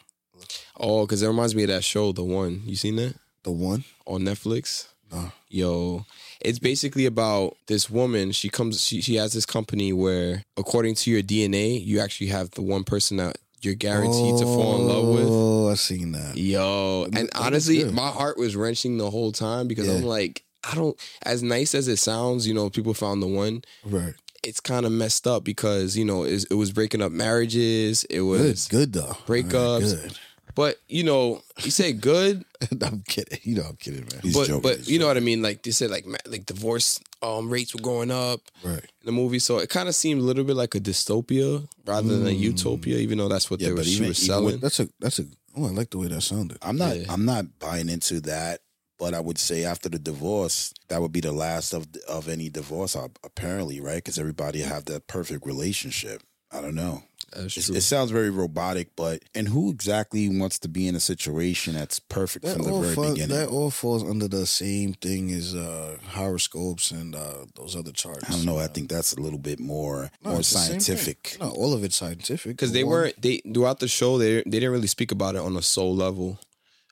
Oh, 0.78 1.06
because 1.06 1.22
it 1.22 1.28
reminds 1.28 1.54
me 1.56 1.64
of 1.64 1.70
that 1.70 1.84
show, 1.84 2.12
The 2.14 2.24
One. 2.24 2.62
You 2.66 2.76
seen 2.76 2.96
that 2.96 3.14
the 3.44 3.52
one. 3.52 3.84
on 4.08 4.22
Netflix? 4.24 4.88
No. 5.12 5.32
Yo, 5.50 6.06
it's 6.42 6.60
basically 6.60 7.06
about 7.08 7.58
this 7.68 7.90
woman. 7.90 8.32
She 8.32 8.48
comes. 8.50 8.84
She 8.86 9.02
she 9.02 9.16
has 9.16 9.34
this 9.34 9.46
company 9.46 9.92
where, 9.92 10.44
according 10.56 10.96
to 11.02 11.10
your 11.12 11.24
DNA, 11.24 11.84
you 11.84 12.00
actually 12.00 12.28
have 12.28 12.52
the 12.52 12.62
one 12.62 12.84
person 12.84 13.18
that 13.18 13.38
you're 13.62 13.76
guaranteed 13.76 14.38
to 14.38 14.46
fall 14.46 14.76
in 14.80 14.88
love 14.88 15.08
with. 15.08 15.28
Oh, 15.28 15.70
I've 15.70 15.80
seen 15.80 16.12
that. 16.14 16.38
Yo, 16.38 17.08
and 17.14 17.30
honestly, 17.36 17.84
my 17.86 18.10
heart 18.10 18.38
was 18.38 18.56
wrenching 18.56 18.98
the 18.98 19.10
whole 19.10 19.32
time 19.32 19.68
because 19.68 19.88
I'm 19.88 20.04
like, 20.04 20.44
I 20.64 20.76
don't. 20.76 20.98
As 21.24 21.44
nice 21.44 21.74
as 21.76 21.88
it 21.88 21.98
sounds, 21.98 22.48
you 22.48 22.54
know, 22.54 22.70
people 22.70 22.94
found 22.94 23.22
the 23.22 23.28
one. 23.28 23.64
Right. 23.84 24.14
It's 24.42 24.62
kind 24.62 24.86
of 24.86 24.94
messed 24.94 25.28
up 25.28 25.44
because 25.44 25.98
you 25.98 26.06
know 26.06 26.24
it 26.24 26.54
was 26.54 26.72
breaking 26.72 27.02
up 27.02 27.12
marriages. 27.12 28.06
It 28.06 28.22
was, 28.22 28.68
Good 28.70 28.94
though. 28.94 29.18
Breakups. 29.28 29.98
Alright, 29.98 30.20
but 30.60 30.76
you 30.90 31.04
know, 31.04 31.42
you 31.64 31.72
say 31.72 31.94
good, 31.94 32.44
good. 32.60 32.84
I'm 32.88 33.02
kidding. 33.08 33.40
You 33.44 33.56
know, 33.56 33.64
I'm 33.70 33.78
kidding, 33.78 34.02
man. 34.12 34.20
He's 34.22 34.34
but 34.36 34.48
joking, 34.48 34.62
but 34.62 34.78
he's 34.78 34.90
you 34.92 35.00
know 35.00 35.08
what 35.08 35.16
I 35.16 35.22
mean. 35.22 35.42
Like 35.42 35.64
they 35.64 35.72
said, 35.72 35.90
like 35.90 36.06
like 36.28 36.46
divorce 36.46 37.00
um 37.22 37.50
rates 37.50 37.74
were 37.74 37.82
going 37.82 38.12
up 38.12 38.42
Right. 38.64 38.84
in 39.02 39.06
the 39.06 39.12
movie, 39.22 39.40
so 39.40 39.60
it 39.60 39.70
kind 39.70 39.88
of 39.88 39.96
seemed 39.96 40.22
a 40.22 40.24
little 40.26 40.44
bit 40.44 40.56
like 40.58 40.76
a 40.76 40.80
dystopia 40.80 41.66
rather 41.86 42.10
than 42.18 42.28
a 42.28 42.32
utopia, 42.32 42.98
even 42.98 43.18
though 43.20 43.30
that's 43.30 43.50
what 43.50 43.60
Yeah, 43.62 43.68
they 43.68 43.72
were, 43.74 43.78
but 43.78 43.86
she 43.86 44.06
was 44.08 44.18
selling. 44.18 44.46
with- 44.54 44.62
That's 44.62 44.80
a. 44.82 44.90
That's 45.00 45.20
a. 45.20 45.26
Oh, 45.58 45.66
I 45.66 45.70
like 45.72 45.90
the 45.92 45.98
way 45.98 46.08
that 46.10 46.22
sounded. 46.22 46.58
I'm 46.62 46.78
not. 46.78 46.98
Yeah. 46.98 47.06
I'm 47.14 47.26
not 47.26 47.46
buying 47.60 47.90
into 47.90 48.20
that. 48.22 48.60
But 49.00 49.14
I 49.14 49.22
would 49.22 49.38
say 49.38 49.64
after 49.64 49.88
the 49.88 49.98
divorce, 49.98 50.74
that 50.90 51.02
would 51.02 51.14
be 51.14 51.22
the 51.22 51.32
last 51.32 51.74
of 51.74 51.88
of 52.10 52.28
any 52.28 52.50
divorce, 52.50 52.98
uh, 52.98 53.08
apparently, 53.24 53.80
right? 53.80 53.96
Because 54.04 54.20
everybody 54.20 54.60
have 54.60 54.84
that 54.92 55.08
perfect 55.08 55.46
relationship. 55.46 56.22
I 56.52 56.60
don't 56.60 56.76
know. 56.76 57.04
That's 57.36 57.54
true. 57.54 57.76
it 57.76 57.82
sounds 57.82 58.12
very 58.12 58.30
robotic, 58.30 58.96
but 58.96 59.24
and 59.36 59.48
who 59.50 59.70
exactly 59.72 60.28
wants 60.30 60.60
to 60.60 60.68
be 60.68 60.88
in 60.88 60.96
a 60.96 61.00
situation 61.00 61.74
that's 61.76 62.00
perfect 62.00 62.46
That 62.46 62.54
from 62.56 62.64
the 62.64 62.72
all, 62.72 62.82
very 62.82 62.96
fall, 62.96 63.10
beginning? 63.14 63.36
that 63.38 63.50
all 63.50 63.70
falls 63.72 64.04
under 64.04 64.28
the 64.28 64.46
same 64.46 64.94
thing 64.94 65.32
as 65.32 65.56
uh, 65.56 65.98
horoscopes 66.10 66.92
and 66.92 67.16
uh, 67.16 67.46
those 67.56 67.76
other 67.76 67.92
charts. 67.92 68.30
I 68.30 68.32
don't 68.34 68.46
know. 68.46 68.58
I 68.60 68.68
think 68.68 68.90
that's 68.90 69.14
a 69.14 69.20
little 69.22 69.40
bit 69.40 69.60
more 69.60 70.12
no, 70.24 70.32
more 70.32 70.40
it's 70.40 70.52
the 70.52 70.58
same 70.60 70.72
thing. 70.72 70.80
scientific. 70.82 71.38
No, 71.40 71.50
all 71.50 71.74
of 71.74 71.84
it's 71.84 71.96
scientific. 71.96 72.52
because 72.52 72.72
they 72.72 72.84
weren't 72.84 73.22
they 73.22 73.38
throughout 73.54 73.80
the 73.80 73.88
show 73.88 74.18
they 74.18 74.36
they 74.44 74.60
didn't 74.60 74.72
really 74.72 74.88
speak 74.88 75.12
about 75.12 75.36
it 75.36 75.42
on 75.42 75.56
a 75.58 75.62
soul 75.62 75.96
level. 75.96 76.40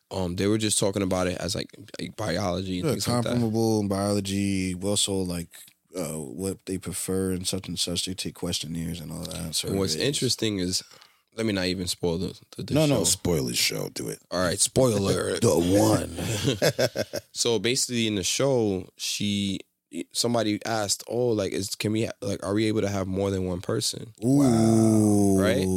Um, 0.10 0.38
they 0.38 0.48
were 0.48 0.58
just 0.58 0.80
talking 0.80 1.02
about 1.02 1.28
it 1.28 1.38
as 1.38 1.54
like, 1.54 1.70
like 2.00 2.16
biology 2.16 2.80
and 2.80 2.86
yeah, 2.86 2.92
things 2.94 3.08
like 3.10 3.24
that. 3.26 3.36
in 3.36 3.88
biology. 3.90 4.74
Also, 4.82 5.14
like 5.16 5.50
uh, 5.96 6.14
what 6.14 6.66
they 6.66 6.78
prefer 6.78 7.32
and 7.32 7.48
such 7.48 7.68
and 7.68 7.78
such. 7.80 8.06
They 8.06 8.14
take 8.14 8.36
questionnaires 8.36 9.00
and 9.00 9.12
all 9.12 9.24
that. 9.24 9.64
And 9.64 9.78
what's 9.80 9.96
interesting 9.96 10.60
is, 10.60 10.84
let 11.36 11.46
me 11.46 11.54
not 11.54 11.66
even 11.66 11.88
spoil 11.88 12.18
the, 12.18 12.40
the, 12.56 12.64
the 12.64 12.74
No, 12.74 12.88
show. 12.88 12.94
no, 12.96 13.04
spoil 13.04 13.48
his 13.48 13.58
show. 13.58 13.90
Do 13.90 14.10
it. 14.10 14.20
All 14.32 14.44
right, 14.44 14.60
spoiler. 14.60 15.38
The 15.40 15.54
one. 15.56 17.22
so 17.32 17.60
basically, 17.60 18.08
in 18.08 18.16
the 18.16 18.24
show, 18.24 18.90
she 18.98 19.60
somebody 20.12 20.60
asked, 20.66 21.04
"Oh, 21.08 21.28
like, 21.30 21.54
is 21.54 21.76
can 21.76 21.92
we 21.92 22.10
like 22.22 22.44
are 22.44 22.54
we 22.54 22.66
able 22.66 22.82
to 22.82 22.90
have 22.90 23.08
more 23.08 23.30
than 23.32 23.46
one 23.46 23.62
person?" 23.62 24.14
Ooh. 24.26 25.40
Right? 25.40 25.68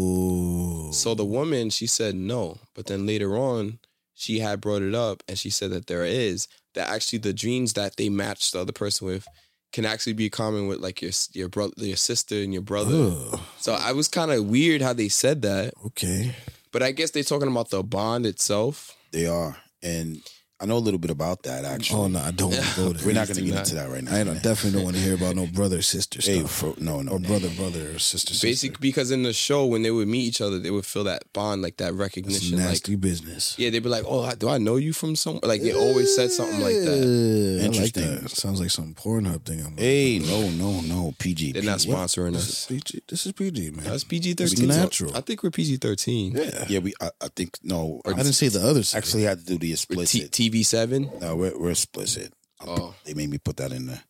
So 0.94 1.14
the 1.14 1.24
woman, 1.24 1.70
she 1.70 1.86
said 1.86 2.14
no, 2.14 2.58
but 2.74 2.86
then 2.86 3.06
later 3.06 3.36
on, 3.36 3.78
she 4.14 4.40
had 4.40 4.60
brought 4.60 4.82
it 4.82 4.94
up, 4.94 5.22
and 5.28 5.38
she 5.38 5.50
said 5.50 5.70
that 5.70 5.86
there 5.86 6.04
is 6.04 6.48
that 6.74 6.88
actually 6.88 7.18
the 7.18 7.32
dreams 7.32 7.74
that 7.74 7.96
they 7.96 8.08
match 8.08 8.50
the 8.52 8.60
other 8.60 8.72
person 8.72 9.06
with 9.06 9.26
can 9.72 9.84
actually 9.84 10.14
be 10.14 10.30
common 10.30 10.66
with 10.66 10.78
like 10.78 11.02
your 11.02 11.12
your 11.32 11.48
brother, 11.48 11.72
your 11.78 11.96
sister, 11.96 12.36
and 12.36 12.52
your 12.52 12.62
brother. 12.62 13.14
So 13.58 13.74
I 13.74 13.92
was 13.92 14.08
kind 14.08 14.30
of 14.30 14.46
weird 14.46 14.82
how 14.82 14.92
they 14.92 15.08
said 15.08 15.42
that, 15.42 15.74
okay. 15.86 16.34
but 16.72 16.82
I 16.82 16.92
guess 16.92 17.10
they're 17.10 17.22
talking 17.22 17.48
about 17.48 17.70
the 17.70 17.82
bond 17.82 18.26
itself. 18.26 18.96
They 19.12 19.26
are, 19.26 19.56
and 19.82 20.22
I 20.62 20.66
know 20.66 20.76
a 20.76 20.78
little 20.78 20.98
bit 20.98 21.10
about 21.10 21.44
that 21.44 21.64
oh, 21.64 21.68
actually. 21.68 22.00
Oh 22.00 22.08
no, 22.08 22.18
I 22.18 22.32
don't 22.32 22.50
want 22.50 22.62
to 22.62 22.76
go 22.76 22.92
there. 22.92 23.06
We're 23.06 23.14
not 23.14 23.28
going 23.28 23.36
to 23.36 23.44
get 23.44 23.58
into 23.60 23.74
that 23.76 23.88
right 23.88 24.04
now. 24.04 24.14
I 24.14 24.24
don't, 24.24 24.42
definitely 24.42 24.72
don't 24.72 24.84
want 24.84 24.96
to 24.96 25.02
hear 25.02 25.14
about 25.14 25.34
no 25.34 25.46
brother 25.46 25.80
sister 25.80 26.20
stuff. 26.20 26.34
Hey, 26.34 26.42
for, 26.42 26.74
no, 26.78 27.00
no, 27.00 27.12
or 27.12 27.18
brother 27.18 27.48
brother 27.56 27.92
or 27.92 27.98
sister 27.98 28.34
sister. 28.34 28.70
Because 28.78 29.10
in 29.10 29.22
the 29.22 29.32
show 29.32 29.64
when 29.64 29.80
they 29.82 29.90
would 29.90 30.06
meet 30.06 30.20
each 30.24 30.42
other, 30.42 30.58
they 30.58 30.70
would 30.70 30.84
feel 30.84 31.04
that 31.04 31.32
bond, 31.32 31.62
like 31.62 31.78
that 31.78 31.94
recognition, 31.94 32.58
That's 32.58 32.68
nasty 32.68 32.92
like, 32.92 33.00
business. 33.00 33.58
Yeah, 33.58 33.70
they'd 33.70 33.82
be 33.82 33.88
like, 33.88 34.04
"Oh, 34.06 34.30
do 34.34 34.50
I 34.50 34.58
know 34.58 34.76
you 34.76 34.92
from 34.92 35.16
somewhere?" 35.16 35.40
Like 35.44 35.62
they 35.62 35.72
always 35.72 36.14
said 36.14 36.30
something 36.30 36.60
like 36.60 36.74
that. 36.74 37.60
Interesting. 37.64 38.10
Like 38.10 38.20
that. 38.22 38.30
Sounds 38.30 38.60
like 38.60 38.70
some 38.70 38.92
Pornhub 38.92 39.44
thing. 39.44 39.60
I'm 39.60 39.76
like, 39.76 39.80
hey, 39.80 40.18
no, 40.18 40.50
no, 40.50 40.82
no, 40.82 41.14
PG. 41.18 41.52
They're 41.52 41.62
not 41.62 41.78
sponsoring 41.78 42.32
what? 42.32 42.40
us. 42.40 42.46
This 42.46 42.60
is 42.60 42.66
PG. 42.66 43.02
This 43.08 43.26
is 43.26 43.32
PG, 43.32 43.70
man. 43.70 43.84
That's 43.86 44.04
PG 44.04 44.34
thirteen. 44.34 44.68
Natural. 44.68 45.16
I 45.16 45.22
think 45.22 45.42
we're 45.42 45.50
PG 45.50 45.78
thirteen. 45.78 46.32
Yeah, 46.36 46.64
yeah. 46.68 46.78
We, 46.80 46.92
I, 47.00 47.10
I 47.22 47.28
think 47.28 47.58
no. 47.62 48.02
I 48.04 48.12
didn't 48.12 48.34
say 48.34 48.48
the 48.48 48.60
other. 48.60 48.82
Actually, 48.94 49.26
I 49.26 49.30
had 49.30 49.38
to 49.38 49.46
do 49.46 49.56
the 49.56 49.72
explicit. 49.72 50.30
TV. 50.30 50.49
EV7? 50.50 51.20
No, 51.20 51.36
we're, 51.36 51.58
we're 51.58 51.70
explicit. 51.70 52.32
Oh. 52.66 52.94
They 53.04 53.14
made 53.14 53.30
me 53.30 53.38
put 53.38 53.56
that 53.58 53.72
in 53.72 53.86
the 53.86 54.00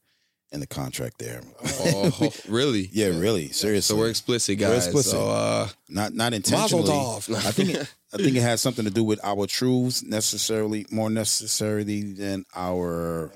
in 0.52 0.60
the 0.60 0.66
contract 0.66 1.18
there. 1.18 1.42
Oh, 1.62 2.32
really? 2.48 2.88
Yeah, 2.92 3.08
really. 3.08 3.48
Seriously. 3.50 3.94
So 3.94 4.00
we're 4.00 4.10
explicit, 4.10 4.58
guys. 4.58 4.70
We're 4.70 4.76
explicit. 4.76 5.12
So, 5.12 5.30
uh, 5.30 5.68
not 5.88 6.14
not 6.14 6.34
intentionally. 6.34 6.90
I 6.90 7.52
think 7.52 7.70
it, 7.70 7.94
I 8.12 8.16
think 8.16 8.36
it 8.36 8.42
has 8.42 8.60
something 8.60 8.84
to 8.84 8.90
do 8.90 9.04
with 9.04 9.20
our 9.22 9.46
truths 9.46 10.02
necessarily 10.02 10.86
more 10.90 11.10
necessarily 11.10 12.02
than 12.02 12.44
our 12.54 13.32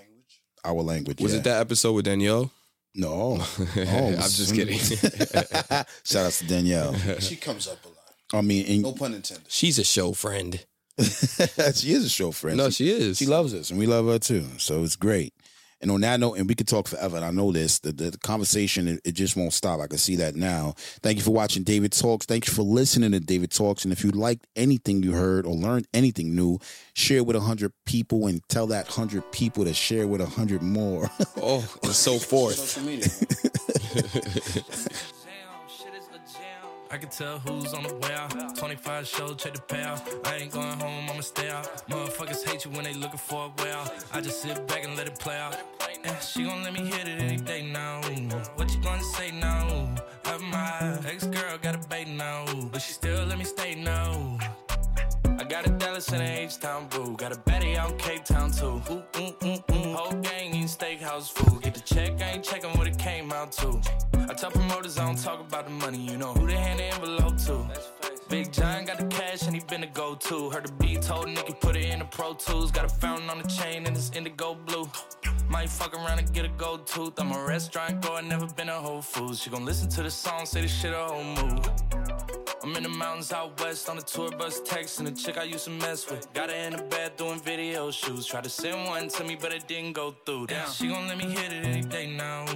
our 0.64 0.82
language. 0.82 1.20
Was 1.20 1.32
yeah. 1.32 1.38
it 1.38 1.44
that 1.44 1.60
episode 1.60 1.92
with 1.92 2.04
Danielle? 2.04 2.50
No, 2.96 3.38
oh, 3.40 3.46
I'm 3.76 4.16
just 4.16 4.54
kidding. 4.54 4.78
Shout 4.78 6.26
out 6.26 6.32
to 6.32 6.46
Danielle. 6.46 6.94
She 7.20 7.36
comes 7.36 7.68
up 7.68 7.84
a 7.84 7.88
lot. 7.88 7.96
I 8.32 8.40
mean, 8.40 8.82
no 8.82 8.92
pun 8.92 9.14
intended. 9.14 9.50
She's 9.50 9.78
a 9.78 9.84
show 9.84 10.12
friend. 10.12 10.64
she 11.74 11.92
is 11.92 12.04
a 12.04 12.08
show 12.08 12.30
friend. 12.30 12.56
No, 12.56 12.70
she 12.70 12.90
is. 12.90 13.18
She 13.18 13.26
loves 13.26 13.52
us, 13.54 13.70
and 13.70 13.78
we 13.78 13.86
love 13.86 14.06
her 14.06 14.18
too. 14.18 14.46
So 14.58 14.82
it's 14.84 14.96
great. 14.96 15.34
And 15.80 15.90
on 15.90 16.00
that 16.00 16.18
note, 16.18 16.38
and 16.38 16.48
we 16.48 16.54
could 16.54 16.66
talk 16.68 16.88
forever. 16.88 17.16
And 17.16 17.24
I 17.26 17.30
know 17.30 17.52
this. 17.52 17.80
The, 17.80 17.92
the, 17.92 18.10
the 18.12 18.18
conversation 18.18 18.88
it, 18.88 19.00
it 19.04 19.12
just 19.12 19.36
won't 19.36 19.52
stop. 19.52 19.80
I 19.80 19.86
can 19.86 19.98
see 19.98 20.16
that 20.16 20.34
now. 20.34 20.72
Thank 21.02 21.18
you 21.18 21.22
for 21.22 21.32
watching 21.32 21.62
David 21.62 21.92
Talks. 21.92 22.24
Thank 22.24 22.46
you 22.46 22.54
for 22.54 22.62
listening 22.62 23.12
to 23.12 23.20
David 23.20 23.50
Talks. 23.50 23.84
And 23.84 23.92
if 23.92 24.02
you 24.02 24.10
liked 24.10 24.46
anything 24.56 25.02
you 25.02 25.12
heard 25.12 25.44
or 25.44 25.54
learned 25.54 25.86
anything 25.92 26.34
new, 26.34 26.58
share 26.94 27.22
with 27.22 27.36
a 27.36 27.40
hundred 27.40 27.72
people 27.84 28.28
and 28.28 28.40
tell 28.48 28.66
that 28.68 28.88
hundred 28.88 29.30
people 29.30 29.64
to 29.66 29.74
share 29.74 30.06
with 30.06 30.22
a 30.22 30.26
hundred 30.26 30.62
more. 30.62 31.10
Oh, 31.36 31.66
and 31.82 31.92
so 31.92 32.18
forth. 32.18 32.78
I 36.94 36.96
can 36.96 37.08
tell 37.08 37.40
who's 37.40 37.74
on 37.74 37.82
the 37.82 37.92
way 37.92 38.14
out. 38.14 38.56
25 38.56 39.04
shows, 39.04 39.34
check 39.34 39.52
the 39.52 39.58
payout. 39.62 40.00
I 40.28 40.36
ain't 40.36 40.52
going 40.52 40.78
home, 40.78 41.10
I'ma 41.10 41.22
stay 41.22 41.50
out. 41.50 41.64
Motherfuckers 41.88 42.48
hate 42.48 42.64
you 42.64 42.70
when 42.70 42.84
they 42.84 42.94
looking 42.94 43.18
for 43.18 43.50
a 43.50 43.62
way 43.62 43.72
out. 43.72 43.92
I 44.12 44.20
just 44.20 44.40
sit 44.40 44.64
back 44.68 44.84
and 44.84 44.96
let 44.96 45.08
it 45.08 45.18
play 45.18 45.36
out. 45.36 45.56
Eh, 46.04 46.18
she 46.20 46.44
gon' 46.44 46.62
let 46.62 46.72
me 46.72 46.84
hit 46.84 47.08
it 47.08 47.20
any 47.20 47.36
day 47.36 47.62
now. 47.62 48.00
What 48.54 48.72
you 48.72 48.80
gonna 48.80 49.02
say 49.02 49.32
now? 49.32 49.92
Have 50.24 50.40
my 50.40 50.96
ex 51.08 51.26
girl 51.26 51.58
got 51.58 51.74
a 51.74 51.88
bait 51.88 52.06
now, 52.06 52.44
but 52.70 52.80
she 52.80 52.92
still 52.92 53.24
let 53.24 53.38
me 53.38 53.44
stay 53.44 53.74
now. 53.74 54.38
I 55.38 55.44
got 55.44 55.66
a 55.66 55.70
Dallas 55.70 56.08
and 56.08 56.22
a 56.22 56.40
H-Town 56.42 56.88
boo. 56.88 57.16
Got 57.16 57.32
a 57.32 57.38
Betty 57.40 57.74
in 57.74 57.98
Cape 57.98 58.24
Town 58.24 58.50
too. 58.50 58.80
Ooh, 58.90 59.02
ooh, 59.18 59.34
ooh, 59.44 59.74
ooh. 59.74 59.94
Whole 59.94 60.12
gang 60.20 60.54
eating 60.54 60.64
steakhouse 60.64 61.30
food. 61.30 61.62
Get 61.62 61.74
the 61.74 61.80
check, 61.80 62.20
I 62.22 62.32
ain't 62.32 62.44
checking 62.44 62.70
what 62.78 62.86
it 62.86 62.98
came 62.98 63.32
out 63.32 63.52
to. 63.52 63.80
I 64.28 64.34
tell 64.34 64.50
promoters 64.50 64.98
I 64.98 65.06
don't 65.06 65.20
talk 65.20 65.40
about 65.40 65.66
the 65.66 65.72
money. 65.72 65.98
You 65.98 66.16
know 66.16 66.32
who 66.32 66.46
they 66.46 66.56
hand 66.56 66.78
the 66.78 66.84
envelope 66.84 67.36
to. 67.46 68.03
Big 68.34 68.50
John 68.50 68.84
got 68.84 68.98
the 68.98 69.04
cash 69.04 69.46
and 69.46 69.54
he 69.54 69.60
been 69.60 69.82
the 69.82 69.86
go-to. 69.86 70.50
Heard 70.50 70.66
the 70.66 70.72
beat 70.72 71.02
told 71.02 71.28
Nicky 71.28 71.52
put 71.52 71.76
it 71.76 71.84
in 71.84 72.00
the 72.00 72.04
Pro 72.04 72.34
Tools. 72.34 72.72
Got 72.72 72.86
a 72.86 72.88
fountain 72.88 73.30
on 73.30 73.40
the 73.40 73.46
chain 73.46 73.86
and 73.86 73.96
it's 73.96 74.10
indigo 74.10 74.56
blue. 74.56 74.90
Might 75.48 75.70
fuck 75.70 75.94
around 75.94 76.18
and 76.18 76.32
get 76.32 76.44
a 76.44 76.48
gold 76.48 76.84
tooth. 76.84 77.12
I'm 77.18 77.30
a 77.30 77.44
restaurant 77.44 78.02
goer, 78.02 78.22
never 78.22 78.48
been 78.48 78.70
a 78.70 78.72
Whole 78.72 79.02
Foods. 79.02 79.40
She 79.40 79.50
gon' 79.50 79.64
listen 79.64 79.88
to 79.90 80.02
the 80.02 80.10
song, 80.10 80.46
say 80.46 80.62
this 80.62 80.74
shit 80.74 80.92
a 80.92 80.96
whole 80.96 81.22
move. 81.22 81.64
I'm 82.64 82.74
in 82.74 82.82
the 82.82 82.88
mountains 82.88 83.32
out 83.32 83.60
west 83.60 83.88
on 83.88 83.98
a 83.98 84.02
tour 84.02 84.30
bus 84.32 84.60
texting 84.62 85.06
a 85.06 85.12
chick 85.12 85.38
I 85.38 85.44
used 85.44 85.66
to 85.66 85.70
mess 85.70 86.10
with. 86.10 86.32
Got 86.32 86.50
her 86.50 86.56
in 86.56 86.72
the 86.72 86.82
bed 86.82 87.16
doing 87.16 87.38
video 87.38 87.92
shoots. 87.92 88.26
Tried 88.26 88.44
to 88.44 88.50
send 88.50 88.88
one 88.88 89.06
to 89.10 89.22
me, 89.22 89.36
but 89.40 89.52
it 89.52 89.68
didn't 89.68 89.92
go 89.92 90.12
through. 90.26 90.48
Damn, 90.48 90.68
she 90.70 90.88
gon' 90.88 91.06
let 91.06 91.18
me 91.18 91.26
hit 91.30 91.52
it 91.52 91.64
any 91.64 91.82
day 91.82 92.10
now. 92.10 92.46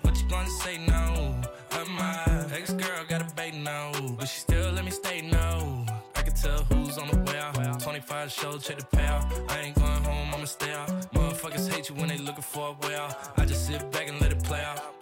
What 0.00 0.15
gonna 0.28 0.48
say 0.48 0.78
now? 0.78 1.40
I'm 1.72 1.92
my 1.92 2.46
ex 2.52 2.72
girl 2.72 3.04
got 3.08 3.22
a 3.22 3.34
bait 3.34 3.54
now, 3.54 3.92
but 4.18 4.28
she 4.28 4.40
still 4.40 4.72
let 4.72 4.84
me 4.84 4.90
stay 4.90 5.20
now. 5.20 5.84
I 6.14 6.22
can 6.22 6.34
tell 6.34 6.64
who's 6.64 6.98
on 6.98 7.08
the 7.08 7.18
way 7.30 7.38
out. 7.38 7.80
25 7.80 8.32
shows, 8.32 8.66
check 8.66 8.78
the 8.78 8.96
payout. 8.96 9.50
I 9.50 9.60
ain't 9.60 9.76
going 9.76 10.02
home, 10.04 10.34
I'ma 10.34 10.44
stay 10.44 10.72
out. 10.72 10.88
Motherfuckers 11.12 11.70
hate 11.72 11.88
you 11.88 11.94
when 11.96 12.08
they 12.08 12.18
looking 12.18 12.42
for 12.42 12.74
a 12.74 12.86
way 12.86 12.94
out. 12.96 13.38
I 13.38 13.44
just 13.44 13.66
sit 13.66 13.90
back 13.92 14.08
and 14.08 14.20
let 14.20 14.32
it 14.32 14.42
play 14.42 14.62
out. 14.62 14.95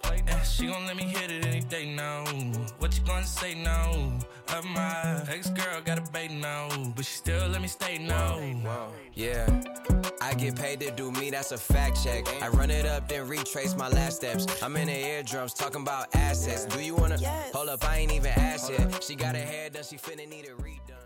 She 0.55 0.67
gon' 0.67 0.85
let 0.85 0.95
me 0.95 1.03
hit 1.03 1.29
it 1.31 1.45
any 1.45 1.59
day 1.59 1.85
now. 1.85 2.23
What 2.79 2.97
you 2.97 3.03
gonna 3.03 3.25
say 3.25 3.55
now? 3.55 3.91
Of 4.53 4.63
my 4.63 5.21
ex 5.27 5.49
girl 5.49 5.81
got 5.83 5.97
a 5.97 6.11
bait 6.13 6.31
now, 6.31 6.69
but 6.95 7.03
she 7.03 7.17
still 7.17 7.45
let 7.49 7.61
me 7.61 7.67
stay 7.67 7.97
now. 7.97 8.39
Yeah. 9.13 9.45
I 10.21 10.33
get 10.33 10.55
paid 10.55 10.79
to 10.79 10.91
do 10.91 11.11
me, 11.11 11.29
that's 11.29 11.51
a 11.51 11.57
fact 11.57 12.01
check. 12.01 12.25
I 12.41 12.47
run 12.47 12.71
it 12.71 12.85
up, 12.85 13.09
then 13.09 13.27
retrace 13.27 13.75
my 13.75 13.89
last 13.89 14.15
steps. 14.15 14.45
I'm 14.63 14.77
in 14.77 14.87
the 14.87 14.97
eardrums 14.97 15.53
talking 15.53 15.81
about 15.81 16.15
assets. 16.15 16.65
Do 16.65 16.81
you 16.81 16.95
wanna 16.95 17.17
hold 17.53 17.67
up? 17.67 17.83
I 17.83 17.97
ain't 17.97 18.13
even 18.13 18.31
asked 18.31 18.71
yet. 18.71 19.03
She 19.03 19.15
got 19.15 19.35
her 19.35 19.41
hair 19.41 19.69
done, 19.69 19.83
she 19.83 19.97
finna 19.97 20.25
need 20.29 20.45
it 20.45 20.57
redone. 20.57 21.04